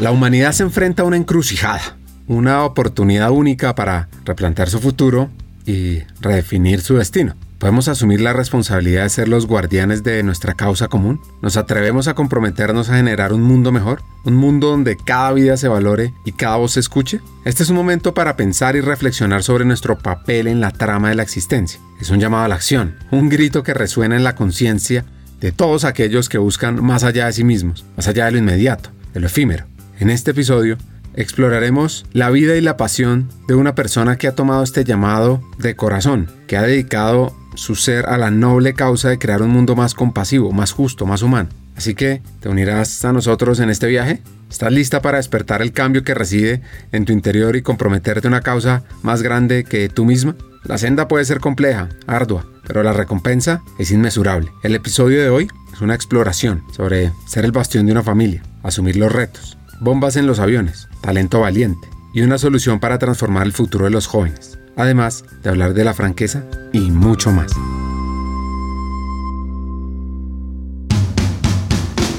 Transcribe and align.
La 0.00 0.12
humanidad 0.12 0.52
se 0.52 0.62
enfrenta 0.62 1.02
a 1.02 1.04
una 1.04 1.18
encrucijada, 1.18 1.98
una 2.26 2.64
oportunidad 2.64 3.32
única 3.32 3.74
para 3.74 4.08
replantear 4.24 4.70
su 4.70 4.80
futuro 4.80 5.28
y 5.66 5.98
redefinir 6.22 6.80
su 6.80 6.96
destino. 6.96 7.36
¿Podemos 7.58 7.86
asumir 7.86 8.22
la 8.22 8.32
responsabilidad 8.32 9.02
de 9.02 9.10
ser 9.10 9.28
los 9.28 9.46
guardianes 9.46 10.02
de 10.02 10.22
nuestra 10.22 10.54
causa 10.54 10.88
común? 10.88 11.20
¿Nos 11.42 11.58
atrevemos 11.58 12.08
a 12.08 12.14
comprometernos 12.14 12.88
a 12.88 12.96
generar 12.96 13.34
un 13.34 13.42
mundo 13.42 13.72
mejor? 13.72 14.00
¿Un 14.24 14.36
mundo 14.36 14.70
donde 14.70 14.96
cada 14.96 15.34
vida 15.34 15.58
se 15.58 15.68
valore 15.68 16.14
y 16.24 16.32
cada 16.32 16.56
voz 16.56 16.72
se 16.72 16.80
escuche? 16.80 17.20
Este 17.44 17.62
es 17.62 17.68
un 17.68 17.76
momento 17.76 18.14
para 18.14 18.36
pensar 18.36 18.76
y 18.76 18.80
reflexionar 18.80 19.42
sobre 19.42 19.66
nuestro 19.66 19.98
papel 19.98 20.46
en 20.46 20.62
la 20.62 20.70
trama 20.70 21.10
de 21.10 21.16
la 21.16 21.24
existencia. 21.24 21.78
Es 22.00 22.08
un 22.08 22.20
llamado 22.20 22.44
a 22.44 22.48
la 22.48 22.54
acción, 22.54 22.96
un 23.10 23.28
grito 23.28 23.62
que 23.62 23.74
resuena 23.74 24.16
en 24.16 24.24
la 24.24 24.34
conciencia 24.34 25.04
de 25.42 25.52
todos 25.52 25.84
aquellos 25.84 26.30
que 26.30 26.38
buscan 26.38 26.82
más 26.82 27.04
allá 27.04 27.26
de 27.26 27.34
sí 27.34 27.44
mismos, 27.44 27.84
más 27.98 28.08
allá 28.08 28.24
de 28.24 28.30
lo 28.30 28.38
inmediato, 28.38 28.88
de 29.12 29.20
lo 29.20 29.26
efímero. 29.26 29.69
En 30.00 30.08
este 30.08 30.30
episodio 30.30 30.78
exploraremos 31.14 32.06
la 32.14 32.30
vida 32.30 32.56
y 32.56 32.62
la 32.62 32.78
pasión 32.78 33.28
de 33.46 33.54
una 33.54 33.74
persona 33.74 34.16
que 34.16 34.28
ha 34.28 34.34
tomado 34.34 34.62
este 34.62 34.82
llamado 34.82 35.42
de 35.58 35.76
corazón, 35.76 36.30
que 36.46 36.56
ha 36.56 36.62
dedicado 36.62 37.36
su 37.54 37.74
ser 37.74 38.06
a 38.06 38.16
la 38.16 38.30
noble 38.30 38.72
causa 38.72 39.10
de 39.10 39.18
crear 39.18 39.42
un 39.42 39.50
mundo 39.50 39.76
más 39.76 39.92
compasivo, 39.92 40.52
más 40.52 40.72
justo, 40.72 41.04
más 41.04 41.20
humano. 41.20 41.50
Así 41.76 41.94
que, 41.94 42.22
¿te 42.40 42.48
unirás 42.48 43.04
a 43.04 43.12
nosotros 43.12 43.60
en 43.60 43.68
este 43.68 43.88
viaje? 43.88 44.22
¿Estás 44.48 44.72
lista 44.72 45.02
para 45.02 45.18
despertar 45.18 45.60
el 45.60 45.72
cambio 45.72 46.02
que 46.02 46.14
reside 46.14 46.62
en 46.92 47.04
tu 47.04 47.12
interior 47.12 47.54
y 47.54 47.60
comprometerte 47.60 48.26
a 48.26 48.30
una 48.30 48.40
causa 48.40 48.84
más 49.02 49.20
grande 49.20 49.64
que 49.64 49.90
tú 49.90 50.06
misma? 50.06 50.34
La 50.64 50.78
senda 50.78 51.08
puede 51.08 51.26
ser 51.26 51.40
compleja, 51.40 51.90
ardua, 52.06 52.46
pero 52.66 52.82
la 52.82 52.94
recompensa 52.94 53.62
es 53.78 53.90
inmesurable. 53.90 54.50
El 54.62 54.74
episodio 54.74 55.20
de 55.20 55.28
hoy 55.28 55.48
es 55.74 55.82
una 55.82 55.94
exploración 55.94 56.62
sobre 56.74 57.12
ser 57.26 57.44
el 57.44 57.52
bastión 57.52 57.84
de 57.84 57.92
una 57.92 58.02
familia, 58.02 58.42
asumir 58.62 58.96
los 58.96 59.12
retos, 59.12 59.58
bombas 59.80 60.16
en 60.16 60.26
los 60.26 60.38
aviones, 60.38 60.88
talento 61.00 61.40
valiente 61.40 61.88
y 62.12 62.20
una 62.20 62.36
solución 62.36 62.80
para 62.80 62.98
transformar 62.98 63.46
el 63.46 63.52
futuro 63.52 63.86
de 63.86 63.90
los 63.90 64.06
jóvenes, 64.06 64.58
además 64.76 65.24
de 65.42 65.48
hablar 65.48 65.72
de 65.72 65.84
la 65.84 65.94
franqueza 65.94 66.44
y 66.72 66.90
mucho 66.90 67.32
más. 67.32 67.50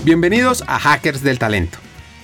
Bienvenidos 0.03 0.63
a 0.65 0.79
Hackers 0.79 1.21
del 1.21 1.37
Talento, 1.37 1.77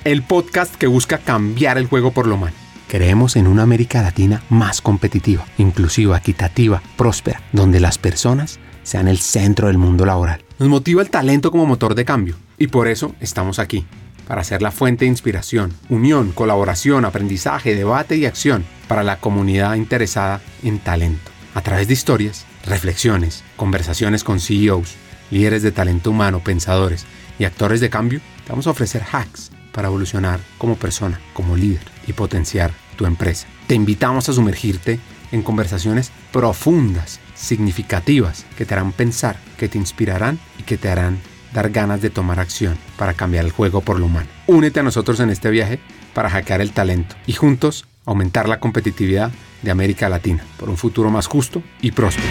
el 0.04 0.24
podcast 0.24 0.74
que 0.74 0.88
busca 0.88 1.20
cambiar 1.20 1.78
el 1.78 1.86
juego 1.86 2.12
por 2.12 2.26
lo 2.26 2.36
humano. 2.36 2.56
Creemos 2.88 3.36
en 3.36 3.46
una 3.46 3.62
América 3.62 4.02
Latina 4.02 4.42
más 4.50 4.82
competitiva, 4.82 5.46
inclusiva, 5.60 6.18
equitativa, 6.18 6.82
próspera, 6.96 7.44
donde 7.52 7.80
las 7.80 8.00
personas 8.00 8.60
sean 8.82 9.08
el 9.08 9.20
centro 9.20 9.68
del 9.68 9.78
mundo 9.78 10.06
laboral. 10.06 10.44
Nos 10.58 10.70
motiva 10.70 11.04
el 11.04 11.12
talento 11.12 11.52
como 11.52 11.68
motor 11.68 11.94
de 11.94 12.06
cambio 12.06 12.36
y 12.58 12.68
por 12.68 12.88
eso 12.88 13.14
estamos 13.20 13.60
aquí 13.60 13.86
para 14.28 14.44
ser 14.44 14.62
la 14.62 14.72
fuente 14.72 15.06
de 15.06 15.10
inspiración, 15.10 15.74
unión, 15.90 16.32
colaboración, 16.32 17.06
aprendizaje, 17.06 17.76
debate 17.76 18.18
y 18.18 18.26
acción 18.26 18.66
para 18.88 19.04
la 19.04 19.20
comunidad 19.20 19.76
interesada 19.76 20.42
en 20.64 20.80
talento. 20.80 21.32
A 21.54 21.62
través 21.62 21.88
de 21.88 21.94
historias, 21.94 22.46
reflexiones, 22.66 23.44
conversaciones 23.56 24.24
con 24.24 24.40
CEOs, 24.40 24.96
líderes 25.32 25.64
de 25.64 25.72
talento 25.72 26.12
humano, 26.12 26.42
pensadores 26.44 27.06
y 27.40 27.46
actores 27.46 27.80
de 27.80 27.90
cambio, 27.90 28.20
te 28.44 28.50
vamos 28.50 28.68
a 28.68 28.72
ofrecer 28.72 29.04
hacks 29.12 29.52
para 29.72 29.88
evolucionar 29.88 30.40
como 30.58 30.76
persona, 30.76 31.20
como 31.34 31.56
líder 31.56 31.84
y 32.08 32.14
potenciar 32.14 32.72
tu 32.96 33.06
empresa. 33.06 33.48
Te 33.68 33.76
invitamos 33.76 34.28
a 34.28 34.34
sumergirte 34.34 35.00
en 35.32 35.44
conversaciones 35.44 36.12
profundas, 36.32 37.20
significativas, 37.36 38.46
que 38.58 38.66
te 38.66 38.74
harán 38.74 38.92
pensar, 38.92 39.38
que 39.58 39.68
te 39.68 39.78
inspirarán 39.78 40.40
y 40.58 40.64
que 40.64 40.78
te 40.78 40.90
harán 40.90 41.20
dar 41.54 41.70
ganas 41.70 42.02
de 42.02 42.10
tomar 42.10 42.40
acción 42.40 42.78
para 42.98 43.14
cambiar 43.14 43.46
el 43.46 43.52
juego 43.52 43.82
por 43.82 44.00
lo 44.00 44.06
humano. 44.06 44.28
Únete 44.48 44.80
a 44.80 44.84
nosotros 44.84 45.20
en 45.20 45.30
este 45.30 45.50
viaje 45.50 45.80
para 46.14 46.30
hackear 46.30 46.62
el 46.62 46.72
talento 46.72 47.16
y 47.26 47.34
juntos 47.34 47.86
aumentar 48.06 48.48
la 48.48 48.60
competitividad 48.60 49.32
de 49.62 49.72
América 49.72 50.10
Latina 50.10 50.44
por 50.58 50.70
un 50.70 50.78
futuro 50.78 51.10
más 51.10 51.28
justo 51.28 51.62
y 51.82 51.92
próspero. 51.92 52.28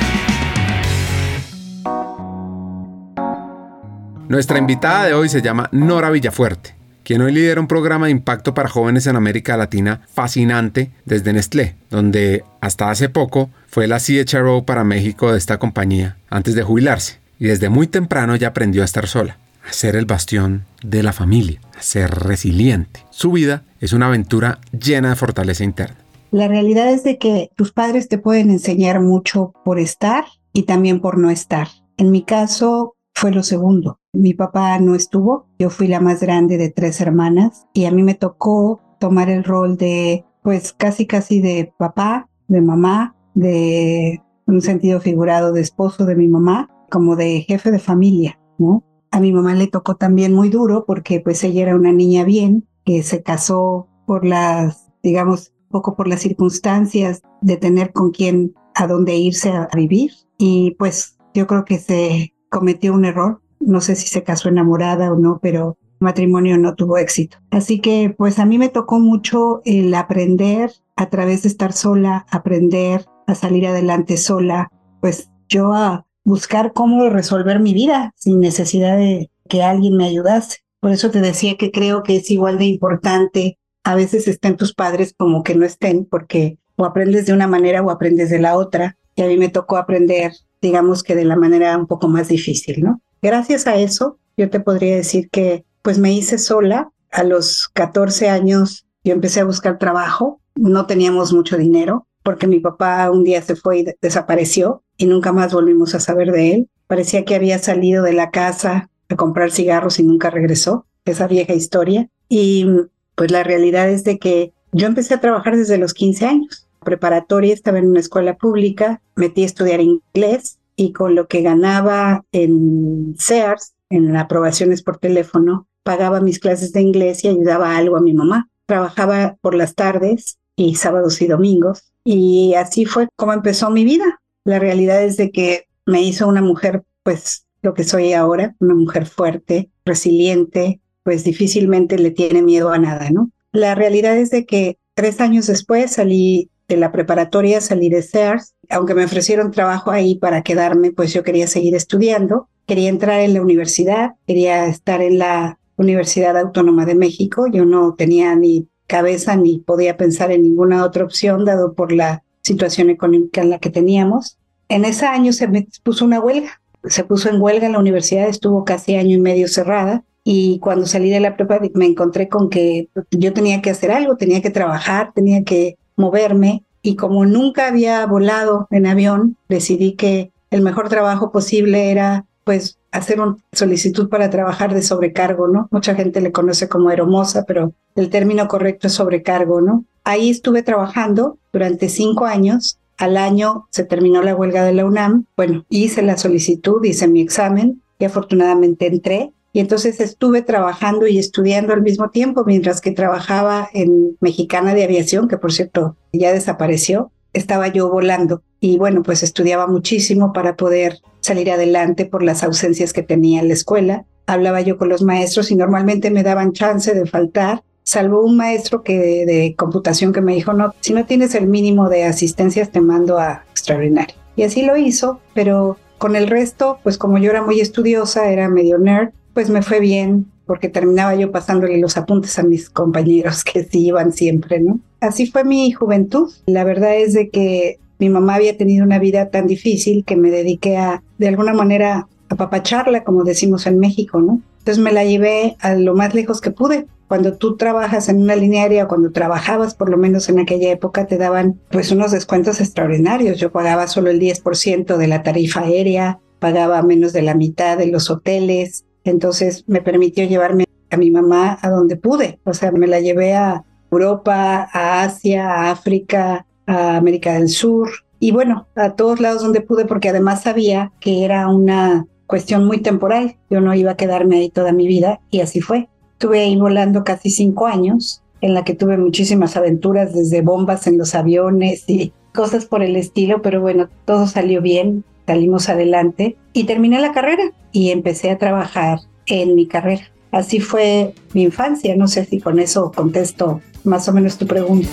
Nuestra 4.29 4.59
invitada 4.59 5.05
de 5.05 5.15
hoy 5.15 5.29
se 5.29 5.41
llama 5.41 5.69
Nora 5.71 6.11
Villafuerte, 6.11 6.75
quien 7.05 7.23
hoy 7.23 7.33
lidera 7.33 7.61
un 7.61 7.69
programa 7.69 8.07
de 8.07 8.13
impacto 8.13 8.55
para 8.55 8.69
jóvenes 8.69 9.07
en 9.07 9.15
América 9.15 9.57
Latina 9.57 10.01
fascinante 10.13 10.91
desde 11.05 11.33
Nestlé, 11.33 11.77
donde 11.91 12.45
hasta 12.61 12.91
hace 12.91 13.09
poco 13.09 13.51
fue 13.69 13.87
la 13.87 14.01
CHRO 14.01 14.65
para 14.65 14.83
México 14.83 15.31
de 15.31 15.39
esta 15.39 15.59
compañía 15.59 16.17
antes 16.29 16.57
de 16.57 16.65
jubilarse 16.65 17.26
y 17.39 17.47
desde 17.47 17.69
muy 17.69 17.87
temprano 17.87 18.37
ya 18.37 18.49
aprendió 18.49 18.83
a 18.83 18.85
estar 18.85 19.07
sola, 19.07 19.39
a 19.69 19.73
ser 19.73 19.97
el 19.97 20.07
bastión 20.07 20.65
de 20.83 21.03
la 21.03 21.13
familia, 21.13 21.61
a 21.77 21.83
ser 21.83 22.11
resiliente. 22.11 23.01
Su 23.11 23.33
vida 23.33 23.65
es 23.81 23.93
una 23.93 24.07
aventura 24.07 24.59
llena 24.73 25.11
de 25.11 25.17
fortaleza 25.17 25.65
interna. 25.65 25.97
La 26.31 26.49
realidad 26.49 26.91
es 26.91 27.05
de 27.05 27.19
que 27.19 27.51
tus 27.57 27.73
padres 27.73 28.09
te 28.09 28.19
pueden 28.19 28.51
enseñar 28.51 29.01
mucho 29.01 29.53
por 29.65 29.79
estar 29.79 30.25
y 30.53 30.65
también 30.65 31.01
por 31.01 31.19
no 31.19 31.31
estar. 31.31 31.69
En 31.97 32.11
mi 32.11 32.23
caso 32.23 32.97
fue 33.15 33.31
lo 33.31 33.43
segundo. 33.43 33.99
Mi 34.13 34.35
papá 34.35 34.79
no 34.79 34.95
estuvo, 34.95 35.47
yo 35.59 35.71
fui 35.71 35.89
la 35.89 36.01
más 36.01 36.21
grande 36.21 36.59
de 36.59 36.71
tres 36.71 37.01
hermanas 37.01 37.67
y 37.73 37.85
a 37.85 37.91
mí 37.91 38.03
me 38.03 38.15
tocó 38.15 38.83
tomar 38.99 39.31
el 39.31 39.45
rol 39.45 39.77
de, 39.77 40.25
pues 40.43 40.73
casi 40.73 41.07
casi 41.07 41.41
de 41.41 41.73
papá, 41.79 42.29
de 42.49 42.61
mamá, 42.61 43.15
de 43.35 44.23
un 44.47 44.63
sentido 44.63 45.01
figurado 45.01 45.53
de 45.53 45.61
esposo 45.61 46.07
de 46.07 46.17
mi 46.17 46.29
mamá 46.29 46.71
como 46.91 47.17
de 47.17 47.43
jefe 47.43 47.71
de 47.71 47.79
familia, 47.79 48.39
¿no? 48.59 48.85
A 49.11 49.21
mi 49.21 49.33
mamá 49.33 49.55
le 49.55 49.67
tocó 49.67 49.97
también 49.97 50.33
muy 50.33 50.49
duro 50.49 50.85
porque 50.87 51.21
pues 51.21 51.43
ella 51.45 51.63
era 51.63 51.77
una 51.77 51.93
niña 51.93 52.25
bien, 52.25 52.67
que 52.85 53.03
se 53.03 53.23
casó 53.23 53.89
por 54.07 54.25
las, 54.25 54.91
digamos, 55.03 55.53
poco 55.71 55.97
por 55.97 56.09
las 56.09 56.21
circunstancias 56.21 57.23
de 57.41 57.57
tener 57.57 57.93
con 57.93 58.11
quién 58.11 58.55
a 58.75 58.87
dónde 58.87 59.17
irse 59.17 59.51
a, 59.51 59.69
vivir. 59.75 60.13
Y 60.39 60.77
pues 60.79 61.19
yo 61.35 61.47
creo 61.47 61.65
que 61.65 61.79
se 61.79 62.35
cometió 62.51 62.95
un 62.95 63.05
error. 63.05 63.43
No 63.59 63.81
sé 63.81 63.97
si 63.97 64.07
se 64.07 64.23
casó 64.23 64.49
enamorada 64.49 65.13
o 65.13 65.17
no, 65.17 65.39
pero 65.43 65.77
matrimonio 65.99 66.59
no 66.59 66.75
tuvo 66.75 66.99
éxito. 66.99 67.39
Así 67.51 67.81
que 67.81 68.15
pues 68.17 68.39
a 68.39 68.47
mí 68.47 68.59
me 68.59 68.69
tocó 68.69 69.01
mucho 69.01 69.61
el 69.65 69.93
aprender 69.95 70.71
a 70.95 71.09
través 71.11 71.43
de 71.43 71.49
estar 71.49 71.73
sola, 71.73 72.27
aprender 72.31 73.07
a 73.27 73.35
salir 73.35 73.67
adelante 73.67 74.17
sola. 74.17 74.71
Pues 75.01 75.31
yo 75.49 75.73
a, 75.73 76.07
buscar 76.27 76.73
cómo 76.73 77.09
resolver 77.09 77.61
mi 77.61 77.73
vida 77.73 78.13
sin 78.17 78.41
necesidad 78.41 78.99
de 78.99 79.31
que 79.49 79.63
alguien 79.63 79.97
me 79.97 80.07
ayudase. 80.07 80.59
Por 80.81 80.91
eso 80.91 81.13
te 81.13 81.21
decía 81.21 81.57
que 81.57 81.71
creo 81.71 82.03
que 82.03 82.17
es 82.17 82.29
igual 82.33 82.59
de 82.59 82.65
importante. 82.65 83.59
A 83.85 83.95
veces 83.95 84.27
estén 84.27 84.57
tus 84.57 84.75
padres 84.75 85.15
como 85.17 85.45
que 85.45 85.55
no 85.55 85.65
estén, 85.65 86.05
porque 86.05 86.59
o 86.75 86.85
aprendes 86.85 87.27
de 87.27 87.33
una 87.33 87.47
manera 87.47 87.81
o 87.81 87.91
aprendes 87.91 88.29
de 88.29 88.41
la 88.41 88.57
otra. 88.57 88.99
Y 89.15 89.23
a 89.23 89.29
mí 89.29 89.37
me 89.37 89.51
tocó 89.51 89.77
aprender, 89.77 90.33
digamos 90.61 91.05
que 91.05 91.15
de 91.15 91.25
la 91.25 91.37
manera 91.37 91.79
un 91.79 91.87
poco 91.87 92.09
más 92.09 92.27
difícil, 92.27 92.83
¿no? 92.83 93.01
Gracias 93.23 93.69
a 93.69 93.77
eso, 93.77 94.19
yo 94.37 94.51
te 94.51 94.59
podría 94.59 94.97
decir 94.97 95.31
que 95.31 95.65
pues 95.83 95.99
me 95.99 96.13
hice 96.13 96.39
sola. 96.39 96.91
A 97.13 97.23
los 97.23 97.69
14 97.69 98.29
años 98.29 98.85
yo 99.05 99.13
empecé 99.13 99.41
a 99.41 99.45
buscar 99.45 99.79
trabajo. 99.79 100.41
No 100.57 100.87
teníamos 100.87 101.33
mucho 101.33 101.57
dinero 101.57 102.09
porque 102.25 102.49
mi 102.49 102.59
papá 102.59 103.13
un 103.13 103.23
día 103.23 103.41
se 103.43 103.55
fue 103.55 103.79
y 103.79 103.87
desapareció 104.03 104.83
y 104.97 105.07
nunca 105.07 105.33
más 105.33 105.53
volvimos 105.53 105.95
a 105.95 106.01
saber 106.01 106.33
de 106.33 106.55
él. 106.55 106.69
Parecía 106.87 107.25
que 107.25 107.35
había 107.35 107.59
salido 107.59 108.03
de 108.03 108.13
la 108.13 108.31
casa 108.31 108.91
a 109.09 109.17
comprar 109.17 109.51
cigarros 109.51 109.99
y 109.99 110.05
nunca 110.05 110.31
regresó, 110.31 110.87
esa 111.05 111.27
vieja 111.27 111.55
historia. 111.55 112.09
Y 112.29 112.67
pues 113.15 113.31
la 113.31 113.43
realidad 113.43 113.89
es 113.89 114.05
de 114.05 114.19
que 114.19 114.53
yo 114.73 114.87
empecé 114.87 115.15
a 115.15 115.21
trabajar 115.21 115.57
desde 115.57 115.79
los 115.79 115.95
15 115.95 116.27
años. 116.27 116.67
Preparatoria, 116.85 117.55
estaba 117.55 117.79
en 117.79 117.89
una 117.89 118.01
escuela 118.01 118.37
pública, 118.37 119.01
metí 119.17 119.43
a 119.43 119.47
estudiar 119.47 119.81
inglés 119.81 120.59
y 120.77 120.93
con 120.93 121.15
lo 121.15 121.27
que 121.27 121.43
ganaba 121.43 122.25
en 122.33 123.17
Sears, 123.19 123.75
en 123.89 124.17
aprobaciones 124.17 124.83
por 124.83 124.99
teléfono, 124.99 125.67
pagaba 125.83 126.21
mis 126.21 126.39
clases 126.39 126.73
de 126.73 126.83
inglés 126.83 127.25
y 127.25 127.29
ayudaba 127.29 127.77
algo 127.77 127.97
a 127.97 128.01
mi 128.01 128.13
mamá. 128.13 128.49
Trabajaba 128.67 129.37
por 129.41 129.55
las 129.55 129.75
tardes 129.75 130.39
y 130.57 130.75
sábados 130.75 131.23
y 131.23 131.27
domingos 131.27 131.93
y 132.05 132.55
así 132.55 132.85
fue 132.85 133.09
como 133.17 133.33
empezó 133.33 133.71
mi 133.71 133.85
vida. 133.85 134.21
La 134.47 134.61
realidad 134.61 135.03
es 135.03 135.17
de 135.17 135.33
que 135.33 135.67
me 135.87 136.03
hizo 136.03 136.29
una 136.29 136.41
mujer, 136.41 136.85
pues 137.03 137.47
lo 137.63 137.75
que 137.75 137.83
soy 137.83 138.13
ahora, 138.13 138.55
una 138.61 138.77
mujer 138.77 139.07
fuerte, 139.07 139.71
resiliente, 139.85 140.81
pues 141.03 141.25
difícilmente 141.25 141.99
le 141.99 142.13
tiene 142.13 142.43
miedo 142.43 142.71
a 142.71 142.79
nada, 142.79 143.11
¿no? 143.11 143.33
La 143.51 143.75
realidad 143.75 144.17
es 144.17 144.31
de 144.31 144.47
que 144.47 144.79
tres 144.95 145.21
años 145.21 145.49
después 145.49 145.91
salí 145.91 146.49
de 146.69 146.77
la 146.77 146.93
preparatoria, 146.93 147.61
salí 147.61 147.89
de 147.89 148.03
Sears, 148.03 148.55
aunque 148.71 148.95
me 148.95 149.05
ofrecieron 149.05 149.51
trabajo 149.51 149.91
ahí 149.91 150.15
para 150.15 150.43
quedarme, 150.43 150.93
pues 150.93 151.13
yo 151.13 151.25
quería 151.25 151.49
seguir 151.49 151.75
estudiando, 151.75 152.49
quería 152.67 152.89
entrar 152.89 153.23
en 153.23 153.35
la 153.35 153.43
universidad, 153.43 154.13
quería 154.29 154.67
estar 154.69 155.03
en 155.03 155.19
la 155.19 155.59
Universidad 155.77 156.39
Autónoma 156.39 156.87
de 156.87 156.95
México, 156.95 157.49
yo 157.53 157.65
no 157.65 157.97
tenía 157.97 158.37
ni 158.37 158.69
cabeza 158.87 159.35
ni 159.35 159.59
podía 159.59 159.97
pensar 159.97 160.31
en 160.31 160.43
ninguna 160.43 160.85
otra 160.85 161.03
opción, 161.03 161.45
dado 161.45 161.75
por 161.75 161.91
la 161.91 162.23
situación 162.47 162.91
económica 162.91 163.43
en 163.43 163.51
la 163.51 163.59
que 163.59 163.71
teníamos. 163.71 164.39
En 164.69 164.85
ese 164.85 165.07
año 165.07 165.33
se 165.33 165.49
me 165.49 165.67
puso 165.83 166.05
una 166.05 166.21
huelga, 166.21 166.61
se 166.85 167.03
puso 167.03 167.29
en 167.29 167.41
huelga 167.41 167.69
la 167.69 167.81
universidad, 167.81 168.29
estuvo 168.29 168.65
casi 168.65 168.95
año 168.95 169.17
y 169.17 169.21
medio 169.21 169.49
cerrada 169.49 170.05
y 170.23 170.59
cuando 170.61 170.87
salí 170.87 171.11
de 171.11 171.21
la 171.21 171.37
prepa 171.37 171.61
me 171.75 171.87
encontré 171.87 172.29
con 172.29 172.49
que 172.49 172.89
yo 173.11 173.33
tenía 173.33 173.63
que 173.63 173.71
hacer 173.71 173.91
algo, 173.91 174.17
tenía 174.17 174.41
que 174.43 174.51
trabajar, 174.51 175.13
tenía 175.13 175.43
que 175.43 175.77
moverme 175.97 176.63
y 176.83 176.95
como 176.95 177.27
nunca 177.27 177.67
había 177.67 178.07
volado 178.07 178.69
en 178.71 178.87
avión, 178.87 179.37
decidí 179.49 179.93
que 179.95 180.31
el 180.51 180.63
mejor 180.63 180.89
trabajo 180.89 181.33
posible 181.33 181.91
era 181.91 182.27
pues 182.45 182.79
hacer 182.93 183.21
una 183.21 183.37
solicitud 183.53 184.09
para 184.09 184.31
trabajar 184.31 184.73
de 184.73 184.83
sobrecargo, 184.83 185.49
¿no? 185.49 185.67
Mucha 185.73 185.97
gente 185.97 186.21
le 186.21 186.31
conoce 186.31 186.69
como 186.69 186.93
hermosa, 186.93 187.45
pero 187.45 187.73
el 187.97 188.09
término 188.09 188.47
correcto 188.47 188.87
es 188.87 188.93
sobrecargo, 188.93 189.61
¿no? 189.61 189.85
Ahí 190.07 190.31
estuve 190.31 190.63
trabajando 190.63 191.37
durante 191.53 191.89
cinco 191.89 192.27
años. 192.27 192.79
Al 192.97 193.17
año 193.17 193.67
se 193.71 193.83
terminó 193.83 194.23
la 194.23 194.37
huelga 194.37 194.65
de 194.65 194.73
la 194.73 194.85
UNAM. 194.85 195.25
Bueno, 195.37 195.67
hice 195.69 196.01
la 196.03 196.17
solicitud, 196.17 196.83
hice 196.85 197.09
mi 197.09 197.21
examen 197.21 197.83
y 197.99 198.05
afortunadamente 198.05 198.87
entré. 198.87 199.33
Y 199.53 199.59
entonces 199.59 200.01
estuve 200.01 200.43
trabajando 200.43 201.09
y 201.09 201.19
estudiando 201.19 201.73
al 201.73 201.83
mismo 201.83 202.11
tiempo, 202.11 202.45
mientras 202.47 202.81
que 202.81 202.93
trabajaba 202.93 203.69
en 203.73 204.17
Mexicana 204.21 204.75
de 204.75 204.85
Aviación, 204.85 205.27
que 205.27 205.39
por 205.39 205.53
cierto 205.53 205.97
ya 206.13 206.33
desapareció, 206.33 207.11
estaba 207.33 207.67
yo 207.67 207.91
volando. 207.91 208.43
Y 208.61 208.79
bueno, 208.79 209.03
pues 209.03 209.25
estudiaba 209.25 209.67
muchísimo 209.67 210.33
para 210.33 210.55
poder 210.55 211.01
salir 211.19 211.51
adelante 211.51 212.07
por 212.07 212.23
las 212.23 212.45
ausencias 212.45 212.93
que 212.93 213.03
tenía 213.03 213.41
en 213.41 213.49
la 213.49 213.55
escuela. 213.55 214.05
Hablaba 214.27 214.61
yo 214.61 214.79
con 214.79 214.89
los 214.89 215.03
maestros 215.03 215.51
y 215.51 215.57
normalmente 215.57 216.13
me 216.13 216.23
daban 216.23 216.53
chance 216.53 216.95
de 216.95 217.07
faltar, 217.07 217.65
salvo 217.87 218.23
un 218.23 218.37
maestro 218.37 218.83
que 218.83 219.25
de, 219.25 219.55
computación 219.57 220.13
que 220.13 220.21
me 220.21 220.35
dijo, 220.35 220.53
no, 220.53 220.75
si 220.81 220.93
no 220.93 221.07
tienes 221.07 221.35
el 221.35 221.47
mínimo 221.47 221.89
de 221.89 222.05
asistencias 222.05 222.71
te 222.71 222.81
mando 222.81 223.19
a 223.19 223.45
extraordinario. 223.53 224.17
Y 224.35 224.43
así 224.43 224.63
lo 224.63 224.77
hizo, 224.77 225.21
pero 225.33 225.79
con 225.97 226.17
el 226.17 226.27
resto, 226.27 226.79
pues 226.83 226.99
como 226.99 227.17
yo 227.17 227.31
era 227.31 227.43
muy 227.43 227.61
estudiosa, 227.61 228.31
era 228.31 228.49
medio 228.49 228.77
nerd, 228.77 229.11
pues 229.33 229.49
me 229.49 229.63
fue 229.63 229.81
bien 229.81 230.27
porque 230.47 230.69
terminaba 230.69 231.15
yo 231.15 231.33
pasándole 231.33 231.79
los 231.79 231.97
apuntes 231.97 232.39
a 232.39 232.43
mis 232.43 232.69
compañeros 232.69 233.43
que 233.45 233.65
sí 233.65 233.87
iban 233.87 234.13
siempre, 234.13 234.61
¿no? 234.61 234.81
Así 235.01 235.27
fue 235.27 235.45
mi 235.45 235.73
juventud. 235.73 236.31
La 236.47 236.65
verdad 236.65 236.97
es 236.97 237.15
de 237.15 237.31
que 237.31 237.79
mi 237.99 238.09
mamá 238.09 238.35
había 238.35 238.57
tenido 238.57 238.85
una 238.85 238.99
vida 238.99 239.31
tan 239.31 239.47
difícil 239.47 240.05
que 240.05 240.17
me 240.17 240.31
dediqué 240.31 240.77
a, 240.77 241.03
de 241.19 241.29
alguna 241.29 241.53
manera, 241.53 242.09
a 242.29 242.35
papacharla, 242.35 243.05
como 243.05 243.25
decimos 243.25 243.67
en 243.67 243.79
México, 243.79 244.21
¿no? 244.21 244.41
Entonces 244.59 244.83
me 244.83 244.93
la 244.93 245.05
llevé 245.05 245.57
a 245.61 245.75
lo 245.75 245.95
más 245.95 246.15
lejos 246.15 246.41
que 246.41 246.51
pude. 246.51 246.87
Cuando 247.09 247.35
tú 247.35 247.57
trabajas 247.57 248.09
en 248.09 248.23
una 248.23 248.37
línea 248.37 248.63
aérea, 248.63 248.89
cuando 248.89 249.13
trabajabas, 249.13 249.75
por 249.75 249.89
lo 249.89 249.97
menos 249.97 250.29
en 250.29 250.39
aquella 250.39 250.71
época, 250.71 251.07
te 251.07 251.19
daban 251.19 251.61
pues 251.71 251.93
unos 251.93 252.11
descuentos 252.11 252.61
extraordinarios. 252.61 253.39
Yo 253.39 253.53
pagaba 253.53 253.87
solo 253.87 254.11
el 254.11 254.21
10% 254.21 254.97
de 254.97 255.07
la 255.07 255.23
tarifa 255.23 255.61
aérea, 255.61 256.19
pagaba 256.39 256.83
menos 256.83 257.13
de 257.13 257.23
la 257.23 257.35
mitad 257.35 257.79
de 257.79 257.87
los 257.87 258.11
hoteles, 258.11 258.85
entonces 259.05 259.65
me 259.67 259.81
permitió 259.81 260.25
llevarme 260.25 260.65
a 260.91 260.97
mi 260.97 261.11
mamá 261.11 261.59
a 261.63 261.71
donde 261.71 261.97
pude. 261.97 262.41
O 262.45 262.55
sea, 262.55 262.73
me 262.73 262.87
la 262.87 263.01
llevé 263.01 263.35
a 263.35 263.65
Europa, 263.91 264.69
a 264.73 265.03
Asia, 265.03 265.49
a 265.49 265.71
África, 265.71 266.47
a 266.67 266.97
América 266.97 267.35
del 267.35 267.49
Sur 267.49 267.89
y 268.19 268.31
bueno, 268.33 268.67
a 268.75 268.95
todos 268.95 269.21
lados 269.21 269.43
donde 269.43 269.61
pude 269.61 269.85
porque 269.85 270.09
además 270.09 270.43
sabía 270.43 270.93
que 271.01 271.25
era 271.25 271.49
una 271.49 272.07
cuestión 272.27 272.65
muy 272.65 272.81
temporal. 272.81 273.37
Yo 273.51 273.61
no 273.61 273.75
iba 273.75 273.93
a 273.93 273.97
quedarme 273.97 274.39
ahí 274.39 274.51
toda 274.51 274.73
mi 274.73 274.87
vida 274.87 275.21
y 275.31 275.41
así 275.41 275.61
fue. 275.61 275.89
Estuve 276.17 276.41
ahí 276.41 276.57
volando 276.57 277.05
casi 277.05 277.29
cinco 277.29 277.67
años 277.67 278.23
en 278.41 278.55
la 278.55 278.65
que 278.65 278.73
tuve 278.73 278.97
muchísimas 278.97 279.55
aventuras 279.55 280.15
desde 280.15 280.41
bombas 280.41 280.87
en 280.87 280.97
los 280.97 281.15
aviones 281.15 281.85
y 281.89 282.15
cosas 282.35 282.65
por 282.65 282.83
el 282.83 282.97
estilo, 282.97 283.43
pero 283.43 283.61
bueno, 283.61 283.91
todo 284.07 284.27
salió 284.27 284.63
bien 284.63 285.05
salimos 285.27 285.69
adelante 285.69 286.37
y 286.55 286.65
terminé 286.65 287.01
la 287.01 287.13
carrera 287.13 287.43
y 287.71 287.91
empecé 287.91 288.31
a 288.31 288.39
trabajar 288.39 289.01
en 289.27 289.55
mi 289.55 289.67
carrera. 289.67 290.11
Así 290.31 290.61
fue 290.61 291.13
mi 291.35 291.43
infancia, 291.43 291.95
no 291.97 292.09
sé 292.09 292.25
si 292.25 292.41
con 292.41 292.59
eso 292.61 292.93
contesto 292.93 293.61
más 293.85 294.09
o 294.09 294.13
menos 294.13 294.39
tu 294.39 294.47
pregunta. 294.47 294.89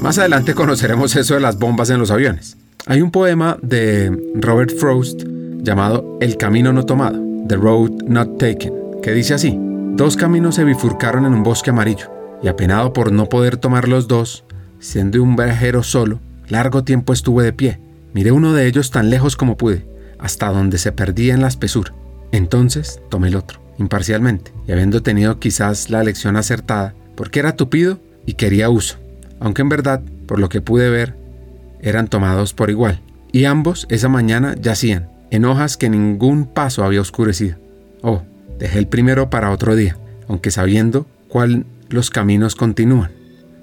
Más 0.00 0.16
adelante 0.18 0.54
conoceremos 0.54 1.16
eso 1.16 1.34
de 1.34 1.40
las 1.40 1.58
bombas 1.58 1.90
en 1.90 1.98
los 1.98 2.12
aviones. 2.12 2.56
Hay 2.86 3.02
un 3.02 3.10
poema 3.10 3.58
de 3.62 4.16
Robert 4.36 4.70
Frost 4.78 5.22
llamado 5.58 6.18
El 6.20 6.36
camino 6.36 6.72
no 6.72 6.84
tomado, 6.84 7.20
The 7.46 7.56
Road 7.56 8.02
Not 8.06 8.38
Taken, 8.38 8.74
que 9.02 9.12
dice 9.12 9.34
así, 9.34 9.58
dos 9.94 10.16
caminos 10.16 10.54
se 10.56 10.64
bifurcaron 10.64 11.26
en 11.26 11.34
un 11.34 11.42
bosque 11.42 11.70
amarillo, 11.70 12.10
y 12.42 12.48
apenado 12.48 12.92
por 12.92 13.12
no 13.12 13.28
poder 13.28 13.56
tomar 13.56 13.88
los 13.88 14.08
dos, 14.08 14.44
Siendo 14.80 15.20
un 15.22 15.34
viajero 15.34 15.82
solo, 15.82 16.20
largo 16.48 16.84
tiempo 16.84 17.12
estuve 17.12 17.42
de 17.44 17.52
pie. 17.52 17.80
Miré 18.14 18.30
uno 18.30 18.52
de 18.52 18.66
ellos 18.66 18.90
tan 18.90 19.10
lejos 19.10 19.36
como 19.36 19.56
pude, 19.56 19.84
hasta 20.18 20.50
donde 20.50 20.78
se 20.78 20.92
perdía 20.92 21.34
en 21.34 21.42
la 21.42 21.48
espesura. 21.48 21.92
Entonces 22.30 23.00
tomé 23.08 23.28
el 23.28 23.36
otro, 23.36 23.60
imparcialmente, 23.78 24.52
y 24.66 24.72
habiendo 24.72 25.02
tenido 25.02 25.40
quizás 25.40 25.90
la 25.90 26.04
lección 26.04 26.36
acertada, 26.36 26.94
porque 27.16 27.40
era 27.40 27.56
tupido 27.56 27.98
y 28.24 28.34
quería 28.34 28.70
uso, 28.70 28.98
aunque 29.40 29.62
en 29.62 29.68
verdad, 29.68 30.00
por 30.26 30.38
lo 30.38 30.48
que 30.48 30.60
pude 30.60 30.90
ver, 30.90 31.16
eran 31.80 32.06
tomados 32.06 32.54
por 32.54 32.70
igual, 32.70 33.00
y 33.32 33.46
ambos 33.46 33.86
esa 33.90 34.08
mañana 34.08 34.54
yacían, 34.60 35.08
en 35.30 35.44
hojas 35.44 35.76
que 35.76 35.90
ningún 35.90 36.46
paso 36.46 36.84
había 36.84 37.00
oscurecido. 37.00 37.56
Oh, 38.02 38.22
dejé 38.58 38.78
el 38.78 38.86
primero 38.86 39.30
para 39.30 39.50
otro 39.50 39.76
día, 39.76 39.96
aunque 40.28 40.50
sabiendo 40.50 41.06
cuál 41.28 41.66
los 41.88 42.10
caminos 42.10 42.54
continúan. 42.54 43.10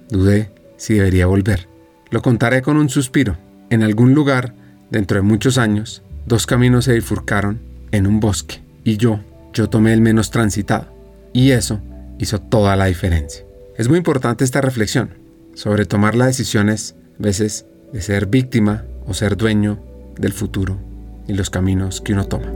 Dudé 0.10 0.52
si 0.78 0.96
debería 0.96 1.26
volver. 1.26 1.68
Lo 2.12 2.22
contaré 2.22 2.62
con 2.62 2.78
un 2.78 2.90
suspiro. 2.90 3.38
En 3.70 3.82
algún 3.84 4.14
lugar, 4.14 4.54
dentro 4.92 5.18
de 5.18 5.24
muchos 5.24 5.58
años, 5.58 6.04
dos 6.26 6.46
caminos 6.46 6.86
se 6.86 6.94
bifurcaron 6.94 7.60
en 7.92 8.08
un 8.08 8.20
bosque 8.20 8.62
y 8.84 8.98
yo, 8.98 9.20
yo 9.54 9.70
tomé 9.70 9.94
el 9.94 10.02
menos 10.02 10.32
transitado. 10.32 10.94
Y 11.34 11.52
eso 11.52 11.82
hizo 12.20 12.40
toda 12.40 12.76
la 12.76 12.86
diferencia. 12.86 13.44
Es 13.78 13.90
muy 13.90 13.98
importante 13.98 14.44
esta 14.44 14.62
reflexión 14.62 15.10
sobre 15.54 15.86
tomar 15.86 16.16
las 16.16 16.28
decisiones, 16.28 16.96
veces, 17.18 17.66
de 17.92 18.02
ser 18.02 18.28
víctima 18.28 18.86
o 19.06 19.14
ser 19.14 19.38
dueño 19.38 19.80
del 20.18 20.34
futuro 20.34 20.80
y 21.28 21.34
los 21.34 21.50
caminos 21.50 22.02
que 22.02 22.14
uno 22.14 22.26
toma. 22.26 22.52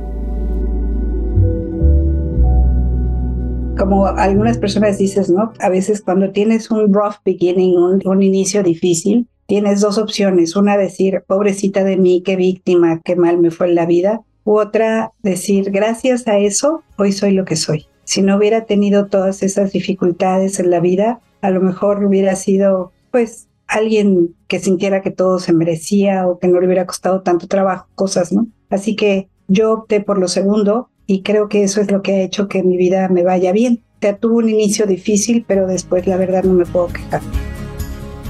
como 3.79 4.05
algunas 4.07 4.57
personas 4.57 4.97
dices, 4.97 5.29
¿no? 5.29 5.53
A 5.59 5.69
veces 5.69 6.01
cuando 6.01 6.31
tienes 6.31 6.69
un 6.69 6.93
rough 6.93 7.15
beginning, 7.23 7.75
un, 8.05 8.21
inicio 8.21 8.61
difícil, 8.61 9.27
tienes 9.47 9.79
dos 9.79 9.97
opciones. 9.97 10.55
Una, 10.55 10.77
decir, 10.77 11.23
pobrecita 11.25 11.83
de 11.85 11.95
mí, 11.95 12.21
qué 12.23 12.35
víctima, 12.35 12.99
qué 13.03 13.15
mal 13.15 13.39
me 13.39 13.51
fue 13.51 13.69
en 13.69 13.75
la 13.75 13.85
vida. 13.85 14.21
U 14.43 14.59
otra, 14.59 15.13
decir, 15.23 15.71
gracias 15.71 16.27
a 16.27 16.37
eso, 16.37 16.83
hoy 16.97 17.13
soy 17.13 17.31
lo 17.31 17.45
que 17.45 17.55
soy. 17.55 17.87
Si 18.03 18.21
no 18.21 18.35
hubiera 18.35 18.65
tenido 18.65 19.07
todas 19.07 19.41
esas 19.43 19.71
dificultades 19.71 20.59
en 20.59 20.69
la 20.69 20.81
vida, 20.81 21.21
a 21.41 21.49
lo 21.49 21.61
mejor 21.61 22.03
hubiera 22.03 22.35
sido, 22.35 22.91
pues, 23.11 23.47
alguien 23.65 24.35
que 24.47 24.59
sintiera 24.59 25.01
que 25.01 25.11
todo 25.11 25.39
se 25.39 25.53
merecía 25.53 26.27
o 26.27 26.37
que 26.37 26.47
no 26.47 26.59
le 26.59 26.65
hubiera 26.65 26.85
costado 26.85 27.21
tanto 27.21 27.47
trabajo, 27.47 27.87
cosas, 27.95 28.33
¿no? 28.33 28.47
Así 28.69 28.95
que 28.95 29.29
yo 29.47 29.73
opté 29.73 30.01
por 30.01 30.17
lo 30.17 30.27
segundo, 30.27 30.89
y 31.07 31.23
creo 31.23 31.49
que 31.49 31.63
eso 31.63 31.81
es 31.81 31.89
lo 31.89 32.03
que 32.03 32.13
ha 32.13 32.21
hecho 32.21 32.47
que 32.47 32.61
mi 32.61 32.77
vida 32.77 33.09
me 33.09 33.23
vaya 33.23 33.51
bien. 33.51 33.81
Ya 33.99 34.17
tuvo 34.17 34.37
un 34.37 34.47
inicio 34.47 34.85
difícil, 34.85 35.43
pero 35.47 35.65
después 35.65 36.05
la 36.05 36.17
verdad 36.17 36.43
no 36.43 36.53
me 36.53 36.67
puedo 36.67 36.87
quejar. 36.87 37.21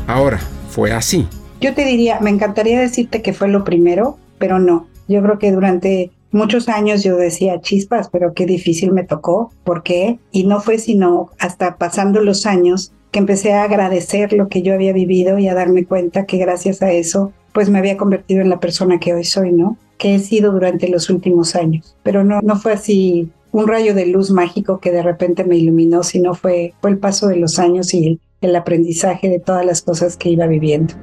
Ahora, 0.07 0.39
fue 0.69 0.93
así. 0.93 1.27
Yo 1.59 1.73
te 1.73 1.83
diría, 1.83 2.21
me 2.21 2.29
encantaría 2.29 2.79
decirte 2.79 3.21
que 3.21 3.33
fue 3.33 3.49
lo 3.49 3.65
primero, 3.65 4.17
pero 4.37 4.59
no. 4.59 4.87
Yo 5.09 5.21
creo 5.21 5.39
que 5.39 5.51
durante 5.51 6.11
muchos 6.31 6.69
años 6.69 7.03
yo 7.03 7.17
decía 7.17 7.59
chispas, 7.59 8.07
pero 8.09 8.33
qué 8.33 8.45
difícil 8.45 8.93
me 8.93 9.03
tocó. 9.03 9.51
¿Por 9.65 9.83
qué? 9.83 10.17
Y 10.31 10.45
no 10.45 10.61
fue 10.61 10.77
sino 10.77 11.31
hasta 11.37 11.75
pasando 11.75 12.21
los 12.21 12.45
años 12.45 12.93
que 13.11 13.19
empecé 13.19 13.51
a 13.51 13.63
agradecer 13.63 14.31
lo 14.31 14.47
que 14.47 14.61
yo 14.61 14.73
había 14.73 14.93
vivido 14.93 15.37
y 15.37 15.49
a 15.49 15.53
darme 15.53 15.83
cuenta 15.83 16.25
que 16.25 16.37
gracias 16.37 16.81
a 16.81 16.91
eso, 16.93 17.33
pues 17.51 17.69
me 17.69 17.79
había 17.79 17.97
convertido 17.97 18.39
en 18.41 18.49
la 18.49 18.61
persona 18.61 18.99
que 18.99 19.13
hoy 19.13 19.25
soy, 19.25 19.51
¿no? 19.51 19.77
Que 19.99 20.15
he 20.15 20.19
sido 20.19 20.51
durante 20.51 20.87
los 20.87 21.11
últimos 21.11 21.55
años. 21.55 21.95
Pero 22.01 22.23
no, 22.23 22.39
no 22.41 22.55
fue 22.55 22.73
así 22.73 23.29
un 23.51 23.67
rayo 23.67 23.93
de 23.93 24.07
luz 24.07 24.31
mágico 24.31 24.79
que 24.79 24.91
de 24.91 25.03
repente 25.03 25.43
me 25.43 25.57
iluminó, 25.57 26.01
sino 26.03 26.33
fue, 26.33 26.73
fue 26.81 26.89
el 26.89 26.97
paso 26.97 27.27
de 27.27 27.35
los 27.35 27.59
años 27.59 27.93
y 27.93 28.07
el, 28.07 28.19
el 28.41 28.55
aprendizaje 28.55 29.29
de 29.29 29.39
todas 29.39 29.65
las 29.65 29.81
cosas 29.81 30.15
que 30.17 30.29
iba 30.29 30.47
viviendo. 30.47 30.93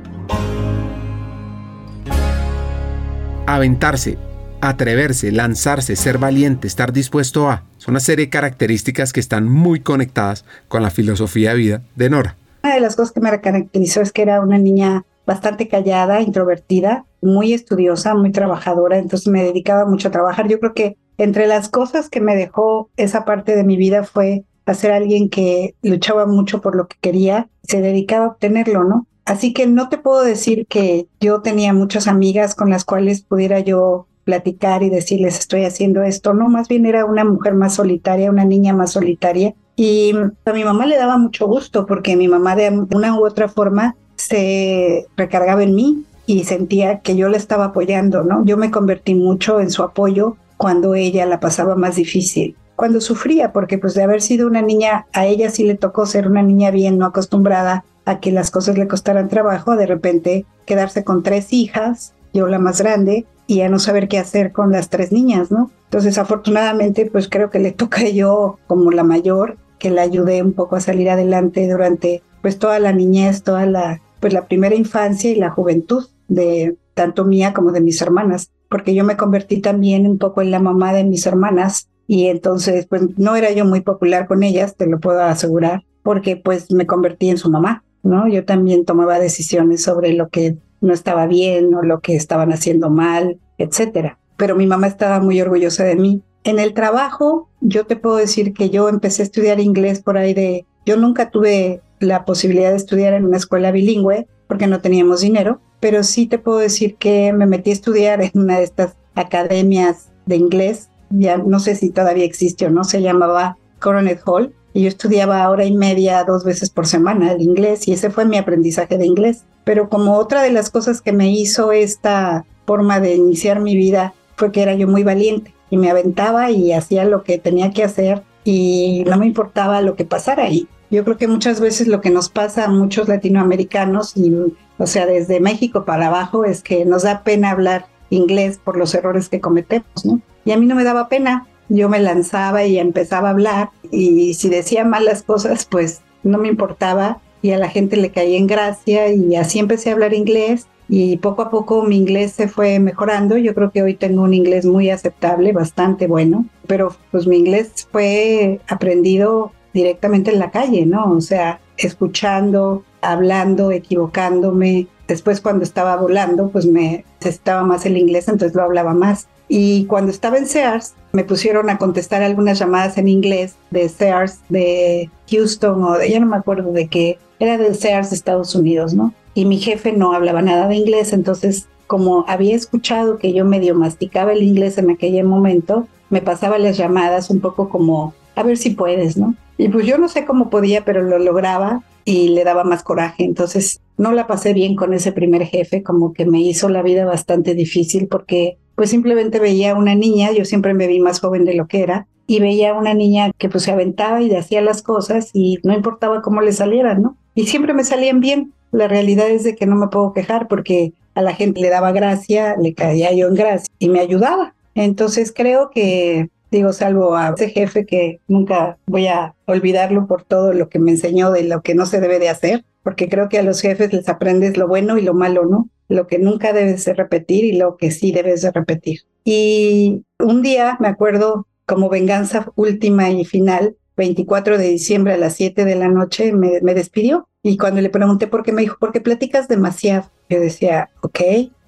Aventarse, 3.46 4.16
atreverse, 4.60 5.30
lanzarse, 5.30 5.94
ser 5.94 6.18
valiente, 6.18 6.66
estar 6.66 6.92
dispuesto 6.92 7.50
a, 7.50 7.64
son 7.76 7.92
una 7.92 8.00
serie 8.00 8.26
de 8.26 8.30
características 8.30 9.12
que 9.12 9.20
están 9.20 9.46
muy 9.46 9.80
conectadas 9.80 10.46
con 10.68 10.82
la 10.82 10.90
filosofía 10.90 11.50
de 11.50 11.56
vida 11.56 11.82
de 11.96 12.10
Nora. 12.10 12.36
Una 12.64 12.74
de 12.74 12.80
las 12.80 12.96
cosas 12.96 13.12
que 13.12 13.20
me 13.20 13.40
caracterizó 13.40 14.00
es 14.00 14.10
que 14.10 14.22
era 14.22 14.40
una 14.40 14.58
niña 14.58 15.04
bastante 15.26 15.68
callada, 15.68 16.22
introvertida, 16.22 17.04
muy 17.26 17.52
estudiosa, 17.52 18.14
muy 18.14 18.32
trabajadora, 18.32 18.98
entonces 18.98 19.28
me 19.28 19.44
dedicaba 19.44 19.84
mucho 19.84 20.08
a 20.08 20.12
trabajar. 20.12 20.48
Yo 20.48 20.58
creo 20.60 20.72
que 20.72 20.96
entre 21.18 21.46
las 21.46 21.68
cosas 21.68 22.08
que 22.08 22.20
me 22.20 22.36
dejó 22.36 22.90
esa 22.96 23.24
parte 23.24 23.56
de 23.56 23.64
mi 23.64 23.76
vida 23.76 24.04
fue 24.04 24.44
ser 24.74 24.92
alguien 24.92 25.28
que 25.28 25.74
luchaba 25.82 26.26
mucho 26.26 26.60
por 26.60 26.74
lo 26.74 26.88
que 26.88 26.96
quería, 27.00 27.48
se 27.62 27.80
dedicaba 27.80 28.26
a 28.26 28.28
obtenerlo, 28.28 28.84
¿no? 28.84 29.06
Así 29.24 29.52
que 29.52 29.66
no 29.66 29.88
te 29.88 29.98
puedo 29.98 30.22
decir 30.22 30.66
que 30.66 31.08
yo 31.20 31.42
tenía 31.42 31.72
muchas 31.72 32.06
amigas 32.06 32.54
con 32.54 32.70
las 32.70 32.84
cuales 32.84 33.22
pudiera 33.22 33.60
yo 33.60 34.06
platicar 34.24 34.82
y 34.82 34.90
decirles 34.90 35.38
estoy 35.38 35.64
haciendo 35.64 36.02
esto, 36.02 36.34
no, 36.34 36.48
más 36.48 36.68
bien 36.68 36.86
era 36.86 37.04
una 37.04 37.24
mujer 37.24 37.54
más 37.54 37.74
solitaria, 37.74 38.30
una 38.30 38.44
niña 38.44 38.72
más 38.72 38.92
solitaria. 38.92 39.54
Y 39.76 40.14
a 40.44 40.52
mi 40.52 40.64
mamá 40.64 40.86
le 40.86 40.96
daba 40.96 41.18
mucho 41.18 41.46
gusto 41.46 41.86
porque 41.86 42.16
mi 42.16 42.28
mamá 42.28 42.56
de 42.56 42.70
una 42.92 43.18
u 43.18 43.24
otra 43.24 43.48
forma 43.48 43.94
se 44.16 45.06
recargaba 45.16 45.62
en 45.62 45.74
mí 45.74 46.04
y 46.26 46.44
sentía 46.44 47.00
que 47.00 47.16
yo 47.16 47.28
le 47.28 47.36
estaba 47.36 47.66
apoyando, 47.66 48.24
¿no? 48.24 48.44
Yo 48.44 48.56
me 48.56 48.70
convertí 48.70 49.14
mucho 49.14 49.60
en 49.60 49.70
su 49.70 49.82
apoyo 49.82 50.36
cuando 50.56 50.94
ella 50.94 51.24
la 51.26 51.40
pasaba 51.40 51.76
más 51.76 51.96
difícil, 51.96 52.56
cuando 52.74 53.00
sufría, 53.00 53.52
porque 53.52 53.78
pues 53.78 53.94
de 53.94 54.02
haber 54.02 54.20
sido 54.20 54.46
una 54.46 54.62
niña, 54.62 55.06
a 55.12 55.26
ella 55.26 55.50
sí 55.50 55.64
le 55.64 55.76
tocó 55.76 56.06
ser 56.06 56.26
una 56.26 56.42
niña 56.42 56.70
bien, 56.70 56.98
no 56.98 57.06
acostumbrada 57.06 57.84
a 58.04 58.20
que 58.20 58.32
las 58.32 58.50
cosas 58.50 58.76
le 58.76 58.88
costaran 58.88 59.28
trabajo, 59.28 59.76
de 59.76 59.86
repente 59.86 60.46
quedarse 60.64 61.04
con 61.04 61.22
tres 61.22 61.52
hijas, 61.52 62.14
yo 62.32 62.46
la 62.46 62.58
más 62.58 62.80
grande, 62.80 63.26
y 63.46 63.60
a 63.60 63.68
no 63.68 63.78
saber 63.78 64.08
qué 64.08 64.18
hacer 64.18 64.52
con 64.52 64.72
las 64.72 64.90
tres 64.90 65.12
niñas, 65.12 65.50
¿no? 65.50 65.70
Entonces, 65.84 66.18
afortunadamente, 66.18 67.08
pues 67.10 67.28
creo 67.28 67.50
que 67.50 67.60
le 67.60 67.70
toca 67.70 68.08
yo 68.08 68.58
como 68.66 68.90
la 68.90 69.04
mayor, 69.04 69.56
que 69.78 69.90
la 69.90 70.02
ayudé 70.02 70.42
un 70.42 70.52
poco 70.52 70.76
a 70.76 70.80
salir 70.80 71.10
adelante 71.10 71.68
durante 71.68 72.22
pues 72.42 72.58
toda 72.58 72.78
la 72.78 72.92
niñez, 72.92 73.42
toda 73.42 73.66
la 73.66 74.00
pues 74.20 74.32
la 74.32 74.46
primera 74.46 74.74
infancia 74.74 75.30
y 75.30 75.36
la 75.36 75.50
juventud 75.50 76.06
de 76.28 76.76
tanto 76.94 77.24
mía 77.24 77.52
como 77.52 77.72
de 77.72 77.80
mis 77.80 78.00
hermanas, 78.00 78.50
porque 78.68 78.94
yo 78.94 79.04
me 79.04 79.16
convertí 79.16 79.60
también 79.60 80.06
un 80.06 80.18
poco 80.18 80.42
en 80.42 80.50
la 80.50 80.60
mamá 80.60 80.92
de 80.92 81.04
mis 81.04 81.26
hermanas 81.26 81.88
y 82.06 82.26
entonces 82.26 82.86
pues 82.86 83.02
no 83.18 83.36
era 83.36 83.50
yo 83.52 83.64
muy 83.64 83.80
popular 83.80 84.26
con 84.26 84.42
ellas, 84.42 84.76
te 84.76 84.86
lo 84.86 84.98
puedo 84.98 85.20
asegurar, 85.22 85.84
porque 86.02 86.36
pues 86.36 86.70
me 86.72 86.86
convertí 86.86 87.28
en 87.28 87.38
su 87.38 87.50
mamá, 87.50 87.84
¿no? 88.02 88.28
Yo 88.28 88.44
también 88.44 88.84
tomaba 88.84 89.18
decisiones 89.18 89.82
sobre 89.82 90.12
lo 90.12 90.28
que 90.28 90.56
no 90.80 90.92
estaba 90.92 91.26
bien 91.26 91.74
o 91.74 91.82
lo 91.82 92.00
que 92.00 92.16
estaban 92.16 92.52
haciendo 92.52 92.90
mal, 92.90 93.38
etcétera. 93.58 94.18
Pero 94.36 94.54
mi 94.54 94.66
mamá 94.66 94.86
estaba 94.86 95.20
muy 95.20 95.40
orgullosa 95.40 95.84
de 95.84 95.96
mí. 95.96 96.22
En 96.44 96.58
el 96.58 96.74
trabajo, 96.74 97.48
yo 97.60 97.86
te 97.86 97.96
puedo 97.96 98.16
decir 98.16 98.52
que 98.52 98.70
yo 98.70 98.88
empecé 98.88 99.22
a 99.22 99.24
estudiar 99.24 99.58
inglés 99.58 100.00
por 100.00 100.16
ahí 100.16 100.32
de, 100.34 100.64
yo 100.84 100.96
nunca 100.96 101.30
tuve 101.30 101.80
la 101.98 102.24
posibilidad 102.24 102.70
de 102.70 102.76
estudiar 102.76 103.14
en 103.14 103.24
una 103.24 103.38
escuela 103.38 103.72
bilingüe 103.72 104.28
porque 104.46 104.66
no 104.66 104.80
teníamos 104.80 105.22
dinero, 105.22 105.60
pero 105.86 106.02
sí 106.02 106.26
te 106.26 106.40
puedo 106.40 106.58
decir 106.58 106.96
que 106.96 107.32
me 107.32 107.46
metí 107.46 107.70
a 107.70 107.74
estudiar 107.74 108.20
en 108.20 108.32
una 108.34 108.58
de 108.58 108.64
estas 108.64 108.96
academias 109.14 110.08
de 110.24 110.34
inglés, 110.34 110.88
ya 111.10 111.38
no 111.38 111.60
sé 111.60 111.76
si 111.76 111.90
todavía 111.90 112.24
existe 112.24 112.66
o 112.66 112.70
no, 112.70 112.82
se 112.82 113.02
llamaba 113.02 113.56
Coronet 113.78 114.20
Hall, 114.26 114.52
y 114.74 114.82
yo 114.82 114.88
estudiaba 114.88 115.48
hora 115.48 115.64
y 115.64 115.72
media, 115.76 116.24
dos 116.24 116.42
veces 116.42 116.70
por 116.70 116.88
semana 116.88 117.30
el 117.30 117.40
inglés, 117.40 117.86
y 117.86 117.92
ese 117.92 118.10
fue 118.10 118.24
mi 118.24 118.36
aprendizaje 118.36 118.98
de 118.98 119.06
inglés. 119.06 119.44
Pero 119.62 119.88
como 119.88 120.16
otra 120.16 120.42
de 120.42 120.50
las 120.50 120.70
cosas 120.70 121.00
que 121.00 121.12
me 121.12 121.30
hizo 121.30 121.70
esta 121.70 122.44
forma 122.66 122.98
de 122.98 123.14
iniciar 123.14 123.60
mi 123.60 123.76
vida 123.76 124.12
fue 124.34 124.50
que 124.50 124.62
era 124.62 124.74
yo 124.74 124.88
muy 124.88 125.04
valiente 125.04 125.54
y 125.70 125.76
me 125.76 125.88
aventaba 125.88 126.50
y 126.50 126.72
hacía 126.72 127.04
lo 127.04 127.22
que 127.22 127.38
tenía 127.38 127.70
que 127.70 127.84
hacer 127.84 128.24
y 128.42 129.04
no 129.06 129.18
me 129.18 129.26
importaba 129.26 129.80
lo 129.82 129.94
que 129.94 130.04
pasara 130.04 130.46
ahí. 130.46 130.66
Yo 130.90 131.04
creo 131.04 131.16
que 131.16 131.28
muchas 131.28 131.60
veces 131.60 131.88
lo 131.88 132.00
que 132.00 132.10
nos 132.10 132.28
pasa 132.28 132.64
a 132.64 132.68
muchos 132.68 133.08
latinoamericanos, 133.08 134.16
y, 134.16 134.32
o 134.78 134.86
sea, 134.86 135.06
desde 135.06 135.40
México 135.40 135.84
para 135.84 136.08
abajo, 136.08 136.44
es 136.44 136.62
que 136.62 136.84
nos 136.84 137.02
da 137.02 137.22
pena 137.22 137.50
hablar 137.50 137.86
inglés 138.10 138.60
por 138.62 138.76
los 138.76 138.94
errores 138.94 139.28
que 139.28 139.40
cometemos, 139.40 140.04
¿no? 140.04 140.20
Y 140.44 140.52
a 140.52 140.56
mí 140.56 140.66
no 140.66 140.76
me 140.76 140.84
daba 140.84 141.08
pena, 141.08 141.46
yo 141.68 141.88
me 141.88 141.98
lanzaba 141.98 142.64
y 142.64 142.78
empezaba 142.78 143.28
a 143.28 143.32
hablar 143.32 143.70
y 143.90 144.34
si 144.34 144.48
decía 144.48 144.84
malas 144.84 145.22
cosas, 145.22 145.64
pues 145.64 146.02
no 146.22 146.38
me 146.38 146.48
importaba 146.48 147.18
y 147.42 147.50
a 147.50 147.58
la 147.58 147.68
gente 147.68 147.96
le 147.96 148.10
caía 148.10 148.38
en 148.38 148.46
gracia 148.46 149.12
y 149.12 149.34
así 149.36 149.58
empecé 149.58 149.90
a 149.90 149.94
hablar 149.94 150.14
inglés 150.14 150.68
y 150.88 151.16
poco 151.16 151.42
a 151.42 151.50
poco 151.50 151.82
mi 151.82 151.96
inglés 151.96 152.32
se 152.32 152.48
fue 152.48 152.78
mejorando. 152.78 153.36
Yo 153.36 153.54
creo 153.54 153.70
que 153.72 153.82
hoy 153.82 153.94
tengo 153.94 154.22
un 154.22 154.34
inglés 154.34 154.64
muy 154.64 154.90
aceptable, 154.90 155.52
bastante 155.52 156.06
bueno, 156.06 156.46
pero 156.66 156.94
pues 157.10 157.26
mi 157.26 157.38
inglés 157.38 157.88
fue 157.90 158.60
aprendido 158.68 159.52
directamente 159.76 160.32
en 160.32 160.38
la 160.38 160.50
calle, 160.50 160.86
¿no? 160.86 161.12
O 161.12 161.20
sea, 161.20 161.60
escuchando, 161.76 162.82
hablando, 163.02 163.70
equivocándome. 163.70 164.88
Después 165.06 165.40
cuando 165.40 165.62
estaba 165.62 165.96
volando, 165.96 166.48
pues 166.48 166.66
me 166.66 167.04
necesitaba 167.20 167.62
más 167.62 167.86
el 167.86 167.96
inglés, 167.96 168.26
entonces 168.26 168.56
lo 168.56 168.62
hablaba 168.62 168.94
más. 168.94 169.28
Y 169.48 169.84
cuando 169.84 170.10
estaba 170.10 170.38
en 170.38 170.46
Sears, 170.46 170.94
me 171.12 171.22
pusieron 171.22 171.70
a 171.70 171.78
contestar 171.78 172.22
algunas 172.22 172.58
llamadas 172.58 172.98
en 172.98 173.06
inglés 173.06 173.54
de 173.70 173.88
Sears 173.88 174.40
de 174.48 175.10
Houston 175.30 175.84
o 175.84 175.98
de, 175.98 176.10
ya 176.10 176.18
no 176.18 176.26
me 176.26 176.36
acuerdo 176.36 176.72
de 176.72 176.88
qué, 176.88 177.18
era 177.38 177.58
de 177.58 177.74
Sears 177.74 178.12
Estados 178.12 178.54
Unidos, 178.54 178.94
¿no? 178.94 179.12
Y 179.34 179.44
mi 179.44 179.58
jefe 179.58 179.92
no 179.92 180.14
hablaba 180.14 180.42
nada 180.42 180.66
de 180.66 180.76
inglés, 180.76 181.12
entonces 181.12 181.68
como 181.86 182.24
había 182.26 182.56
escuchado 182.56 183.18
que 183.18 183.32
yo 183.32 183.44
medio 183.44 183.74
masticaba 183.76 184.32
el 184.32 184.42
inglés 184.42 184.78
en 184.78 184.90
aquel 184.90 185.22
momento, 185.24 185.86
me 186.10 186.20
pasaba 186.20 186.58
las 186.58 186.76
llamadas 186.76 187.30
un 187.30 187.40
poco 187.40 187.68
como, 187.68 188.14
a 188.34 188.42
ver 188.42 188.56
si 188.56 188.70
puedes, 188.70 189.16
¿no? 189.16 189.36
Y 189.58 189.68
pues 189.68 189.86
yo 189.86 189.98
no 189.98 190.08
sé 190.08 190.24
cómo 190.24 190.50
podía, 190.50 190.84
pero 190.84 191.02
lo 191.02 191.18
lograba 191.18 191.82
y 192.04 192.28
le 192.28 192.44
daba 192.44 192.64
más 192.64 192.82
coraje. 192.82 193.24
Entonces 193.24 193.80
no 193.96 194.12
la 194.12 194.26
pasé 194.26 194.52
bien 194.52 194.76
con 194.76 194.92
ese 194.92 195.12
primer 195.12 195.44
jefe, 195.44 195.82
como 195.82 196.12
que 196.12 196.26
me 196.26 196.40
hizo 196.40 196.68
la 196.68 196.82
vida 196.82 197.04
bastante 197.04 197.54
difícil 197.54 198.08
porque 198.08 198.58
pues 198.74 198.90
simplemente 198.90 199.40
veía 199.40 199.74
una 199.74 199.94
niña, 199.94 200.32
yo 200.32 200.44
siempre 200.44 200.74
me 200.74 200.86
vi 200.86 201.00
más 201.00 201.20
joven 201.20 201.46
de 201.46 201.54
lo 201.54 201.66
que 201.66 201.80
era, 201.80 202.06
y 202.26 202.40
veía 202.40 202.74
una 202.74 202.92
niña 202.92 203.32
que 203.38 203.48
pues 203.48 203.64
se 203.64 203.70
aventaba 203.70 204.20
y 204.20 204.34
hacía 204.34 204.60
las 204.60 204.82
cosas 204.82 205.30
y 205.32 205.58
no 205.62 205.74
importaba 205.74 206.22
cómo 206.22 206.42
le 206.42 206.52
salieran, 206.52 207.02
¿no? 207.02 207.16
Y 207.34 207.46
siempre 207.46 207.72
me 207.72 207.84
salían 207.84 208.20
bien. 208.20 208.52
La 208.72 208.88
realidad 208.88 209.30
es 209.30 209.44
de 209.44 209.54
que 209.54 209.66
no 209.66 209.76
me 209.76 209.88
puedo 209.88 210.12
quejar 210.12 210.48
porque 210.48 210.92
a 211.14 211.22
la 211.22 211.34
gente 211.34 211.60
le 211.60 211.70
daba 211.70 211.92
gracia, 211.92 212.56
le 212.60 212.74
caía 212.74 213.12
yo 213.12 213.28
en 213.28 213.34
gracia 213.34 213.72
y 213.78 213.88
me 213.88 214.00
ayudaba. 214.00 214.54
Entonces 214.74 215.32
creo 215.34 215.70
que 215.70 216.28
digo, 216.56 216.72
salvo 216.72 217.16
a 217.16 217.30
ese 217.30 217.50
jefe 217.50 217.86
que 217.86 218.20
nunca 218.28 218.78
voy 218.86 219.06
a 219.06 219.34
olvidarlo 219.46 220.06
por 220.06 220.24
todo 220.24 220.52
lo 220.52 220.68
que 220.68 220.78
me 220.78 220.90
enseñó 220.90 221.30
de 221.30 221.44
lo 221.44 221.62
que 221.62 221.74
no 221.74 221.86
se 221.86 222.00
debe 222.00 222.18
de 222.18 222.28
hacer, 222.28 222.64
porque 222.82 223.08
creo 223.08 223.28
que 223.28 223.38
a 223.38 223.42
los 223.42 223.60
jefes 223.60 223.92
les 223.92 224.08
aprendes 224.08 224.56
lo 224.56 224.68
bueno 224.68 224.98
y 224.98 225.02
lo 225.02 225.14
malo, 225.14 225.46
¿no? 225.46 225.68
Lo 225.88 226.06
que 226.06 226.18
nunca 226.18 226.52
debes 226.52 226.84
de 226.84 226.94
repetir 226.94 227.44
y 227.44 227.52
lo 227.52 227.76
que 227.76 227.90
sí 227.90 228.12
debes 228.12 228.42
de 228.42 228.50
repetir. 228.50 229.00
Y 229.24 230.02
un 230.18 230.42
día, 230.42 230.76
me 230.80 230.88
acuerdo, 230.88 231.46
como 231.64 231.88
venganza 231.88 232.50
última 232.54 233.10
y 233.10 233.24
final, 233.24 233.76
24 233.96 234.58
de 234.58 234.68
diciembre 234.68 235.14
a 235.14 235.18
las 235.18 235.34
7 235.34 235.64
de 235.64 235.74
la 235.74 235.88
noche, 235.88 236.32
me, 236.32 236.60
me 236.60 236.74
despidió. 236.74 237.28
Y 237.42 237.56
cuando 237.56 237.80
le 237.80 237.90
pregunté 237.90 238.26
por 238.26 238.42
qué, 238.42 238.52
me 238.52 238.62
dijo, 238.62 238.76
porque 238.78 239.00
platicas 239.00 239.48
demasiado. 239.48 240.10
Yo 240.28 240.40
decía, 240.40 240.90
ok. 241.02 241.20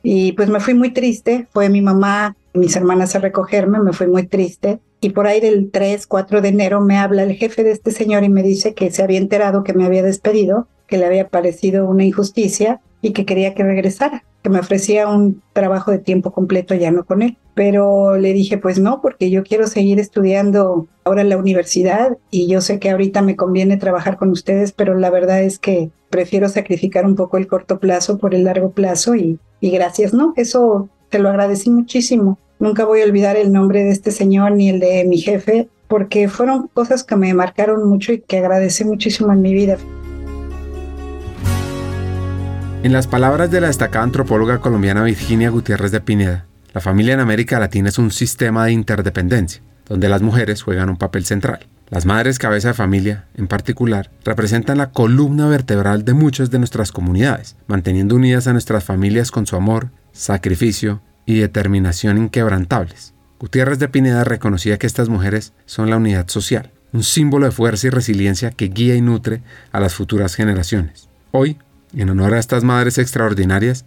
Y 0.02 0.32
pues 0.32 0.48
me 0.48 0.60
fui 0.60 0.74
muy 0.74 0.92
triste. 0.92 1.46
Fue 1.52 1.68
mi 1.68 1.80
mamá 1.80 2.36
mis 2.58 2.76
hermanas 2.76 3.14
a 3.14 3.20
recogerme, 3.20 3.80
me 3.80 3.92
fui 3.92 4.06
muy 4.06 4.26
triste. 4.26 4.80
Y 5.00 5.10
por 5.10 5.26
ahí 5.26 5.40
del 5.40 5.70
3, 5.70 6.06
4 6.06 6.40
de 6.40 6.48
enero 6.48 6.80
me 6.80 6.98
habla 6.98 7.22
el 7.22 7.34
jefe 7.34 7.64
de 7.64 7.70
este 7.70 7.90
señor 7.90 8.24
y 8.24 8.28
me 8.28 8.42
dice 8.42 8.74
que 8.74 8.90
se 8.90 9.02
había 9.02 9.18
enterado 9.18 9.64
que 9.64 9.74
me 9.74 9.84
había 9.84 10.02
despedido, 10.02 10.66
que 10.86 10.98
le 10.98 11.06
había 11.06 11.28
parecido 11.28 11.88
una 11.88 12.04
injusticia 12.04 12.80
y 13.00 13.12
que 13.12 13.24
quería 13.24 13.54
que 13.54 13.62
regresara, 13.62 14.24
que 14.42 14.50
me 14.50 14.58
ofrecía 14.58 15.06
un 15.06 15.42
trabajo 15.52 15.90
de 15.90 15.98
tiempo 15.98 16.32
completo 16.32 16.74
ya 16.74 16.90
no 16.90 17.04
con 17.04 17.22
él. 17.22 17.36
Pero 17.54 18.16
le 18.16 18.32
dije, 18.32 18.58
pues 18.58 18.78
no, 18.78 19.00
porque 19.00 19.30
yo 19.30 19.42
quiero 19.42 19.66
seguir 19.66 20.00
estudiando 20.00 20.86
ahora 21.04 21.22
en 21.22 21.28
la 21.28 21.36
universidad 21.36 22.18
y 22.30 22.48
yo 22.48 22.60
sé 22.60 22.78
que 22.78 22.90
ahorita 22.90 23.22
me 23.22 23.36
conviene 23.36 23.76
trabajar 23.76 24.16
con 24.16 24.30
ustedes, 24.30 24.72
pero 24.72 24.94
la 24.94 25.10
verdad 25.10 25.42
es 25.42 25.58
que 25.58 25.90
prefiero 26.10 26.48
sacrificar 26.48 27.04
un 27.04 27.14
poco 27.14 27.36
el 27.36 27.46
corto 27.46 27.78
plazo 27.78 28.18
por 28.18 28.34
el 28.34 28.44
largo 28.44 28.70
plazo 28.70 29.14
y, 29.14 29.38
gracias, 29.60 30.14
¿no? 30.14 30.32
Eso 30.36 30.88
te 31.08 31.18
lo 31.18 31.28
agradecí 31.28 31.70
muchísimo. 31.70 32.38
Nunca 32.60 32.84
voy 32.84 33.02
a 33.02 33.04
olvidar 33.04 33.36
el 33.36 33.52
nombre 33.52 33.84
de 33.84 33.90
este 33.90 34.10
señor 34.10 34.52
ni 34.52 34.68
el 34.68 34.80
de 34.80 35.04
mi 35.04 35.18
jefe, 35.18 35.68
porque 35.86 36.28
fueron 36.28 36.68
cosas 36.74 37.04
que 37.04 37.14
me 37.14 37.32
marcaron 37.32 37.88
mucho 37.88 38.12
y 38.12 38.20
que 38.20 38.38
agradecí 38.38 38.84
muchísimo 38.84 39.32
en 39.32 39.42
mi 39.42 39.54
vida. 39.54 39.78
En 42.82 42.92
las 42.92 43.06
palabras 43.06 43.50
de 43.52 43.60
la 43.60 43.68
destacada 43.68 44.04
antropóloga 44.04 44.58
colombiana 44.60 45.04
Virginia 45.04 45.50
Gutiérrez 45.50 45.92
de 45.92 46.00
Pineda, 46.00 46.46
la 46.74 46.80
familia 46.80 47.14
en 47.14 47.20
América 47.20 47.60
Latina 47.60 47.90
es 47.90 47.98
un 47.98 48.10
sistema 48.10 48.64
de 48.64 48.72
interdependencia, 48.72 49.62
donde 49.86 50.08
las 50.08 50.22
mujeres 50.22 50.62
juegan 50.62 50.90
un 50.90 50.96
papel 50.96 51.24
central. 51.24 51.60
Las 51.90 52.06
madres 52.06 52.38
cabeza 52.38 52.68
de 52.68 52.74
familia, 52.74 53.26
en 53.36 53.46
particular, 53.46 54.10
representan 54.24 54.78
la 54.78 54.90
columna 54.90 55.48
vertebral 55.48 56.04
de 56.04 56.14
muchas 56.14 56.50
de 56.50 56.58
nuestras 56.58 56.92
comunidades, 56.92 57.56
manteniendo 57.66 58.16
unidas 58.16 58.46
a 58.46 58.52
nuestras 58.52 58.84
familias 58.84 59.30
con 59.30 59.46
su 59.46 59.56
amor, 59.56 59.90
sacrificio 60.12 61.00
y 61.28 61.40
determinación 61.40 62.16
inquebrantables. 62.16 63.12
Gutiérrez 63.38 63.78
de 63.78 63.88
Pineda 63.88 64.24
reconocía 64.24 64.78
que 64.78 64.86
estas 64.86 65.10
mujeres 65.10 65.52
son 65.66 65.90
la 65.90 65.98
unidad 65.98 66.26
social, 66.28 66.72
un 66.94 67.04
símbolo 67.04 67.44
de 67.44 67.52
fuerza 67.52 67.86
y 67.86 67.90
resiliencia 67.90 68.50
que 68.50 68.68
guía 68.68 68.96
y 68.96 69.02
nutre 69.02 69.42
a 69.70 69.78
las 69.78 69.92
futuras 69.92 70.34
generaciones. 70.34 71.10
Hoy, 71.30 71.58
en 71.94 72.08
honor 72.08 72.32
a 72.32 72.38
estas 72.38 72.64
madres 72.64 72.96
extraordinarias, 72.96 73.84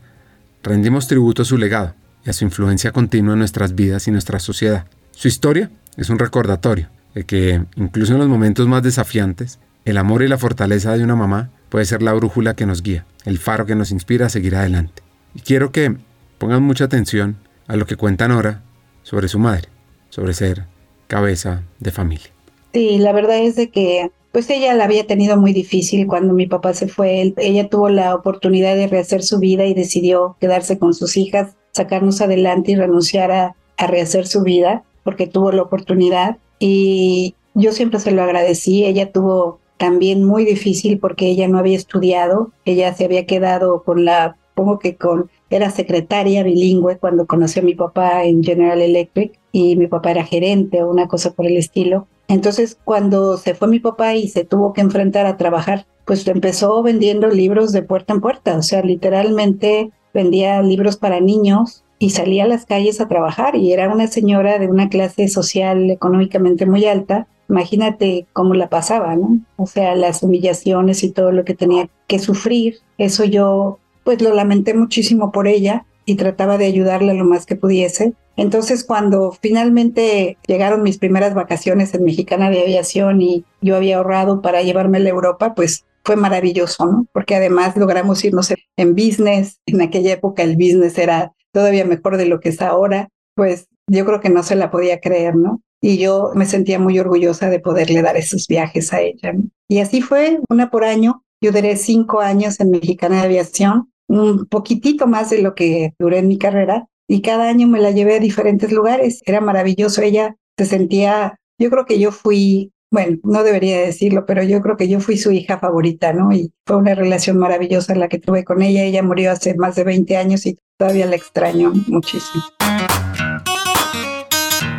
rendimos 0.62 1.08
tributo 1.08 1.42
a 1.42 1.46
su 1.46 1.58
legado 1.58 1.96
y 2.24 2.30
a 2.30 2.34
su 2.34 2.46
influencia 2.46 2.92
continua 2.92 3.34
en 3.34 3.40
nuestras 3.40 3.74
vidas 3.74 4.08
y 4.08 4.12
nuestra 4.12 4.40
sociedad. 4.40 4.86
Su 5.10 5.28
historia 5.28 5.72
es 5.98 6.12
un 6.12 6.20
recordatorio 6.20 6.90
de 7.16 7.24
que, 7.24 7.66
incluso 7.76 8.14
en 8.14 8.20
los 8.20 8.30
momentos 8.30 8.68
más 8.68 8.84
desafiantes, 8.84 9.58
el 9.84 9.98
amor 9.98 10.22
y 10.22 10.28
la 10.28 10.38
fortaleza 10.38 10.96
de 10.96 11.04
una 11.04 11.16
mamá 11.16 11.50
puede 11.70 11.86
ser 11.86 12.04
la 12.04 12.14
brújula 12.14 12.56
que 12.56 12.68
nos 12.68 12.84
guía, 12.84 13.04
el 13.26 13.40
faro 13.40 13.66
que 13.66 13.74
nos 13.74 13.90
inspira 13.90 14.28
a 14.28 14.30
seguir 14.30 14.56
adelante. 14.56 15.02
Y 15.34 15.40
quiero 15.40 15.72
que 15.72 15.98
pongan 16.42 16.64
mucha 16.64 16.86
atención 16.86 17.38
a 17.68 17.76
lo 17.76 17.86
que 17.86 17.96
cuenta 17.96 18.28
Nora 18.28 18.64
sobre 19.04 19.28
su 19.28 19.38
madre, 19.38 19.70
sobre 20.10 20.34
ser 20.34 20.66
cabeza 21.06 21.62
de 21.80 21.92
familia. 21.92 22.32
Sí, 22.74 22.98
la 22.98 23.14
verdad 23.14 23.38
es 23.38 23.56
de 23.56 23.70
que 23.70 24.10
pues 24.32 24.50
ella 24.50 24.74
la 24.74 24.86
había 24.86 25.06
tenido 25.06 25.38
muy 25.38 25.54
difícil 25.54 26.08
cuando 26.08 26.34
mi 26.34 26.48
papá 26.48 26.74
se 26.74 26.88
fue. 26.88 27.36
Ella 27.38 27.70
tuvo 27.70 27.90
la 27.90 28.16
oportunidad 28.16 28.76
de 28.76 28.88
rehacer 28.88 29.22
su 29.22 29.38
vida 29.38 29.66
y 29.68 29.76
decidió 29.76 30.36
quedarse 30.40 30.80
con 30.80 30.96
sus 30.96 31.16
hijas, 31.16 31.56
sacarnos 31.74 32.22
adelante 32.22 32.72
y 32.72 32.76
renunciar 32.76 33.32
a, 33.32 33.56
a 33.78 33.88
rehacer 33.88 34.26
su 34.26 34.42
vida 34.42 34.82
porque 35.04 35.28
tuvo 35.28 35.52
la 35.52 35.62
oportunidad. 35.62 36.38
Y 36.58 37.36
yo 37.54 37.72
siempre 37.72 38.00
se 38.00 38.12
lo 38.12 38.24
agradecí. 38.24 38.84
Ella 38.84 39.12
tuvo 39.12 39.60
también 39.78 40.24
muy 40.24 40.46
difícil 40.46 40.98
porque 40.98 41.28
ella 41.28 41.48
no 41.48 41.60
había 41.60 41.78
estudiado. 41.78 42.52
Ella 42.66 42.96
se 42.96 43.06
había 43.06 43.28
quedado 43.28 43.84
con 43.84 44.06
la, 44.06 44.38
pongo 44.56 44.80
que 44.80 44.96
con, 44.96 45.30
era 45.52 45.70
secretaria 45.70 46.44
bilingüe 46.44 46.98
cuando 46.98 47.28
conoció 47.28 47.62
a 47.62 47.66
mi 47.66 47.76
papá 47.76 48.24
en 48.24 48.44
General 48.44 48.82
Electric 48.82 49.38
y 49.52 49.76
mi 49.76 49.88
papá 49.88 50.12
era 50.12 50.26
gerente 50.26 50.82
o 50.82 50.90
una 50.90 51.08
cosa 51.08 51.34
por 51.34 51.46
el 51.46 51.58
estilo. 51.58 52.08
Entonces, 52.28 52.78
cuando 52.84 53.38
se 53.38 53.54
fue 53.54 53.68
mi 53.68 53.80
papá 53.80 54.16
y 54.16 54.30
se 54.30 54.46
tuvo 54.46 54.74
que 54.74 54.82
enfrentar 54.82 55.26
a 55.26 55.38
trabajar, 55.38 55.86
pues 56.06 56.26
empezó 56.28 56.82
vendiendo 56.82 57.28
libros 57.28 57.74
de 57.74 57.84
puerta 57.84 58.14
en 58.14 58.22
puerta, 58.22 58.58
o 58.58 58.64
sea, 58.64 58.82
literalmente 58.82 59.92
vendía 60.14 60.62
libros 60.62 60.98
para 60.98 61.20
niños 61.20 61.84
y 62.00 62.10
salía 62.10 62.46
a 62.46 62.48
las 62.48 62.66
calles 62.66 63.00
a 63.00 63.08
trabajar 63.08 63.56
y 63.56 63.74
era 63.74 63.94
una 63.94 64.08
señora 64.08 64.58
de 64.58 64.68
una 64.68 64.90
clase 64.90 65.28
social 65.28 65.92
económicamente 65.92 66.66
muy 66.66 66.86
alta. 66.86 67.28
Imagínate 67.48 68.26
cómo 68.34 68.56
la 68.56 68.70
pasaba, 68.70 69.16
¿no? 69.16 69.42
O 69.58 69.68
sea, 69.68 69.94
las 69.94 70.24
humillaciones 70.24 71.04
y 71.04 71.12
todo 71.12 71.32
lo 71.32 71.46
que 71.46 71.54
tenía 71.54 71.90
que 72.08 72.18
sufrir. 72.18 72.78
Eso 72.98 73.24
yo, 73.26 73.78
pues 74.04 74.22
lo 74.22 74.34
lamenté 74.34 74.74
muchísimo 74.74 75.32
por 75.32 75.48
ella 75.48 75.86
y 76.06 76.16
trataba 76.16 76.58
de 76.58 76.66
ayudarle 76.66 77.14
lo 77.14 77.26
más 77.26 77.46
que 77.46 77.56
pudiese. 77.56 78.14
Entonces, 78.38 78.84
cuando 78.84 79.38
finalmente 79.40 80.38
llegaron 80.48 80.84
mis 80.84 80.98
primeras 80.98 81.34
vacaciones 81.34 81.94
en 81.94 82.04
Mexicana 82.04 82.50
de 82.50 82.62
Aviación 82.62 83.22
y 83.22 83.46
yo 83.62 83.76
había 83.76 83.98
ahorrado 83.98 84.42
para 84.42 84.62
llevarme 84.62 84.98
a 84.98 85.02
Europa, 85.02 85.54
pues 85.54 85.86
fue 86.04 86.16
maravilloso, 86.16 86.86
¿no? 86.86 87.06
Porque 87.14 87.36
además 87.36 87.78
logramos 87.78 88.24
irnos 88.24 88.54
en 88.78 88.96
business. 88.96 89.60
En 89.66 89.82
aquella 89.82 90.14
época 90.14 90.44
el 90.44 90.56
business 90.56 90.98
era 90.98 91.34
todavía 91.52 91.86
mejor 91.86 92.18
de 92.18 92.26
lo 92.26 92.40
que 92.40 92.50
es 92.50 92.62
ahora. 92.62 93.10
Pues 93.36 93.68
yo 93.88 94.06
creo 94.06 94.22
que 94.22 94.30
no 94.30 94.44
se 94.44 94.56
la 94.56 94.72
podía 94.72 95.00
creer, 95.00 95.36
¿no? 95.36 95.62
Y 95.82 95.98
yo 95.98 96.32
me 96.36 96.46
sentía 96.46 96.80
muy 96.80 97.00
orgullosa 97.00 97.50
de 97.50 97.60
poderle 97.60 98.02
dar 98.02 98.16
esos 98.18 98.48
viajes 98.48 98.94
a 98.94 99.02
ella. 99.02 99.34
Y 99.68 99.80
así 99.80 100.02
fue, 100.02 100.40
una 100.50 100.70
por 100.70 100.84
año. 100.84 101.24
Yo 101.44 101.52
duré 101.52 101.76
cinco 101.76 102.22
años 102.22 102.60
en 102.60 102.70
Mexicana 102.70 103.18
de 103.18 103.24
Aviación, 103.24 103.92
un 104.08 104.46
poquitito 104.46 105.08
más 105.08 105.32
de 105.32 105.42
lo 105.42 105.56
que 105.56 105.94
duré 105.98 106.20
en 106.20 106.28
mi 106.28 106.38
carrera, 106.38 106.88
y 107.08 107.22
cada 107.22 107.50
año 107.50 107.68
me 107.68 107.80
la 107.80 107.90
llevé 107.90 108.16
a 108.16 108.20
diferentes 108.20 108.72
lugares. 108.72 109.22
Era 109.26 109.42
maravilloso. 109.42 110.02
Ella 110.02 110.36
se 110.58 110.66
sentía, 110.66 111.40
yo 111.60 111.70
creo 111.72 111.86
que 111.86 112.00
yo 112.00 112.12
fui, 112.12 112.72
bueno, 112.92 113.18
no 113.24 113.44
debería 113.44 113.80
decirlo, 113.82 114.26
pero 114.28 114.44
yo 114.44 114.62
creo 114.62 114.78
que 114.78 114.88
yo 114.88 115.00
fui 115.00 115.18
su 115.18 115.32
hija 115.32 115.58
favorita, 115.58 116.14
¿no? 116.14 116.32
Y 116.32 116.54
fue 116.66 116.78
una 116.78 116.94
relación 116.94 117.38
maravillosa 117.38 117.96
la 117.96 118.08
que 118.08 118.20
tuve 118.20 118.44
con 118.44 118.62
ella. 118.62 118.84
Ella 118.84 119.02
murió 119.02 119.32
hace 119.32 119.56
más 119.56 119.76
de 119.76 119.84
20 119.84 120.16
años 120.18 120.46
y 120.46 120.60
todavía 120.78 121.08
la 121.08 121.16
extraño 121.16 121.74
muchísimo. 121.88 122.44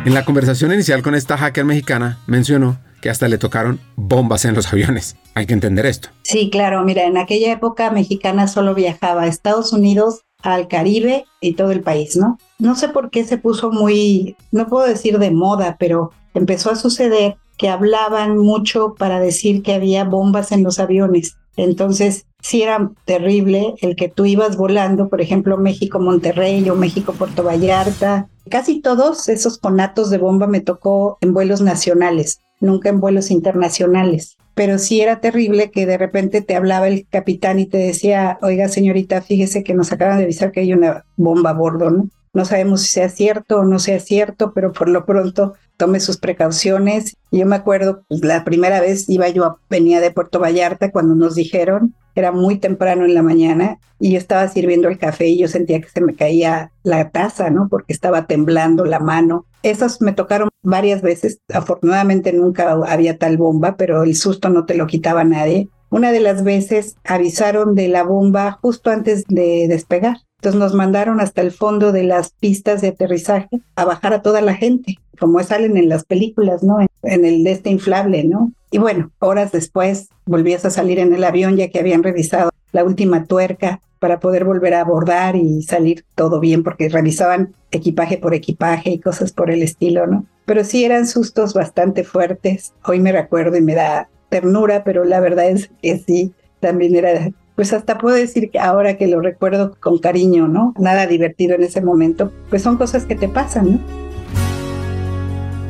En 0.05 0.13
la 0.13 0.25
conversación 0.25 0.73
inicial 0.73 1.01
con 1.01 1.15
esta 1.15 1.37
hacker 1.37 1.63
mexicana 1.63 2.19
mencionó 2.27 2.77
que 3.01 3.09
hasta 3.09 3.29
le 3.29 3.37
tocaron 3.37 3.79
bombas 3.95 4.43
en 4.43 4.53
los 4.53 4.71
aviones. 4.73 5.15
Hay 5.33 5.45
que 5.45 5.53
entender 5.53 5.85
esto. 5.85 6.09
Sí, 6.23 6.49
claro, 6.49 6.83
mira, 6.83 7.05
en 7.05 7.17
aquella 7.17 7.53
época 7.53 7.89
mexicana 7.89 8.49
solo 8.49 8.75
viajaba 8.75 9.23
a 9.23 9.27
Estados 9.27 9.71
Unidos, 9.71 10.23
al 10.41 10.67
Caribe 10.67 11.23
y 11.39 11.53
todo 11.53 11.71
el 11.71 11.79
país, 11.79 12.17
¿no? 12.17 12.37
No 12.59 12.75
sé 12.75 12.89
por 12.89 13.11
qué 13.11 13.23
se 13.23 13.37
puso 13.37 13.71
muy, 13.71 14.35
no 14.51 14.67
puedo 14.67 14.85
decir 14.85 15.19
de 15.19 15.31
moda, 15.31 15.77
pero 15.79 16.11
empezó 16.33 16.69
a 16.69 16.75
suceder 16.75 17.37
que 17.57 17.69
hablaban 17.69 18.37
mucho 18.37 18.95
para 18.95 19.21
decir 19.21 19.63
que 19.63 19.73
había 19.73 20.03
bombas 20.03 20.51
en 20.51 20.63
los 20.63 20.79
aviones. 20.79 21.37
Entonces, 21.55 22.25
sí 22.43 22.61
era 22.61 22.91
terrible 23.05 23.73
el 23.81 23.95
que 23.95 24.09
tú 24.09 24.25
ibas 24.25 24.55
volando, 24.55 25.09
por 25.09 25.21
ejemplo, 25.21 25.57
México-Monterrey 25.57 26.69
o 26.69 26.75
México-Puerto 26.75 27.43
Vallarta. 27.43 28.27
Casi 28.49 28.81
todos 28.81 29.27
esos 29.29 29.57
conatos 29.57 30.11
de 30.11 30.19
bomba 30.19 30.45
me 30.45 30.61
tocó 30.61 31.17
en 31.21 31.33
vuelos 31.33 31.61
nacionales, 31.61 32.39
nunca 32.59 32.89
en 32.89 32.99
vuelos 32.99 33.31
internacionales 33.31 34.37
pero 34.55 34.77
sí 34.77 35.01
era 35.01 35.19
terrible 35.19 35.71
que 35.71 35.85
de 35.85 35.97
repente 35.97 36.41
te 36.41 36.55
hablaba 36.55 36.87
el 36.87 37.07
capitán 37.09 37.59
y 37.59 37.65
te 37.65 37.77
decía, 37.77 38.37
oiga 38.41 38.67
señorita, 38.67 39.21
fíjese 39.21 39.63
que 39.63 39.73
nos 39.73 39.91
acaban 39.91 40.17
de 40.17 40.25
avisar 40.25 40.51
que 40.51 40.59
hay 40.59 40.73
una 40.73 41.05
bomba 41.15 41.51
a 41.51 41.53
bordo, 41.53 41.89
¿no? 41.89 42.09
No 42.33 42.45
sabemos 42.45 42.81
si 42.81 42.87
sea 42.87 43.09
cierto 43.09 43.59
o 43.59 43.63
no 43.63 43.77
sea 43.77 43.99
cierto, 43.99 44.53
pero 44.53 44.71
por 44.71 44.89
lo 44.89 45.05
pronto 45.05 45.53
tome 45.77 45.99
sus 45.99 46.17
precauciones. 46.17 47.15
Yo 47.31 47.45
me 47.45 47.55
acuerdo, 47.55 48.03
pues, 48.07 48.23
la 48.23 48.43
primera 48.43 48.81
vez 48.81 49.07
iba 49.07 49.29
yo, 49.29 49.59
venía 49.69 50.01
de 50.01 50.09
Puerto 50.09 50.39
Vallarta 50.39 50.91
cuando 50.91 51.13
nos 51.13 51.35
dijeron, 51.35 51.93
era 52.15 52.31
muy 52.31 52.57
temprano 52.57 53.05
en 53.05 53.13
la 53.13 53.23
mañana 53.23 53.79
y 53.99 54.11
yo 54.11 54.17
estaba 54.17 54.47
sirviendo 54.47 54.89
el 54.89 54.97
café 54.97 55.27
y 55.27 55.37
yo 55.37 55.47
sentía 55.47 55.79
que 55.79 55.89
se 55.89 56.01
me 56.01 56.15
caía 56.15 56.71
la 56.83 57.09
taza, 57.09 57.49
¿no? 57.49 57.67
Porque 57.69 57.93
estaba 57.93 58.27
temblando 58.27 58.85
la 58.85 58.99
mano. 58.99 59.45
Esos 59.63 60.01
me 60.01 60.11
tocaron 60.11 60.49
varias 60.61 61.01
veces. 61.01 61.39
Afortunadamente 61.53 62.33
nunca 62.33 62.71
había 62.87 63.17
tal 63.17 63.37
bomba, 63.37 63.77
pero 63.77 64.03
el 64.03 64.15
susto 64.15 64.49
no 64.49 64.65
te 64.65 64.75
lo 64.75 64.87
quitaba 64.87 65.23
nadie. 65.23 65.69
Una 65.89 66.11
de 66.11 66.19
las 66.19 66.43
veces 66.43 66.97
avisaron 67.03 67.75
de 67.75 67.87
la 67.87 68.03
bomba 68.03 68.59
justo 68.61 68.89
antes 68.89 69.23
de 69.27 69.67
despegar. 69.69 70.17
Entonces 70.39 70.59
nos 70.59 70.73
mandaron 70.73 71.21
hasta 71.21 71.41
el 71.41 71.51
fondo 71.51 71.93
de 71.93 72.03
las 72.03 72.31
pistas 72.31 72.81
de 72.81 72.89
aterrizaje 72.89 73.61
a 73.75 73.85
bajar 73.85 74.13
a 74.13 74.21
toda 74.21 74.41
la 74.41 74.55
gente, 74.55 74.97
como 75.17 75.41
salen 75.43 75.77
en 75.77 75.87
las 75.87 76.03
películas, 76.03 76.63
¿no? 76.63 76.79
En 77.03 77.23
el 77.23 77.45
de 77.45 77.51
este 77.51 77.69
inflable, 77.69 78.25
¿no? 78.25 78.51
Y 78.73 78.79
bueno, 78.79 79.11
horas 79.19 79.51
después 79.51 80.09
volvías 80.25 80.65
a 80.65 80.71
salir 80.71 80.97
en 80.97 81.13
el 81.13 81.23
avión 81.23 81.57
ya 81.57 81.67
que 81.67 81.77
habían 81.77 82.01
revisado 82.01 82.49
la 82.71 82.83
última 82.83 83.25
tuerca 83.25 83.81
para 83.99 84.19
poder 84.19 84.45
volver 84.45 84.73
a 84.73 84.81
abordar 84.81 85.35
y 85.35 85.61
salir 85.61 86.05
todo 86.15 86.39
bien, 86.39 86.63
porque 86.63 86.89
revisaban 86.89 87.53
equipaje 87.69 88.17
por 88.17 88.33
equipaje 88.33 88.89
y 88.89 88.99
cosas 88.99 89.31
por 89.31 89.51
el 89.51 89.61
estilo, 89.61 90.07
¿no? 90.07 90.25
Pero 90.45 90.63
sí 90.63 90.85
eran 90.85 91.05
sustos 91.05 91.53
bastante 91.53 92.03
fuertes. 92.03 92.73
Hoy 92.83 92.99
me 92.99 93.11
recuerdo 93.11 93.57
y 93.57 93.61
me 93.61 93.75
da 93.75 94.09
ternura, 94.29 94.83
pero 94.83 95.05
la 95.05 95.19
verdad 95.19 95.49
es 95.49 95.69
que 95.83 95.99
sí, 95.99 96.33
también 96.59 96.95
era, 96.95 97.29
pues 97.55 97.73
hasta 97.73 97.99
puedo 97.99 98.15
decir 98.15 98.49
que 98.49 98.57
ahora 98.57 98.97
que 98.97 99.05
lo 99.05 99.21
recuerdo 99.21 99.77
con 99.79 99.99
cariño, 99.99 100.47
¿no? 100.47 100.73
Nada 100.79 101.05
divertido 101.05 101.53
en 101.53 101.61
ese 101.61 101.81
momento, 101.81 102.31
pues 102.49 102.63
son 102.63 102.77
cosas 102.77 103.05
que 103.05 103.13
te 103.13 103.29
pasan, 103.29 103.73
¿no? 103.73 104.12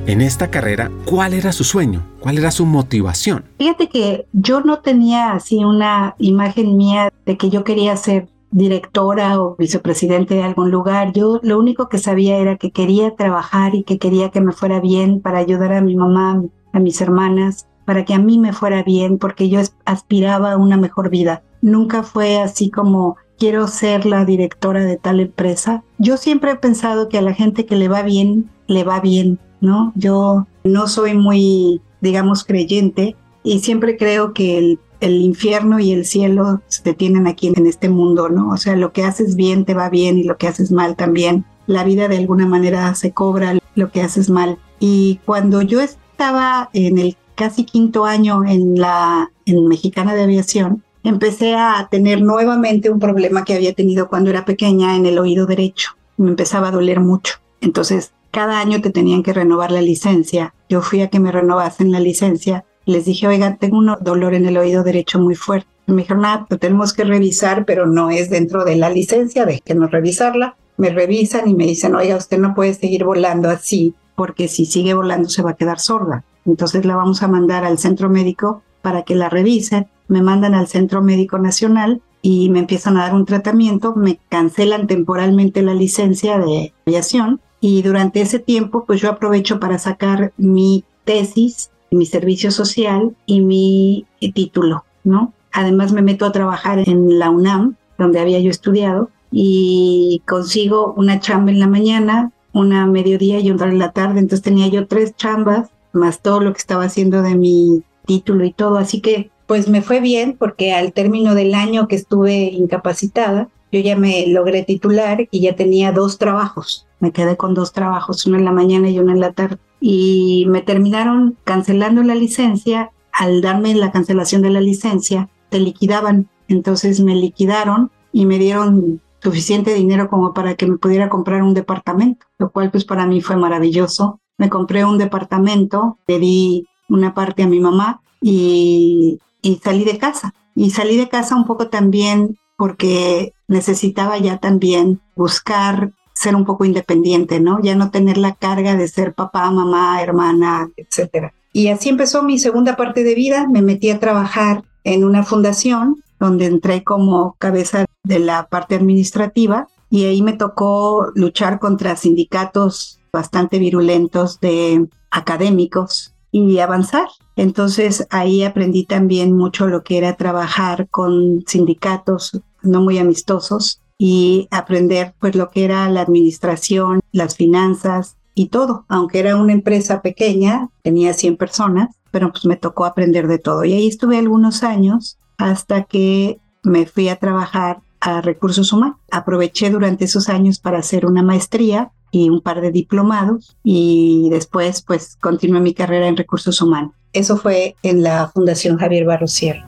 En 0.06 0.20
esta 0.20 0.52
carrera, 0.52 0.92
¿cuál 1.06 1.34
era 1.34 1.54
su 1.54 1.64
sueño? 1.64 2.04
¿Cuál 2.20 2.38
era 2.38 2.52
su 2.52 2.66
motivación? 2.66 3.46
Fíjate 3.58 3.88
que 3.88 4.28
yo 4.34 4.60
no 4.60 4.80
tenía 4.80 5.32
así 5.32 5.64
una 5.64 6.16
imagen 6.20 6.76
mía 6.76 7.10
de 7.26 7.38
que 7.38 7.50
yo 7.50 7.64
quería 7.64 7.96
ser 7.96 8.28
directora 8.52 9.40
o 9.40 9.56
vicepresidente 9.56 10.36
de 10.36 10.44
algún 10.44 10.72
lugar. 10.72 11.14
Yo 11.14 11.40
lo 11.42 11.58
único 11.58 11.88
que 11.88 12.00
sabía 12.00 12.38
era 12.38 12.58
que 12.58 12.72
quería 12.72 13.16
trabajar 13.16 13.76
y 13.76 13.84
que 13.84 13.98
quería 13.98 14.30
que 14.30 14.42
me 14.42 14.52
fuera 14.52 14.82
bien 14.82 15.22
para 15.22 15.40
ayudar 15.40 15.72
a 15.72 15.82
mi 15.82 15.96
mamá, 15.96 16.44
a 16.74 16.80
mis 16.80 17.00
hermanas, 17.00 17.70
para 17.86 18.04
que 18.04 18.14
a 18.14 18.20
mí 18.20 18.38
me 18.38 18.52
fuera 18.52 18.84
bien, 18.84 19.18
porque 19.18 19.48
yo 19.48 19.62
aspiraba 19.86 20.52
a 20.52 20.58
una 20.58 20.76
mejor 20.76 21.10
vida. 21.10 21.44
Nunca 21.62 22.04
fue 22.04 22.42
así 22.42 22.70
como 22.70 23.16
quiero 23.38 23.68
ser 23.68 24.06
la 24.06 24.26
directora 24.26 24.84
de 24.84 24.98
tal 24.98 25.20
empresa. 25.20 25.84
Yo 25.98 26.18
siempre 26.18 26.52
he 26.52 26.56
pensado 26.56 27.10
que 27.10 27.18
a 27.18 27.22
la 27.22 27.34
gente 27.34 27.66
que 27.66 27.76
le 27.76 27.88
va 27.88 28.02
bien, 28.02 28.50
le 28.68 28.84
va 28.84 29.00
bien 29.00 29.40
¿no? 29.64 29.94
Yo 29.96 30.46
no 30.64 30.88
soy 30.88 31.16
muy, 31.16 31.82
digamos, 32.02 32.44
creyente 32.44 33.16
y 33.44 33.62
siempre 33.62 33.98
creo 33.98 34.34
que 34.34 34.58
el, 34.60 34.80
infierno 35.02 35.80
y 35.80 35.92
el 35.92 36.06
cielo 36.06 36.62
se 36.68 36.94
tienen 36.94 37.28
aquí 37.28 37.52
en 37.54 37.66
este 37.66 37.90
mundo, 37.90 38.30
¿no? 38.30 38.52
O 38.52 38.58
sea, 38.58 38.78
lo 38.78 38.94
que 38.94 39.04
haces 39.04 39.36
bien 39.36 39.66
te 39.66 39.74
va 39.74 39.90
bien 39.90 40.18
y 40.18 40.24
lo 40.24 40.38
que 40.38 40.48
haces 40.48 40.72
mal 40.72 40.96
también. 40.96 41.44
La 41.68 41.84
vida 41.84 42.08
de 42.08 42.18
alguna 42.18 42.46
manera 42.46 42.96
se 42.96 43.12
cobra 43.12 43.60
lo 43.76 43.92
que 43.92 44.02
haces 44.02 44.30
mal. 44.30 44.60
Y 44.80 45.20
cuando 45.26 45.62
yo 45.62 45.82
estaba 45.82 46.70
en 46.72 47.00
el 47.00 47.18
casi 47.36 47.66
quinto 47.66 48.06
año 48.06 48.46
en 48.46 48.80
la 48.80 49.30
en 49.46 49.68
Mexicana 49.68 50.16
de 50.16 50.24
Aviación, 50.24 50.84
empecé 51.04 51.56
a 51.56 51.88
tener 51.92 52.22
nuevamente 52.22 52.90
un 52.90 53.00
problema 53.00 53.44
que 53.44 53.54
había 53.54 53.74
tenido 53.74 54.08
cuando 54.08 54.30
era 54.30 54.46
pequeña 54.46 54.96
en 54.96 55.06
el 55.06 55.20
oído 55.20 55.46
derecho. 55.46 55.92
Me 56.18 56.30
empezaba 56.30 56.70
a 56.70 56.72
doler 56.72 57.00
mucho. 57.00 57.36
Entonces 57.62 58.14
cada 58.34 58.60
año 58.60 58.82
te 58.82 58.90
tenían 58.90 59.22
que 59.22 59.32
renovar 59.32 59.72
la 59.72 59.82
licencia. 59.82 60.56
Yo 60.68 60.82
fui 60.82 61.02
a 61.02 61.10
que 61.10 61.20
me 61.20 61.32
renovasen 61.32 61.92
la 61.92 62.00
licencia. 62.00 62.66
Les 62.86 63.06
dije, 63.06 63.28
oiga, 63.28 63.58
tengo 63.58 63.78
un 63.78 63.94
dolor 64.02 64.34
en 64.34 64.48
el 64.48 64.58
oído 64.58 64.84
derecho 64.84 65.20
muy 65.20 65.36
fuerte. 65.36 65.68
Me 65.86 66.02
dijeron, 66.02 66.26
ah, 66.26 66.48
lo 66.50 66.58
tenemos 66.58 66.94
que 66.94 67.04
revisar, 67.04 67.64
pero 67.66 67.86
no 67.86 68.10
es 68.10 68.32
dentro 68.32 68.66
de 68.66 68.76
la 68.76 68.90
licencia, 68.90 69.46
déjenos 69.46 69.92
revisarla. 69.92 70.56
Me 70.78 70.90
revisan 70.90 71.48
y 71.48 71.54
me 71.54 71.66
dicen, 71.66 71.94
oiga, 71.94 72.16
usted 72.16 72.40
no 72.40 72.56
puede 72.56 72.74
seguir 72.74 73.04
volando 73.04 73.50
así, 73.50 73.94
porque 74.16 74.48
si 74.48 74.66
sigue 74.66 74.96
volando 74.96 75.30
se 75.30 75.44
va 75.44 75.52
a 75.52 75.56
quedar 75.56 75.80
sorda. 75.80 76.24
Entonces 76.46 76.86
la 76.86 76.96
vamos 76.96 77.22
a 77.22 77.28
mandar 77.28 77.66
al 77.66 77.78
centro 77.78 78.10
médico 78.10 78.64
para 78.82 79.04
que 79.04 79.14
la 79.14 79.30
revisen. 79.30 79.88
Me 80.14 80.22
mandan 80.22 80.54
al 80.54 80.68
Centro 80.68 81.02
Médico 81.02 81.40
Nacional 81.40 82.00
y 82.22 82.52
me 82.52 82.60
empiezan 82.60 82.98
a 82.98 83.06
dar 83.06 83.16
un 83.16 83.26
tratamiento, 83.26 83.96
me 83.96 84.20
cancelan 84.30 84.86
temporalmente 84.86 85.64
la 85.64 85.74
licencia 85.74 86.38
de 86.38 86.72
aviación 86.86 87.42
y 87.60 87.82
durante 87.82 88.22
ese 88.22 88.38
tiempo 88.38 88.86
pues 88.86 89.02
yo 89.02 89.10
aprovecho 89.10 89.60
para 89.60 89.80
sacar 89.80 90.32
mi 90.38 90.84
tesis, 91.04 91.72
mi 91.90 92.06
servicio 92.06 92.52
social 92.52 93.16
y 93.26 93.42
mi 93.42 94.06
título, 94.36 94.86
¿no? 95.04 95.34
Además 95.52 95.94
me 95.94 96.04
meto 96.04 96.28
a 96.28 96.32
trabajar 96.32 96.88
en 96.88 97.18
la 97.18 97.32
UNAM, 97.32 97.76
donde 97.98 98.20
había 98.20 98.40
yo 98.40 98.52
estudiado, 98.52 99.10
y 99.32 100.22
consigo 100.28 100.94
una 100.96 101.20
chamba 101.20 101.52
en 101.52 101.60
la 101.60 101.68
mañana, 101.68 102.32
una 102.52 102.86
mediodía 102.86 103.40
y 103.40 103.50
otra 103.50 103.70
en 103.70 103.80
la 103.80 103.94
tarde. 103.94 104.20
Entonces 104.20 104.44
tenía 104.44 104.68
yo 104.68 104.86
tres 104.86 105.16
chambas, 105.16 105.72
más 105.92 106.22
todo 106.22 106.40
lo 106.40 106.54
que 106.54 106.60
estaba 106.60 106.84
haciendo 106.84 107.24
de 107.24 107.34
mi 107.34 107.82
título 108.06 108.46
y 108.46 108.54
todo. 108.54 108.78
Así 108.78 109.02
que 109.02 109.32
pues 109.54 109.70
me 109.70 109.84
fue 109.84 110.00
bien 110.00 110.36
porque 110.36 110.74
al 110.74 110.94
término 110.94 111.36
del 111.36 111.54
año 111.54 111.88
que 111.88 111.96
estuve 111.96 112.46
incapacitada, 112.46 113.50
yo 113.72 113.82
ya 113.82 113.96
me 113.96 114.26
logré 114.26 114.64
titular 114.64 115.28
y 115.30 115.42
ya 115.42 115.56
tenía 115.56 115.92
dos 115.92 116.18
trabajos. 116.18 116.88
Me 117.00 117.12
quedé 117.12 117.38
con 117.38 117.54
dos 117.54 117.72
trabajos, 117.72 118.26
uno 118.26 118.40
en 118.40 118.46
la 118.46 118.52
mañana 118.52 118.90
y 118.90 118.98
uno 118.98 119.12
en 119.12 119.20
la 119.20 119.32
tarde. 119.34 119.60
Y 119.80 120.48
me 120.50 120.64
terminaron 120.64 121.38
cancelando 121.44 122.02
la 122.02 122.16
licencia. 122.16 122.90
Al 123.12 123.44
darme 123.44 123.76
la 123.76 123.92
cancelación 123.92 124.42
de 124.42 124.50
la 124.50 124.60
licencia, 124.60 125.30
te 125.50 125.60
liquidaban. 125.60 126.30
Entonces 126.48 127.00
me 127.00 127.14
liquidaron 127.14 127.92
y 128.12 128.26
me 128.26 128.40
dieron 128.40 129.02
suficiente 129.22 129.76
dinero 129.76 130.10
como 130.10 130.34
para 130.34 130.56
que 130.56 130.66
me 130.66 130.80
pudiera 130.80 131.10
comprar 131.10 131.44
un 131.44 131.54
departamento, 131.54 132.26
lo 132.40 132.50
cual 132.50 132.72
pues 132.72 132.86
para 132.86 133.06
mí 133.06 133.22
fue 133.22 133.36
maravilloso. 133.36 134.20
Me 134.40 134.50
compré 134.50 134.84
un 134.84 134.98
departamento, 134.98 136.00
le 136.08 136.18
di 136.18 136.66
una 136.90 137.14
parte 137.14 137.44
a 137.44 137.48
mi 137.48 137.60
mamá 137.60 138.02
y, 138.20 139.20
y 139.44 139.58
salí 139.64 139.84
de 139.84 140.00
casa. 140.00 140.34
Y 140.56 140.72
salí 140.72 140.98
de 140.98 141.10
casa 141.10 141.36
un 141.36 141.46
poco 141.46 141.68
también 141.68 142.38
porque 142.58 143.34
necesitaba 143.48 144.18
ya 144.18 144.38
también 144.38 145.02
buscar 145.16 145.92
ser 146.14 146.36
un 146.36 146.46
poco 146.46 146.66
independiente, 146.66 147.40
¿no? 147.40 147.60
Ya 147.62 147.76
no 147.76 147.92
tener 147.92 148.18
la 148.18 148.34
carga 148.34 148.76
de 148.76 148.88
ser 148.88 149.14
papá, 149.14 149.52
mamá, 149.52 150.02
hermana, 150.02 150.70
etcétera. 150.78 151.34
Y 151.52 151.68
así 151.68 151.90
empezó 151.90 152.24
mi 152.24 152.40
segunda 152.40 152.76
parte 152.76 153.04
de 153.04 153.14
vida. 153.16 153.48
Me 153.48 153.62
metí 153.62 153.90
a 153.90 154.00
trabajar 154.00 154.64
en 154.84 155.04
una 155.04 155.24
fundación 155.24 156.04
donde 156.20 156.46
entré 156.46 156.84
como 156.84 157.36
cabeza 157.38 157.86
de 158.04 158.20
la 158.20 158.48
parte 158.48 158.76
administrativa 158.76 159.68
y 159.90 160.06
ahí 160.06 160.22
me 160.22 160.34
tocó 160.34 161.12
luchar 161.16 161.60
contra 161.60 161.96
sindicatos 161.96 163.00
bastante 163.12 163.60
virulentos 163.60 164.40
de 164.40 164.88
académicos 165.12 166.13
y 166.34 166.60
avanzar. 166.60 167.08
Entonces 167.38 168.06
ahí 168.10 168.44
aprendí 168.44 168.86
también 168.86 169.38
mucho 169.38 169.68
lo 169.68 169.84
que 169.84 169.98
era 169.98 170.18
trabajar 170.18 170.90
con 170.90 171.44
sindicatos 171.48 172.42
no 172.64 172.82
muy 172.82 172.98
amistosos 172.98 173.82
y 173.98 174.48
aprender 174.52 175.14
pues 175.20 175.36
lo 175.36 175.50
que 175.50 175.64
era 175.64 175.88
la 175.90 176.02
administración, 176.02 177.02
las 177.12 177.36
finanzas 177.36 178.18
y 178.34 178.48
todo. 178.48 178.86
Aunque 178.88 179.20
era 179.20 179.38
una 179.38 179.54
empresa 179.54 180.02
pequeña, 180.02 180.70
tenía 180.82 181.14
100 181.14 181.38
personas, 181.38 181.96
pero 182.10 182.32
pues 182.32 182.46
me 182.46 182.56
tocó 182.56 182.86
aprender 182.86 183.28
de 183.28 183.38
todo. 183.38 183.64
Y 183.64 183.74
ahí 183.74 183.88
estuve 183.88 184.18
algunos 184.18 184.64
años 184.64 185.18
hasta 185.38 185.84
que 185.84 186.40
me 186.64 186.86
fui 186.86 187.10
a 187.10 187.18
trabajar 187.18 187.82
a 188.00 188.22
recursos 188.22 188.74
humanos. 188.74 188.98
Aproveché 189.12 189.70
durante 189.70 190.06
esos 190.06 190.30
años 190.30 190.60
para 190.60 190.80
hacer 190.80 191.06
una 191.06 191.22
maestría 191.22 191.92
y 192.14 192.30
un 192.30 192.42
par 192.42 192.62
de 192.62 192.72
diplomados 192.72 193.58
y 193.64 194.30
después 194.30 194.84
pues 194.84 195.18
continué 195.20 195.60
mi 195.60 195.74
carrera 195.74 196.08
en 196.08 196.16
recursos 196.16 196.62
humanos. 196.62 196.92
Eso 197.12 197.38
fue 197.38 197.76
en 197.82 198.04
la 198.04 198.28
Fundación 198.28 198.78
Javier 198.78 199.06
Barrosier. 199.06 199.64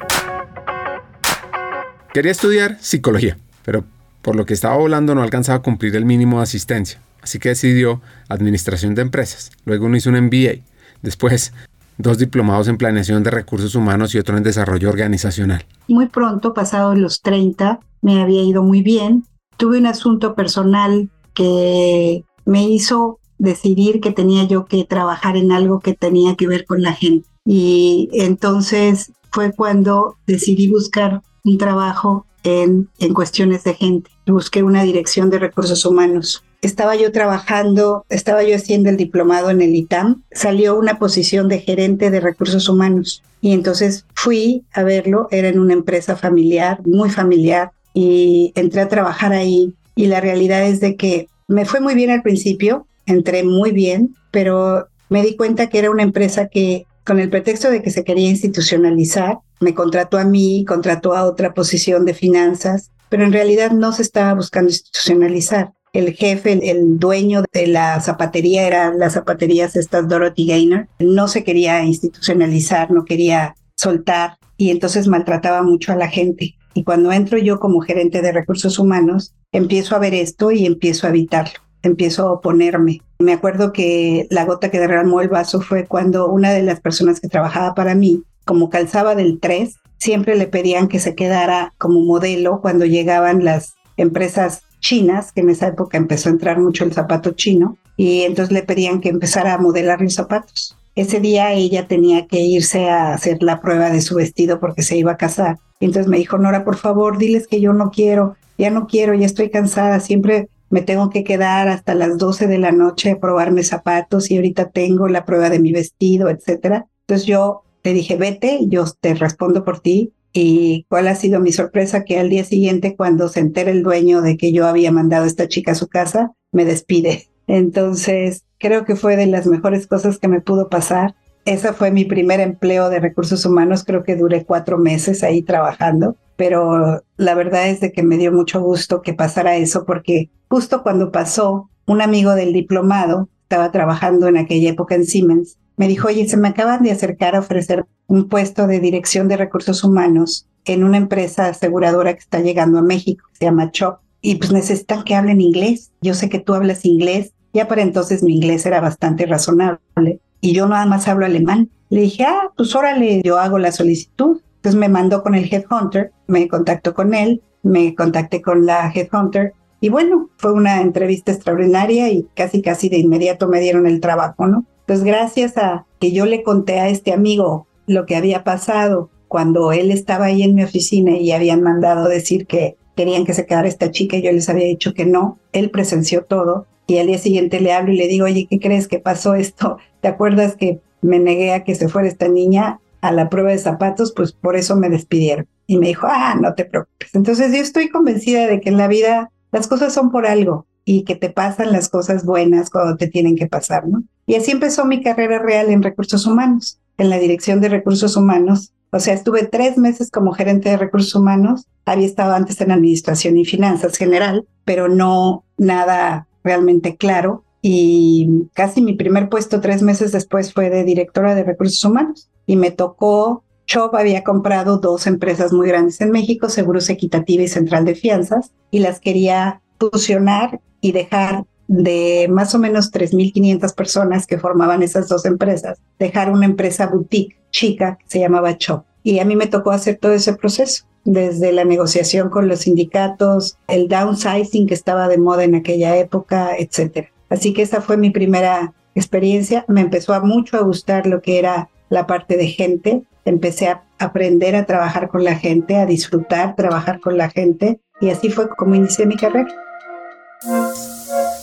Quería 2.13 2.31
estudiar 2.31 2.77
psicología, 2.79 3.37
pero 3.65 3.83
por 4.21 4.35
lo 4.35 4.45
que 4.45 4.53
estaba 4.53 4.77
volando 4.77 5.15
no 5.15 5.23
alcanzaba 5.23 5.57
a 5.57 5.61
cumplir 5.63 5.95
el 5.95 6.05
mínimo 6.05 6.37
de 6.37 6.43
asistencia, 6.43 7.01
así 7.21 7.39
que 7.39 7.49
decidió 7.49 7.99
administración 8.29 8.93
de 8.93 9.01
empresas. 9.01 9.51
Luego 9.65 9.87
uno 9.87 9.97
hizo 9.97 10.11
un 10.11 10.21
MBA. 10.21 10.61
Después 11.01 11.51
dos 11.97 12.19
diplomados 12.19 12.67
en 12.67 12.77
planeación 12.77 13.23
de 13.23 13.31
recursos 13.31 13.73
humanos 13.73 14.13
y 14.13 14.19
otro 14.19 14.37
en 14.37 14.43
desarrollo 14.43 14.89
organizacional. 14.89 15.65
Muy 15.87 16.07
pronto, 16.09 16.53
pasados 16.53 16.95
los 16.95 17.21
30, 17.21 17.79
me 18.01 18.21
había 18.21 18.43
ido 18.43 18.61
muy 18.61 18.83
bien. 18.83 19.25
Tuve 19.57 19.79
un 19.79 19.87
asunto 19.87 20.35
personal 20.35 21.09
que 21.33 22.23
me 22.45 22.63
hizo 22.63 23.19
decidir 23.37 23.99
que 23.99 24.11
tenía 24.11 24.45
yo 24.45 24.65
que 24.65 24.85
trabajar 24.85 25.37
en 25.37 25.51
algo 25.51 25.79
que 25.79 25.93
tenía 25.93 26.35
que 26.35 26.47
ver 26.47 26.65
con 26.65 26.81
la 26.81 26.93
gente. 26.93 27.27
Y 27.45 28.09
entonces 28.13 29.11
fue 29.31 29.51
cuando 29.51 30.15
decidí 30.25 30.69
buscar 30.69 31.21
un 31.43 31.57
trabajo 31.57 32.25
en, 32.43 32.89
en 32.99 33.13
cuestiones 33.13 33.63
de 33.63 33.73
gente. 33.73 34.09
Busqué 34.25 34.63
una 34.63 34.83
dirección 34.83 35.29
de 35.29 35.39
recursos 35.39 35.85
humanos. 35.85 36.43
Estaba 36.61 36.95
yo 36.95 37.11
trabajando, 37.11 38.05
estaba 38.09 38.43
yo 38.43 38.55
haciendo 38.55 38.89
el 38.89 38.97
diplomado 38.97 39.51
en 39.51 39.61
el 39.61 39.75
ITAM, 39.75 40.23
salió 40.31 40.79
una 40.79 40.97
posición 40.97 41.47
de 41.47 41.59
gerente 41.59 42.09
de 42.09 42.19
recursos 42.19 42.67
humanos. 42.69 43.21
Y 43.41 43.51
entonces 43.51 44.05
fui 44.15 44.63
a 44.73 44.81
verlo, 44.81 45.27
era 45.29 45.49
en 45.49 45.59
una 45.59 45.73
empresa 45.73 46.15
familiar, 46.15 46.79
muy 46.85 47.11
familiar, 47.11 47.71
y 47.93 48.51
entré 48.55 48.81
a 48.81 48.89
trabajar 48.89 49.31
ahí. 49.33 49.75
Y 49.95 50.07
la 50.07 50.21
realidad 50.21 50.65
es 50.65 50.79
de 50.79 50.95
que 50.95 51.27
me 51.47 51.65
fue 51.65 51.79
muy 51.79 51.95
bien 51.95 52.11
al 52.11 52.21
principio, 52.21 52.87
entré 53.05 53.43
muy 53.43 53.71
bien, 53.71 54.15
pero 54.31 54.87
me 55.09 55.21
di 55.21 55.35
cuenta 55.35 55.67
que 55.67 55.79
era 55.79 55.91
una 55.91 56.03
empresa 56.03 56.47
que 56.47 56.85
con 57.05 57.19
el 57.19 57.29
pretexto 57.29 57.69
de 57.69 57.81
que 57.81 57.91
se 57.91 58.03
quería 58.03 58.29
institucionalizar, 58.29 59.37
me 59.59 59.73
contrató 59.73 60.17
a 60.17 60.25
mí, 60.25 60.65
contrató 60.67 61.15
a 61.15 61.25
otra 61.25 61.53
posición 61.53 62.03
de 62.05 62.15
finanzas, 62.15 62.91
pero 63.09 63.23
en 63.23 63.33
realidad 63.33 63.71
no 63.71 63.91
se 63.91 64.01
estaba 64.01 64.33
buscando 64.33 64.71
institucionalizar 64.71 65.71
el 65.95 66.13
jefe, 66.13 66.59
el, 66.69 66.99
dueño 66.99 67.43
de 67.53 67.67
la 67.67 68.01
zapatería, 68.01 68.67
eran 68.67 68.99
las 68.99 69.13
zapaterías 69.13 69.77
estas 69.77 70.07
Dorothy 70.09 70.47
Gaynor, 70.47 70.87
no 70.99 71.27
se 71.29 71.43
quería 71.45 71.83
institucionalizar, 71.83 72.91
no 72.91 73.05
quería 73.05 73.55
soltar 73.75 74.37
y 74.57 74.71
entonces 74.71 75.07
maltrataba 75.07 75.63
mucho 75.63 75.93
a 75.93 75.95
la 75.95 76.09
gente. 76.09 76.55
Y 76.73 76.83
cuando 76.83 77.13
entro 77.13 77.37
yo 77.37 77.59
como 77.59 77.79
gerente 77.79 78.21
de 78.21 78.33
recursos 78.33 78.77
humanos, 78.77 79.33
empiezo 79.55 79.95
a 79.95 79.99
ver 79.99 80.13
esto 80.13 80.51
y 80.51 80.65
empiezo 80.65 81.07
a 81.07 81.09
evitarlo, 81.09 81.59
empiezo 81.81 82.27
a 82.27 82.31
oponerme. 82.33 83.01
Me 83.19 83.33
acuerdo 83.33 83.71
que 83.71 84.27
la 84.29 84.45
gota 84.45 84.69
que 84.69 84.79
derramó 84.79 85.21
el 85.21 85.29
vaso 85.29 85.61
fue 85.61 85.85
cuando 85.85 86.27
una 86.27 86.51
de 86.51 86.63
las 86.63 86.81
personas 86.81 87.19
que 87.19 87.29
trabajaba 87.29 87.73
para 87.73 87.95
mí, 87.95 88.23
como 88.43 88.69
calzaba 88.69 89.15
del 89.15 89.39
3, 89.39 89.75
siempre 89.97 90.35
le 90.35 90.47
pedían 90.47 90.87
que 90.87 90.99
se 90.99 91.15
quedara 91.15 91.73
como 91.77 92.01
modelo 92.01 92.59
cuando 92.61 92.85
llegaban 92.85 93.45
las 93.45 93.75
empresas 93.97 94.63
chinas, 94.79 95.31
que 95.31 95.41
en 95.41 95.49
esa 95.49 95.67
época 95.67 95.97
empezó 95.97 96.29
a 96.29 96.33
entrar 96.33 96.59
mucho 96.59 96.83
el 96.83 96.93
zapato 96.93 97.31
chino, 97.31 97.77
y 97.95 98.21
entonces 98.21 98.51
le 98.51 98.63
pedían 98.63 98.99
que 98.99 99.09
empezara 99.09 99.53
a 99.53 99.57
modelar 99.57 100.01
los 100.01 100.13
zapatos. 100.13 100.77
Ese 100.95 101.19
día 101.19 101.53
ella 101.53 101.87
tenía 101.87 102.27
que 102.27 102.39
irse 102.39 102.89
a 102.89 103.13
hacer 103.13 103.41
la 103.41 103.61
prueba 103.61 103.89
de 103.89 104.01
su 104.01 104.15
vestido 104.15 104.59
porque 104.59 104.81
se 104.81 104.97
iba 104.97 105.13
a 105.13 105.17
casar. 105.17 105.57
Entonces 105.79 106.07
me 106.07 106.17
dijo, 106.17 106.37
Nora, 106.37 106.63
por 106.63 106.77
favor, 106.77 107.17
diles 107.17 107.47
que 107.47 107.59
yo 107.59 107.73
no 107.73 107.89
quiero, 107.89 108.35
ya 108.57 108.69
no 108.69 108.87
quiero, 108.87 109.13
ya 109.13 109.25
estoy 109.25 109.49
cansada, 109.49 109.99
siempre 109.99 110.49
me 110.69 110.81
tengo 110.81 111.09
que 111.09 111.23
quedar 111.23 111.67
hasta 111.67 111.95
las 111.95 112.17
12 112.17 112.47
de 112.47 112.57
la 112.57 112.71
noche 112.71 113.11
a 113.11 113.19
probarme 113.19 113.63
zapatos 113.63 114.31
y 114.31 114.37
ahorita 114.37 114.69
tengo 114.69 115.07
la 115.07 115.25
prueba 115.25 115.49
de 115.49 115.59
mi 115.59 115.71
vestido, 115.71 116.29
etcétera. 116.29 116.87
Entonces 117.01 117.27
yo 117.27 117.63
le 117.83 117.93
dije, 117.93 118.17
vete, 118.17 118.59
yo 118.67 118.85
te 118.99 119.13
respondo 119.13 119.63
por 119.63 119.79
ti 119.79 120.11
y 120.33 120.85
cuál 120.89 121.07
ha 121.07 121.15
sido 121.15 121.39
mi 121.39 121.51
sorpresa 121.51 122.03
que 122.03 122.19
al 122.19 122.29
día 122.29 122.43
siguiente, 122.43 122.95
cuando 122.95 123.29
se 123.29 123.39
entera 123.39 123.71
el 123.71 123.83
dueño 123.83 124.21
de 124.21 124.37
que 124.37 124.51
yo 124.51 124.67
había 124.67 124.91
mandado 124.91 125.23
a 125.23 125.27
esta 125.27 125.47
chica 125.47 125.71
a 125.71 125.75
su 125.75 125.87
casa, 125.87 126.33
me 126.51 126.65
despide. 126.65 127.29
Entonces, 127.47 128.43
creo 128.57 128.83
que 128.85 128.95
fue 128.95 129.15
de 129.15 129.27
las 129.27 129.45
mejores 129.47 129.87
cosas 129.87 130.17
que 130.17 130.27
me 130.27 130.41
pudo 130.41 130.67
pasar. 130.67 131.15
Ese 131.45 131.73
fue 131.73 131.91
mi 131.91 132.05
primer 132.05 132.39
empleo 132.39 132.89
de 132.89 132.99
recursos 132.99 133.45
humanos, 133.45 133.83
creo 133.85 134.03
que 134.03 134.15
duré 134.15 134.43
cuatro 134.43 134.77
meses 134.77 135.23
ahí 135.23 135.43
trabajando, 135.43 136.17
pero 136.35 137.03
la 137.17 137.35
verdad 137.35 137.69
es 137.69 137.79
de 137.79 137.91
que 137.91 138.03
me 138.03 138.17
dio 138.17 138.31
mucho 138.31 138.61
gusto 138.61 139.01
que 139.01 139.13
pasara 139.13 139.55
eso 139.55 139.85
porque 139.85 140.29
justo 140.49 140.83
cuando 140.83 141.11
pasó, 141.11 141.69
un 141.87 142.01
amigo 142.01 142.35
del 142.35 142.53
diplomado 142.53 143.29
estaba 143.43 143.71
trabajando 143.71 144.27
en 144.27 144.37
aquella 144.37 144.71
época 144.71 144.95
en 144.95 145.05
Siemens 145.05 145.57
me 145.77 145.87
dijo, 145.87 146.07
oye, 146.07 146.27
se 146.27 146.37
me 146.37 146.49
acaban 146.49 146.83
de 146.83 146.91
acercar 146.91 147.35
a 147.35 147.39
ofrecer 147.39 147.85
un 148.07 148.29
puesto 148.29 148.67
de 148.67 148.79
dirección 148.79 149.27
de 149.27 149.37
recursos 149.37 149.83
humanos 149.83 150.47
en 150.65 150.83
una 150.83 150.97
empresa 150.97 151.47
aseguradora 151.47 152.13
que 152.13 152.19
está 152.19 152.39
llegando 152.39 152.79
a 152.79 152.83
México, 152.83 153.27
se 153.33 153.45
llama 153.45 153.71
CHOP, 153.71 153.99
y 154.21 154.35
pues 154.35 154.51
necesitan 154.51 155.03
que 155.03 155.15
hablen 155.15 155.41
inglés. 155.41 155.91
Yo 156.01 156.13
sé 156.13 156.29
que 156.29 156.39
tú 156.39 156.53
hablas 156.53 156.85
inglés, 156.85 157.33
ya 157.53 157.67
para 157.67 157.81
entonces 157.81 158.23
mi 158.23 158.35
inglés 158.35 158.65
era 158.65 158.81
bastante 158.81 159.25
razonable 159.25 160.19
y 160.41 160.53
yo 160.53 160.67
nada 160.67 160.85
más 160.85 161.07
hablo 161.07 161.25
alemán. 161.25 161.69
Le 161.89 162.01
dije, 162.01 162.23
ah, 162.23 162.51
pues 162.57 162.75
órale, 162.75 163.21
yo 163.23 163.37
hago 163.37 163.59
la 163.59 163.71
solicitud. 163.71 164.41
Entonces 164.65 164.79
me 164.79 164.89
mandó 164.89 165.21
con 165.21 165.35
el 165.35 165.53
headhunter, 165.53 166.11
me 166.25 166.47
contactó 166.47 166.95
con 166.95 167.13
él, 167.13 167.43
me 167.61 167.93
contacté 167.93 168.41
con 168.41 168.65
la 168.65 168.91
headhunter 168.91 169.53
y 169.79 169.89
bueno, 169.89 170.31
fue 170.37 170.53
una 170.53 170.81
entrevista 170.81 171.31
extraordinaria 171.31 172.09
y 172.09 172.25
casi 172.33 172.63
casi 172.63 172.89
de 172.89 172.97
inmediato 172.97 173.47
me 173.47 173.59
dieron 173.59 173.85
el 173.85 173.99
trabajo, 173.99 174.47
¿no? 174.47 174.65
Pues 174.87 175.03
gracias 175.03 175.55
a 175.59 175.85
que 175.99 176.11
yo 176.11 176.25
le 176.25 176.41
conté 176.41 176.79
a 176.79 176.89
este 176.89 177.13
amigo 177.13 177.67
lo 177.85 178.07
que 178.07 178.15
había 178.15 178.43
pasado 178.43 179.11
cuando 179.27 179.71
él 179.71 179.91
estaba 179.91 180.25
ahí 180.25 180.41
en 180.41 180.55
mi 180.55 180.63
oficina 180.63 181.15
y 181.15 181.31
habían 181.31 181.61
mandado 181.61 182.09
decir 182.09 182.47
que 182.47 182.75
querían 182.95 183.23
que 183.23 183.35
se 183.35 183.45
quedara 183.45 183.67
esta 183.67 183.91
chica 183.91 184.17
y 184.17 184.23
yo 184.23 184.31
les 184.31 184.49
había 184.49 184.65
dicho 184.65 184.95
que 184.95 185.05
no, 185.05 185.37
él 185.53 185.69
presenció 185.69 186.23
todo 186.23 186.65
y 186.87 186.97
al 186.97 187.05
día 187.05 187.19
siguiente 187.19 187.59
le 187.59 187.71
hablo 187.71 187.93
y 187.93 187.97
le 187.97 188.07
digo, 188.07 188.25
oye, 188.25 188.47
¿qué 188.49 188.59
crees 188.59 188.87
que 188.87 188.97
pasó 188.97 189.35
esto? 189.35 189.77
¿Te 190.01 190.07
acuerdas 190.07 190.55
que 190.55 190.79
me 191.03 191.19
negué 191.19 191.53
a 191.53 191.63
que 191.63 191.75
se 191.75 191.87
fuera 191.87 192.07
esta 192.07 192.29
niña 192.29 192.79
a 193.07 193.11
la 193.11 193.29
prueba 193.29 193.51
de 193.51 193.57
zapatos? 193.57 194.13
Pues 194.13 194.33
por 194.33 194.55
eso 194.55 194.75
me 194.75 194.89
despidieron. 194.89 195.47
Y 195.67 195.77
me 195.77 195.87
dijo, 195.87 196.07
ah, 196.09 196.35
no 196.39 196.53
te 196.53 196.65
preocupes. 196.65 197.13
Entonces 197.13 197.51
yo 197.51 197.59
estoy 197.59 197.89
convencida 197.89 198.47
de 198.47 198.61
que 198.61 198.69
en 198.69 198.77
la 198.77 198.87
vida 198.87 199.31
las 199.51 199.67
cosas 199.67 199.93
son 199.93 200.11
por 200.11 200.27
algo 200.27 200.67
y 200.83 201.03
que 201.03 201.15
te 201.15 201.29
pasan 201.29 201.71
las 201.71 201.89
cosas 201.89 202.25
buenas 202.25 202.69
cuando 202.69 202.97
te 202.97 203.07
tienen 203.07 203.35
que 203.35 203.47
pasar, 203.47 203.87
¿no? 203.87 204.03
Y 204.27 204.35
así 204.35 204.51
empezó 204.51 204.85
mi 204.85 205.01
carrera 205.01 205.39
real 205.39 205.69
en 205.69 205.81
recursos 205.81 206.25
humanos, 206.27 206.79
en 206.97 207.09
la 207.09 207.17
dirección 207.17 207.61
de 207.61 207.69
recursos 207.69 208.17
humanos. 208.17 208.73
O 208.91 208.99
sea, 208.99 209.13
estuve 209.13 209.45
tres 209.45 209.77
meses 209.77 210.11
como 210.11 210.33
gerente 210.33 210.69
de 210.69 210.77
recursos 210.77 211.15
humanos. 211.15 211.67
Había 211.85 212.05
estado 212.05 212.33
antes 212.33 212.59
en 212.61 212.71
administración 212.71 213.37
y 213.37 213.45
finanzas 213.45 213.97
general, 213.97 214.45
pero 214.63 214.87
no 214.87 215.45
nada 215.57 216.27
realmente 216.43 216.97
claro. 216.97 217.44
Y 217.67 218.47
casi 218.53 218.83
mi 218.83 218.93
primer 218.93 219.27
puesto 219.27 219.59
tres 219.59 219.81
meses 219.81 220.11
después 220.11 220.53
fue 220.53 220.69
de 220.69 220.83
directora 220.83 221.33
de 221.33 221.43
recursos 221.43 221.83
humanos. 221.83 222.29
Y 222.45 222.57
me 222.57 222.69
tocó, 222.69 223.43
Chop 223.65 223.95
había 223.95 224.23
comprado 224.23 224.77
dos 224.77 225.07
empresas 225.07 225.51
muy 225.51 225.67
grandes 225.67 225.99
en 225.99 226.11
México, 226.11 226.47
Seguros 226.47 226.91
Equitativa 226.91 227.41
y 227.41 227.47
Central 227.47 227.83
de 227.83 227.95
Fianzas, 227.95 228.51
y 228.69 228.81
las 228.81 228.99
quería 228.99 229.63
fusionar 229.79 230.61
y 230.79 230.91
dejar 230.91 231.45
de 231.67 232.27
más 232.29 232.53
o 232.53 232.59
menos 232.59 232.91
3.500 232.91 233.73
personas 233.73 234.27
que 234.27 234.37
formaban 234.37 234.83
esas 234.83 235.09
dos 235.09 235.25
empresas, 235.25 235.79
dejar 235.97 236.31
una 236.31 236.45
empresa 236.45 236.85
boutique 236.85 237.35
chica 237.49 237.97
que 237.99 238.05
se 238.07 238.19
llamaba 238.19 238.59
Chop. 238.59 238.85
Y 239.01 239.17
a 239.17 239.25
mí 239.25 239.35
me 239.35 239.47
tocó 239.47 239.71
hacer 239.71 239.97
todo 239.99 240.13
ese 240.13 240.35
proceso, 240.35 240.85
desde 241.03 241.51
la 241.51 241.65
negociación 241.65 242.29
con 242.29 242.47
los 242.47 242.59
sindicatos, 242.59 243.57
el 243.67 243.87
downsizing 243.87 244.67
que 244.67 244.75
estaba 244.75 245.07
de 245.07 245.17
moda 245.17 245.43
en 245.43 245.55
aquella 245.55 245.97
época, 245.97 246.55
etc. 246.59 247.07
Así 247.29 247.53
que 247.53 247.61
esa 247.61 247.81
fue 247.81 247.97
mi 247.97 248.09
primera 248.09 248.73
experiencia. 248.95 249.65
Me 249.67 249.81
empezó 249.81 250.13
a 250.13 250.21
mucho 250.21 250.57
a 250.57 250.61
gustar 250.61 251.07
lo 251.07 251.21
que 251.21 251.39
era 251.39 251.69
la 251.89 252.07
parte 252.07 252.37
de 252.37 252.47
gente. 252.47 253.03
Empecé 253.25 253.67
a 253.67 253.83
aprender 253.99 254.55
a 254.55 254.65
trabajar 254.65 255.09
con 255.09 255.23
la 255.23 255.35
gente, 255.35 255.77
a 255.77 255.85
disfrutar 255.85 256.55
trabajar 256.55 256.99
con 256.99 257.17
la 257.17 257.29
gente. 257.29 257.79
Y 258.01 258.09
así 258.09 258.29
fue 258.29 258.49
como 258.49 258.75
inicié 258.75 259.05
mi 259.05 259.15
carrera. 259.15 259.53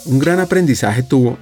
Un 0.07 0.19
gran 0.19 0.41
aprendizaje 0.41 1.03
tuvo 1.03 1.37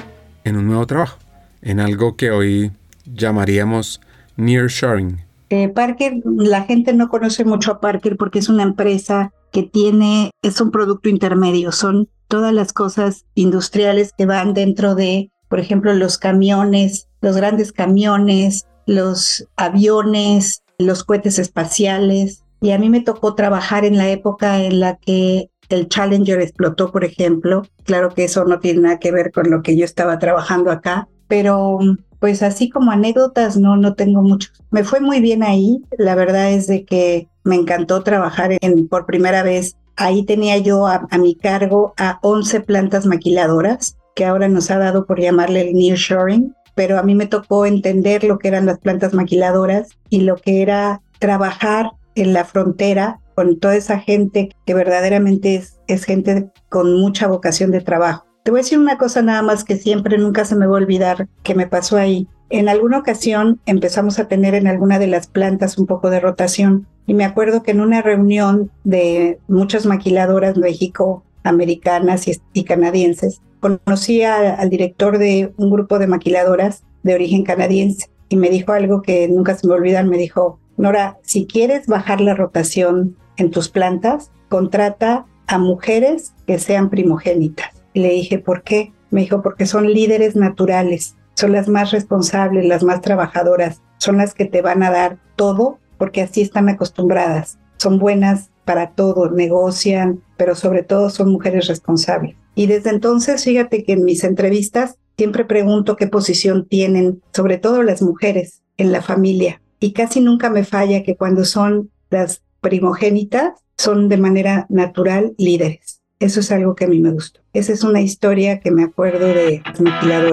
en 0.44 0.56
un 0.56 0.66
nuevo 0.66 0.86
trabajo, 0.86 1.18
en 1.62 1.80
algo 1.80 2.16
que 2.16 2.30
hoy 2.30 2.72
llamaríamos 3.04 4.00
nearshoring. 4.36 5.20
Eh, 5.50 5.68
Parker, 5.68 6.14
la 6.24 6.62
gente 6.62 6.92
no 6.92 7.08
conoce 7.08 7.44
mucho 7.44 7.72
a 7.72 7.80
Parker 7.80 8.16
porque 8.16 8.38
es 8.38 8.48
una 8.48 8.62
empresa 8.62 9.32
que 9.52 9.62
tiene, 9.62 10.30
es 10.42 10.60
un 10.60 10.70
producto 10.70 11.08
intermedio, 11.08 11.72
son 11.72 12.08
todas 12.28 12.54
las 12.54 12.72
cosas 12.72 13.26
industriales 13.34 14.12
que 14.16 14.26
van 14.26 14.54
dentro 14.54 14.94
de, 14.94 15.30
por 15.48 15.60
ejemplo, 15.60 15.92
los 15.92 16.18
camiones, 16.18 17.08
los 17.20 17.36
grandes 17.36 17.72
camiones, 17.72 18.66
los 18.86 19.46
aviones, 19.56 20.62
los 20.78 21.04
cohetes 21.04 21.38
espaciales. 21.38 22.44
Y 22.60 22.70
a 22.70 22.78
mí 22.78 22.88
me 22.88 23.00
tocó 23.00 23.34
trabajar 23.34 23.84
en 23.84 23.96
la 23.96 24.10
época 24.10 24.62
en 24.62 24.80
la 24.80 24.96
que 24.96 25.50
el 25.68 25.88
Challenger 25.88 26.40
explotó, 26.40 26.92
por 26.92 27.04
ejemplo. 27.04 27.62
Claro 27.84 28.10
que 28.10 28.24
eso 28.24 28.44
no 28.44 28.60
tiene 28.60 28.82
nada 28.82 28.98
que 28.98 29.12
ver 29.12 29.32
con 29.32 29.50
lo 29.50 29.62
que 29.62 29.76
yo 29.76 29.84
estaba 29.84 30.18
trabajando 30.18 30.70
acá, 30.70 31.08
pero 31.28 31.78
pues 32.20 32.42
así 32.42 32.68
como 32.68 32.92
anécdotas 32.92 33.56
no, 33.56 33.76
no 33.76 33.94
tengo 33.94 34.22
mucho. 34.22 34.50
Me 34.70 34.84
fue 34.84 35.00
muy 35.00 35.20
bien 35.20 35.42
ahí. 35.42 35.82
La 35.98 36.14
verdad 36.14 36.52
es 36.52 36.66
de 36.66 36.84
que 36.84 37.28
me 37.42 37.56
encantó 37.56 38.02
trabajar 38.02 38.56
en, 38.60 38.86
por 38.86 39.06
primera 39.06 39.42
vez. 39.42 39.76
Ahí 39.96 40.24
tenía 40.24 40.58
yo 40.58 40.86
a, 40.86 41.08
mi 41.18 41.34
cargo 41.34 41.94
a 41.96 42.18
11 42.22 42.60
plantas 42.60 43.06
maquiladoras, 43.06 43.96
que 44.14 44.24
ahora 44.24 44.48
nos 44.48 44.70
ha 44.70 44.78
dado 44.78 45.06
por 45.06 45.20
llamarle 45.20 45.62
el 45.62 45.74
nearshoring, 45.74 46.54
pero 46.74 46.98
a 46.98 47.02
mí 47.02 47.14
me 47.14 47.26
tocó 47.26 47.66
entender 47.66 48.24
lo 48.24 48.38
que 48.38 48.48
eran 48.48 48.66
las 48.66 48.78
plantas 48.78 49.12
maquiladoras 49.12 49.88
y 50.08 50.20
lo 50.20 50.36
que 50.36 50.62
era 50.62 51.02
trabajar 51.18 51.90
en 52.14 52.32
la 52.32 52.44
frontera 52.44 53.20
con 53.34 53.58
toda 53.58 53.76
esa 53.76 53.98
gente 53.98 54.50
que 54.66 54.74
verdaderamente 54.74 55.62
es 55.86 56.04
gente 56.04 56.50
con 56.68 56.98
mucha 56.98 57.26
vocación 57.26 57.70
de 57.70 57.80
trabajo. 57.80 58.29
Te 58.42 58.50
voy 58.50 58.60
a 58.60 58.62
decir 58.62 58.78
una 58.78 58.96
cosa 58.96 59.20
nada 59.20 59.42
más 59.42 59.64
que 59.64 59.76
siempre, 59.76 60.16
nunca 60.16 60.46
se 60.46 60.56
me 60.56 60.66
va 60.66 60.72
a 60.72 60.80
olvidar 60.80 61.28
que 61.42 61.54
me 61.54 61.66
pasó 61.66 61.98
ahí. 61.98 62.26
En 62.48 62.70
alguna 62.70 62.98
ocasión 62.98 63.60
empezamos 63.66 64.18
a 64.18 64.28
tener 64.28 64.54
en 64.54 64.66
alguna 64.66 64.98
de 64.98 65.06
las 65.06 65.26
plantas 65.26 65.76
un 65.76 65.86
poco 65.86 66.08
de 66.08 66.20
rotación 66.20 66.86
y 67.06 67.12
me 67.12 67.24
acuerdo 67.24 67.62
que 67.62 67.72
en 67.72 67.80
una 67.80 68.00
reunión 68.00 68.70
de 68.82 69.38
muchas 69.46 69.84
maquiladoras 69.84 70.56
México, 70.56 71.22
americanas 71.44 72.26
y, 72.54 72.64
canadienses, 72.64 73.42
conocí 73.60 74.22
al 74.22 74.70
director 74.70 75.18
de 75.18 75.52
un 75.58 75.70
grupo 75.70 75.98
de 75.98 76.06
maquiladoras 76.06 76.82
de 77.02 77.14
origen 77.14 77.44
canadiense 77.44 78.10
y 78.30 78.36
me 78.36 78.48
dijo 78.48 78.72
algo 78.72 79.02
que 79.02 79.28
nunca 79.28 79.54
se 79.56 79.66
me 79.66 79.74
olvida, 79.74 80.02
me 80.02 80.16
dijo, 80.16 80.58
Nora, 80.78 81.18
si 81.22 81.46
quieres 81.46 81.86
bajar 81.86 82.22
la 82.22 82.34
rotación 82.34 83.16
en 83.36 83.50
tus 83.50 83.68
plantas, 83.68 84.30
contrata 84.48 85.26
a 85.46 85.58
mujeres 85.58 86.32
que 86.46 86.58
sean 86.58 86.88
primogénitas. 86.88 87.79
Y 87.92 88.00
le 88.00 88.10
dije, 88.10 88.38
¿por 88.38 88.62
qué? 88.62 88.92
Me 89.10 89.22
dijo, 89.22 89.42
porque 89.42 89.66
son 89.66 89.92
líderes 89.92 90.36
naturales, 90.36 91.16
son 91.34 91.52
las 91.52 91.68
más 91.68 91.90
responsables, 91.90 92.64
las 92.66 92.82
más 92.82 93.00
trabajadoras, 93.00 93.82
son 93.98 94.18
las 94.18 94.34
que 94.34 94.44
te 94.44 94.62
van 94.62 94.82
a 94.82 94.90
dar 94.90 95.18
todo 95.36 95.78
porque 95.98 96.22
así 96.22 96.40
están 96.40 96.68
acostumbradas. 96.68 97.58
Son 97.76 97.98
buenas 97.98 98.50
para 98.64 98.92
todo, 98.92 99.30
negocian, 99.30 100.22
pero 100.36 100.54
sobre 100.54 100.82
todo 100.82 101.10
son 101.10 101.30
mujeres 101.30 101.66
responsables. 101.66 102.36
Y 102.54 102.66
desde 102.66 102.90
entonces, 102.90 103.44
fíjate 103.44 103.84
que 103.84 103.92
en 103.92 104.04
mis 104.04 104.24
entrevistas 104.24 104.96
siempre 105.16 105.44
pregunto 105.44 105.96
qué 105.96 106.06
posición 106.06 106.66
tienen, 106.66 107.22
sobre 107.32 107.58
todo 107.58 107.82
las 107.82 108.00
mujeres, 108.00 108.62
en 108.76 108.92
la 108.92 109.02
familia. 109.02 109.60
Y 109.78 109.92
casi 109.92 110.20
nunca 110.20 110.50
me 110.50 110.64
falla 110.64 111.02
que 111.02 111.16
cuando 111.16 111.44
son 111.44 111.90
las 112.08 112.42
primogénitas 112.60 113.52
son 113.76 114.08
de 114.08 114.16
manera 114.16 114.66
natural 114.68 115.34
líderes. 115.36 115.99
Eso 116.20 116.40
es 116.40 116.52
algo 116.52 116.76
que 116.76 116.84
a 116.84 116.88
mí 116.88 117.00
me 117.00 117.12
gustó. 117.12 117.40
Esa 117.54 117.72
es 117.72 117.82
una 117.82 118.02
historia 118.02 118.60
que 118.60 118.70
me 118.70 118.84
acuerdo 118.84 119.26
de 119.26 119.62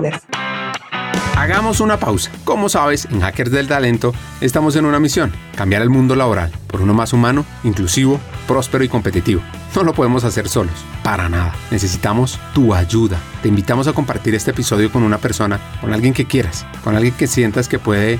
las. 0.01 0.21
Hagamos 1.37 1.79
una 1.79 1.97
pausa. 1.97 2.29
Como 2.43 2.67
sabes, 2.67 3.05
en 3.05 3.21
Hackers 3.21 3.51
del 3.51 3.69
Talento 3.69 4.13
estamos 4.41 4.75
en 4.75 4.83
una 4.83 4.99
misión, 4.99 5.31
cambiar 5.55 5.81
el 5.81 5.89
mundo 5.89 6.17
laboral 6.17 6.51
por 6.67 6.81
uno 6.81 6.93
más 6.93 7.13
humano, 7.13 7.45
inclusivo, 7.63 8.19
próspero 8.47 8.83
y 8.83 8.89
competitivo. 8.89 9.41
No 9.77 9.83
lo 9.83 9.93
podemos 9.93 10.25
hacer 10.25 10.49
solos, 10.49 10.73
para 11.05 11.29
nada. 11.29 11.55
Necesitamos 11.71 12.37
tu 12.53 12.73
ayuda. 12.73 13.17
Te 13.41 13.47
invitamos 13.47 13.87
a 13.87 13.93
compartir 13.93 14.35
este 14.35 14.51
episodio 14.51 14.91
con 14.91 15.03
una 15.03 15.19
persona, 15.19 15.57
con 15.79 15.93
alguien 15.93 16.13
que 16.13 16.25
quieras, 16.25 16.65
con 16.83 16.97
alguien 16.97 17.13
que 17.13 17.27
sientas 17.27 17.69
que 17.69 17.79
puede 17.79 18.19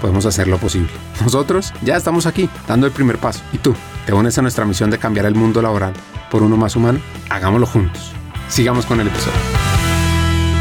podemos 0.00 0.26
hacer 0.26 0.48
lo 0.48 0.58
posible. 0.58 0.90
Nosotros 1.22 1.72
ya 1.82 1.96
estamos 1.96 2.26
aquí, 2.26 2.48
dando 2.66 2.86
el 2.86 2.92
primer 2.92 3.18
paso. 3.18 3.42
¿Y 3.52 3.58
tú? 3.58 3.74
¿Te 4.06 4.12
unes 4.12 4.38
a 4.38 4.42
nuestra 4.42 4.64
misión 4.64 4.90
de 4.90 4.98
cambiar 4.98 5.26
el 5.26 5.34
mundo 5.34 5.60
laboral 5.60 5.92
por 6.30 6.42
uno 6.42 6.56
más 6.56 6.76
humano? 6.76 7.00
Hagámoslo 7.30 7.66
juntos. 7.66 8.12
Sigamos 8.48 8.86
con 8.86 9.00
el 9.00 9.08
episodio. 9.08 9.38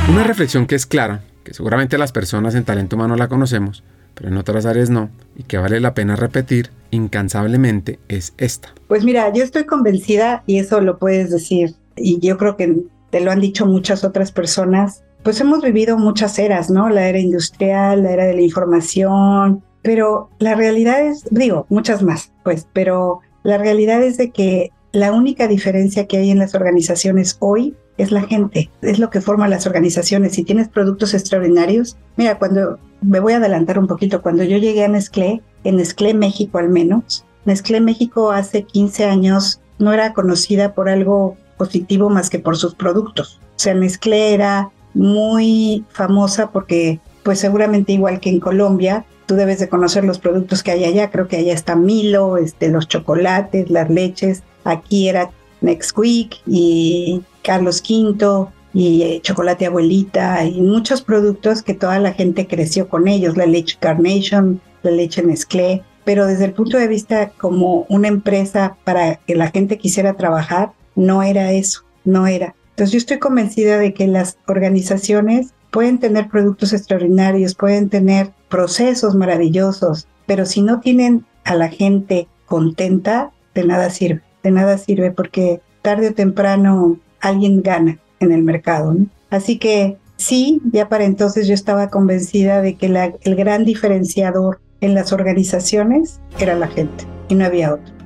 Una 0.09 0.23
reflexión 0.23 0.65
que 0.65 0.75
es 0.75 0.85
clara, 0.85 1.21
que 1.43 1.53
seguramente 1.53 1.97
las 1.97 2.11
personas 2.11 2.55
en 2.55 2.63
talento 2.63 2.95
humano 2.95 3.15
la 3.15 3.27
conocemos, 3.27 3.83
pero 4.13 4.29
en 4.29 4.37
otras 4.37 4.65
áreas 4.65 4.89
no, 4.89 5.09
y 5.35 5.43
que 5.43 5.57
vale 5.57 5.79
la 5.79 5.93
pena 5.93 6.15
repetir 6.15 6.71
incansablemente, 6.91 7.99
es 8.07 8.33
esta. 8.37 8.73
Pues 8.87 9.03
mira, 9.03 9.31
yo 9.33 9.43
estoy 9.43 9.65
convencida, 9.65 10.43
y 10.47 10.59
eso 10.59 10.81
lo 10.81 10.97
puedes 10.97 11.29
decir, 11.29 11.75
y 11.95 12.19
yo 12.19 12.37
creo 12.37 12.57
que 12.57 12.83
te 13.09 13.21
lo 13.21 13.31
han 13.31 13.41
dicho 13.41 13.65
muchas 13.65 14.03
otras 14.03 14.31
personas, 14.31 15.03
pues 15.27 15.41
hemos 15.41 15.61
vivido 15.61 15.97
muchas 15.97 16.39
eras, 16.39 16.69
¿no? 16.69 16.87
La 16.87 17.09
era 17.09 17.19
industrial, 17.19 18.03
la 18.03 18.13
era 18.13 18.23
de 18.23 18.33
la 18.33 18.43
información, 18.43 19.61
pero 19.81 20.29
la 20.39 20.55
realidad 20.55 21.01
es, 21.01 21.25
digo, 21.31 21.65
muchas 21.67 22.01
más, 22.01 22.31
pues, 22.45 22.65
pero 22.71 23.19
la 23.43 23.57
realidad 23.57 24.01
es 24.03 24.15
de 24.15 24.31
que 24.31 24.71
la 24.93 25.11
única 25.11 25.49
diferencia 25.49 26.07
que 26.07 26.15
hay 26.15 26.31
en 26.31 26.39
las 26.39 26.55
organizaciones 26.55 27.35
hoy 27.41 27.75
es 27.97 28.13
la 28.13 28.21
gente, 28.21 28.71
es 28.81 28.99
lo 28.99 29.09
que 29.09 29.19
forma 29.19 29.49
las 29.49 29.67
organizaciones. 29.67 30.31
Si 30.31 30.45
tienes 30.45 30.69
productos 30.69 31.13
extraordinarios, 31.13 31.97
mira, 32.15 32.39
cuando 32.39 32.79
me 33.01 33.19
voy 33.19 33.33
a 33.33 33.37
adelantar 33.37 33.79
un 33.79 33.87
poquito, 33.87 34.21
cuando 34.21 34.45
yo 34.45 34.55
llegué 34.55 34.85
a 34.85 34.87
Nestlé, 34.87 35.41
en 35.65 35.75
Nestlé 35.75 36.13
México 36.13 36.57
al 36.57 36.69
menos, 36.69 37.25
Nestlé 37.43 37.81
México 37.81 38.31
hace 38.31 38.63
15 38.63 39.03
años 39.03 39.59
no 39.77 39.91
era 39.91 40.13
conocida 40.13 40.73
por 40.73 40.87
algo 40.87 41.35
positivo 41.57 42.09
más 42.09 42.29
que 42.29 42.39
por 42.39 42.55
sus 42.55 42.75
productos. 42.75 43.41
O 43.43 43.59
sea, 43.59 43.73
Nestlé 43.73 44.33
era 44.33 44.71
muy 44.97 45.85
famosa 45.89 46.51
porque, 46.51 46.99
pues 47.23 47.39
seguramente 47.39 47.93
igual 47.93 48.19
que 48.19 48.29
en 48.29 48.39
Colombia, 48.39 49.05
tú 49.27 49.35
debes 49.35 49.59
de 49.59 49.69
conocer 49.69 50.03
los 50.03 50.17
productos 50.17 50.63
que 50.63 50.71
hay 50.71 50.85
allá. 50.85 51.11
Creo 51.11 51.27
que 51.27 51.37
allá 51.37 51.53
está 51.53 51.75
Milo, 51.75 52.37
este, 52.37 52.69
los 52.69 52.87
chocolates, 52.87 53.69
las 53.69 53.89
leches. 53.89 54.43
Aquí 54.63 55.07
era 55.07 55.29
Nextweek 55.61 56.41
y 56.47 57.21
Carlos 57.43 57.81
V 57.87 58.47
y 58.73 59.03
eh, 59.03 59.21
chocolate 59.21 59.65
abuelita 59.65 60.45
y 60.45 60.61
muchos 60.61 61.01
productos 61.01 61.61
que 61.61 61.73
toda 61.73 61.99
la 61.99 62.13
gente 62.13 62.47
creció 62.47 62.89
con 62.89 63.07
ellos, 63.07 63.37
la 63.37 63.45
leche 63.45 63.77
Carnation, 63.79 64.61
la 64.83 64.91
leche 64.91 65.23
Nestlé, 65.23 65.83
pero 66.03 66.27
desde 66.27 66.45
el 66.45 66.53
punto 66.53 66.77
de 66.77 66.87
vista 66.87 67.31
como 67.37 67.85
una 67.89 68.07
empresa 68.07 68.77
para 68.83 69.15
que 69.15 69.35
la 69.35 69.49
gente 69.49 69.77
quisiera 69.77 70.13
trabajar, 70.13 70.71
no 70.95 71.23
era 71.23 71.51
eso, 71.51 71.81
no 72.03 72.27
era. 72.27 72.55
Entonces 72.77 72.93
yo 72.93 72.97
estoy 72.99 73.17
convencida 73.17 73.79
de 73.79 73.91
que 73.91 74.05
las 74.05 74.37
organizaciones 74.45 75.55
pueden 75.71 75.97
tener 75.97 76.29
productos 76.29 76.73
extraordinarios, 76.73 77.55
pueden 77.55 77.89
tener 77.89 78.29
procesos 78.49 79.15
maravillosos, 79.15 80.07
pero 80.27 80.45
si 80.45 80.61
no 80.61 80.79
tienen 80.79 81.25
a 81.43 81.55
la 81.55 81.69
gente 81.69 82.27
contenta, 82.45 83.31
de 83.55 83.65
nada 83.65 83.89
sirve, 83.89 84.21
de 84.43 84.51
nada 84.51 84.77
sirve 84.77 85.09
porque 85.09 85.59
tarde 85.81 86.09
o 86.09 86.13
temprano 86.13 86.99
alguien 87.19 87.63
gana 87.63 87.97
en 88.19 88.31
el 88.31 88.43
mercado. 88.43 88.95
Así 89.31 89.57
que 89.57 89.97
sí, 90.17 90.61
ya 90.71 90.87
para 90.87 91.05
entonces 91.05 91.47
yo 91.47 91.55
estaba 91.55 91.89
convencida 91.89 92.61
de 92.61 92.75
que 92.75 92.85
el 93.23 93.35
gran 93.35 93.65
diferenciador 93.65 94.61
en 94.81 94.93
las 94.93 95.11
organizaciones 95.13 96.19
era 96.37 96.53
la 96.53 96.67
gente 96.67 97.05
y 97.27 97.33
no 97.33 97.43
había 97.43 97.73
otro. 97.73 97.96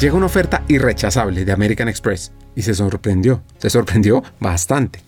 Llega 0.00 0.14
una 0.14 0.26
oferta 0.26 0.62
irrechazable 0.68 1.46
de 1.46 1.52
American 1.52 1.88
Express 1.88 2.30
y 2.54 2.60
se 2.60 2.74
sorprendió, 2.74 3.42
se 3.56 3.70
sorprendió 3.70 4.22
bastante. 4.40 5.00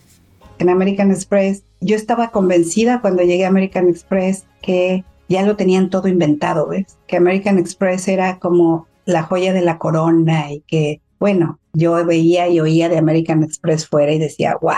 En 0.58 0.70
American 0.70 1.10
Express, 1.10 1.62
yo 1.82 1.94
estaba 1.94 2.30
convencida 2.30 3.02
cuando 3.02 3.22
llegué 3.22 3.44
a 3.44 3.48
American 3.48 3.90
Express 3.90 4.46
que 4.62 5.04
ya 5.28 5.42
lo 5.42 5.56
tenían 5.56 5.90
todo 5.90 6.08
inventado, 6.08 6.68
¿ves? 6.68 6.96
Que 7.06 7.18
American 7.18 7.58
Express 7.58 8.08
era 8.08 8.38
como 8.38 8.86
la 9.04 9.24
joya 9.24 9.52
de 9.52 9.60
la 9.60 9.76
corona 9.76 10.50
y 10.50 10.60
que, 10.60 11.02
bueno, 11.20 11.60
yo 11.74 12.02
veía 12.06 12.48
y 12.48 12.58
oía 12.58 12.88
de 12.88 12.96
American 12.96 13.42
Express 13.42 13.86
fuera 13.86 14.12
y 14.12 14.18
decía, 14.18 14.56
wow, 14.62 14.72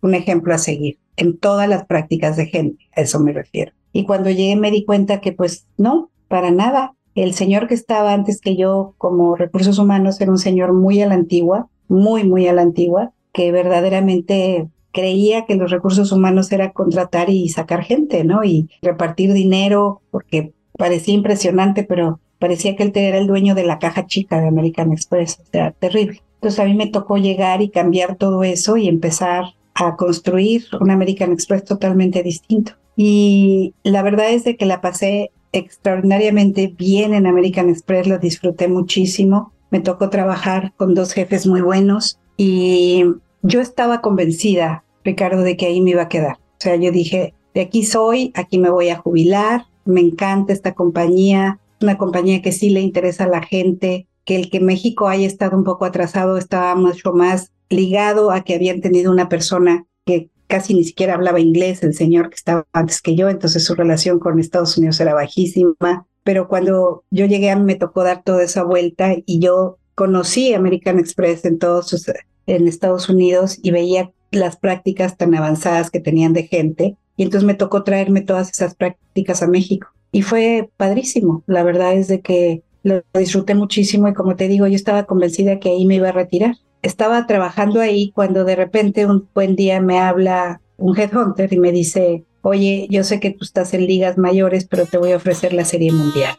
un 0.00 0.14
ejemplo 0.14 0.54
a 0.54 0.58
seguir 0.58 0.98
en 1.16 1.36
todas 1.36 1.68
las 1.68 1.84
prácticas 1.84 2.38
de 2.38 2.46
gente, 2.46 2.88
a 2.96 3.02
eso 3.02 3.20
me 3.20 3.34
refiero. 3.34 3.72
Y 3.92 4.06
cuando 4.06 4.30
llegué 4.30 4.56
me 4.56 4.70
di 4.70 4.86
cuenta 4.86 5.20
que 5.20 5.32
pues 5.32 5.66
no, 5.76 6.10
para 6.28 6.50
nada. 6.50 6.94
El 7.14 7.34
señor 7.34 7.66
que 7.66 7.74
estaba 7.74 8.12
antes 8.12 8.40
que 8.40 8.56
yo 8.56 8.94
como 8.98 9.36
recursos 9.36 9.78
humanos 9.78 10.20
era 10.20 10.30
un 10.30 10.38
señor 10.38 10.72
muy 10.72 11.02
a 11.02 11.06
la 11.06 11.14
antigua, 11.14 11.68
muy, 11.88 12.24
muy 12.24 12.46
a 12.46 12.52
la 12.52 12.62
antigua, 12.62 13.12
que 13.32 13.52
verdaderamente 13.52 14.68
creía 14.92 15.46
que 15.46 15.56
los 15.56 15.70
recursos 15.70 16.12
humanos 16.12 16.50
era 16.52 16.72
contratar 16.72 17.30
y 17.30 17.48
sacar 17.48 17.82
gente, 17.82 18.24
¿no? 18.24 18.44
Y 18.44 18.68
repartir 18.82 19.32
dinero, 19.32 20.02
porque 20.10 20.52
parecía 20.76 21.14
impresionante, 21.14 21.84
pero 21.84 22.20
parecía 22.38 22.74
que 22.74 22.84
él 22.84 22.92
era 22.94 23.18
el 23.18 23.26
dueño 23.26 23.54
de 23.54 23.64
la 23.64 23.78
caja 23.78 24.06
chica 24.06 24.40
de 24.40 24.48
American 24.48 24.92
Express, 24.92 25.40
sea, 25.52 25.72
terrible. 25.72 26.22
Entonces 26.36 26.58
a 26.58 26.64
mí 26.64 26.74
me 26.74 26.86
tocó 26.86 27.18
llegar 27.18 27.60
y 27.60 27.68
cambiar 27.70 28.16
todo 28.16 28.42
eso 28.42 28.76
y 28.76 28.88
empezar 28.88 29.44
a 29.74 29.96
construir 29.96 30.64
un 30.80 30.90
American 30.90 31.32
Express 31.32 31.64
totalmente 31.64 32.22
distinto. 32.22 32.72
Y 32.96 33.74
la 33.82 34.02
verdad 34.02 34.30
es 34.30 34.44
de 34.44 34.56
que 34.56 34.66
la 34.66 34.80
pasé 34.80 35.30
extraordinariamente 35.52 36.68
bien 36.68 37.14
en 37.14 37.26
American 37.26 37.68
Express, 37.68 38.06
lo 38.06 38.18
disfruté 38.18 38.68
muchísimo. 38.68 39.52
Me 39.70 39.80
tocó 39.80 40.10
trabajar 40.10 40.72
con 40.76 40.94
dos 40.94 41.12
jefes 41.12 41.46
muy 41.46 41.60
buenos 41.60 42.18
y 42.36 43.04
yo 43.42 43.60
estaba 43.60 44.00
convencida, 44.00 44.84
Ricardo, 45.04 45.42
de 45.42 45.56
que 45.56 45.66
ahí 45.66 45.80
me 45.80 45.90
iba 45.90 46.02
a 46.02 46.08
quedar. 46.08 46.36
O 46.36 46.56
sea, 46.58 46.76
yo 46.76 46.90
dije, 46.90 47.34
de 47.54 47.62
aquí 47.62 47.84
soy, 47.84 48.32
aquí 48.34 48.58
me 48.58 48.70
voy 48.70 48.88
a 48.88 48.98
jubilar, 48.98 49.66
me 49.84 50.00
encanta 50.00 50.52
esta 50.52 50.74
compañía, 50.74 51.58
una 51.80 51.98
compañía 51.98 52.42
que 52.42 52.52
sí 52.52 52.70
le 52.70 52.80
interesa 52.80 53.24
a 53.24 53.28
la 53.28 53.42
gente, 53.42 54.06
que 54.24 54.36
el 54.36 54.50
que 54.50 54.60
México 54.60 55.08
haya 55.08 55.26
estado 55.26 55.56
un 55.56 55.64
poco 55.64 55.84
atrasado 55.84 56.36
estaba 56.36 56.74
mucho 56.74 57.12
más 57.12 57.52
ligado 57.68 58.30
a 58.30 58.42
que 58.42 58.54
habían 58.54 58.80
tenido 58.80 59.10
una 59.10 59.28
persona 59.28 59.86
que 60.04 60.28
casi 60.50 60.74
ni 60.74 60.84
siquiera 60.84 61.14
hablaba 61.14 61.40
inglés, 61.40 61.82
el 61.82 61.94
señor 61.94 62.28
que 62.28 62.34
estaba 62.34 62.66
antes 62.72 63.00
que 63.00 63.16
yo, 63.16 63.30
entonces 63.30 63.64
su 63.64 63.74
relación 63.74 64.18
con 64.18 64.38
Estados 64.38 64.76
Unidos 64.76 65.00
era 65.00 65.14
bajísima. 65.14 66.06
Pero 66.24 66.48
cuando 66.48 67.04
yo 67.10 67.24
llegué, 67.24 67.50
a 67.50 67.56
mí 67.56 67.64
me 67.64 67.76
tocó 67.76 68.04
dar 68.04 68.22
toda 68.22 68.42
esa 68.42 68.64
vuelta 68.64 69.14
y 69.24 69.38
yo 69.38 69.78
conocí 69.94 70.52
American 70.52 70.98
Express 70.98 71.44
en 71.46 71.58
todos 71.58 71.88
sus, 71.88 72.10
en 72.46 72.68
Estados 72.68 73.08
Unidos 73.08 73.58
y 73.62 73.70
veía 73.70 74.10
las 74.30 74.56
prácticas 74.56 75.16
tan 75.16 75.34
avanzadas 75.34 75.90
que 75.90 76.00
tenían 76.00 76.34
de 76.34 76.42
gente. 76.42 76.96
Y 77.16 77.22
entonces 77.22 77.46
me 77.46 77.54
tocó 77.54 77.84
traerme 77.84 78.20
todas 78.20 78.50
esas 78.50 78.74
prácticas 78.74 79.42
a 79.42 79.46
México. 79.46 79.88
Y 80.12 80.22
fue 80.22 80.68
padrísimo. 80.76 81.42
La 81.46 81.62
verdad 81.62 81.94
es 81.94 82.08
de 82.08 82.20
que 82.20 82.62
lo 82.82 83.02
disfruté 83.14 83.54
muchísimo 83.54 84.08
y 84.08 84.14
como 84.14 84.36
te 84.36 84.48
digo, 84.48 84.66
yo 84.66 84.74
estaba 84.74 85.04
convencida 85.04 85.60
que 85.60 85.70
ahí 85.70 85.86
me 85.86 85.96
iba 85.96 86.08
a 86.08 86.12
retirar 86.12 86.56
estaba 86.82 87.26
trabajando 87.26 87.80
ahí 87.80 88.10
cuando 88.14 88.44
de 88.44 88.56
repente 88.56 89.06
un 89.06 89.28
buen 89.34 89.56
día 89.56 89.80
me 89.80 89.98
habla 89.98 90.60
un 90.76 90.98
headhunter 90.98 91.52
y 91.52 91.58
me 91.58 91.72
dice, 91.72 92.24
oye, 92.42 92.86
yo 92.90 93.04
sé 93.04 93.20
que 93.20 93.30
tú 93.30 93.44
estás 93.44 93.74
en 93.74 93.86
ligas 93.86 94.16
mayores, 94.16 94.66
pero 94.66 94.86
te 94.86 94.98
voy 94.98 95.12
a 95.12 95.16
ofrecer 95.16 95.52
la 95.52 95.64
serie 95.64 95.92
mundial. 95.92 96.36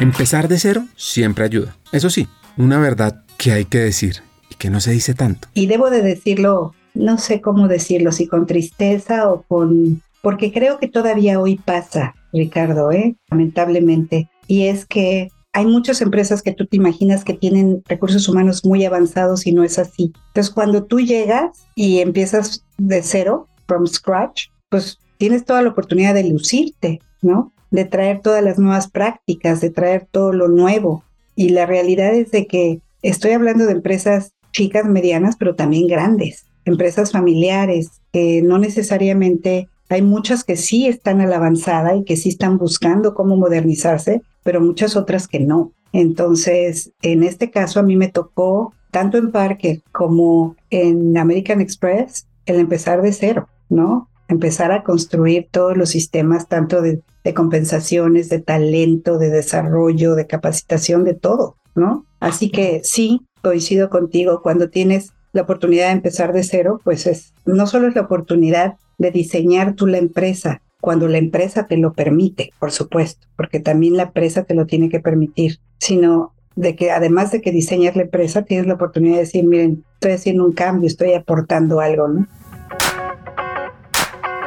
Empezar 0.00 0.48
de 0.48 0.58
cero 0.58 0.84
siempre 0.96 1.44
ayuda. 1.44 1.76
Eso 1.92 2.10
sí, 2.10 2.28
una 2.56 2.78
verdad 2.78 3.24
que 3.38 3.52
hay 3.52 3.64
que 3.64 3.78
decir 3.78 4.16
y 4.50 4.54
que 4.54 4.70
no 4.70 4.80
se 4.80 4.92
dice 4.92 5.14
tanto. 5.14 5.48
Y 5.54 5.66
debo 5.66 5.90
de 5.90 6.02
decirlo, 6.02 6.74
no 6.94 7.18
sé 7.18 7.40
cómo 7.40 7.68
decirlo, 7.68 8.12
si 8.12 8.26
con 8.26 8.46
tristeza 8.46 9.30
o 9.30 9.42
con... 9.42 10.02
porque 10.20 10.52
creo 10.52 10.78
que 10.78 10.88
todavía 10.88 11.40
hoy 11.40 11.56
pasa, 11.56 12.14
Ricardo, 12.32 12.92
¿eh? 12.92 13.16
lamentablemente. 13.30 14.28
Y 14.46 14.66
es 14.66 14.84
que 14.84 15.28
hay 15.52 15.66
muchas 15.66 16.00
empresas 16.00 16.42
que 16.42 16.52
tú 16.52 16.66
te 16.66 16.76
imaginas 16.76 17.24
que 17.24 17.34
tienen 17.34 17.82
recursos 17.86 18.28
humanos 18.28 18.64
muy 18.64 18.84
avanzados 18.84 19.46
y 19.46 19.52
no 19.52 19.64
es 19.64 19.78
así. 19.78 20.12
Entonces, 20.28 20.52
cuando 20.52 20.84
tú 20.84 21.00
llegas 21.00 21.66
y 21.74 21.98
empiezas 21.98 22.64
de 22.78 23.02
cero, 23.02 23.48
from 23.66 23.86
scratch, 23.86 24.46
pues 24.68 24.98
tienes 25.18 25.44
toda 25.44 25.62
la 25.62 25.70
oportunidad 25.70 26.14
de 26.14 26.24
lucirte, 26.24 27.00
¿no? 27.20 27.52
De 27.70 27.84
traer 27.84 28.20
todas 28.20 28.42
las 28.42 28.58
nuevas 28.58 28.88
prácticas, 28.90 29.60
de 29.60 29.70
traer 29.70 30.06
todo 30.10 30.32
lo 30.32 30.48
nuevo. 30.48 31.04
Y 31.34 31.50
la 31.50 31.66
realidad 31.66 32.14
es 32.14 32.30
de 32.30 32.46
que 32.46 32.80
estoy 33.02 33.32
hablando 33.32 33.66
de 33.66 33.72
empresas 33.72 34.32
chicas, 34.52 34.84
medianas, 34.86 35.36
pero 35.36 35.54
también 35.54 35.86
grandes, 35.86 36.44
empresas 36.64 37.12
familiares, 37.12 38.00
que 38.12 38.42
no 38.42 38.58
necesariamente 38.58 39.68
hay 39.88 40.02
muchas 40.02 40.44
que 40.44 40.56
sí 40.56 40.86
están 40.86 41.20
a 41.20 41.26
la 41.26 41.36
avanzada 41.36 41.96
y 41.96 42.04
que 42.04 42.16
sí 42.16 42.28
están 42.28 42.58
buscando 42.58 43.14
cómo 43.14 43.36
modernizarse, 43.36 44.22
pero 44.42 44.60
muchas 44.60 44.96
otras 44.96 45.28
que 45.28 45.40
no. 45.40 45.72
Entonces, 45.92 46.92
en 47.02 47.22
este 47.22 47.50
caso 47.50 47.80
a 47.80 47.82
mí 47.82 47.96
me 47.96 48.08
tocó, 48.08 48.72
tanto 48.90 49.18
en 49.18 49.30
Parker 49.30 49.82
como 49.92 50.56
en 50.70 51.16
American 51.16 51.60
Express, 51.60 52.26
el 52.46 52.56
empezar 52.56 53.02
de 53.02 53.12
cero, 53.12 53.48
¿no? 53.68 54.08
Empezar 54.28 54.72
a 54.72 54.82
construir 54.82 55.48
todos 55.50 55.76
los 55.76 55.90
sistemas, 55.90 56.48
tanto 56.48 56.82
de, 56.82 57.02
compensaciones, 57.34 58.28
de 58.28 58.40
talento, 58.40 59.18
de 59.18 59.30
desarrollo, 59.30 60.14
de 60.14 60.26
capacitación, 60.26 61.04
de 61.04 61.14
todo, 61.14 61.56
¿no? 61.74 62.06
Así 62.18 62.50
que 62.50 62.80
sí, 62.82 63.26
coincido 63.42 63.90
contigo, 63.90 64.42
cuando 64.42 64.70
tienes 64.70 65.12
la 65.32 65.42
oportunidad 65.42 65.86
de 65.86 65.92
empezar 65.92 66.32
de 66.32 66.42
cero, 66.42 66.80
pues 66.82 67.06
es, 67.06 67.34
no 67.44 67.66
solo 67.66 67.88
es 67.88 67.94
la 67.94 68.02
oportunidad 68.02 68.76
de 68.98 69.10
diseñar 69.10 69.74
tú 69.74 69.86
la 69.86 69.98
empresa, 69.98 70.62
cuando 70.80 71.08
la 71.08 71.18
empresa 71.18 71.66
te 71.66 71.76
lo 71.76 71.92
permite, 71.92 72.52
por 72.58 72.72
supuesto, 72.72 73.26
porque 73.36 73.60
también 73.60 73.96
la 73.96 74.04
empresa 74.04 74.44
te 74.44 74.54
lo 74.54 74.66
tiene 74.66 74.88
que 74.88 75.00
permitir, 75.00 75.58
sino 75.78 76.32
de 76.56 76.76
que 76.76 76.90
además 76.90 77.30
de 77.32 77.40
que 77.40 77.52
diseñas 77.52 77.96
la 77.96 78.02
empresa, 78.02 78.42
tienes 78.42 78.66
la 78.66 78.74
oportunidad 78.74 79.14
de 79.14 79.20
decir, 79.20 79.44
miren, 79.44 79.84
estoy 79.94 80.12
haciendo 80.12 80.44
un 80.44 80.52
cambio, 80.52 80.86
estoy 80.88 81.14
aportando 81.14 81.80
algo, 81.80 82.08
¿no? 82.08 82.26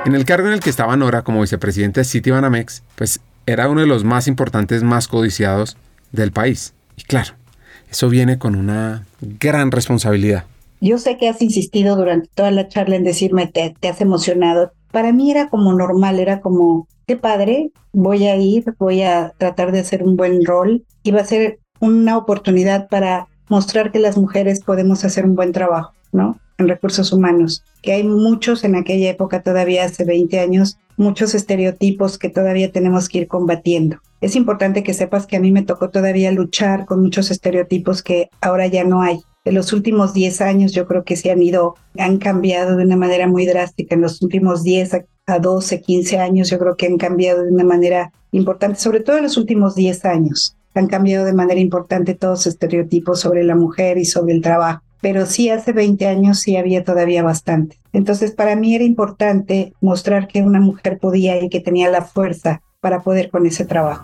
En 0.05 0.15
el 0.15 0.25
cargo 0.25 0.47
en 0.47 0.53
el 0.53 0.59
que 0.59 0.69
estaba 0.69 0.97
Nora 0.97 1.23
como 1.23 1.41
vicepresidente 1.41 2.01
de 2.01 2.05
Citibanamex, 2.05 2.83
pues 2.95 3.21
era 3.45 3.69
uno 3.69 3.81
de 3.81 3.87
los 3.87 4.03
más 4.03 4.27
importantes, 4.27 4.83
más 4.83 5.07
codiciados 5.07 5.77
del 6.11 6.31
país. 6.31 6.73
Y 6.97 7.03
claro, 7.03 7.33
eso 7.89 8.09
viene 8.09 8.37
con 8.37 8.55
una 8.55 9.05
gran 9.21 9.71
responsabilidad. 9.71 10.43
Yo 10.81 10.97
sé 10.97 11.17
que 11.17 11.29
has 11.29 11.41
insistido 11.41 11.95
durante 11.95 12.27
toda 12.35 12.51
la 12.51 12.67
charla 12.67 12.97
en 12.97 13.05
decirme, 13.05 13.47
te, 13.47 13.73
te 13.79 13.87
has 13.87 14.01
emocionado, 14.01 14.73
para 14.93 15.11
mí 15.11 15.31
era 15.31 15.49
como 15.49 15.73
normal, 15.73 16.19
era 16.19 16.39
como, 16.39 16.87
qué 17.07 17.17
padre, 17.17 17.71
voy 17.93 18.27
a 18.27 18.35
ir, 18.35 18.75
voy 18.77 19.01
a 19.01 19.33
tratar 19.39 19.71
de 19.71 19.79
hacer 19.79 20.03
un 20.03 20.15
buen 20.15 20.45
rol 20.45 20.85
y 21.01 21.09
va 21.09 21.21
a 21.21 21.25
ser 21.25 21.59
una 21.79 22.15
oportunidad 22.15 22.87
para 22.89 23.27
mostrar 23.49 23.91
que 23.91 23.97
las 23.97 24.17
mujeres 24.17 24.63
podemos 24.63 25.03
hacer 25.03 25.25
un 25.25 25.35
buen 25.35 25.51
trabajo. 25.51 25.93
¿no? 26.11 26.37
En 26.59 26.67
recursos 26.67 27.11
humanos, 27.11 27.63
que 27.81 27.93
hay 27.93 28.03
muchos 28.03 28.63
en 28.63 28.75
aquella 28.75 29.09
época, 29.09 29.41
todavía 29.41 29.83
hace 29.83 30.05
20 30.05 30.39
años, 30.39 30.77
muchos 30.95 31.33
estereotipos 31.33 32.19
que 32.19 32.29
todavía 32.29 32.71
tenemos 32.71 33.09
que 33.09 33.17
ir 33.17 33.27
combatiendo. 33.27 33.97
Es 34.21 34.35
importante 34.35 34.83
que 34.83 34.93
sepas 34.93 35.25
que 35.25 35.37
a 35.37 35.39
mí 35.39 35.51
me 35.51 35.63
tocó 35.63 35.89
todavía 35.89 36.31
luchar 36.31 36.85
con 36.85 37.01
muchos 37.01 37.31
estereotipos 37.31 38.03
que 38.03 38.29
ahora 38.41 38.67
ya 38.67 38.83
no 38.83 39.01
hay. 39.01 39.21
En 39.45 39.55
los 39.55 39.73
últimos 39.73 40.13
10 40.13 40.39
años 40.39 40.71
yo 40.71 40.87
creo 40.87 41.03
que 41.03 41.17
se 41.17 41.29
han 41.29 41.41
ido, 41.41 41.75
han 41.97 42.17
cambiado 42.17 42.77
de 42.77 42.85
una 42.85 42.95
manera 42.95 43.27
muy 43.27 43.45
drástica. 43.45 43.93
En 43.93 44.01
los 44.01 44.21
últimos 44.21 44.63
10 44.63 45.05
a 45.25 45.39
12, 45.39 45.81
15 45.81 46.17
años 46.17 46.49
yo 46.49 46.57
creo 46.59 46.77
que 46.77 46.85
han 46.85 46.97
cambiado 46.97 47.43
de 47.43 47.51
una 47.51 47.65
manera 47.65 48.13
importante, 48.31 48.79
sobre 48.79 49.01
todo 49.01 49.17
en 49.17 49.23
los 49.23 49.35
últimos 49.35 49.75
10 49.75 50.05
años. 50.05 50.55
Han 50.75 50.87
cambiado 50.87 51.25
de 51.25 51.33
manera 51.33 51.59
importante 51.59 52.13
todos 52.13 52.39
los 52.39 52.47
estereotipos 52.47 53.19
sobre 53.19 53.43
la 53.43 53.55
mujer 53.55 53.97
y 53.97 54.05
sobre 54.05 54.33
el 54.33 54.41
trabajo. 54.41 54.81
Pero 55.01 55.25
sí, 55.25 55.49
hace 55.49 55.73
20 55.73 56.07
años 56.07 56.39
sí 56.39 56.55
había 56.55 56.85
todavía 56.85 57.21
bastante. 57.21 57.77
Entonces, 57.91 58.31
para 58.31 58.55
mí 58.55 58.73
era 58.73 58.85
importante 58.85 59.73
mostrar 59.81 60.29
que 60.29 60.41
una 60.41 60.61
mujer 60.61 60.99
podía 60.99 61.43
y 61.43 61.49
que 61.49 61.59
tenía 61.59 61.89
la 61.89 62.03
fuerza 62.03 62.61
para 62.79 63.03
poder 63.03 63.29
con 63.29 63.45
ese 63.45 63.65
trabajo. 63.65 64.03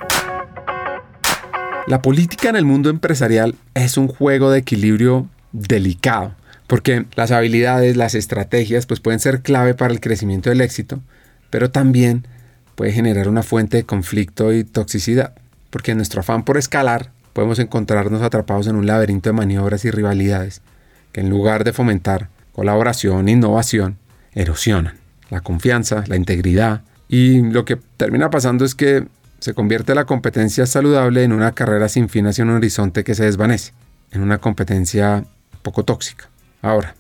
La 1.90 2.04
política 2.04 2.50
en 2.50 2.56
el 2.56 2.66
mundo 2.66 2.92
empresarial 2.92 3.56
es 3.74 3.98
un 3.98 4.08
juego 4.08 4.52
de 4.52 4.60
equilibrio 4.60 5.28
delicado, 5.54 6.36
porque 6.68 7.08
las 7.16 7.32
habilidades, 7.32 7.98
las 7.98 8.14
estrategias, 8.14 8.86
pues 8.86 9.00
pueden 9.00 9.20
ser 9.20 9.42
clave 9.42 9.74
para 9.74 9.92
el 9.92 10.00
crecimiento 10.00 10.52
del 10.52 10.62
éxito, 10.62 11.00
pero 11.50 11.72
también 11.72 12.28
puede 12.76 12.92
generar 12.92 13.28
una 13.28 13.42
fuente 13.42 13.78
de 13.78 13.86
conflicto 13.86 14.54
y 14.54 14.66
toxicidad, 14.66 15.34
porque 15.72 15.90
en 15.90 15.98
nuestro 15.98 16.20
afán 16.20 16.46
por 16.46 16.60
escalar 16.60 17.10
podemos 17.34 17.58
encontrarnos 17.58 18.22
atrapados 18.22 18.68
en 18.68 18.76
un 18.76 18.86
laberinto 18.86 19.30
de 19.30 19.34
maniobras 19.34 19.84
y 19.84 19.90
rivalidades 19.90 20.62
que 21.12 21.22
en 21.22 21.32
lugar 21.32 21.64
de 21.64 21.74
fomentar 21.74 22.30
colaboración 22.54 23.28
e 23.30 23.32
innovación, 23.32 23.98
erosionan 24.36 25.00
la 25.32 25.42
confianza, 25.42 26.04
la 26.06 26.18
integridad, 26.18 26.84
y 27.08 27.42
lo 27.42 27.66
que 27.66 27.80
termina 27.98 28.30
pasando 28.30 28.64
es 28.64 28.76
que 28.76 29.08
se 29.40 29.54
convierte 29.54 29.96
la 29.96 30.06
competencia 30.06 30.66
saludable 30.66 31.24
en 31.24 31.32
una 31.32 31.54
carrera 31.54 31.90
sin 31.90 32.10
fin 32.10 32.28
hacia 32.28 32.44
un 32.44 32.52
horizonte 32.52 33.04
que 33.04 33.16
se 33.16 33.26
desvanece, 33.26 33.74
en 34.12 34.22
una 34.22 34.40
competencia 34.40 35.26
poco 35.62 35.84
tóxica. 35.84 36.30
Ahora, 36.62 36.96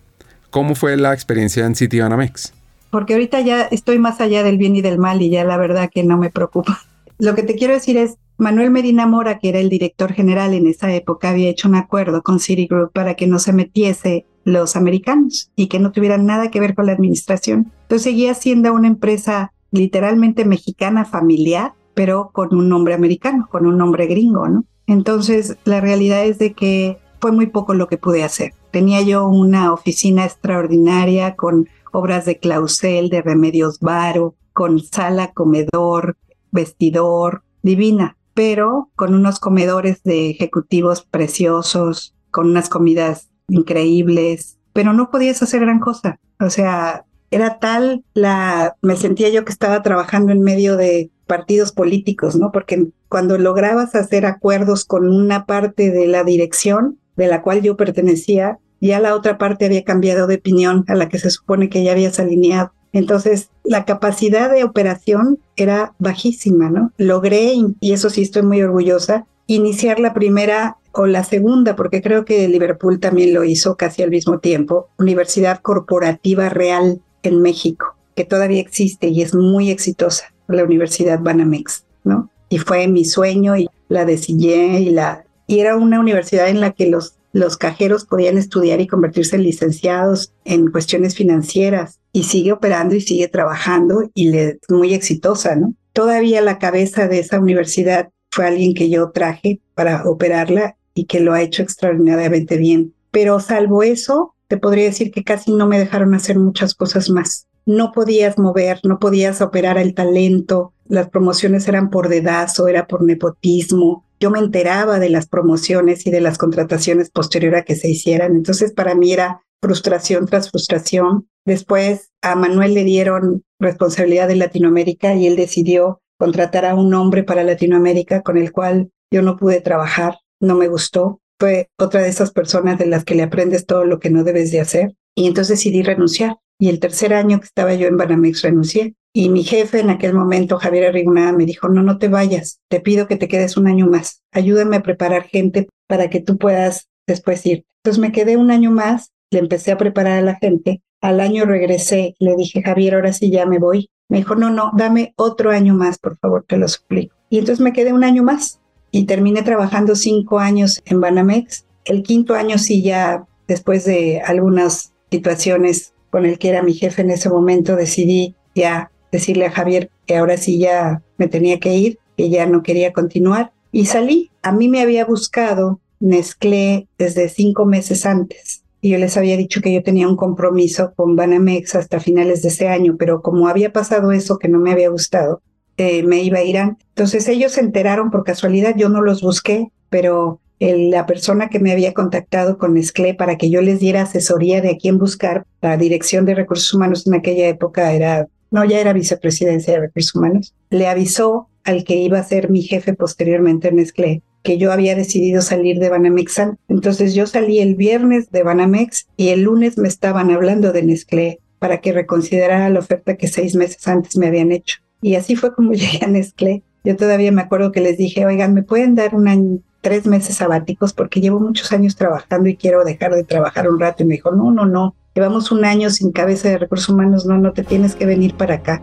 ¿cómo 0.49 0.75
fue 0.75 0.97
la 0.97 1.13
experiencia 1.13 1.65
en 1.65 1.75
City 1.75 1.99
Banamex? 1.99 2.53
Porque 2.91 3.13
ahorita 3.13 3.41
ya 3.41 3.63
estoy 3.63 3.99
más 3.99 4.19
allá 4.21 4.43
del 4.43 4.57
bien 4.57 4.75
y 4.75 4.81
del 4.81 4.97
mal 4.97 5.21
y 5.21 5.29
ya 5.29 5.43
la 5.43 5.57
verdad 5.57 5.89
que 5.93 6.03
no 6.03 6.17
me 6.17 6.29
preocupa. 6.29 6.79
Lo 7.19 7.35
que 7.35 7.43
te 7.43 7.55
quiero 7.55 7.73
decir 7.73 7.97
es, 7.97 8.15
Manuel 8.37 8.71
Medina 8.71 9.05
Mora, 9.05 9.37
que 9.37 9.49
era 9.49 9.59
el 9.59 9.67
director 9.67 10.13
general 10.13 10.53
en 10.53 10.65
esa 10.65 10.93
época, 10.93 11.29
había 11.29 11.49
hecho 11.49 11.67
un 11.67 11.75
acuerdo 11.75 12.23
con 12.23 12.39
Citigroup 12.39 12.93
para 12.93 13.15
que 13.15 13.27
no 13.27 13.37
se 13.37 13.51
metiese 13.51 14.25
los 14.45 14.77
americanos 14.77 15.51
y 15.57 15.67
que 15.67 15.79
no 15.79 15.91
tuvieran 15.91 16.25
nada 16.25 16.49
que 16.49 16.61
ver 16.61 16.73
con 16.73 16.85
la 16.85 16.93
administración. 16.93 17.71
Entonces 17.81 18.03
seguía 18.03 18.33
siendo 18.33 18.73
una 18.73 18.87
empresa 18.87 19.51
literalmente 19.71 20.45
mexicana 20.45 21.03
familiar, 21.03 21.73
pero 21.99 22.29
con 22.31 22.55
un 22.55 22.69
nombre 22.69 22.93
americano, 22.93 23.49
con 23.51 23.65
un 23.65 23.77
nombre 23.77 24.07
gringo, 24.07 24.47
¿no? 24.47 24.63
Entonces, 24.87 25.57
la 25.65 25.81
realidad 25.81 26.23
es 26.23 26.39
de 26.39 26.53
que 26.53 26.97
fue 27.19 27.33
muy 27.33 27.47
poco 27.47 27.73
lo 27.73 27.89
que 27.89 27.97
pude 27.97 28.23
hacer. 28.23 28.53
Tenía 28.71 29.01
yo 29.01 29.27
una 29.27 29.73
oficina 29.73 30.23
extraordinaria 30.23 31.35
con 31.35 31.67
obras 31.91 32.23
de 32.23 32.39
Clausel, 32.39 33.09
de 33.09 33.21
Remedios 33.21 33.81
Varo, 33.81 34.35
con 34.53 34.79
sala, 34.79 35.33
comedor, 35.33 36.15
vestidor, 36.51 37.43
divina, 37.63 38.15
pero 38.33 38.89
con 38.95 39.13
unos 39.13 39.41
comedores 39.41 40.01
de 40.03 40.29
ejecutivos 40.29 41.01
preciosos, 41.01 42.15
con 42.31 42.47
unas 42.47 42.69
comidas 42.69 43.27
increíbles, 43.49 44.57
pero 44.71 44.93
no 44.93 45.11
podías 45.11 45.43
hacer 45.43 45.59
gran 45.59 45.81
cosa. 45.81 46.17
O 46.39 46.49
sea, 46.49 47.03
era 47.29 47.59
tal 47.59 48.05
la, 48.13 48.77
me 48.81 48.95
sentía 48.95 49.27
yo 49.27 49.43
que 49.43 49.51
estaba 49.51 49.81
trabajando 49.81 50.31
en 50.31 50.41
medio 50.41 50.77
de 50.77 51.11
partidos 51.29 51.71
políticos, 51.71 52.35
¿no? 52.35 52.51
Porque 52.51 52.87
cuando 53.07 53.37
lograbas 53.37 53.95
hacer 53.95 54.25
acuerdos 54.25 54.83
con 54.83 55.07
una 55.07 55.45
parte 55.45 55.91
de 55.91 56.07
la 56.07 56.25
dirección 56.25 56.97
de 57.15 57.27
la 57.27 57.41
cual 57.41 57.61
yo 57.61 57.77
pertenecía, 57.77 58.57
ya 58.81 58.99
la 58.99 59.15
otra 59.15 59.37
parte 59.37 59.65
había 59.65 59.83
cambiado 59.83 60.27
de 60.27 60.35
opinión 60.35 60.83
a 60.87 60.95
la 60.95 61.07
que 61.07 61.19
se 61.19 61.29
supone 61.29 61.69
que 61.69 61.83
ya 61.83 61.91
habías 61.91 62.19
alineado. 62.19 62.73
Entonces, 62.91 63.51
la 63.63 63.85
capacidad 63.85 64.51
de 64.51 64.63
operación 64.63 65.37
era 65.55 65.93
bajísima, 65.99 66.71
¿no? 66.71 66.91
Logré, 66.97 67.53
y 67.79 67.93
eso 67.93 68.09
sí 68.09 68.23
estoy 68.23 68.41
muy 68.41 68.61
orgullosa, 68.63 69.27
iniciar 69.45 69.99
la 69.99 70.13
primera 70.13 70.77
o 70.91 71.05
la 71.05 71.23
segunda, 71.23 71.75
porque 71.75 72.01
creo 72.01 72.25
que 72.25 72.47
Liverpool 72.47 72.99
también 72.99 73.33
lo 73.33 73.43
hizo 73.43 73.75
casi 73.75 74.01
al 74.01 74.09
mismo 74.09 74.39
tiempo, 74.39 74.89
Universidad 74.97 75.61
Corporativa 75.61 76.49
Real 76.49 77.01
en 77.21 77.41
México, 77.41 77.95
que 78.15 78.25
todavía 78.25 78.61
existe 78.61 79.09
y 79.09 79.21
es 79.21 79.35
muy 79.35 79.69
exitosa, 79.69 80.33
la 80.55 80.63
Universidad 80.63 81.19
Banamex, 81.19 81.85
¿no? 82.03 82.29
Y 82.49 82.57
fue 82.57 82.87
mi 82.87 83.05
sueño 83.05 83.55
y 83.55 83.69
la 83.87 84.05
decidí 84.05 84.53
y 84.53 84.89
la 84.89 85.23
y 85.47 85.59
era 85.59 85.77
una 85.77 85.99
universidad 85.99 86.47
en 86.49 86.61
la 86.61 86.71
que 86.71 86.87
los 86.87 87.15
los 87.31 87.57
cajeros 87.57 88.05
podían 88.05 88.37
estudiar 88.37 88.81
y 88.81 88.87
convertirse 88.87 89.35
en 89.35 89.43
licenciados 89.43 90.33
en 90.45 90.71
cuestiones 90.71 91.15
financieras 91.15 91.99
y 92.11 92.23
sigue 92.23 92.51
operando 92.51 92.95
y 92.95 93.01
sigue 93.01 93.27
trabajando 93.27 94.09
y 94.13 94.35
es 94.35 94.57
muy 94.69 94.93
exitosa, 94.93 95.55
¿no? 95.55 95.75
Todavía 95.93 96.41
la 96.41 96.59
cabeza 96.59 97.07
de 97.07 97.19
esa 97.19 97.39
universidad 97.39 98.09
fue 98.31 98.47
alguien 98.47 98.73
que 98.73 98.89
yo 98.89 99.11
traje 99.11 99.59
para 99.75 100.03
operarla 100.05 100.75
y 100.93 101.05
que 101.05 101.19
lo 101.19 101.33
ha 101.33 101.41
hecho 101.41 101.61
extraordinariamente 101.61 102.57
bien. 102.57 102.93
Pero 103.11 103.39
salvo 103.39 103.83
eso, 103.83 104.35
te 104.47 104.57
podría 104.57 104.85
decir 104.85 105.11
que 105.11 105.23
casi 105.23 105.51
no 105.51 105.67
me 105.67 105.79
dejaron 105.79 106.13
hacer 106.13 106.37
muchas 106.37 106.73
cosas 106.73 107.09
más. 107.09 107.47
No 107.65 107.91
podías 107.91 108.37
mover, 108.37 108.79
no 108.83 108.99
podías 108.99 109.41
operar 109.41 109.77
el 109.77 109.93
talento, 109.93 110.73
las 110.87 111.09
promociones 111.09 111.67
eran 111.67 111.89
por 111.89 112.09
dedazo, 112.09 112.67
era 112.67 112.87
por 112.87 113.03
nepotismo. 113.03 114.05
Yo 114.19 114.31
me 114.31 114.39
enteraba 114.39 114.99
de 114.99 115.09
las 115.09 115.27
promociones 115.27 116.05
y 116.05 116.11
de 116.11 116.21
las 116.21 116.37
contrataciones 116.37 117.09
posterior 117.09 117.55
a 117.55 117.63
que 117.63 117.75
se 117.75 117.89
hicieran. 117.89 118.35
Entonces, 118.35 118.73
para 118.73 118.95
mí 118.95 119.13
era 119.13 119.43
frustración 119.61 120.25
tras 120.25 120.49
frustración. 120.49 121.27
Después 121.45 122.11
a 122.21 122.35
Manuel 122.35 122.73
le 122.73 122.83
dieron 122.83 123.43
responsabilidad 123.59 124.27
de 124.27 124.35
Latinoamérica 124.35 125.13
y 125.13 125.27
él 125.27 125.35
decidió 125.35 126.01
contratar 126.17 126.65
a 126.65 126.75
un 126.75 126.93
hombre 126.93 127.23
para 127.23 127.43
Latinoamérica 127.43 128.23
con 128.23 128.37
el 128.37 128.51
cual 128.51 128.91
yo 129.11 129.21
no 129.21 129.37
pude 129.37 129.61
trabajar, 129.61 130.17
no 130.41 130.55
me 130.55 130.67
gustó 130.67 131.21
fue 131.39 131.69
otra 131.77 132.01
de 132.01 132.09
esas 132.09 132.31
personas 132.31 132.77
de 132.77 132.85
las 132.85 133.05
que 133.05 133.15
le 133.15 133.23
aprendes 133.23 133.65
todo 133.65 133.85
lo 133.85 133.99
que 133.99 134.09
no 134.09 134.23
debes 134.23 134.51
de 134.51 134.59
hacer. 134.59 134.95
Y 135.15 135.27
entonces 135.27 135.57
decidí 135.57 135.81
renunciar. 135.81 136.37
Y 136.59 136.67
el 136.67 136.79
tercer 136.79 137.13
año 137.13 137.39
que 137.39 137.45
estaba 137.45 137.73
yo 137.73 137.87
en 137.87 137.95
Banamex 137.97 138.41
renuncié. 138.41 138.95
Y 139.13 139.29
mi 139.29 139.43
jefe 139.43 139.79
en 139.79 139.89
aquel 139.89 140.13
momento, 140.13 140.59
Javier 140.59 140.85
Arrigunada, 140.85 141.31
me 141.31 141.45
dijo, 141.45 141.69
no, 141.69 141.81
no 141.81 141.97
te 141.97 142.09
vayas, 142.09 142.59
te 142.67 142.79
pido 142.79 143.07
que 143.07 143.15
te 143.15 143.27
quedes 143.27 143.57
un 143.57 143.67
año 143.67 143.87
más. 143.87 144.21
Ayúdame 144.31 144.77
a 144.77 144.83
preparar 144.83 145.23
gente 145.23 145.67
para 145.87 146.09
que 146.09 146.19
tú 146.19 146.37
puedas 146.37 146.89
después 147.07 147.43
ir. 147.45 147.65
Entonces 147.77 147.99
me 147.99 148.11
quedé 148.11 148.37
un 148.37 148.51
año 148.51 148.71
más, 148.71 149.11
le 149.31 149.39
empecé 149.39 149.71
a 149.71 149.77
preparar 149.77 150.19
a 150.19 150.21
la 150.21 150.35
gente. 150.35 150.83
Al 151.01 151.21
año 151.21 151.45
regresé, 151.45 152.15
le 152.19 152.35
dije, 152.35 152.61
Javier, 152.61 152.95
ahora 152.95 153.13
sí 153.13 153.31
ya 153.31 153.45
me 153.45 153.57
voy. 153.57 153.89
Me 154.09 154.17
dijo, 154.17 154.35
no, 154.35 154.49
no, 154.49 154.71
dame 154.75 155.13
otro 155.15 155.51
año 155.51 155.73
más, 155.73 155.97
por 155.97 156.17
favor, 156.19 156.43
te 156.47 156.57
lo 156.57 156.67
suplico. 156.67 157.15
Y 157.29 157.39
entonces 157.39 157.63
me 157.63 157.73
quedé 157.73 157.93
un 157.93 158.03
año 158.03 158.21
más 158.21 158.59
y 158.91 159.05
terminé 159.05 159.43
trabajando 159.43 159.95
cinco 159.95 160.39
años 160.39 160.81
en 160.85 160.99
Banamex. 160.99 161.65
El 161.85 162.03
quinto 162.03 162.35
año 162.35 162.57
sí 162.57 162.83
ya, 162.83 163.25
después 163.47 163.85
de 163.85 164.21
algunas 164.21 164.93
situaciones 165.09 165.93
con 166.09 166.25
el 166.25 166.37
que 166.39 166.49
era 166.49 166.63
mi 166.63 166.73
jefe 166.73 167.01
en 167.01 167.11
ese 167.11 167.29
momento, 167.29 167.75
decidí 167.75 168.35
ya 168.55 168.91
decirle 169.11 169.45
a 169.45 169.51
Javier 169.51 169.89
que 170.05 170.17
ahora 170.17 170.37
sí 170.37 170.59
ya 170.59 171.01
me 171.17 171.27
tenía 171.27 171.59
que 171.59 171.75
ir, 171.75 171.99
que 172.17 172.29
ya 172.29 172.45
no 172.45 172.63
quería 172.63 172.93
continuar. 172.93 173.51
Y 173.71 173.85
salí. 173.85 174.31
A 174.41 174.51
mí 174.51 174.67
me 174.69 174.81
había 174.81 175.05
buscado 175.05 175.79
Nestlé 175.99 176.87
desde 176.97 177.29
cinco 177.29 177.65
meses 177.65 178.05
antes. 178.05 178.63
Y 178.81 178.91
yo 178.91 178.97
les 178.97 179.17
había 179.17 179.35
dicho 179.35 179.61
que 179.61 179.73
yo 179.73 179.83
tenía 179.83 180.07
un 180.07 180.15
compromiso 180.15 180.93
con 180.95 181.15
Banamex 181.15 181.75
hasta 181.75 181.99
finales 181.99 182.41
de 182.41 182.47
ese 182.47 182.69
año, 182.69 182.95
pero 182.97 183.21
como 183.21 183.47
había 183.47 183.73
pasado 183.73 184.11
eso 184.13 184.37
que 184.37 184.47
no 184.47 184.59
me 184.59 184.71
había 184.71 184.89
gustado, 184.89 185.41
eh, 185.75 186.03
me 186.03 186.21
iba 186.21 186.39
a 186.39 186.43
ir 186.43 186.55
Entonces 186.55 187.27
ellos 187.27 187.53
se 187.53 187.61
enteraron 187.61 188.09
por 188.09 188.23
casualidad, 188.23 188.75
yo 188.77 188.89
no 188.89 189.01
los 189.01 189.21
busqué, 189.21 189.71
pero 189.89 190.39
la 190.59 191.05
persona 191.05 191.49
que 191.49 191.59
me 191.59 191.71
había 191.71 191.93
contactado 191.93 192.57
con 192.57 192.73
Nestlé 192.73 193.13
para 193.13 193.37
que 193.37 193.49
yo 193.49 193.61
les 193.61 193.79
diera 193.79 194.01
asesoría 194.01 194.61
de 194.61 194.71
a 194.71 194.77
quién 194.77 194.97
buscar, 194.97 195.45
la 195.61 195.77
dirección 195.77 196.25
de 196.25 196.35
recursos 196.35 196.73
humanos 196.73 197.07
en 197.07 197.13
aquella 197.13 197.47
época 197.47 197.93
era, 197.93 198.27
no, 198.51 198.65
ya 198.65 198.79
era 198.79 198.93
vicepresidencia 198.93 199.73
de 199.73 199.79
recursos 199.79 200.15
humanos, 200.15 200.53
le 200.69 200.87
avisó 200.87 201.47
al 201.63 201.83
que 201.83 201.95
iba 201.95 202.19
a 202.19 202.23
ser 202.23 202.49
mi 202.49 202.61
jefe 202.61 202.93
posteriormente 202.93 203.69
en 203.69 203.77
Nestlé 203.77 204.21
que 204.43 204.57
yo 204.57 204.71
había 204.71 204.95
decidido 204.95 205.41
salir 205.41 205.79
de 205.79 205.89
Banamex. 205.89 206.41
Entonces 206.69 207.13
yo 207.13 207.27
salí 207.27 207.59
el 207.59 207.75
viernes 207.75 208.31
de 208.31 208.43
Banamex 208.43 209.07
y 209.17 209.29
el 209.29 209.41
lunes 209.41 209.77
me 209.77 209.87
estaban 209.87 210.31
hablando 210.31 210.71
de 210.71 210.83
Nestlé 210.83 211.39
para 211.59 211.81
que 211.81 211.91
reconsiderara 211.91 212.69
la 212.69 212.79
oferta 212.79 213.17
que 213.17 213.27
seis 213.27 213.55
meses 213.55 213.85
antes 213.87 214.15
me 214.17 214.27
habían 214.27 214.51
hecho. 214.51 214.77
Y 215.01 215.15
así 215.15 215.35
fue 215.35 215.53
como 215.53 215.73
llegué 215.73 216.05
a 216.05 216.07
Nestlé. 216.07 216.63
Yo 216.83 216.95
todavía 216.95 217.31
me 217.31 217.41
acuerdo 217.41 217.71
que 217.71 217.81
les 217.81 217.97
dije, 217.97 218.25
oigan, 218.25 218.53
¿me 218.53 218.63
pueden 218.63 218.95
dar 218.95 219.13
un 219.13 219.27
año, 219.27 219.59
tres 219.81 220.05
meses 220.05 220.35
sabáticos? 220.35 220.93
Porque 220.93 221.21
llevo 221.21 221.39
muchos 221.39 221.71
años 221.71 221.95
trabajando 221.95 222.49
y 222.49 222.55
quiero 222.55 222.83
dejar 222.83 223.13
de 223.13 223.23
trabajar 223.23 223.69
un 223.69 223.79
rato. 223.79 224.03
Y 224.03 224.05
me 224.05 224.15
dijo, 224.15 224.31
no, 224.31 224.51
no, 224.51 224.65
no, 224.65 224.95
llevamos 225.15 225.51
un 225.51 225.65
año 225.65 225.89
sin 225.89 226.11
cabeza 226.11 226.49
de 226.49 226.57
recursos 226.57 226.89
humanos, 226.89 227.25
no, 227.25 227.37
no 227.37 227.53
te 227.53 227.63
tienes 227.63 227.95
que 227.95 228.05
venir 228.05 228.35
para 228.35 228.55
acá. 228.55 228.81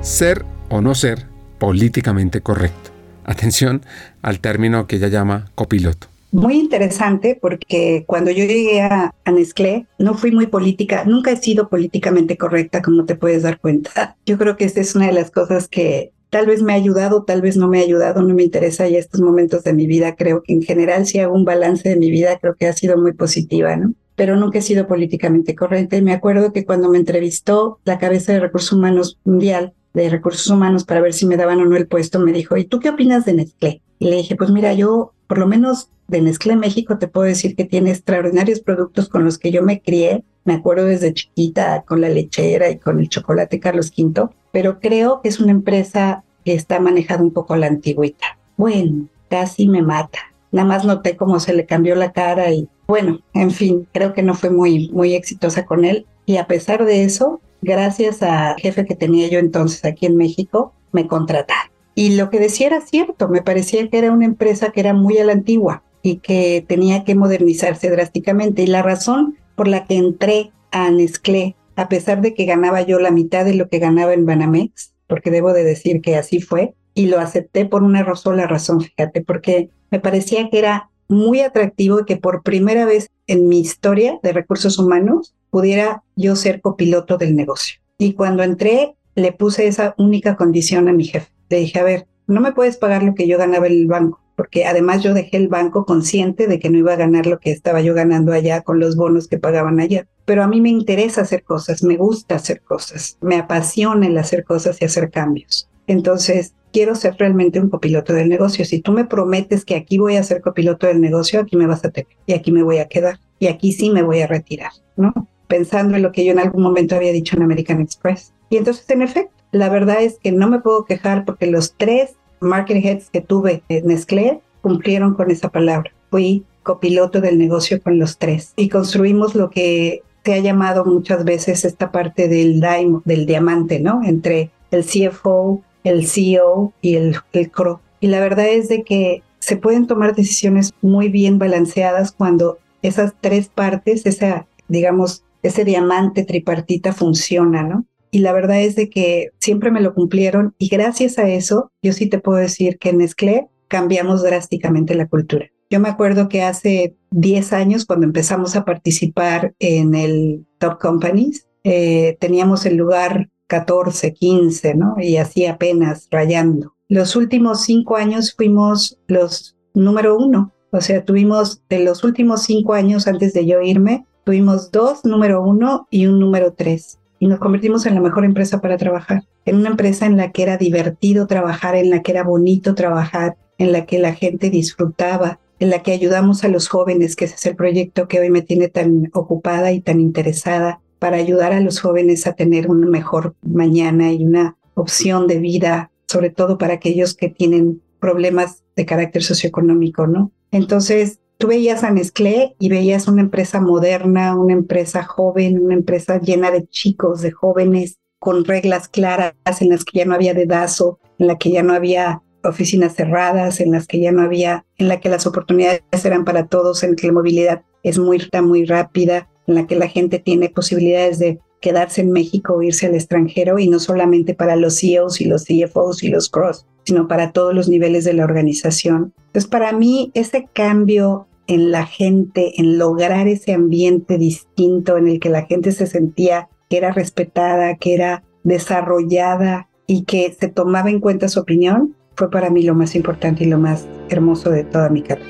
Ser 0.00 0.44
o 0.68 0.80
no 0.80 0.94
ser 0.94 1.26
políticamente 1.58 2.40
correcto. 2.40 2.90
Atención 3.24 3.82
al 4.20 4.40
término 4.40 4.86
que 4.86 4.96
ella 4.96 5.08
llama 5.08 5.50
copiloto. 5.54 6.08
Muy 6.32 6.58
interesante 6.58 7.38
porque 7.40 8.04
cuando 8.06 8.30
yo 8.30 8.46
llegué 8.46 8.80
a, 8.80 9.14
a 9.24 9.30
Nestlé 9.30 9.86
no 9.98 10.14
fui 10.14 10.32
muy 10.32 10.46
política, 10.46 11.04
nunca 11.04 11.30
he 11.30 11.36
sido 11.36 11.68
políticamente 11.68 12.38
correcta 12.38 12.80
como 12.80 13.04
te 13.04 13.16
puedes 13.16 13.42
dar 13.42 13.60
cuenta. 13.60 14.16
Yo 14.26 14.38
creo 14.38 14.56
que 14.56 14.64
esta 14.64 14.80
es 14.80 14.94
una 14.94 15.06
de 15.06 15.12
las 15.12 15.30
cosas 15.30 15.68
que 15.68 16.12
tal 16.32 16.46
vez 16.46 16.62
me 16.62 16.72
ha 16.72 16.76
ayudado, 16.76 17.24
tal 17.24 17.42
vez 17.42 17.58
no 17.58 17.68
me 17.68 17.78
ha 17.78 17.82
ayudado, 17.82 18.22
no 18.22 18.34
me 18.34 18.42
interesa 18.42 18.88
ya 18.88 18.98
estos 18.98 19.20
momentos 19.20 19.64
de 19.64 19.74
mi 19.74 19.86
vida. 19.86 20.16
Creo 20.16 20.42
que 20.42 20.54
en 20.54 20.62
general 20.62 21.04
si 21.04 21.18
hago 21.18 21.34
un 21.34 21.44
balance 21.44 21.86
de 21.86 21.96
mi 21.96 22.10
vida 22.10 22.38
creo 22.40 22.54
que 22.54 22.66
ha 22.66 22.72
sido 22.72 22.96
muy 22.96 23.12
positiva, 23.12 23.76
¿no? 23.76 23.92
Pero 24.16 24.34
nunca 24.36 24.58
he 24.58 24.62
sido 24.62 24.86
políticamente 24.86 25.54
correcta 25.54 25.98
y 25.98 26.02
me 26.02 26.14
acuerdo 26.14 26.54
que 26.54 26.64
cuando 26.64 26.88
me 26.88 26.96
entrevistó 26.96 27.80
la 27.84 27.98
cabeza 27.98 28.32
de 28.32 28.40
recursos 28.40 28.72
humanos 28.72 29.18
mundial, 29.24 29.74
de 29.92 30.08
recursos 30.08 30.48
humanos 30.48 30.84
para 30.84 31.02
ver 31.02 31.12
si 31.12 31.26
me 31.26 31.36
daban 31.36 31.60
o 31.60 31.66
no 31.66 31.76
el 31.76 31.86
puesto, 31.86 32.18
me 32.18 32.32
dijo, 32.32 32.56
¿y 32.56 32.64
tú 32.64 32.80
qué 32.80 32.88
opinas 32.88 33.26
de 33.26 33.34
Nestlé? 33.34 33.82
Y 33.98 34.08
le 34.08 34.16
dije, 34.16 34.34
pues 34.34 34.50
mira, 34.50 34.72
yo 34.72 35.12
por 35.26 35.36
lo 35.36 35.46
menos 35.46 35.90
de 36.08 36.22
Nestlé 36.22 36.56
México 36.56 36.96
te 36.96 37.08
puedo 37.08 37.26
decir 37.26 37.54
que 37.56 37.66
tiene 37.66 37.90
extraordinarios 37.90 38.60
productos 38.60 39.10
con 39.10 39.22
los 39.22 39.36
que 39.36 39.50
yo 39.50 39.62
me 39.62 39.82
crié. 39.82 40.24
Me 40.46 40.54
acuerdo 40.54 40.86
desde 40.86 41.12
chiquita 41.12 41.84
con 41.86 42.00
la 42.00 42.08
lechera 42.08 42.70
y 42.70 42.78
con 42.78 43.00
el 43.00 43.10
chocolate 43.10 43.60
Carlos 43.60 43.92
V, 43.94 44.30
pero 44.52 44.78
creo 44.78 45.20
que 45.20 45.28
es 45.28 45.40
una 45.40 45.50
empresa 45.50 46.22
que 46.44 46.54
está 46.54 46.78
manejada 46.78 47.22
un 47.22 47.32
poco 47.32 47.54
a 47.54 47.58
la 47.58 47.66
antigüita. 47.66 48.38
Bueno, 48.56 49.08
casi 49.28 49.68
me 49.68 49.82
mata. 49.82 50.18
Nada 50.52 50.68
más 50.68 50.84
noté 50.84 51.16
cómo 51.16 51.40
se 51.40 51.54
le 51.54 51.66
cambió 51.66 51.94
la 51.94 52.12
cara 52.12 52.52
y 52.52 52.68
bueno, 52.86 53.20
en 53.32 53.50
fin, 53.50 53.88
creo 53.92 54.12
que 54.12 54.22
no 54.22 54.34
fue 54.34 54.50
muy, 54.50 54.90
muy 54.90 55.14
exitosa 55.14 55.64
con 55.64 55.84
él. 55.84 56.06
Y 56.26 56.36
a 56.36 56.46
pesar 56.46 56.84
de 56.84 57.04
eso, 57.04 57.40
gracias 57.62 58.22
al 58.22 58.56
jefe 58.56 58.84
que 58.84 58.94
tenía 58.94 59.28
yo 59.28 59.38
entonces 59.38 59.84
aquí 59.84 60.06
en 60.06 60.16
México, 60.16 60.74
me 60.92 61.06
contrataron. 61.06 61.72
Y 61.94 62.16
lo 62.16 62.28
que 62.28 62.38
decía 62.38 62.66
era 62.66 62.80
cierto, 62.80 63.28
me 63.28 63.42
parecía 63.42 63.88
que 63.88 63.98
era 63.98 64.12
una 64.12 64.26
empresa 64.26 64.72
que 64.72 64.80
era 64.80 64.92
muy 64.92 65.18
a 65.18 65.24
la 65.24 65.32
antigua 65.32 65.82
y 66.02 66.16
que 66.16 66.64
tenía 66.66 67.04
que 67.04 67.14
modernizarse 67.14 67.90
drásticamente. 67.90 68.62
Y 68.62 68.66
la 68.66 68.82
razón 68.82 69.36
por 69.54 69.68
la 69.68 69.84
que 69.84 69.96
entré 69.96 70.50
a 70.70 70.90
Nestlé, 70.90 71.54
a 71.76 71.88
pesar 71.88 72.20
de 72.20 72.34
que 72.34 72.44
ganaba 72.44 72.82
yo 72.82 72.98
la 72.98 73.10
mitad 73.10 73.44
de 73.44 73.54
lo 73.54 73.68
que 73.68 73.78
ganaba 73.78 74.14
en 74.14 74.26
Banamex, 74.26 74.94
porque 75.06 75.30
debo 75.30 75.52
de 75.52 75.64
decir 75.64 76.00
que 76.00 76.16
así 76.16 76.40
fue, 76.40 76.74
y 76.94 77.06
lo 77.06 77.18
acepté 77.18 77.64
por 77.64 77.82
una 77.82 78.14
sola 78.14 78.46
razón, 78.46 78.80
fíjate, 78.80 79.22
porque 79.22 79.70
me 79.90 80.00
parecía 80.00 80.50
que 80.50 80.58
era 80.58 80.90
muy 81.08 81.40
atractivo 81.40 82.00
y 82.00 82.04
que 82.04 82.16
por 82.16 82.42
primera 82.42 82.86
vez 82.86 83.10
en 83.26 83.48
mi 83.48 83.60
historia 83.60 84.18
de 84.22 84.32
recursos 84.32 84.78
humanos 84.78 85.34
pudiera 85.50 86.02
yo 86.16 86.36
ser 86.36 86.60
copiloto 86.60 87.18
del 87.18 87.36
negocio. 87.36 87.80
Y 87.98 88.14
cuando 88.14 88.42
entré, 88.42 88.94
le 89.14 89.32
puse 89.32 89.66
esa 89.66 89.94
única 89.98 90.36
condición 90.36 90.88
a 90.88 90.92
mi 90.92 91.04
jefe. 91.04 91.30
Le 91.50 91.58
dije, 91.58 91.78
a 91.78 91.84
ver, 91.84 92.06
no 92.26 92.40
me 92.40 92.52
puedes 92.52 92.78
pagar 92.78 93.02
lo 93.02 93.14
que 93.14 93.28
yo 93.28 93.36
ganaba 93.36 93.66
en 93.66 93.74
el 93.74 93.86
banco, 93.86 94.20
porque 94.36 94.64
además 94.64 95.02
yo 95.02 95.14
dejé 95.14 95.36
el 95.36 95.48
banco 95.48 95.84
consciente 95.84 96.46
de 96.46 96.58
que 96.58 96.70
no 96.70 96.78
iba 96.78 96.92
a 96.92 96.96
ganar 96.96 97.26
lo 97.26 97.38
que 97.38 97.50
estaba 97.50 97.80
yo 97.80 97.94
ganando 97.94 98.32
allá 98.32 98.62
con 98.62 98.80
los 98.80 98.96
bonos 98.96 99.28
que 99.28 99.38
pagaban 99.38 99.80
allá. 99.80 100.06
Pero 100.24 100.42
a 100.42 100.48
mí 100.48 100.60
me 100.60 100.70
interesa 100.70 101.22
hacer 101.22 101.42
cosas, 101.42 101.82
me 101.82 101.96
gusta 101.96 102.36
hacer 102.36 102.60
cosas, 102.62 103.18
me 103.20 103.36
apasiona 103.36 104.06
el 104.06 104.16
hacer 104.18 104.44
cosas 104.44 104.80
y 104.80 104.84
hacer 104.84 105.10
cambios. 105.10 105.68
Entonces, 105.86 106.54
quiero 106.72 106.94
ser 106.94 107.16
realmente 107.18 107.60
un 107.60 107.68
copiloto 107.68 108.12
del 108.12 108.28
negocio. 108.28 108.64
Si 108.64 108.80
tú 108.80 108.92
me 108.92 109.04
prometes 109.04 109.64
que 109.64 109.76
aquí 109.76 109.98
voy 109.98 110.16
a 110.16 110.22
ser 110.22 110.40
copiloto 110.40 110.86
del 110.86 111.00
negocio, 111.00 111.40
aquí 111.40 111.56
me 111.56 111.66
vas 111.66 111.84
a 111.84 111.90
tener 111.90 112.08
y 112.26 112.32
aquí 112.32 112.50
me 112.50 112.62
voy 112.62 112.78
a 112.78 112.88
quedar 112.88 113.20
y 113.38 113.46
aquí 113.48 113.72
sí 113.72 113.90
me 113.90 114.02
voy 114.02 114.20
a 114.20 114.26
retirar, 114.26 114.72
¿no? 114.96 115.12
Pensando 115.48 115.96
en 115.96 116.02
lo 116.02 116.12
que 116.12 116.24
yo 116.24 116.32
en 116.32 116.38
algún 116.38 116.62
momento 116.62 116.96
había 116.96 117.12
dicho 117.12 117.36
en 117.36 117.42
American 117.42 117.80
Express. 117.80 118.32
Y 118.48 118.56
entonces, 118.56 118.88
en 118.90 119.02
efecto, 119.02 119.34
la 119.50 119.68
verdad 119.68 120.02
es 120.02 120.18
que 120.18 120.32
no 120.32 120.48
me 120.48 120.60
puedo 120.60 120.84
quejar 120.84 121.24
porque 121.24 121.46
los 121.46 121.74
tres 121.76 122.14
market 122.42 122.84
heads 122.84 123.10
que 123.10 123.20
tuve 123.20 123.62
en 123.68 123.86
Nestlé 123.86 124.40
cumplieron 124.60 125.14
con 125.14 125.30
esa 125.30 125.48
palabra. 125.50 125.92
Fui 126.10 126.44
copiloto 126.62 127.20
del 127.20 127.38
negocio 127.38 127.82
con 127.82 127.98
los 127.98 128.18
tres 128.18 128.52
y 128.56 128.68
construimos 128.68 129.34
lo 129.34 129.50
que 129.50 130.02
se 130.24 130.34
ha 130.34 130.38
llamado 130.38 130.84
muchas 130.84 131.24
veces 131.24 131.64
esta 131.64 131.90
parte 131.90 132.28
del, 132.28 132.64
del 133.04 133.26
diamante, 133.26 133.80
¿no? 133.80 134.02
Entre 134.04 134.50
el 134.70 134.84
CFO, 134.84 135.62
el 135.84 136.06
CEO 136.06 136.72
y 136.80 136.94
el, 136.94 137.16
el 137.32 137.50
CRO. 137.50 137.80
Y 138.00 138.06
la 138.06 138.20
verdad 138.20 138.48
es 138.48 138.68
de 138.68 138.84
que 138.84 139.22
se 139.40 139.56
pueden 139.56 139.86
tomar 139.86 140.14
decisiones 140.14 140.72
muy 140.80 141.08
bien 141.08 141.38
balanceadas 141.38 142.12
cuando 142.12 142.58
esas 142.82 143.14
tres 143.20 143.48
partes, 143.48 144.06
esa, 144.06 144.46
digamos, 144.68 145.24
ese 145.42 145.64
diamante 145.64 146.24
tripartita 146.24 146.92
funciona, 146.92 147.64
¿no? 147.64 147.84
Y 148.12 148.18
la 148.18 148.32
verdad 148.32 148.60
es 148.60 148.76
de 148.76 148.90
que 148.90 149.30
siempre 149.38 149.70
me 149.70 149.80
lo 149.80 149.94
cumplieron 149.94 150.54
y 150.58 150.68
gracias 150.68 151.18
a 151.18 151.28
eso, 151.28 151.72
yo 151.82 151.94
sí 151.94 152.08
te 152.08 152.18
puedo 152.18 152.38
decir 152.38 152.78
que 152.78 152.90
en 152.90 152.98
Nestlé 152.98 153.48
cambiamos 153.68 154.22
drásticamente 154.22 154.94
la 154.94 155.08
cultura. 155.08 155.46
Yo 155.70 155.80
me 155.80 155.88
acuerdo 155.88 156.28
que 156.28 156.42
hace 156.42 156.94
10 157.12 157.54
años, 157.54 157.86
cuando 157.86 158.04
empezamos 158.04 158.54
a 158.54 158.66
participar 158.66 159.54
en 159.58 159.94
el 159.94 160.44
Top 160.58 160.78
Companies, 160.78 161.48
eh, 161.64 162.18
teníamos 162.20 162.66
el 162.66 162.76
lugar 162.76 163.30
14, 163.46 164.12
15, 164.12 164.74
¿no? 164.74 164.96
Y 165.00 165.16
así 165.16 165.46
apenas 165.46 166.08
rayando. 166.10 166.74
Los 166.88 167.16
últimos 167.16 167.62
cinco 167.62 167.96
años 167.96 168.34
fuimos 168.34 168.98
los 169.06 169.56
número 169.72 170.18
uno. 170.18 170.52
O 170.70 170.82
sea, 170.82 171.06
tuvimos 171.06 171.62
de 171.70 171.80
los 171.82 172.04
últimos 172.04 172.42
cinco 172.42 172.74
años 172.74 173.06
antes 173.06 173.32
de 173.32 173.46
yo 173.46 173.62
irme, 173.62 174.04
tuvimos 174.24 174.70
dos 174.70 175.06
número 175.06 175.42
uno 175.42 175.86
y 175.90 176.06
un 176.06 176.20
número 176.20 176.52
tres. 176.52 176.98
Y 177.22 177.28
nos 177.28 177.38
convertimos 177.38 177.86
en 177.86 177.94
la 177.94 178.00
mejor 178.00 178.24
empresa 178.24 178.60
para 178.60 178.76
trabajar. 178.76 179.22
En 179.44 179.54
una 179.54 179.68
empresa 179.68 180.06
en 180.06 180.16
la 180.16 180.32
que 180.32 180.42
era 180.42 180.56
divertido 180.56 181.28
trabajar, 181.28 181.76
en 181.76 181.88
la 181.88 182.02
que 182.02 182.10
era 182.10 182.24
bonito 182.24 182.74
trabajar, 182.74 183.36
en 183.58 183.70
la 183.70 183.86
que 183.86 184.00
la 184.00 184.12
gente 184.12 184.50
disfrutaba, 184.50 185.38
en 185.60 185.70
la 185.70 185.84
que 185.84 185.92
ayudamos 185.92 186.42
a 186.42 186.48
los 186.48 186.66
jóvenes, 186.66 187.14
que 187.14 187.26
ese 187.26 187.36
es 187.36 187.46
el 187.46 187.54
proyecto 187.54 188.08
que 188.08 188.18
hoy 188.18 188.28
me 188.28 188.42
tiene 188.42 188.66
tan 188.66 189.08
ocupada 189.14 189.70
y 189.70 189.80
tan 189.80 190.00
interesada 190.00 190.80
para 190.98 191.18
ayudar 191.18 191.52
a 191.52 191.60
los 191.60 191.78
jóvenes 191.78 192.26
a 192.26 192.32
tener 192.32 192.68
una 192.68 192.88
mejor 192.88 193.36
mañana 193.40 194.12
y 194.12 194.24
una 194.24 194.56
opción 194.74 195.28
de 195.28 195.38
vida, 195.38 195.92
sobre 196.08 196.30
todo 196.30 196.58
para 196.58 196.74
aquellos 196.74 197.14
que 197.14 197.28
tienen 197.28 197.82
problemas 198.00 198.64
de 198.74 198.84
carácter 198.84 199.22
socioeconómico, 199.22 200.08
¿no? 200.08 200.32
Entonces, 200.50 201.20
tú 201.42 201.48
veías 201.48 201.82
a 201.82 201.90
Nestlé 201.90 202.54
y 202.60 202.68
veías 202.68 203.08
una 203.08 203.20
empresa 203.20 203.60
moderna, 203.60 204.36
una 204.36 204.52
empresa 204.52 205.02
joven, 205.02 205.58
una 205.58 205.74
empresa 205.74 206.20
llena 206.20 206.52
de 206.52 206.68
chicos, 206.68 207.20
de 207.20 207.32
jóvenes, 207.32 207.98
con 208.20 208.44
reglas 208.44 208.86
claras, 208.86 209.34
en 209.58 209.70
las 209.70 209.84
que 209.84 209.98
ya 209.98 210.04
no 210.04 210.14
había 210.14 210.34
dedazo, 210.34 211.00
en 211.18 211.26
la 211.26 211.38
que 211.38 211.50
ya 211.50 211.64
no 211.64 211.74
había 211.74 212.22
oficinas 212.44 212.94
cerradas, 212.94 213.58
en 213.58 213.72
las 213.72 213.88
que 213.88 213.98
ya 213.98 214.12
no 214.12 214.22
había, 214.22 214.64
en 214.78 214.86
la 214.86 215.00
que 215.00 215.08
las 215.08 215.26
oportunidades 215.26 215.82
eran 216.04 216.24
para 216.24 216.46
todos, 216.46 216.84
en 216.84 216.94
que 216.94 217.08
la 217.08 217.12
movilidad 217.12 217.62
es 217.82 217.98
muy, 217.98 218.22
muy 218.44 218.64
rápida, 218.64 219.28
en 219.48 219.56
la 219.56 219.66
que 219.66 219.74
la 219.74 219.88
gente 219.88 220.20
tiene 220.20 220.48
posibilidades 220.48 221.18
de 221.18 221.40
quedarse 221.60 222.02
en 222.02 222.12
México 222.12 222.54
o 222.54 222.62
irse 222.62 222.86
al 222.86 222.94
extranjero 222.94 223.58
y 223.58 223.66
no 223.66 223.80
solamente 223.80 224.34
para 224.34 224.54
los 224.54 224.78
CEOs 224.78 225.20
y 225.20 225.24
los 225.24 225.44
CFOs 225.44 226.04
y 226.04 226.08
los 226.08 226.28
cross, 226.28 226.66
sino 226.84 227.08
para 227.08 227.32
todos 227.32 227.52
los 227.52 227.68
niveles 227.68 228.04
de 228.04 228.12
la 228.12 228.22
organización. 228.22 229.12
Entonces, 229.26 229.50
para 229.50 229.72
mí, 229.72 230.12
ese 230.14 230.48
cambio 230.52 231.26
en 231.52 231.70
la 231.70 231.86
gente, 231.86 232.60
en 232.60 232.78
lograr 232.78 233.28
ese 233.28 233.52
ambiente 233.52 234.18
distinto 234.18 234.96
en 234.96 235.08
el 235.08 235.20
que 235.20 235.28
la 235.28 235.42
gente 235.42 235.72
se 235.72 235.86
sentía 235.86 236.48
que 236.68 236.78
era 236.78 236.92
respetada, 236.92 237.76
que 237.76 237.94
era 237.94 238.24
desarrollada 238.42 239.68
y 239.86 240.04
que 240.04 240.34
se 240.38 240.48
tomaba 240.48 240.90
en 240.90 241.00
cuenta 241.00 241.28
su 241.28 241.40
opinión, 241.40 241.94
fue 242.16 242.30
para 242.30 242.50
mí 242.50 242.62
lo 242.62 242.74
más 242.74 242.94
importante 242.94 243.44
y 243.44 243.48
lo 243.48 243.58
más 243.58 243.86
hermoso 244.08 244.50
de 244.50 244.64
toda 244.64 244.88
mi 244.88 245.02
carrera. 245.02 245.28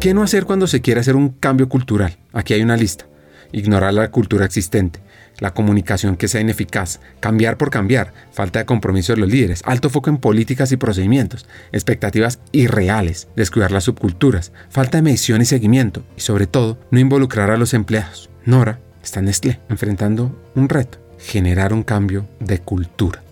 ¿Qué 0.00 0.14
no 0.14 0.22
hacer 0.22 0.44
cuando 0.44 0.68
se 0.68 0.80
quiere 0.80 1.00
hacer 1.00 1.16
un 1.16 1.30
cambio 1.30 1.68
cultural? 1.68 2.16
Aquí 2.32 2.54
hay 2.54 2.62
una 2.62 2.76
lista. 2.76 3.06
Ignorar 3.50 3.94
la 3.94 4.10
cultura 4.12 4.44
existente, 4.44 5.00
la 5.40 5.54
comunicación 5.54 6.16
que 6.16 6.28
sea 6.28 6.40
ineficaz, 6.40 7.00
cambiar 7.20 7.56
por 7.56 7.70
cambiar, 7.70 8.12
falta 8.32 8.58
de 8.58 8.66
compromiso 8.66 9.14
de 9.14 9.20
los 9.20 9.30
líderes, 9.30 9.62
alto 9.64 9.90
foco 9.90 10.10
en 10.10 10.18
políticas 10.18 10.72
y 10.72 10.76
procedimientos, 10.76 11.46
expectativas 11.72 12.40
irreales, 12.52 13.28
descuidar 13.36 13.70
las 13.70 13.84
subculturas, 13.84 14.52
falta 14.68 14.98
de 14.98 15.02
medición 15.02 15.40
y 15.42 15.44
seguimiento 15.44 16.02
y 16.16 16.20
sobre 16.20 16.46
todo 16.46 16.78
no 16.90 16.98
involucrar 16.98 17.50
a 17.50 17.56
los 17.56 17.74
empleados. 17.74 18.30
Nora 18.44 18.80
está 19.02 19.20
en 19.20 19.26
Nestlé 19.26 19.60
enfrentando 19.68 20.34
un 20.54 20.68
reto, 20.68 20.98
generar 21.18 21.72
un 21.72 21.82
cambio 21.82 22.26
de 22.40 22.58
cultura. 22.58 23.22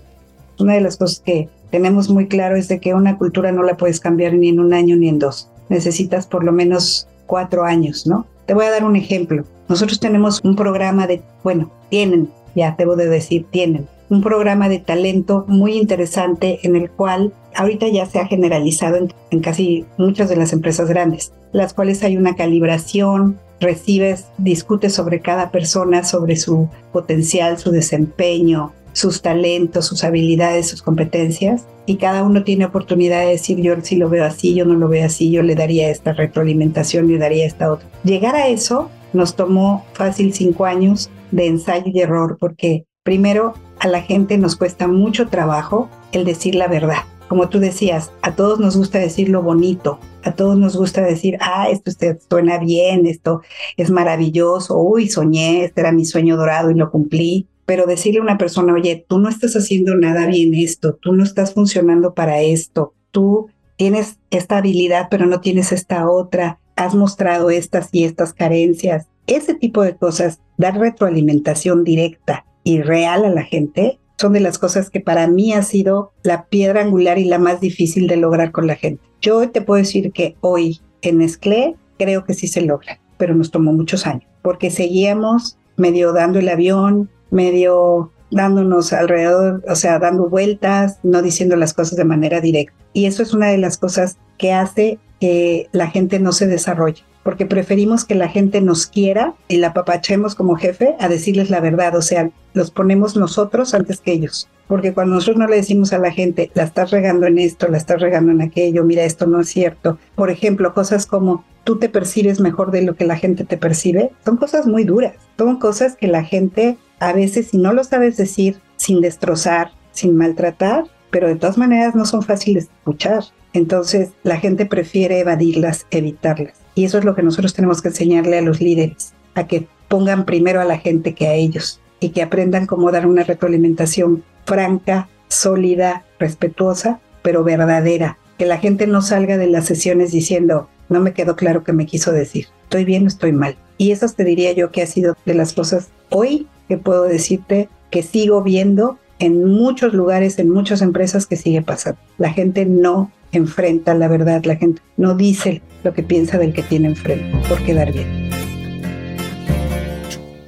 Una 0.58 0.74
de 0.74 0.80
las 0.80 0.96
cosas 0.96 1.22
que 1.24 1.48
tenemos 1.70 2.08
muy 2.08 2.28
claro 2.28 2.56
es 2.56 2.68
de 2.68 2.80
que 2.80 2.94
una 2.94 3.18
cultura 3.18 3.52
no 3.52 3.62
la 3.62 3.76
puedes 3.76 4.00
cambiar 4.00 4.34
ni 4.34 4.48
en 4.48 4.60
un 4.60 4.72
año 4.72 4.96
ni 4.96 5.08
en 5.08 5.18
dos 5.18 5.48
necesitas 5.68 6.26
por 6.26 6.44
lo 6.44 6.52
menos 6.52 7.08
cuatro 7.26 7.64
años, 7.64 8.06
¿no? 8.06 8.26
Te 8.46 8.54
voy 8.54 8.66
a 8.66 8.70
dar 8.70 8.84
un 8.84 8.96
ejemplo. 8.96 9.44
Nosotros 9.68 10.00
tenemos 10.00 10.40
un 10.44 10.56
programa 10.56 11.06
de, 11.06 11.22
bueno, 11.42 11.70
tienen, 11.90 12.30
ya 12.54 12.74
debo 12.78 12.96
de 12.96 13.08
decir, 13.08 13.46
tienen 13.50 13.88
un 14.08 14.22
programa 14.22 14.68
de 14.68 14.78
talento 14.78 15.44
muy 15.48 15.76
interesante 15.76 16.60
en 16.62 16.76
el 16.76 16.90
cual 16.90 17.32
ahorita 17.54 17.88
ya 17.88 18.06
se 18.06 18.20
ha 18.20 18.26
generalizado 18.26 18.96
en, 19.30 19.40
casi 19.40 19.84
muchas 19.98 20.28
de 20.28 20.36
las 20.36 20.52
empresas 20.52 20.88
grandes, 20.88 21.32
las 21.52 21.74
cuales 21.74 22.02
hay 22.02 22.16
una 22.16 22.36
calibración, 22.36 23.38
recibes, 23.60 24.26
discutes 24.38 24.94
sobre 24.94 25.20
cada 25.20 25.50
persona, 25.50 26.04
sobre 26.04 26.36
su 26.36 26.68
potencial, 26.92 27.58
su 27.58 27.70
desempeño, 27.70 28.72
sus 28.96 29.20
talentos, 29.20 29.84
sus 29.84 30.04
habilidades, 30.04 30.70
sus 30.70 30.80
competencias, 30.80 31.66
y 31.84 31.96
cada 31.96 32.22
uno 32.22 32.44
tiene 32.44 32.64
oportunidad 32.64 33.20
de 33.20 33.32
decir 33.32 33.60
yo 33.60 33.74
sí 33.82 33.96
lo 33.96 34.08
veo 34.08 34.24
así, 34.24 34.54
yo 34.54 34.64
no 34.64 34.72
lo 34.72 34.88
veo 34.88 35.04
así, 35.04 35.30
yo 35.30 35.42
le 35.42 35.54
daría 35.54 35.90
esta 35.90 36.14
retroalimentación, 36.14 37.06
le 37.06 37.18
daría 37.18 37.44
esta 37.44 37.70
otra. 37.70 37.86
Llegar 38.04 38.34
a 38.36 38.48
eso 38.48 38.90
nos 39.12 39.36
tomó 39.36 39.84
fácil 39.92 40.32
cinco 40.32 40.64
años 40.64 41.10
de 41.30 41.46
ensayo 41.46 41.84
y 41.92 42.00
error, 42.00 42.38
porque 42.40 42.86
primero 43.02 43.52
a 43.80 43.86
la 43.86 44.00
gente 44.00 44.38
nos 44.38 44.56
cuesta 44.56 44.88
mucho 44.88 45.28
trabajo 45.28 45.90
el 46.12 46.24
decir 46.24 46.54
la 46.54 46.66
verdad. 46.66 47.02
Como 47.28 47.50
tú 47.50 47.58
decías, 47.58 48.12
a 48.22 48.34
todos 48.34 48.60
nos 48.60 48.78
gusta 48.78 48.98
decir 48.98 49.28
lo 49.28 49.42
bonito, 49.42 49.98
a 50.24 50.32
todos 50.32 50.56
nos 50.56 50.74
gusta 50.74 51.02
decir, 51.02 51.36
ah, 51.42 51.68
esto 51.70 51.90
suena 52.30 52.56
bien, 52.56 53.04
esto 53.04 53.42
es 53.76 53.90
maravilloso, 53.90 54.78
uy, 54.78 55.10
soñé, 55.10 55.64
este 55.64 55.82
era 55.82 55.92
mi 55.92 56.06
sueño 56.06 56.38
dorado 56.38 56.70
y 56.70 56.74
lo 56.74 56.90
cumplí. 56.90 57.46
Pero 57.66 57.86
decirle 57.86 58.20
a 58.20 58.22
una 58.22 58.38
persona, 58.38 58.72
oye, 58.72 59.04
tú 59.08 59.18
no 59.18 59.28
estás 59.28 59.54
haciendo 59.56 59.94
nada 59.96 60.26
bien 60.26 60.54
esto, 60.54 60.94
tú 60.94 61.12
no 61.12 61.24
estás 61.24 61.52
funcionando 61.52 62.14
para 62.14 62.40
esto, 62.40 62.94
tú 63.10 63.48
tienes 63.76 64.18
esta 64.30 64.58
habilidad 64.58 65.08
pero 65.10 65.26
no 65.26 65.40
tienes 65.40 65.72
esta 65.72 66.08
otra, 66.08 66.60
has 66.76 66.94
mostrado 66.94 67.50
estas 67.50 67.88
y 67.92 68.04
estas 68.04 68.32
carencias. 68.32 69.06
Ese 69.26 69.54
tipo 69.54 69.82
de 69.82 69.96
cosas, 69.96 70.40
dar 70.56 70.78
retroalimentación 70.78 71.84
directa 71.84 72.46
y 72.62 72.80
real 72.80 73.24
a 73.24 73.30
la 73.30 73.42
gente, 73.42 73.98
son 74.18 74.32
de 74.32 74.40
las 74.40 74.58
cosas 74.58 74.88
que 74.88 75.00
para 75.00 75.26
mí 75.26 75.52
ha 75.52 75.62
sido 75.62 76.12
la 76.22 76.46
piedra 76.46 76.82
angular 76.82 77.18
y 77.18 77.24
la 77.24 77.38
más 77.38 77.60
difícil 77.60 78.06
de 78.06 78.16
lograr 78.16 78.52
con 78.52 78.66
la 78.66 78.76
gente. 78.76 79.02
Yo 79.20 79.50
te 79.50 79.60
puedo 79.60 79.82
decir 79.82 80.12
que 80.12 80.36
hoy 80.40 80.80
en 81.02 81.20
Esclé 81.20 81.74
creo 81.98 82.24
que 82.24 82.34
sí 82.34 82.46
se 82.46 82.62
logra, 82.62 83.00
pero 83.18 83.34
nos 83.34 83.50
tomó 83.50 83.72
muchos 83.72 84.06
años, 84.06 84.24
porque 84.42 84.70
seguíamos 84.70 85.58
medio 85.76 86.12
dando 86.12 86.38
el 86.38 86.48
avión, 86.48 87.10
medio 87.30 88.12
dándonos 88.30 88.92
alrededor, 88.92 89.62
o 89.68 89.74
sea, 89.76 89.98
dando 89.98 90.28
vueltas, 90.28 90.98
no 91.02 91.22
diciendo 91.22 91.56
las 91.56 91.74
cosas 91.74 91.96
de 91.96 92.04
manera 92.04 92.40
directa. 92.40 92.74
Y 92.92 93.06
eso 93.06 93.22
es 93.22 93.34
una 93.34 93.48
de 93.48 93.58
las 93.58 93.78
cosas 93.78 94.18
que 94.38 94.52
hace 94.52 94.98
que 95.20 95.68
la 95.72 95.88
gente 95.88 96.18
no 96.18 96.32
se 96.32 96.46
desarrolle 96.46 97.02
porque 97.26 97.44
preferimos 97.44 98.04
que 98.04 98.14
la 98.14 98.28
gente 98.28 98.60
nos 98.60 98.86
quiera 98.86 99.34
y 99.48 99.56
la 99.56 99.72
papachemos 99.72 100.36
como 100.36 100.54
jefe 100.54 100.94
a 101.00 101.08
decirles 101.08 101.50
la 101.50 101.58
verdad, 101.58 101.96
o 101.96 102.00
sea, 102.00 102.30
los 102.54 102.70
ponemos 102.70 103.16
nosotros 103.16 103.74
antes 103.74 104.00
que 104.00 104.12
ellos. 104.12 104.48
Porque 104.68 104.94
cuando 104.94 105.16
nosotros 105.16 105.38
no 105.38 105.48
le 105.48 105.56
decimos 105.56 105.92
a 105.92 105.98
la 105.98 106.12
gente, 106.12 106.52
la 106.54 106.62
estás 106.62 106.92
regando 106.92 107.26
en 107.26 107.38
esto, 107.38 107.66
la 107.66 107.78
estás 107.78 108.00
regando 108.00 108.30
en 108.30 108.42
aquello, 108.42 108.84
mira, 108.84 109.02
esto 109.02 109.26
no 109.26 109.40
es 109.40 109.48
cierto. 109.48 109.98
Por 110.14 110.30
ejemplo, 110.30 110.72
cosas 110.72 111.04
como 111.04 111.44
tú 111.64 111.80
te 111.80 111.88
percibes 111.88 112.38
mejor 112.38 112.70
de 112.70 112.82
lo 112.82 112.94
que 112.94 113.06
la 113.06 113.16
gente 113.16 113.42
te 113.42 113.56
percibe, 113.56 114.12
son 114.24 114.36
cosas 114.36 114.68
muy 114.68 114.84
duras. 114.84 115.14
Son 115.36 115.58
cosas 115.58 115.96
que 115.96 116.06
la 116.06 116.22
gente 116.22 116.78
a 117.00 117.12
veces, 117.12 117.48
si 117.48 117.58
no 117.58 117.72
lo 117.72 117.82
sabes 117.82 118.16
decir 118.16 118.60
sin 118.76 119.00
destrozar, 119.00 119.72
sin 119.90 120.16
maltratar, 120.16 120.84
pero 121.10 121.26
de 121.26 121.34
todas 121.34 121.58
maneras 121.58 121.96
no 121.96 122.04
son 122.04 122.22
fáciles 122.22 122.68
de 122.68 122.74
escuchar. 122.74 123.24
Entonces 123.56 124.10
la 124.22 124.36
gente 124.36 124.66
prefiere 124.66 125.18
evadirlas, 125.18 125.86
evitarlas. 125.90 126.52
Y 126.74 126.84
eso 126.84 126.98
es 126.98 127.04
lo 127.04 127.14
que 127.14 127.22
nosotros 127.22 127.54
tenemos 127.54 127.80
que 127.80 127.88
enseñarle 127.88 128.36
a 128.36 128.42
los 128.42 128.60
líderes, 128.60 129.14
a 129.34 129.46
que 129.46 129.66
pongan 129.88 130.26
primero 130.26 130.60
a 130.60 130.66
la 130.66 130.76
gente 130.76 131.14
que 131.14 131.26
a 131.26 131.32
ellos 131.32 131.80
y 131.98 132.10
que 132.10 132.20
aprendan 132.20 132.66
cómo 132.66 132.92
dar 132.92 133.06
una 133.06 133.24
retroalimentación 133.24 134.24
franca, 134.44 135.08
sólida, 135.28 136.04
respetuosa, 136.18 137.00
pero 137.22 137.44
verdadera. 137.44 138.18
Que 138.36 138.44
la 138.44 138.58
gente 138.58 138.86
no 138.86 139.00
salga 139.00 139.38
de 139.38 139.46
las 139.46 139.64
sesiones 139.64 140.12
diciendo, 140.12 140.68
no 140.90 141.00
me 141.00 141.14
quedó 141.14 141.34
claro 141.34 141.64
qué 141.64 141.72
me 141.72 141.86
quiso 141.86 142.12
decir, 142.12 142.48
estoy 142.64 142.84
bien 142.84 143.04
o 143.04 143.08
estoy 143.08 143.32
mal. 143.32 143.56
Y 143.78 143.90
eso 143.92 144.06
te 144.14 144.24
diría 144.24 144.52
yo 144.52 144.70
que 144.70 144.82
ha 144.82 144.86
sido 144.86 145.16
de 145.24 145.32
las 145.32 145.54
cosas 145.54 145.88
hoy 146.10 146.46
que 146.68 146.76
puedo 146.76 147.04
decirte 147.04 147.70
que 147.90 148.02
sigo 148.02 148.42
viendo 148.42 148.98
en 149.18 149.46
muchos 149.46 149.94
lugares, 149.94 150.38
en 150.38 150.50
muchas 150.50 150.82
empresas 150.82 151.26
que 151.26 151.36
sigue 151.36 151.62
pasando. 151.62 151.98
La 152.18 152.34
gente 152.34 152.66
no 152.66 153.10
enfrenta 153.36 153.94
la 153.94 154.08
verdad, 154.08 154.44
la 154.44 154.56
gente 154.56 154.82
no 154.96 155.14
dice 155.14 155.62
lo 155.84 155.94
que 155.94 156.02
piensa 156.02 156.38
del 156.38 156.52
que 156.52 156.62
tiene 156.62 156.88
enfrente 156.88 157.36
por 157.48 157.62
quedar 157.62 157.92
bien. 157.92 158.30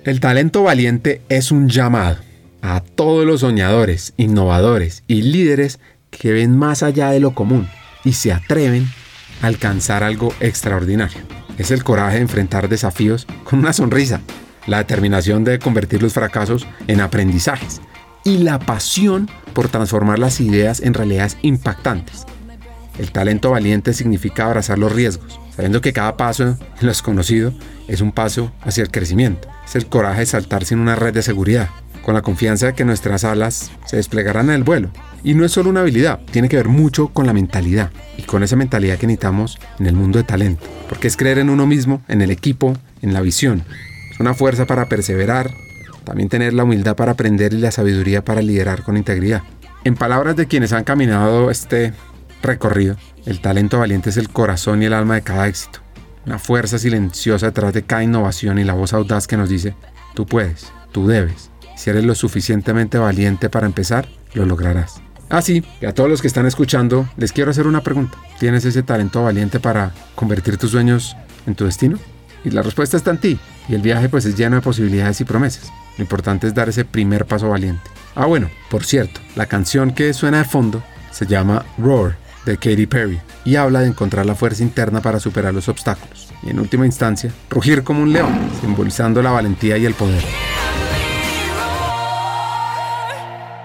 El 0.04 0.20
talento 0.20 0.62
valiente 0.62 1.20
es 1.28 1.52
un 1.52 1.68
llamado 1.68 2.16
a 2.62 2.80
todos 2.80 3.26
los 3.26 3.40
soñadores, 3.40 4.14
innovadores 4.16 5.04
y 5.06 5.22
líderes 5.22 5.80
que 6.10 6.32
ven 6.32 6.56
más 6.56 6.82
allá 6.82 7.10
de 7.10 7.20
lo 7.20 7.34
común 7.34 7.68
y 8.04 8.12
se 8.12 8.32
atreven 8.32 8.86
a 9.42 9.46
alcanzar 9.46 10.02
algo 10.02 10.32
extraordinario. 10.40 11.18
Es 11.58 11.70
el 11.70 11.84
coraje 11.84 12.16
de 12.16 12.22
enfrentar 12.22 12.68
desafíos 12.68 13.26
con 13.44 13.58
una 13.58 13.72
sonrisa, 13.72 14.20
la 14.66 14.78
determinación 14.78 15.44
de 15.44 15.58
convertir 15.58 16.02
los 16.02 16.14
fracasos 16.14 16.66
en 16.86 17.00
aprendizajes 17.00 17.80
y 18.24 18.38
la 18.38 18.58
pasión 18.58 19.28
por 19.52 19.68
transformar 19.68 20.18
las 20.18 20.40
ideas 20.40 20.80
en 20.80 20.94
realidades 20.94 21.36
impactantes. 21.42 22.26
El 22.98 23.12
talento 23.12 23.52
valiente 23.52 23.94
significa 23.94 24.46
abrazar 24.46 24.78
los 24.78 24.92
riesgos, 24.92 25.40
sabiendo 25.54 25.80
que 25.80 25.92
cada 25.92 26.16
paso 26.16 26.42
en 26.44 26.56
lo 26.80 26.88
desconocido 26.88 27.52
es 27.86 28.00
un 28.00 28.12
paso 28.12 28.52
hacia 28.62 28.82
el 28.82 28.90
crecimiento. 28.90 29.48
Es 29.64 29.76
el 29.76 29.86
coraje 29.86 30.20
de 30.20 30.26
saltar 30.26 30.64
sin 30.64 30.80
una 30.80 30.96
red 30.96 31.14
de 31.14 31.22
seguridad, 31.22 31.68
con 32.02 32.14
la 32.14 32.22
confianza 32.22 32.66
de 32.66 32.74
que 32.74 32.84
nuestras 32.84 33.24
alas 33.24 33.70
se 33.86 33.96
desplegarán 33.96 34.48
en 34.48 34.56
el 34.56 34.64
vuelo. 34.64 34.90
Y 35.22 35.34
no 35.34 35.44
es 35.44 35.52
solo 35.52 35.70
una 35.70 35.80
habilidad, 35.80 36.20
tiene 36.30 36.48
que 36.48 36.56
ver 36.56 36.68
mucho 36.68 37.08
con 37.08 37.26
la 37.26 37.32
mentalidad 37.32 37.90
y 38.16 38.22
con 38.22 38.42
esa 38.42 38.56
mentalidad 38.56 38.98
que 38.98 39.06
necesitamos 39.06 39.58
en 39.78 39.86
el 39.86 39.94
mundo 39.94 40.18
de 40.18 40.24
talento, 40.24 40.64
porque 40.88 41.06
es 41.06 41.16
creer 41.16 41.38
en 41.38 41.50
uno 41.50 41.66
mismo, 41.66 42.02
en 42.08 42.22
el 42.22 42.30
equipo, 42.30 42.76
en 43.02 43.14
la 43.14 43.20
visión. 43.20 43.62
Es 44.10 44.20
una 44.20 44.34
fuerza 44.34 44.66
para 44.66 44.88
perseverar, 44.88 45.52
también 46.04 46.28
tener 46.28 46.54
la 46.54 46.64
humildad 46.64 46.96
para 46.96 47.12
aprender 47.12 47.52
y 47.52 47.58
la 47.58 47.70
sabiduría 47.70 48.24
para 48.24 48.42
liderar 48.42 48.82
con 48.82 48.96
integridad. 48.96 49.42
En 49.84 49.94
palabras 49.94 50.34
de 50.36 50.46
quienes 50.46 50.72
han 50.72 50.84
caminado 50.84 51.50
este 51.50 51.92
recorrido, 52.42 52.96
el 53.26 53.40
talento 53.40 53.78
valiente 53.78 54.10
es 54.10 54.16
el 54.16 54.28
corazón 54.28 54.82
y 54.82 54.86
el 54.86 54.92
alma 54.92 55.14
de 55.14 55.22
cada 55.22 55.48
éxito. 55.48 55.80
Una 56.26 56.38
fuerza 56.38 56.78
silenciosa 56.78 57.46
detrás 57.46 57.72
de 57.72 57.82
cada 57.82 58.02
innovación 58.02 58.58
y 58.58 58.64
la 58.64 58.74
voz 58.74 58.92
audaz 58.92 59.26
que 59.26 59.36
nos 59.36 59.48
dice, 59.48 59.74
tú 60.14 60.26
puedes, 60.26 60.72
tú 60.92 61.06
debes. 61.06 61.50
Si 61.76 61.90
eres 61.90 62.04
lo 62.04 62.14
suficientemente 62.14 62.98
valiente 62.98 63.48
para 63.48 63.66
empezar, 63.66 64.08
lo 64.34 64.44
lograrás. 64.44 65.00
Así 65.30 65.62
ah, 65.64 65.78
y 65.82 65.86
a 65.86 65.94
todos 65.94 66.08
los 66.08 66.22
que 66.22 66.28
están 66.28 66.46
escuchando, 66.46 67.08
les 67.16 67.32
quiero 67.32 67.50
hacer 67.50 67.66
una 67.66 67.82
pregunta. 67.82 68.18
¿Tienes 68.38 68.64
ese 68.64 68.82
talento 68.82 69.22
valiente 69.22 69.60
para 69.60 69.92
convertir 70.14 70.56
tus 70.56 70.70
sueños 70.70 71.16
en 71.46 71.54
tu 71.54 71.66
destino? 71.66 71.98
Y 72.44 72.50
la 72.50 72.62
respuesta 72.62 72.96
está 72.96 73.10
en 73.10 73.18
ti. 73.18 73.38
Y 73.68 73.74
el 73.74 73.82
viaje 73.82 74.08
pues 74.08 74.24
es 74.24 74.36
lleno 74.36 74.56
de 74.56 74.62
posibilidades 74.62 75.20
y 75.20 75.24
promesas. 75.24 75.70
Lo 75.98 76.02
importante 76.02 76.46
es 76.46 76.54
dar 76.54 76.68
ese 76.68 76.84
primer 76.84 77.26
paso 77.26 77.50
valiente. 77.50 77.90
Ah, 78.14 78.26
bueno, 78.26 78.48
por 78.70 78.84
cierto, 78.84 79.20
la 79.36 79.46
canción 79.46 79.92
que 79.92 80.12
suena 80.14 80.38
de 80.38 80.44
fondo 80.44 80.82
se 81.10 81.26
llama 81.26 81.64
Roar 81.76 82.16
de 82.48 82.56
Katy 82.56 82.86
Perry 82.86 83.20
y 83.44 83.56
habla 83.56 83.80
de 83.80 83.88
encontrar 83.88 84.26
la 84.26 84.34
fuerza 84.34 84.62
interna 84.62 85.00
para 85.00 85.20
superar 85.20 85.54
los 85.54 85.68
obstáculos 85.68 86.32
y 86.42 86.50
en 86.50 86.58
última 86.58 86.86
instancia 86.86 87.32
rugir 87.50 87.82
como 87.84 88.02
un 88.02 88.12
león, 88.12 88.32
simbolizando 88.60 89.22
la 89.22 89.30
valentía 89.30 89.76
y 89.78 89.86
el 89.86 89.94
poder. 89.94 90.22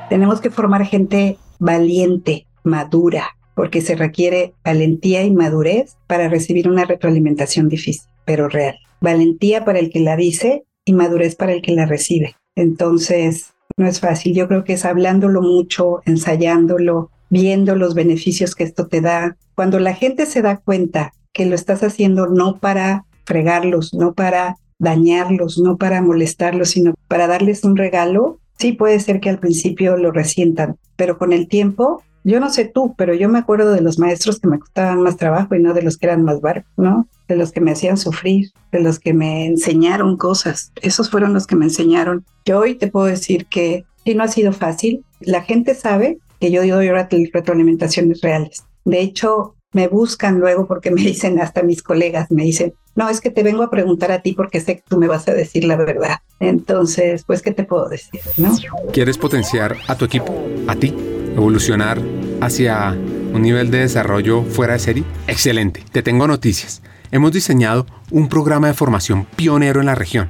Tenemos 0.10 0.42
que 0.42 0.52
formar 0.52 0.86
gente 0.86 1.38
valiente, 1.60 2.46
madura, 2.64 3.36
porque 3.56 3.82
se 3.82 3.96
requiere 3.96 4.54
valentía 4.64 5.24
y 5.24 5.32
madurez 5.32 5.98
para 6.08 6.28
recibir 6.28 6.70
una 6.70 6.86
retroalimentación 6.86 7.70
difícil, 7.70 8.10
pero 8.26 8.48
real. 8.48 8.76
Valentía 9.02 9.66
para 9.66 9.80
el 9.80 9.90
que 9.90 10.00
la 10.00 10.16
dice 10.16 10.66
y 10.86 10.94
madurez 10.94 11.36
para 11.36 11.54
el 11.54 11.62
que 11.62 11.72
la 11.72 11.86
recibe. 11.86 12.36
Entonces, 12.56 13.54
no 13.78 13.88
es 13.88 14.00
fácil. 14.00 14.36
Yo 14.36 14.48
creo 14.48 14.64
que 14.64 14.74
es 14.74 14.86
hablándolo 14.86 15.42
mucho, 15.42 16.02
ensayándolo, 16.06 17.10
viendo 17.34 17.76
los 17.76 17.96
beneficios 17.96 18.56
que 18.56 18.64
esto 18.64 18.88
te 18.88 19.02
da. 19.02 19.36
Cuando 19.56 19.80
la 19.80 19.96
gente 19.96 20.26
se 20.26 20.42
da 20.42 20.58
cuenta 20.58 21.14
que 21.34 21.46
lo 21.46 21.56
estás 21.56 21.84
haciendo 21.84 22.28
no 22.28 22.58
para 22.60 23.06
fregarlos, 23.26 23.94
no 23.94 24.14
para 24.14 24.58
dañarlos, 24.78 25.58
no 25.58 25.78
para 25.78 26.02
molestarlos, 26.02 26.70
sino 26.70 26.94
para 27.08 27.28
darles 27.28 27.64
un 27.64 27.76
regalo, 27.76 28.40
sí 28.60 28.74
puede 28.74 29.00
ser 29.00 29.20
que 29.20 29.30
al 29.30 29.40
principio 29.40 29.98
lo 29.98 30.12
resientan, 30.12 30.78
pero 30.96 31.18
con 31.18 31.34
el 31.34 31.48
tiempo, 31.48 32.04
yo 32.24 32.40
no 32.40 32.50
sé 32.50 32.66
tú, 32.66 32.94
pero 32.98 33.14
yo 33.16 33.30
me 33.30 33.40
acuerdo 33.40 33.74
de 33.74 33.82
los 33.82 33.98
maestros 33.98 34.40
que 34.40 34.48
me 34.48 34.60
costaban 34.60 35.02
más 35.02 35.18
trabajo 35.18 35.56
y 35.56 35.60
no 35.60 35.74
de 35.74 35.82
los 35.82 35.98
que 35.98 36.06
eran 36.06 36.24
más 36.24 36.40
barcos, 36.40 36.72
¿no? 36.78 37.08
De 37.28 37.36
los 37.36 37.52
que 37.52 37.62
me 37.62 37.72
hacían 37.72 37.98
sufrir, 37.98 38.52
de 38.72 38.80
los 38.80 39.00
que 39.00 39.14
me 39.14 39.48
enseñaron 39.48 40.18
cosas. 40.18 40.72
Esos 40.82 41.10
fueron 41.10 41.34
los 41.34 41.48
que 41.48 41.56
me 41.56 41.66
enseñaron. 41.66 42.26
Yo 42.46 42.60
hoy 42.60 42.76
te 42.76 42.88
puedo 42.88 43.08
decir 43.08 43.48
que 43.48 43.86
sí 44.06 44.14
no 44.14 44.24
ha 44.24 44.28
sido 44.28 44.54
fácil. 44.54 45.04
La 45.20 45.42
gente 45.42 45.74
sabe 45.74 46.20
que 46.44 46.52
yo 46.52 46.62
doy 46.68 46.90
retroalimentaciones 47.32 48.20
reales. 48.20 48.66
De 48.84 49.00
hecho, 49.00 49.56
me 49.72 49.88
buscan 49.88 50.42
luego 50.42 50.68
porque 50.68 50.92
me 50.92 51.02
dicen 51.12 51.40
hasta 51.40 51.64
mis 51.64 51.82
colegas, 51.82 52.30
me 52.32 52.44
dicen, 52.44 52.74
no, 52.96 53.08
es 53.08 53.22
que 53.22 53.30
te 53.30 53.44
vengo 53.44 53.64
a 53.64 53.70
preguntar 53.70 54.12
a 54.12 54.22
ti 54.22 54.34
porque 54.34 54.60
sé 54.60 54.76
que 54.76 54.84
tú 54.86 54.98
me 54.98 55.08
vas 55.08 55.26
a 55.30 55.34
decir 55.34 55.64
la 55.64 55.78
verdad. 55.78 56.18
Entonces, 56.42 57.24
pues, 57.26 57.42
¿qué 57.42 57.52
te 57.52 57.64
puedo 57.64 57.88
decir? 57.88 58.20
¿no? 58.36 58.54
¿Quieres 58.92 59.18
potenciar 59.18 59.78
a 59.88 59.96
tu 59.96 60.04
equipo, 60.04 60.36
a 60.68 60.76
ti, 60.76 60.94
evolucionar 61.34 62.02
hacia 62.42 62.90
un 62.92 63.42
nivel 63.42 63.72
de 63.72 63.78
desarrollo 63.78 64.44
fuera 64.44 64.74
de 64.74 64.80
serie? 64.80 65.04
Excelente, 65.30 65.82
te 65.94 66.04
tengo 66.04 66.28
noticias. 66.28 66.82
Hemos 67.14 67.32
diseñado 67.32 67.86
un 68.12 68.28
programa 68.28 68.68
de 68.68 68.74
formación 68.74 69.28
pionero 69.38 69.80
en 69.80 69.86
la 69.86 69.96
región 69.96 70.30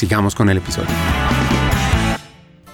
Sigamos 0.00 0.34
con 0.34 0.48
el 0.48 0.56
episodio. 0.56 0.88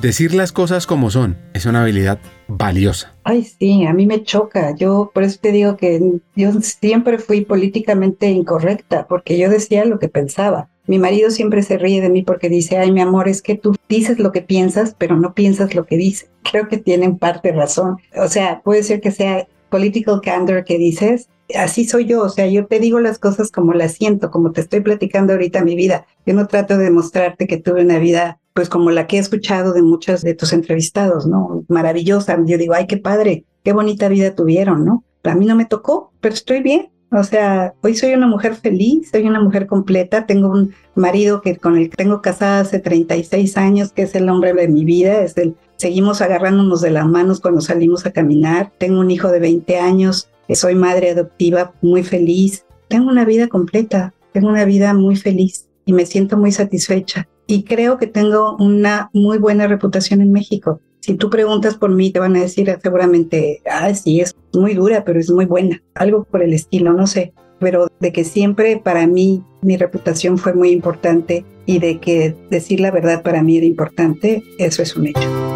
Decir 0.00 0.32
las 0.32 0.52
cosas 0.52 0.86
como 0.86 1.10
son 1.10 1.36
es 1.54 1.66
una 1.66 1.82
habilidad 1.82 2.20
valiosa. 2.46 3.16
Ay, 3.24 3.42
sí, 3.42 3.84
a 3.84 3.92
mí 3.92 4.06
me 4.06 4.22
choca. 4.22 4.76
Yo 4.76 5.10
por 5.12 5.24
eso 5.24 5.40
te 5.42 5.50
digo 5.50 5.76
que 5.76 6.20
yo 6.36 6.52
siempre 6.60 7.18
fui 7.18 7.40
políticamente 7.40 8.30
incorrecta, 8.30 9.08
porque 9.08 9.38
yo 9.38 9.50
decía 9.50 9.84
lo 9.86 9.98
que 9.98 10.08
pensaba. 10.08 10.68
Mi 10.86 11.00
marido 11.00 11.32
siempre 11.32 11.64
se 11.64 11.78
ríe 11.78 12.00
de 12.00 12.10
mí 12.10 12.22
porque 12.22 12.48
dice, 12.48 12.78
ay, 12.78 12.92
mi 12.92 13.00
amor, 13.00 13.26
es 13.26 13.42
que 13.42 13.56
tú 13.56 13.74
dices 13.88 14.20
lo 14.20 14.30
que 14.30 14.42
piensas, 14.42 14.94
pero 14.96 15.16
no 15.16 15.34
piensas 15.34 15.74
lo 15.74 15.84
que 15.84 15.96
dices. 15.96 16.30
Creo 16.48 16.68
que 16.68 16.78
tienen 16.78 17.18
parte 17.18 17.50
razón. 17.50 17.96
O 18.14 18.28
sea, 18.28 18.60
puede 18.62 18.84
ser 18.84 19.00
que 19.00 19.10
sea 19.10 19.48
political 19.68 20.20
candor 20.22 20.64
que 20.64 20.78
dices, 20.78 21.28
así 21.54 21.86
soy 21.86 22.06
yo, 22.06 22.22
o 22.22 22.28
sea, 22.28 22.46
yo 22.46 22.66
te 22.66 22.80
digo 22.80 23.00
las 23.00 23.18
cosas 23.18 23.50
como 23.50 23.72
las 23.72 23.92
siento, 23.92 24.30
como 24.30 24.52
te 24.52 24.60
estoy 24.60 24.80
platicando 24.80 25.32
ahorita 25.32 25.64
mi 25.64 25.76
vida. 25.76 26.06
Yo 26.24 26.34
no 26.34 26.46
trato 26.46 26.76
de 26.76 26.84
demostrarte 26.84 27.46
que 27.46 27.58
tuve 27.58 27.82
una 27.82 27.98
vida 27.98 28.40
pues 28.54 28.70
como 28.70 28.90
la 28.90 29.06
que 29.06 29.16
he 29.16 29.20
escuchado 29.20 29.74
de 29.74 29.82
muchos 29.82 30.22
de 30.22 30.34
tus 30.34 30.54
entrevistados, 30.54 31.26
¿no? 31.26 31.64
Maravillosa. 31.68 32.38
Yo 32.46 32.56
digo, 32.56 32.72
ay, 32.72 32.86
qué 32.86 32.96
padre, 32.96 33.44
qué 33.62 33.74
bonita 33.74 34.08
vida 34.08 34.34
tuvieron, 34.34 34.84
¿no? 34.84 35.04
A 35.24 35.34
mí 35.34 35.44
no 35.44 35.54
me 35.56 35.66
tocó, 35.66 36.12
pero 36.20 36.34
estoy 36.34 36.62
bien. 36.62 36.88
O 37.12 37.22
sea, 37.22 37.74
hoy 37.82 37.94
soy 37.94 38.14
una 38.14 38.26
mujer 38.26 38.54
feliz, 38.56 39.10
soy 39.12 39.26
una 39.26 39.40
mujer 39.40 39.66
completa, 39.66 40.26
tengo 40.26 40.48
un 40.48 40.74
marido 40.94 41.40
que 41.42 41.56
con 41.56 41.76
el 41.76 41.90
que 41.90 41.96
tengo 41.96 42.22
casada 42.22 42.60
hace 42.60 42.80
36 42.80 43.56
años, 43.58 43.92
que 43.92 44.02
es 44.02 44.14
el 44.14 44.28
hombre 44.28 44.54
de 44.54 44.68
mi 44.68 44.84
vida, 44.84 45.20
es 45.20 45.36
el 45.36 45.54
seguimos 45.76 46.22
agarrándonos 46.22 46.80
de 46.80 46.90
las 46.90 47.06
manos 47.06 47.40
cuando 47.40 47.60
salimos 47.60 48.06
a 48.06 48.12
caminar, 48.12 48.72
tengo 48.78 49.00
un 49.00 49.10
hijo 49.10 49.28
de 49.28 49.40
20 49.40 49.78
años, 49.78 50.28
soy 50.54 50.74
madre 50.74 51.10
adoptiva 51.10 51.74
muy 51.82 52.02
feliz, 52.02 52.64
tengo 52.88 53.10
una 53.10 53.24
vida 53.24 53.48
completa, 53.48 54.14
tengo 54.32 54.48
una 54.48 54.64
vida 54.64 54.94
muy 54.94 55.16
feliz 55.16 55.68
y 55.84 55.92
me 55.92 56.06
siento 56.06 56.36
muy 56.36 56.52
satisfecha. 56.52 57.28
Y 57.46 57.62
creo 57.62 57.96
que 57.96 58.06
tengo 58.06 58.56
una 58.58 59.08
muy 59.12 59.38
buena 59.38 59.66
reputación 59.66 60.20
en 60.20 60.32
México. 60.32 60.80
Si 61.00 61.14
tú 61.14 61.30
preguntas 61.30 61.76
por 61.76 61.90
mí, 61.90 62.10
te 62.10 62.18
van 62.18 62.34
a 62.36 62.40
decir 62.40 62.76
seguramente, 62.82 63.62
ah, 63.70 63.94
sí, 63.94 64.20
es 64.20 64.34
muy 64.52 64.74
dura, 64.74 65.04
pero 65.04 65.20
es 65.20 65.30
muy 65.30 65.44
buena. 65.44 65.80
Algo 65.94 66.24
por 66.24 66.42
el 66.42 66.52
estilo, 66.52 66.92
no 66.92 67.06
sé. 67.06 67.32
Pero 67.60 67.86
de 68.00 68.12
que 68.12 68.24
siempre 68.24 68.80
para 68.82 69.06
mí 69.06 69.44
mi 69.62 69.76
reputación 69.76 70.36
fue 70.36 70.52
muy 70.52 70.70
importante 70.70 71.44
y 71.64 71.78
de 71.78 71.98
que 72.00 72.34
decir 72.50 72.80
la 72.80 72.90
verdad 72.90 73.22
para 73.22 73.42
mí 73.42 73.56
era 73.56 73.66
importante, 73.66 74.42
eso 74.58 74.82
es 74.82 74.96
un 74.96 75.06
hecho. 75.06 75.55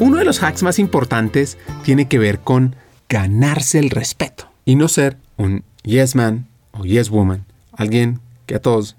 Uno 0.00 0.18
de 0.18 0.24
los 0.24 0.44
hacks 0.44 0.62
más 0.62 0.78
importantes 0.78 1.58
tiene 1.82 2.06
que 2.06 2.20
ver 2.20 2.38
con 2.38 2.76
ganarse 3.08 3.80
el 3.80 3.90
respeto 3.90 4.44
y 4.64 4.76
no 4.76 4.86
ser 4.86 5.16
un 5.36 5.64
yes 5.82 6.14
man 6.14 6.46
o 6.70 6.84
yes 6.84 7.10
woman, 7.10 7.44
alguien 7.72 8.20
que 8.46 8.54
a 8.54 8.62
todos 8.62 8.96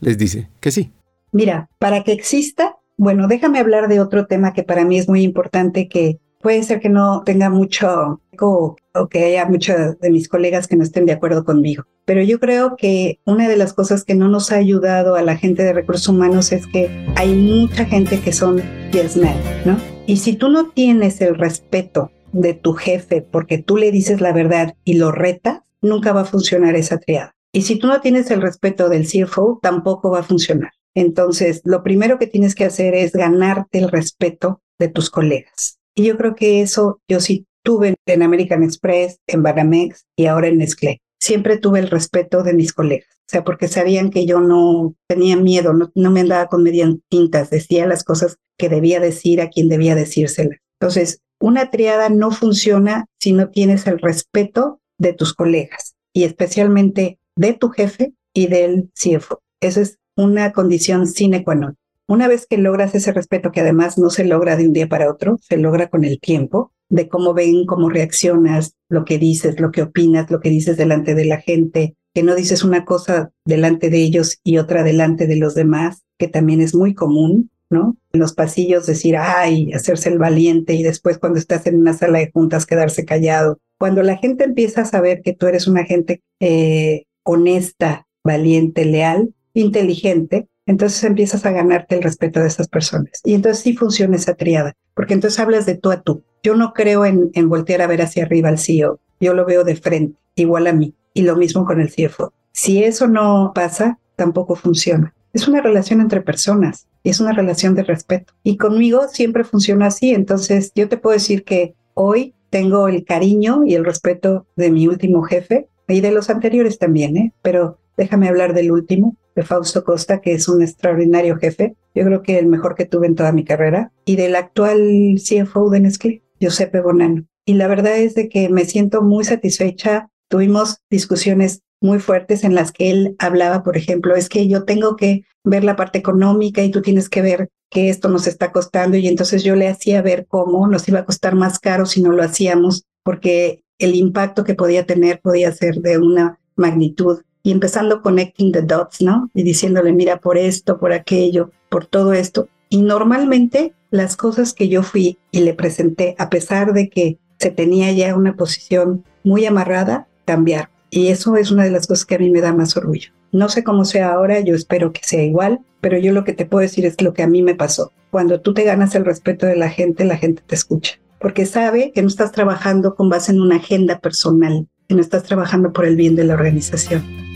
les 0.00 0.18
dice 0.18 0.50
que 0.60 0.70
sí. 0.70 0.92
Mira, 1.32 1.70
para 1.78 2.04
que 2.04 2.12
exista, 2.12 2.76
bueno, 2.98 3.28
déjame 3.28 3.60
hablar 3.60 3.88
de 3.88 4.00
otro 4.00 4.26
tema 4.26 4.52
que 4.52 4.62
para 4.62 4.84
mí 4.84 4.98
es 4.98 5.08
muy 5.08 5.22
importante, 5.22 5.88
que 5.88 6.18
puede 6.42 6.62
ser 6.64 6.80
que 6.80 6.90
no 6.90 7.22
tenga 7.24 7.48
mucho 7.48 8.20
eco 8.30 8.76
o 8.94 9.08
que 9.08 9.24
haya 9.24 9.46
muchos 9.46 9.98
de 10.00 10.10
mis 10.10 10.28
colegas 10.28 10.68
que 10.68 10.76
no 10.76 10.82
estén 10.82 11.06
de 11.06 11.12
acuerdo 11.12 11.46
conmigo. 11.46 11.84
Pero 12.04 12.20
yo 12.22 12.38
creo 12.38 12.76
que 12.76 13.20
una 13.24 13.48
de 13.48 13.56
las 13.56 13.72
cosas 13.72 14.04
que 14.04 14.14
no 14.14 14.28
nos 14.28 14.52
ha 14.52 14.56
ayudado 14.56 15.14
a 15.14 15.22
la 15.22 15.36
gente 15.38 15.62
de 15.62 15.72
recursos 15.72 16.08
humanos 16.08 16.52
es 16.52 16.66
que 16.66 16.90
hay 17.16 17.34
mucha 17.34 17.86
gente 17.86 18.20
que 18.20 18.32
son 18.32 18.60
yes 18.90 19.16
men, 19.16 19.36
¿no? 19.64 19.91
Y 20.06 20.16
si 20.16 20.34
tú 20.34 20.48
no 20.48 20.70
tienes 20.70 21.20
el 21.20 21.36
respeto 21.36 22.10
de 22.32 22.54
tu 22.54 22.72
jefe 22.72 23.22
porque 23.22 23.58
tú 23.58 23.76
le 23.76 23.92
dices 23.92 24.20
la 24.20 24.32
verdad 24.32 24.74
y 24.84 24.94
lo 24.94 25.12
retas, 25.12 25.60
nunca 25.80 26.12
va 26.12 26.22
a 26.22 26.26
funcionar 26.26 26.74
esa 26.74 26.98
triada. 26.98 27.34
Y 27.52 27.62
si 27.62 27.78
tú 27.78 27.86
no 27.86 28.00
tienes 28.00 28.30
el 28.30 28.42
respeto 28.42 28.88
del 28.88 29.06
CFO, 29.06 29.60
tampoco 29.62 30.10
va 30.10 30.20
a 30.20 30.24
funcionar. 30.24 30.72
Entonces, 30.94 31.60
lo 31.64 31.82
primero 31.82 32.18
que 32.18 32.26
tienes 32.26 32.54
que 32.54 32.64
hacer 32.64 32.94
es 32.94 33.12
ganarte 33.12 33.78
el 33.78 33.90
respeto 33.90 34.60
de 34.78 34.88
tus 34.88 35.08
colegas. 35.08 35.78
Y 35.94 36.04
yo 36.04 36.16
creo 36.16 36.34
que 36.34 36.62
eso 36.62 37.00
yo 37.08 37.20
sí 37.20 37.46
tuve 37.62 37.94
en 38.06 38.22
American 38.22 38.62
Express, 38.62 39.20
en 39.26 39.42
Banamex 39.42 40.04
y 40.16 40.26
ahora 40.26 40.48
en 40.48 40.58
Nestlé. 40.58 41.00
Siempre 41.22 41.56
tuve 41.56 41.78
el 41.78 41.88
respeto 41.88 42.42
de 42.42 42.52
mis 42.52 42.72
colegas. 42.72 43.06
O 43.12 43.28
sea, 43.28 43.44
porque 43.44 43.68
sabían 43.68 44.10
que 44.10 44.26
yo 44.26 44.40
no 44.40 44.96
tenía 45.06 45.36
miedo, 45.36 45.72
no, 45.72 46.10
me 46.10 46.20
andaba 46.20 46.48
con 46.48 46.64
medias 46.64 46.90
tintas, 47.08 47.48
decía 47.48 47.86
las 47.86 48.02
cosas 48.02 48.38
que 48.58 48.68
debía 48.68 48.98
decir 48.98 49.40
a 49.40 49.48
quien 49.48 49.68
debía 49.68 49.94
decírselas. 49.94 50.58
Entonces, 50.80 51.20
una 51.38 51.70
triada 51.70 52.08
no 52.08 52.32
funciona 52.32 53.06
si 53.20 53.32
no 53.32 53.50
tienes 53.50 53.86
el 53.86 54.00
respeto 54.00 54.80
de 54.98 55.12
tus 55.12 55.32
colegas 55.32 55.94
y 56.12 56.24
especialmente 56.24 57.20
de 57.36 57.52
tu 57.52 57.70
jefe 57.70 58.14
y 58.34 58.48
del 58.48 58.90
CFO. 58.94 59.40
Esa 59.60 59.80
es 59.80 59.98
una 60.16 60.52
condición 60.52 61.06
sine 61.06 61.44
qua 61.44 61.54
non. 61.54 61.76
Una 62.08 62.26
vez 62.26 62.46
que 62.48 62.58
logras 62.58 62.96
ese 62.96 63.12
respeto, 63.12 63.52
que 63.52 63.60
además 63.60 63.96
no 63.96 64.10
se 64.10 64.24
logra 64.24 64.56
de 64.56 64.66
un 64.66 64.72
día 64.72 64.88
para 64.88 65.08
otro, 65.08 65.38
se 65.40 65.56
logra 65.56 65.88
con 65.88 66.04
el 66.04 66.18
tiempo, 66.18 66.71
de 66.92 67.08
cómo 67.08 67.32
ven, 67.32 67.64
cómo 67.64 67.88
reaccionas, 67.88 68.74
lo 68.90 69.06
que 69.06 69.18
dices, 69.18 69.58
lo 69.58 69.70
que 69.70 69.80
opinas, 69.80 70.30
lo 70.30 70.40
que 70.40 70.50
dices 70.50 70.76
delante 70.76 71.14
de 71.14 71.24
la 71.24 71.40
gente, 71.40 71.96
que 72.14 72.22
no 72.22 72.34
dices 72.34 72.64
una 72.64 72.84
cosa 72.84 73.32
delante 73.46 73.88
de 73.88 73.96
ellos 73.96 74.38
y 74.44 74.58
otra 74.58 74.82
delante 74.82 75.26
de 75.26 75.36
los 75.36 75.54
demás, 75.54 76.02
que 76.18 76.28
también 76.28 76.60
es 76.60 76.74
muy 76.74 76.92
común, 76.92 77.50
¿no? 77.70 77.96
En 78.12 78.20
los 78.20 78.34
pasillos 78.34 78.86
decir, 78.86 79.16
ay, 79.16 79.72
hacerse 79.72 80.10
el 80.10 80.18
valiente 80.18 80.74
y 80.74 80.82
después 80.82 81.16
cuando 81.16 81.38
estás 81.38 81.66
en 81.66 81.76
una 81.76 81.94
sala 81.94 82.18
de 82.18 82.30
juntas 82.30 82.66
quedarse 82.66 83.06
callado. 83.06 83.58
Cuando 83.78 84.02
la 84.02 84.18
gente 84.18 84.44
empieza 84.44 84.82
a 84.82 84.84
saber 84.84 85.22
que 85.22 85.32
tú 85.32 85.46
eres 85.46 85.66
una 85.66 85.84
gente 85.84 86.20
eh, 86.40 87.04
honesta, 87.24 88.06
valiente, 88.22 88.84
leal, 88.84 89.34
inteligente, 89.54 90.46
entonces 90.66 91.02
empiezas 91.04 91.44
a 91.46 91.52
ganarte 91.52 91.96
el 91.96 92.02
respeto 92.02 92.40
de 92.40 92.48
esas 92.48 92.68
personas. 92.68 93.20
Y 93.24 93.34
entonces 93.34 93.62
sí 93.62 93.76
funciona 93.76 94.16
esa 94.16 94.34
triada, 94.34 94.74
porque 94.94 95.14
entonces 95.14 95.40
hablas 95.40 95.66
de 95.66 95.76
tú 95.76 95.90
a 95.90 96.02
tú. 96.02 96.22
Yo 96.42 96.54
no 96.56 96.72
creo 96.72 97.04
en, 97.04 97.30
en 97.34 97.48
voltear 97.48 97.82
a 97.82 97.86
ver 97.86 98.02
hacia 98.02 98.24
arriba 98.24 98.48
al 98.48 98.58
CEO, 98.58 99.00
yo 99.20 99.34
lo 99.34 99.44
veo 99.44 99.64
de 99.64 99.76
frente, 99.76 100.18
igual 100.34 100.66
a 100.66 100.72
mí, 100.72 100.94
y 101.14 101.22
lo 101.22 101.36
mismo 101.36 101.64
con 101.64 101.80
el 101.80 101.90
CFO. 101.90 102.32
Si 102.52 102.82
eso 102.82 103.08
no 103.08 103.52
pasa, 103.54 103.98
tampoco 104.16 104.56
funciona. 104.56 105.14
Es 105.32 105.48
una 105.48 105.62
relación 105.62 106.00
entre 106.00 106.20
personas 106.20 106.86
y 107.02 107.10
es 107.10 107.20
una 107.20 107.32
relación 107.32 107.74
de 107.74 107.84
respeto. 107.84 108.34
Y 108.42 108.56
conmigo 108.56 109.08
siempre 109.08 109.44
funciona 109.44 109.86
así, 109.86 110.12
entonces 110.12 110.72
yo 110.74 110.88
te 110.88 110.98
puedo 110.98 111.14
decir 111.14 111.44
que 111.44 111.74
hoy 111.94 112.34
tengo 112.50 112.88
el 112.88 113.04
cariño 113.04 113.62
y 113.64 113.74
el 113.74 113.84
respeto 113.84 114.46
de 114.56 114.70
mi 114.70 114.86
último 114.86 115.22
jefe 115.22 115.68
y 115.88 116.00
de 116.00 116.12
los 116.12 116.28
anteriores 116.28 116.78
también, 116.78 117.16
¿eh? 117.16 117.32
pero 117.42 117.78
déjame 118.02 118.28
hablar 118.28 118.52
del 118.52 118.72
último, 118.72 119.16
de 119.36 119.44
Fausto 119.44 119.84
Costa, 119.84 120.20
que 120.20 120.32
es 120.32 120.48
un 120.48 120.60
extraordinario 120.60 121.36
jefe, 121.36 121.76
yo 121.94 122.04
creo 122.04 122.22
que 122.22 122.36
el 122.38 122.46
mejor 122.46 122.74
que 122.74 122.84
tuve 122.84 123.06
en 123.06 123.14
toda 123.14 123.30
mi 123.30 123.44
carrera, 123.44 123.92
y 124.04 124.16
del 124.16 124.34
actual 124.34 125.14
CFO 125.16 125.70
de 125.70 125.80
Nestlé, 125.80 126.22
Giuseppe 126.40 126.80
Bonanno. 126.80 127.24
Y 127.44 127.54
la 127.54 127.68
verdad 127.68 127.96
es 127.96 128.16
de 128.16 128.28
que 128.28 128.48
me 128.48 128.64
siento 128.64 129.02
muy 129.02 129.24
satisfecha. 129.24 130.10
Tuvimos 130.28 130.78
discusiones 130.90 131.62
muy 131.80 132.00
fuertes 132.00 132.42
en 132.42 132.56
las 132.56 132.72
que 132.72 132.90
él 132.90 133.14
hablaba, 133.18 133.62
por 133.62 133.76
ejemplo, 133.76 134.16
es 134.16 134.28
que 134.28 134.48
yo 134.48 134.64
tengo 134.64 134.96
que 134.96 135.24
ver 135.44 135.62
la 135.62 135.76
parte 135.76 135.98
económica 135.98 136.62
y 136.62 136.70
tú 136.70 136.82
tienes 136.82 137.08
que 137.08 137.22
ver 137.22 137.50
que 137.70 137.88
esto 137.88 138.08
nos 138.08 138.26
está 138.26 138.50
costando 138.50 138.96
y 138.96 139.06
entonces 139.06 139.44
yo 139.44 139.54
le 139.54 139.68
hacía 139.68 140.02
ver 140.02 140.26
cómo 140.26 140.66
nos 140.66 140.88
iba 140.88 141.00
a 141.00 141.04
costar 141.04 141.34
más 141.36 141.58
caro 141.58 141.86
si 141.86 142.02
no 142.02 142.10
lo 142.10 142.22
hacíamos, 142.22 142.84
porque 143.04 143.64
el 143.78 143.94
impacto 143.94 144.44
que 144.44 144.54
podía 144.54 144.86
tener 144.86 145.20
podía 145.20 145.52
ser 145.52 145.76
de 145.76 145.98
una 145.98 146.40
magnitud 146.56 147.22
y 147.42 147.50
empezando 147.50 148.02
connecting 148.02 148.52
the 148.52 148.62
dots, 148.62 149.02
¿no? 149.02 149.30
Y 149.34 149.42
diciéndole, 149.42 149.92
mira, 149.92 150.18
por 150.18 150.38
esto, 150.38 150.78
por 150.78 150.92
aquello, 150.92 151.50
por 151.68 151.86
todo 151.86 152.12
esto. 152.12 152.48
Y 152.68 152.82
normalmente 152.82 153.74
las 153.90 154.16
cosas 154.16 154.54
que 154.54 154.68
yo 154.68 154.82
fui 154.82 155.18
y 155.30 155.40
le 155.40 155.54
presenté, 155.54 156.14
a 156.18 156.30
pesar 156.30 156.72
de 156.72 156.88
que 156.88 157.18
se 157.38 157.50
tenía 157.50 157.92
ya 157.92 158.14
una 158.16 158.36
posición 158.36 159.04
muy 159.24 159.44
amarrada, 159.44 160.06
cambiar. 160.24 160.70
Y 160.90 161.08
eso 161.08 161.36
es 161.36 161.50
una 161.50 161.64
de 161.64 161.70
las 161.70 161.86
cosas 161.86 162.06
que 162.06 162.14
a 162.14 162.18
mí 162.18 162.30
me 162.30 162.40
da 162.40 162.52
más 162.52 162.76
orgullo. 162.76 163.12
No 163.32 163.48
sé 163.48 163.64
cómo 163.64 163.84
sea 163.84 164.12
ahora, 164.12 164.40
yo 164.40 164.54
espero 164.54 164.92
que 164.92 165.00
sea 165.02 165.22
igual, 165.22 165.60
pero 165.80 165.98
yo 165.98 166.12
lo 166.12 166.22
que 166.22 166.34
te 166.34 166.46
puedo 166.46 166.62
decir 166.62 166.86
es 166.86 167.00
lo 167.00 167.14
que 167.14 167.22
a 167.22 167.26
mí 167.26 167.42
me 167.42 167.54
pasó. 167.54 167.92
Cuando 168.10 168.40
tú 168.40 168.52
te 168.52 168.62
ganas 168.62 168.94
el 168.94 169.04
respeto 169.04 169.46
de 169.46 169.56
la 169.56 169.70
gente, 169.70 170.04
la 170.04 170.18
gente 170.18 170.42
te 170.46 170.54
escucha, 170.54 170.98
porque 171.18 171.46
sabe 171.46 171.92
que 171.94 172.02
no 172.02 172.08
estás 172.08 172.30
trabajando 172.30 172.94
con 172.94 173.08
base 173.08 173.32
en 173.32 173.40
una 173.40 173.56
agenda 173.56 173.98
personal, 174.00 174.68
que 174.86 174.94
no 174.94 175.00
estás 175.00 175.22
trabajando 175.22 175.72
por 175.72 175.86
el 175.86 175.96
bien 175.96 176.14
de 176.14 176.24
la 176.24 176.34
organización. 176.34 177.31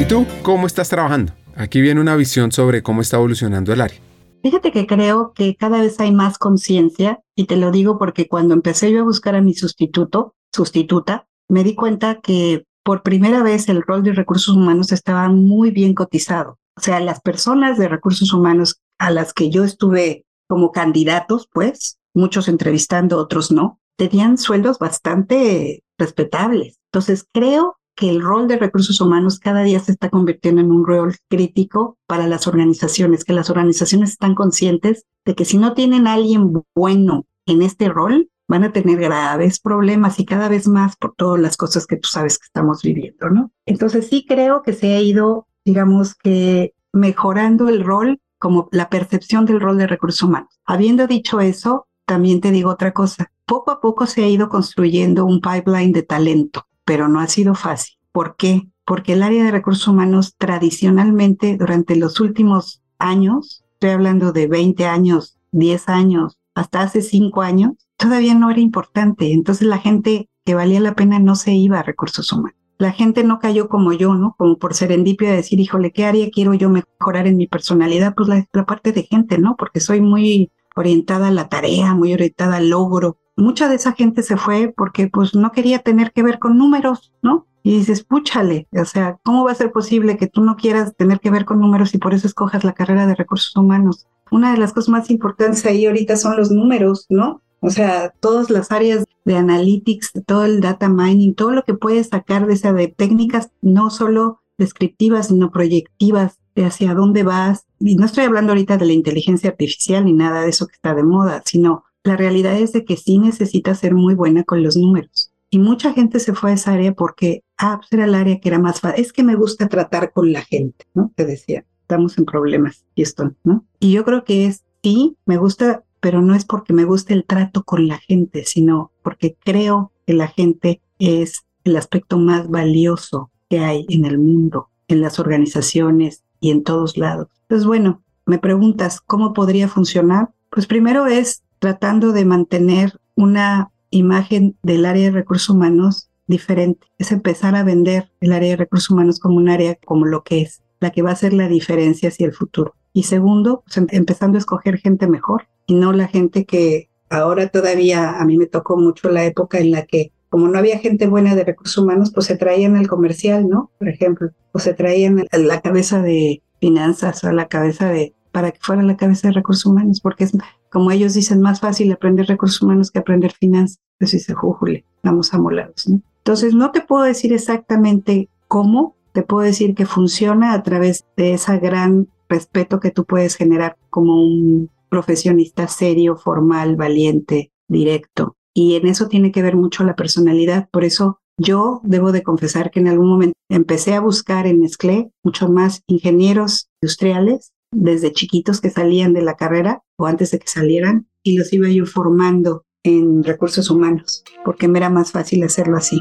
¿Y 0.00 0.04
tú 0.04 0.26
cómo 0.42 0.68
estás 0.68 0.88
trabajando? 0.88 1.32
Aquí 1.56 1.80
viene 1.80 2.00
una 2.00 2.14
visión 2.14 2.52
sobre 2.52 2.84
cómo 2.84 3.00
está 3.00 3.16
evolucionando 3.16 3.72
el 3.72 3.80
área. 3.80 3.98
Fíjate 4.44 4.70
que 4.70 4.86
creo 4.86 5.32
que 5.34 5.56
cada 5.56 5.80
vez 5.80 5.98
hay 5.98 6.12
más 6.12 6.38
conciencia 6.38 7.20
y 7.34 7.46
te 7.46 7.56
lo 7.56 7.72
digo 7.72 7.98
porque 7.98 8.28
cuando 8.28 8.54
empecé 8.54 8.92
yo 8.92 9.00
a 9.00 9.04
buscar 9.04 9.34
a 9.34 9.40
mi 9.40 9.54
sustituto, 9.54 10.36
sustituta, 10.54 11.26
me 11.48 11.64
di 11.64 11.74
cuenta 11.74 12.20
que 12.20 12.64
por 12.84 13.02
primera 13.02 13.42
vez 13.42 13.68
el 13.68 13.82
rol 13.82 14.04
de 14.04 14.12
recursos 14.12 14.54
humanos 14.54 14.92
estaba 14.92 15.28
muy 15.28 15.72
bien 15.72 15.94
cotizado. 15.94 16.58
O 16.76 16.80
sea, 16.80 17.00
las 17.00 17.20
personas 17.20 17.76
de 17.76 17.88
recursos 17.88 18.32
humanos 18.32 18.80
a 19.00 19.10
las 19.10 19.34
que 19.34 19.50
yo 19.50 19.64
estuve 19.64 20.24
como 20.48 20.70
candidatos, 20.70 21.48
pues, 21.52 21.98
muchos 22.14 22.46
entrevistando, 22.46 23.18
otros 23.18 23.50
no, 23.50 23.80
tenían 23.96 24.38
sueldos 24.38 24.78
bastante 24.78 25.82
respetables. 25.98 26.78
Entonces, 26.92 27.26
creo 27.32 27.77
que 27.98 28.08
el 28.08 28.22
rol 28.22 28.46
de 28.46 28.56
recursos 28.56 29.00
humanos 29.00 29.40
cada 29.40 29.64
día 29.64 29.80
se 29.80 29.90
está 29.90 30.08
convirtiendo 30.08 30.60
en 30.60 30.70
un 30.70 30.86
rol 30.86 31.16
crítico 31.28 31.98
para 32.06 32.28
las 32.28 32.46
organizaciones, 32.46 33.24
que 33.24 33.32
las 33.32 33.50
organizaciones 33.50 34.10
están 34.10 34.36
conscientes 34.36 35.04
de 35.24 35.34
que 35.34 35.44
si 35.44 35.58
no 35.58 35.74
tienen 35.74 36.06
a 36.06 36.12
alguien 36.12 36.52
bueno 36.76 37.26
en 37.44 37.60
este 37.60 37.88
rol, 37.88 38.30
van 38.46 38.62
a 38.62 38.72
tener 38.72 39.00
graves 39.00 39.58
problemas 39.58 40.20
y 40.20 40.24
cada 40.24 40.48
vez 40.48 40.68
más 40.68 40.94
por 40.94 41.16
todas 41.16 41.40
las 41.40 41.56
cosas 41.56 41.88
que 41.88 41.96
tú 41.96 42.08
sabes 42.08 42.38
que 42.38 42.44
estamos 42.44 42.82
viviendo, 42.82 43.30
¿no? 43.30 43.50
Entonces 43.66 44.06
sí 44.06 44.24
creo 44.28 44.62
que 44.62 44.74
se 44.74 44.94
ha 44.94 45.00
ido, 45.00 45.48
digamos 45.64 46.14
que 46.14 46.74
mejorando 46.92 47.68
el 47.68 47.84
rol 47.84 48.20
como 48.38 48.68
la 48.70 48.90
percepción 48.90 49.44
del 49.44 49.60
rol 49.60 49.76
de 49.76 49.88
recursos 49.88 50.22
humanos. 50.22 50.60
Habiendo 50.64 51.08
dicho 51.08 51.40
eso, 51.40 51.88
también 52.06 52.40
te 52.40 52.52
digo 52.52 52.70
otra 52.70 52.92
cosa. 52.92 53.32
Poco 53.44 53.72
a 53.72 53.80
poco 53.80 54.06
se 54.06 54.22
ha 54.22 54.28
ido 54.28 54.48
construyendo 54.48 55.26
un 55.26 55.40
pipeline 55.40 55.90
de 55.90 56.04
talento 56.04 56.67
pero 56.88 57.06
no 57.06 57.20
ha 57.20 57.26
sido 57.26 57.54
fácil. 57.54 57.98
¿Por 58.12 58.36
qué? 58.36 58.66
Porque 58.86 59.12
el 59.12 59.22
área 59.22 59.44
de 59.44 59.50
recursos 59.50 59.86
humanos 59.86 60.36
tradicionalmente 60.38 61.58
durante 61.58 61.96
los 61.96 62.18
últimos 62.18 62.82
años, 62.98 63.62
estoy 63.74 63.90
hablando 63.90 64.32
de 64.32 64.46
20 64.46 64.86
años, 64.86 65.36
10 65.52 65.90
años, 65.90 66.38
hasta 66.54 66.80
hace 66.80 67.02
5 67.02 67.42
años, 67.42 67.72
todavía 67.98 68.34
no 68.34 68.50
era 68.50 68.60
importante. 68.60 69.34
Entonces 69.34 69.68
la 69.68 69.76
gente 69.76 70.30
que 70.46 70.54
valía 70.54 70.80
la 70.80 70.94
pena 70.94 71.18
no 71.18 71.36
se 71.36 71.52
iba 71.52 71.78
a 71.78 71.82
recursos 71.82 72.32
humanos. 72.32 72.56
La 72.78 72.92
gente 72.92 73.22
no 73.22 73.38
cayó 73.38 73.68
como 73.68 73.92
yo, 73.92 74.14
¿no? 74.14 74.34
Como 74.38 74.56
por 74.56 74.72
serendipio 74.72 75.28
de 75.28 75.36
decir, 75.36 75.60
híjole, 75.60 75.92
¿qué 75.92 76.06
área 76.06 76.30
quiero 76.30 76.54
yo 76.54 76.70
mejorar 76.70 77.26
en 77.26 77.36
mi 77.36 77.46
personalidad? 77.46 78.14
Pues 78.14 78.30
la, 78.30 78.46
la 78.54 78.64
parte 78.64 78.92
de 78.92 79.02
gente, 79.02 79.36
¿no? 79.36 79.56
Porque 79.58 79.80
soy 79.80 80.00
muy 80.00 80.52
orientada 80.74 81.28
a 81.28 81.32
la 81.32 81.50
tarea, 81.50 81.92
muy 81.92 82.14
orientada 82.14 82.56
al 82.56 82.70
logro, 82.70 83.18
mucha 83.38 83.68
de 83.68 83.76
esa 83.76 83.92
gente 83.92 84.22
se 84.22 84.36
fue 84.36 84.72
porque 84.76 85.08
pues 85.08 85.34
no 85.34 85.52
quería 85.52 85.78
tener 85.78 86.12
que 86.12 86.22
ver 86.22 86.38
con 86.38 86.58
números, 86.58 87.12
¿no? 87.22 87.46
Y 87.62 87.78
dices, 87.78 88.02
púchale, 88.02 88.66
o 88.72 88.84
sea, 88.84 89.18
¿cómo 89.22 89.44
va 89.44 89.52
a 89.52 89.56
ser 89.56 89.72
posible 89.72 90.16
que 90.16 90.26
tú 90.26 90.42
no 90.42 90.56
quieras 90.56 90.94
tener 90.96 91.20
que 91.20 91.30
ver 91.30 91.44
con 91.44 91.60
números 91.60 91.94
y 91.94 91.98
por 91.98 92.14
eso 92.14 92.26
escojas 92.26 92.64
la 92.64 92.72
carrera 92.72 93.06
de 93.06 93.14
recursos 93.14 93.54
humanos? 93.56 94.06
Una 94.30 94.52
de 94.52 94.58
las 94.58 94.72
cosas 94.72 94.88
más 94.88 95.10
importantes 95.10 95.64
ahí 95.66 95.86
ahorita 95.86 96.16
son 96.16 96.36
los 96.36 96.50
números, 96.50 97.06
¿no? 97.08 97.42
O 97.60 97.70
sea, 97.70 98.12
todas 98.20 98.50
las 98.50 98.70
áreas 98.70 99.04
de 99.24 99.36
analytics, 99.36 100.12
todo 100.26 100.44
el 100.44 100.60
data 100.60 100.88
mining, 100.88 101.34
todo 101.34 101.50
lo 101.50 101.64
que 101.64 101.74
puedes 101.74 102.08
sacar 102.08 102.46
de 102.46 102.54
esa 102.54 102.72
de 102.72 102.88
técnicas 102.88 103.50
no 103.60 103.90
solo 103.90 104.42
descriptivas, 104.56 105.28
sino 105.28 105.50
proyectivas, 105.50 106.38
de 106.54 106.64
hacia 106.64 106.94
dónde 106.94 107.22
vas. 107.22 107.66
Y 107.78 107.96
no 107.96 108.06
estoy 108.06 108.24
hablando 108.24 108.52
ahorita 108.52 108.76
de 108.76 108.86
la 108.86 108.92
inteligencia 108.92 109.50
artificial 109.50 110.04
ni 110.04 110.12
nada 110.12 110.42
de 110.42 110.50
eso 110.50 110.66
que 110.66 110.74
está 110.74 110.94
de 110.94 111.04
moda, 111.04 111.42
sino 111.44 111.84
la 112.08 112.16
realidad 112.16 112.58
es 112.58 112.72
de 112.72 112.84
que 112.84 112.96
sí 112.96 113.18
necesitas 113.18 113.78
ser 113.78 113.94
muy 113.94 114.14
buena 114.14 114.42
con 114.42 114.62
los 114.62 114.76
números. 114.76 115.30
Y 115.50 115.58
mucha 115.58 115.92
gente 115.92 116.18
se 116.18 116.34
fue 116.34 116.50
a 116.50 116.54
esa 116.54 116.72
área 116.72 116.92
porque, 116.92 117.42
ah, 117.56 117.78
pues 117.78 117.92
era 117.92 118.04
el 118.04 118.14
área 118.14 118.40
que 118.40 118.48
era 118.48 118.58
más 118.58 118.80
fácil. 118.80 119.04
Es 119.04 119.12
que 119.12 119.22
me 119.22 119.36
gusta 119.36 119.68
tratar 119.68 120.12
con 120.12 120.32
la 120.32 120.42
gente, 120.42 120.86
¿no? 120.94 121.12
Te 121.14 121.24
decía, 121.24 121.64
estamos 121.82 122.18
en 122.18 122.24
problemas, 122.24 122.84
y 122.94 123.02
esto, 123.02 123.32
¿no? 123.44 123.64
Y 123.78 123.92
yo 123.92 124.04
creo 124.04 124.24
que 124.24 124.46
es, 124.46 124.64
sí, 124.82 125.16
me 125.26 125.36
gusta, 125.36 125.84
pero 126.00 126.20
no 126.20 126.34
es 126.34 126.44
porque 126.44 126.72
me 126.72 126.84
guste 126.84 127.14
el 127.14 127.24
trato 127.24 127.62
con 127.62 127.88
la 127.88 127.98
gente, 127.98 128.44
sino 128.44 128.92
porque 129.02 129.36
creo 129.42 129.92
que 130.06 130.14
la 130.14 130.28
gente 130.28 130.82
es 130.98 131.44
el 131.64 131.76
aspecto 131.76 132.18
más 132.18 132.48
valioso 132.48 133.30
que 133.48 133.60
hay 133.60 133.86
en 133.88 134.04
el 134.04 134.18
mundo, 134.18 134.70
en 134.86 135.00
las 135.00 135.18
organizaciones 135.18 136.24
y 136.40 136.50
en 136.50 136.62
todos 136.62 136.96
lados. 136.96 137.28
Entonces, 137.42 137.66
bueno, 137.66 138.02
me 138.26 138.38
preguntas, 138.38 139.00
¿cómo 139.00 139.32
podría 139.32 139.68
funcionar? 139.68 140.30
Pues 140.50 140.66
primero 140.66 141.06
es 141.06 141.42
tratando 141.58 142.12
de 142.12 142.24
mantener 142.24 142.98
una 143.14 143.70
imagen 143.90 144.56
del 144.62 144.86
área 144.86 145.04
de 145.04 145.10
recursos 145.10 145.50
humanos 145.50 146.10
diferente. 146.26 146.86
Es 146.98 147.10
empezar 147.10 147.56
a 147.56 147.64
vender 147.64 148.10
el 148.20 148.32
área 148.32 148.50
de 148.50 148.56
recursos 148.56 148.90
humanos 148.90 149.18
como 149.18 149.36
un 149.36 149.48
área 149.48 149.76
como 149.84 150.06
lo 150.06 150.22
que 150.22 150.42
es, 150.42 150.62
la 150.80 150.90
que 150.90 151.02
va 151.02 151.10
a 151.10 151.14
hacer 151.14 151.32
la 151.32 151.48
diferencia 151.48 152.10
hacia 152.10 152.26
el 152.26 152.34
futuro. 152.34 152.74
Y 152.92 153.04
segundo, 153.04 153.62
pues, 153.64 153.76
em, 153.78 153.86
empezando 153.90 154.36
a 154.36 154.40
escoger 154.40 154.78
gente 154.78 155.06
mejor 155.06 155.48
y 155.66 155.74
no 155.74 155.92
la 155.92 156.08
gente 156.08 156.44
que 156.44 156.88
ahora 157.10 157.48
todavía 157.48 158.18
a 158.20 158.24
mí 158.24 158.36
me 158.36 158.46
tocó 158.46 158.76
mucho 158.76 159.08
la 159.10 159.24
época 159.24 159.58
en 159.58 159.70
la 159.70 159.86
que 159.86 160.12
como 160.28 160.48
no 160.48 160.58
había 160.58 160.78
gente 160.78 161.06
buena 161.06 161.34
de 161.34 161.44
recursos 161.44 161.78
humanos, 161.78 162.12
pues 162.12 162.26
se 162.26 162.36
traían 162.36 162.76
al 162.76 162.86
comercial, 162.86 163.48
¿no? 163.48 163.70
Por 163.78 163.88
ejemplo, 163.88 164.30
o 164.52 164.58
se 164.58 164.74
traían 164.74 165.24
a 165.30 165.38
la 165.38 165.62
cabeza 165.62 166.02
de 166.02 166.42
finanzas 166.60 167.24
o 167.24 167.28
a 167.28 167.32
la 167.32 167.48
cabeza 167.48 167.88
de, 167.88 168.14
para 168.38 168.52
que 168.52 168.60
fuera 168.62 168.84
la 168.84 168.96
cabeza 168.96 169.26
de 169.26 169.34
recursos 169.34 169.66
humanos, 169.66 170.00
porque 170.00 170.22
es, 170.22 170.32
como 170.70 170.92
ellos 170.92 171.14
dicen, 171.14 171.40
más 171.40 171.58
fácil 171.58 171.90
aprender 171.90 172.26
recursos 172.26 172.62
humanos 172.62 172.92
que 172.92 173.00
aprender 173.00 173.32
finanzas. 173.32 173.80
Pues 173.98 174.12
dice, 174.12 174.32
jújule, 174.32 174.84
vamos 175.02 175.34
a 175.34 175.38
molados, 175.38 175.88
¿no? 175.88 176.00
Entonces, 176.18 176.54
no 176.54 176.70
te 176.70 176.80
puedo 176.80 177.02
decir 177.02 177.32
exactamente 177.32 178.28
cómo, 178.46 178.94
te 179.10 179.24
puedo 179.24 179.44
decir 179.44 179.74
que 179.74 179.86
funciona 179.86 180.52
a 180.52 180.62
través 180.62 181.04
de 181.16 181.34
ese 181.34 181.58
gran 181.58 182.06
respeto 182.28 182.78
que 182.78 182.92
tú 182.92 183.06
puedes 183.06 183.34
generar 183.34 183.76
como 183.90 184.22
un 184.22 184.70
profesionista 184.88 185.66
serio, 185.66 186.16
formal, 186.16 186.76
valiente, 186.76 187.50
directo. 187.66 188.36
Y 188.54 188.76
en 188.76 188.86
eso 188.86 189.08
tiene 189.08 189.32
que 189.32 189.42
ver 189.42 189.56
mucho 189.56 189.82
la 189.82 189.96
personalidad. 189.96 190.68
Por 190.70 190.84
eso 190.84 191.18
yo 191.38 191.80
debo 191.82 192.12
de 192.12 192.22
confesar 192.22 192.70
que 192.70 192.78
en 192.78 192.86
algún 192.86 193.08
momento 193.08 193.34
empecé 193.48 193.94
a 193.94 194.00
buscar 194.00 194.46
en 194.46 194.60
Nestlé 194.60 195.10
mucho 195.24 195.48
más 195.48 195.82
ingenieros 195.88 196.68
industriales 196.80 197.52
desde 197.72 198.12
chiquitos 198.12 198.60
que 198.60 198.70
salían 198.70 199.12
de 199.12 199.22
la 199.22 199.36
carrera 199.36 199.82
o 199.96 200.06
antes 200.06 200.30
de 200.30 200.38
que 200.38 200.48
salieran 200.48 201.08
y 201.22 201.36
los 201.36 201.52
iba 201.52 201.68
yo 201.68 201.86
formando 201.86 202.64
en 202.82 203.24
recursos 203.24 203.70
humanos 203.70 204.24
porque 204.44 204.68
me 204.68 204.78
era 204.78 204.90
más 204.90 205.12
fácil 205.12 205.42
hacerlo 205.42 205.76
así. 205.76 206.00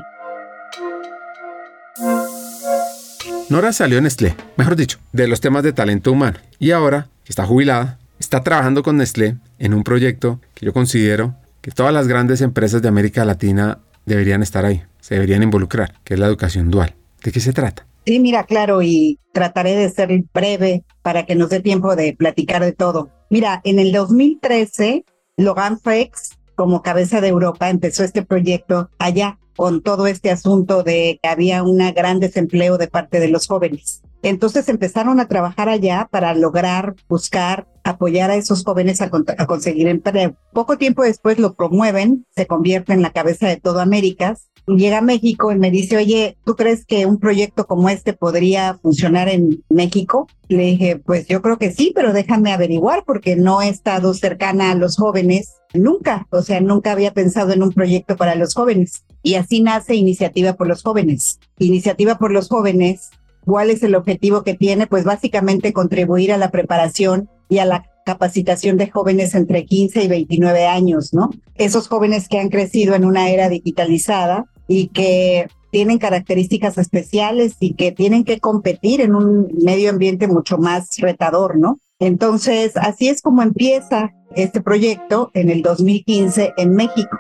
Nora 3.49 3.71
salió 3.71 3.97
en 3.97 4.03
Nestlé, 4.03 4.35
mejor 4.57 4.75
dicho, 4.75 4.99
de 5.13 5.27
los 5.27 5.39
temas 5.39 5.63
de 5.63 5.73
talento 5.73 6.11
humano 6.11 6.37
y 6.59 6.71
ahora 6.71 7.09
está 7.25 7.45
jubilada, 7.45 7.97
está 8.19 8.43
trabajando 8.43 8.83
con 8.83 8.97
Nestlé 8.97 9.37
en 9.57 9.73
un 9.73 9.83
proyecto 9.83 10.39
que 10.53 10.65
yo 10.65 10.73
considero 10.73 11.35
que 11.61 11.71
todas 11.71 11.93
las 11.93 12.07
grandes 12.07 12.41
empresas 12.41 12.81
de 12.81 12.89
América 12.89 13.25
Latina 13.25 13.79
deberían 14.05 14.43
estar 14.43 14.65
ahí, 14.65 14.83
se 15.01 15.15
deberían 15.15 15.43
involucrar, 15.43 15.95
que 16.03 16.13
es 16.13 16.19
la 16.19 16.27
educación 16.27 16.71
dual. 16.71 16.95
¿De 17.23 17.31
qué 17.31 17.39
se 17.39 17.53
trata? 17.53 17.85
Sí, 18.07 18.21
mira, 18.21 18.45
claro, 18.45 18.81
y 18.81 19.19
trataré 19.33 19.75
de 19.75 19.89
ser 19.89 20.23
breve 20.33 20.85
para 21.01 21.25
que 21.25 21.35
nos 21.35 21.49
dé 21.49 21.59
tiempo 21.59 21.93
de 21.97 22.13
platicar 22.13 22.63
de 22.63 22.71
todo. 22.71 23.09
Mira, 23.29 23.59
en 23.65 23.79
el 23.79 23.91
2013, 23.91 25.03
Logan 25.35 25.77
Frex, 25.77 26.37
como 26.55 26.81
cabeza 26.81 27.19
de 27.19 27.27
Europa, 27.27 27.69
empezó 27.69 28.05
este 28.05 28.23
proyecto 28.23 28.89
allá 28.97 29.39
con 29.57 29.81
todo 29.81 30.07
este 30.07 30.31
asunto 30.31 30.83
de 30.83 31.19
que 31.21 31.27
había 31.27 31.63
un 31.63 31.79
gran 31.93 32.21
desempleo 32.21 32.77
de 32.77 32.87
parte 32.87 33.19
de 33.19 33.27
los 33.27 33.45
jóvenes. 33.45 34.01
Entonces 34.21 34.69
empezaron 34.69 35.19
a 35.19 35.27
trabajar 35.27 35.67
allá 35.67 36.07
para 36.09 36.33
lograr, 36.33 36.95
buscar, 37.09 37.67
apoyar 37.89 38.31
a 38.31 38.35
esos 38.35 38.63
jóvenes 38.63 39.01
a, 39.01 39.09
conseguir 39.09 39.87
empleo. 39.87 40.35
Poco 40.53 40.77
tiempo 40.77 41.03
después 41.03 41.39
lo 41.39 41.55
promueven, 41.55 42.25
se 42.35 42.47
convierte 42.47 42.93
en 42.93 43.01
la 43.01 43.11
cabeza 43.11 43.47
de 43.47 43.57
todo 43.57 43.79
América. 43.79 44.37
Llega 44.67 44.97
a 44.97 45.01
México 45.01 45.51
y 45.51 45.55
me 45.57 45.71
dice, 45.71 45.95
oye, 45.95 46.37
¿tú 46.43 46.55
crees 46.55 46.85
que 46.85 47.05
un 47.05 47.19
proyecto 47.19 47.67
como 47.67 47.89
este 47.89 48.13
podría 48.13 48.77
funcionar 48.81 49.29
en 49.29 49.63
México? 49.69 50.27
Le 50.49 50.63
dije, 50.63 50.97
pues 50.97 51.27
yo 51.27 51.41
creo 51.41 51.57
que 51.57 51.71
sí, 51.71 51.93
pero 51.95 52.11
déjame 52.11 52.51
averiguar 52.51 53.03
porque 53.05 53.37
no 53.37 53.61
he 53.61 53.69
estado 53.69 54.13
cercana 54.13 54.71
a 54.71 54.75
los 54.75 54.97
jóvenes 54.97 55.53
nunca, 55.73 56.27
o 56.31 56.41
sea, 56.41 56.59
nunca 56.59 56.91
había 56.91 57.13
pensado 57.13 57.53
en 57.53 57.61
un 57.61 57.71
proyecto 57.71 58.17
para 58.17 58.35
los 58.35 58.53
jóvenes. 58.53 59.05
Y 59.23 59.35
así 59.35 59.61
nace 59.61 59.95
Iniciativa 59.95 60.53
por 60.53 60.67
los 60.67 60.83
Jóvenes. 60.83 61.39
Iniciativa 61.59 62.17
por 62.17 62.31
los 62.31 62.47
Jóvenes 62.47 63.11
¿Cuál 63.47 63.69
es 63.69 63.81
el 63.81 63.95
objetivo 63.95 64.43
que 64.43 64.55
tiene? 64.55 64.87
Pues 64.87 65.05
básicamente 65.05 65.71
contribuir 65.71 66.33
a 66.33 66.37
la 66.37 66.51
preparación 66.51 67.29
y 67.49 67.59
a 67.59 67.65
la 67.65 67.83
capacitación 68.05 68.77
de 68.77 68.89
jóvenes 68.89 69.35
entre 69.35 69.65
15 69.65 70.03
y 70.03 70.07
29 70.07 70.65
años, 70.65 71.13
¿no? 71.13 71.29
Esos 71.55 71.87
jóvenes 71.87 72.27
que 72.27 72.39
han 72.39 72.49
crecido 72.49 72.95
en 72.95 73.05
una 73.05 73.29
era 73.29 73.49
digitalizada 73.49 74.45
y 74.67 74.87
que 74.87 75.47
tienen 75.71 75.97
características 75.97 76.77
especiales 76.77 77.55
y 77.59 77.73
que 77.73 77.91
tienen 77.91 78.23
que 78.23 78.39
competir 78.39 79.01
en 79.01 79.13
un 79.13 79.49
medio 79.61 79.89
ambiente 79.89 80.27
mucho 80.27 80.57
más 80.57 80.97
retador, 80.99 81.57
¿no? 81.57 81.79
Entonces, 81.99 82.77
así 82.77 83.09
es 83.09 83.21
como 83.21 83.41
empieza 83.41 84.13
este 84.35 84.61
proyecto 84.61 85.31
en 85.33 85.49
el 85.49 85.61
2015 85.61 86.53
en 86.57 86.75
México. 86.75 87.17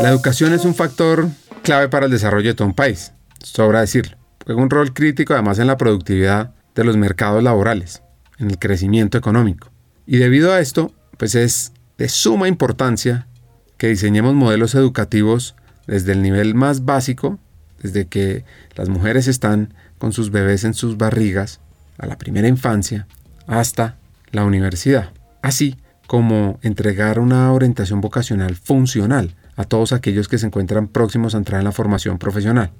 La 0.00 0.08
educación 0.08 0.52
es 0.52 0.64
un 0.64 0.74
factor 0.74 1.28
clave 1.62 1.88
para 1.88 2.06
el 2.06 2.12
desarrollo 2.12 2.48
de 2.48 2.54
todo 2.54 2.68
un 2.68 2.74
país 2.74 3.12
sobra 3.44 3.80
decirlo. 3.80 4.16
Juega 4.44 4.62
un 4.62 4.70
rol 4.70 4.92
crítico 4.92 5.34
además 5.34 5.58
en 5.58 5.66
la 5.66 5.76
productividad 5.76 6.54
de 6.74 6.84
los 6.84 6.96
mercados 6.96 7.42
laborales, 7.42 8.02
en 8.38 8.50
el 8.50 8.58
crecimiento 8.58 9.18
económico. 9.18 9.70
Y 10.06 10.16
debido 10.16 10.52
a 10.52 10.60
esto, 10.60 10.92
pues 11.16 11.34
es 11.34 11.72
de 11.98 12.08
suma 12.08 12.48
importancia 12.48 13.28
que 13.76 13.88
diseñemos 13.88 14.34
modelos 14.34 14.74
educativos 14.74 15.54
desde 15.86 16.12
el 16.12 16.22
nivel 16.22 16.54
más 16.54 16.84
básico, 16.84 17.38
desde 17.82 18.06
que 18.06 18.44
las 18.76 18.88
mujeres 18.88 19.26
están 19.28 19.74
con 19.98 20.12
sus 20.12 20.30
bebés 20.30 20.64
en 20.64 20.74
sus 20.74 20.96
barrigas, 20.96 21.60
a 21.98 22.06
la 22.06 22.18
primera 22.18 22.48
infancia, 22.48 23.06
hasta 23.46 23.96
la 24.30 24.44
universidad. 24.44 25.12
Así 25.42 25.76
como 26.06 26.58
entregar 26.62 27.18
una 27.18 27.52
orientación 27.52 28.00
vocacional 28.00 28.56
funcional 28.56 29.34
a 29.56 29.64
todos 29.64 29.92
aquellos 29.92 30.28
que 30.28 30.38
se 30.38 30.46
encuentran 30.46 30.88
próximos 30.88 31.34
a 31.34 31.38
entrar 31.38 31.60
en 31.60 31.64
la 31.64 31.72
formación 31.72 32.18
profesional. 32.18 32.70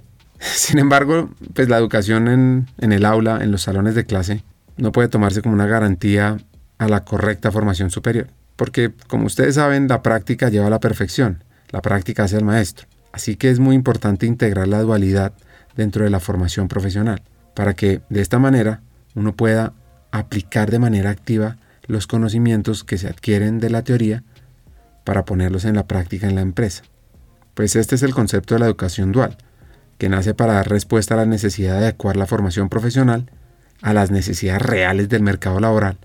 Sin 0.54 0.78
embargo, 0.78 1.30
pues 1.54 1.68
la 1.68 1.78
educación 1.78 2.28
en, 2.28 2.66
en 2.78 2.92
el 2.92 3.04
aula, 3.04 3.38
en 3.42 3.52
los 3.52 3.62
salones 3.62 3.94
de 3.94 4.04
clase, 4.04 4.42
no 4.76 4.90
puede 4.90 5.08
tomarse 5.08 5.40
como 5.40 5.54
una 5.54 5.66
garantía 5.66 6.38
a 6.78 6.88
la 6.88 7.04
correcta 7.04 7.52
formación 7.52 7.90
superior. 7.90 8.26
Porque, 8.56 8.92
como 9.06 9.26
ustedes 9.26 9.54
saben, 9.54 9.88
la 9.88 10.02
práctica 10.02 10.48
lleva 10.48 10.66
a 10.66 10.70
la 10.70 10.80
perfección, 10.80 11.44
la 11.70 11.80
práctica 11.80 12.24
hace 12.24 12.36
al 12.36 12.44
maestro. 12.44 12.86
Así 13.12 13.36
que 13.36 13.50
es 13.50 13.60
muy 13.60 13.74
importante 13.74 14.26
integrar 14.26 14.68
la 14.68 14.80
dualidad 14.80 15.32
dentro 15.76 16.04
de 16.04 16.10
la 16.10 16.20
formación 16.20 16.68
profesional, 16.68 17.22
para 17.54 17.74
que 17.74 18.00
de 18.08 18.20
esta 18.20 18.38
manera 18.38 18.80
uno 19.14 19.34
pueda 19.34 19.72
aplicar 20.10 20.70
de 20.70 20.78
manera 20.78 21.10
activa 21.10 21.56
los 21.86 22.06
conocimientos 22.06 22.84
que 22.84 22.98
se 22.98 23.08
adquieren 23.08 23.60
de 23.60 23.70
la 23.70 23.82
teoría 23.82 24.22
para 25.04 25.24
ponerlos 25.24 25.64
en 25.64 25.76
la 25.76 25.86
práctica 25.86 26.28
en 26.28 26.34
la 26.34 26.40
empresa. 26.42 26.84
Pues 27.54 27.76
este 27.76 27.94
es 27.94 28.02
el 28.02 28.14
concepto 28.14 28.54
de 28.54 28.60
la 28.60 28.66
educación 28.66 29.12
dual, 29.12 29.36
que 30.02 30.08
nace 30.08 30.34
para 30.34 30.54
dar 30.54 30.68
respuesta 30.68 31.14
a 31.14 31.18
la 31.18 31.26
necesidad 31.26 31.74
de 31.74 31.84
adecuar 31.84 32.16
la 32.16 32.26
formación 32.26 32.68
profesional 32.68 33.30
a 33.82 33.92
las 33.92 34.10
necesidades 34.10 34.60
reales 34.60 35.08
del 35.08 35.22
mercado 35.22 35.60
laboral, 35.60 35.96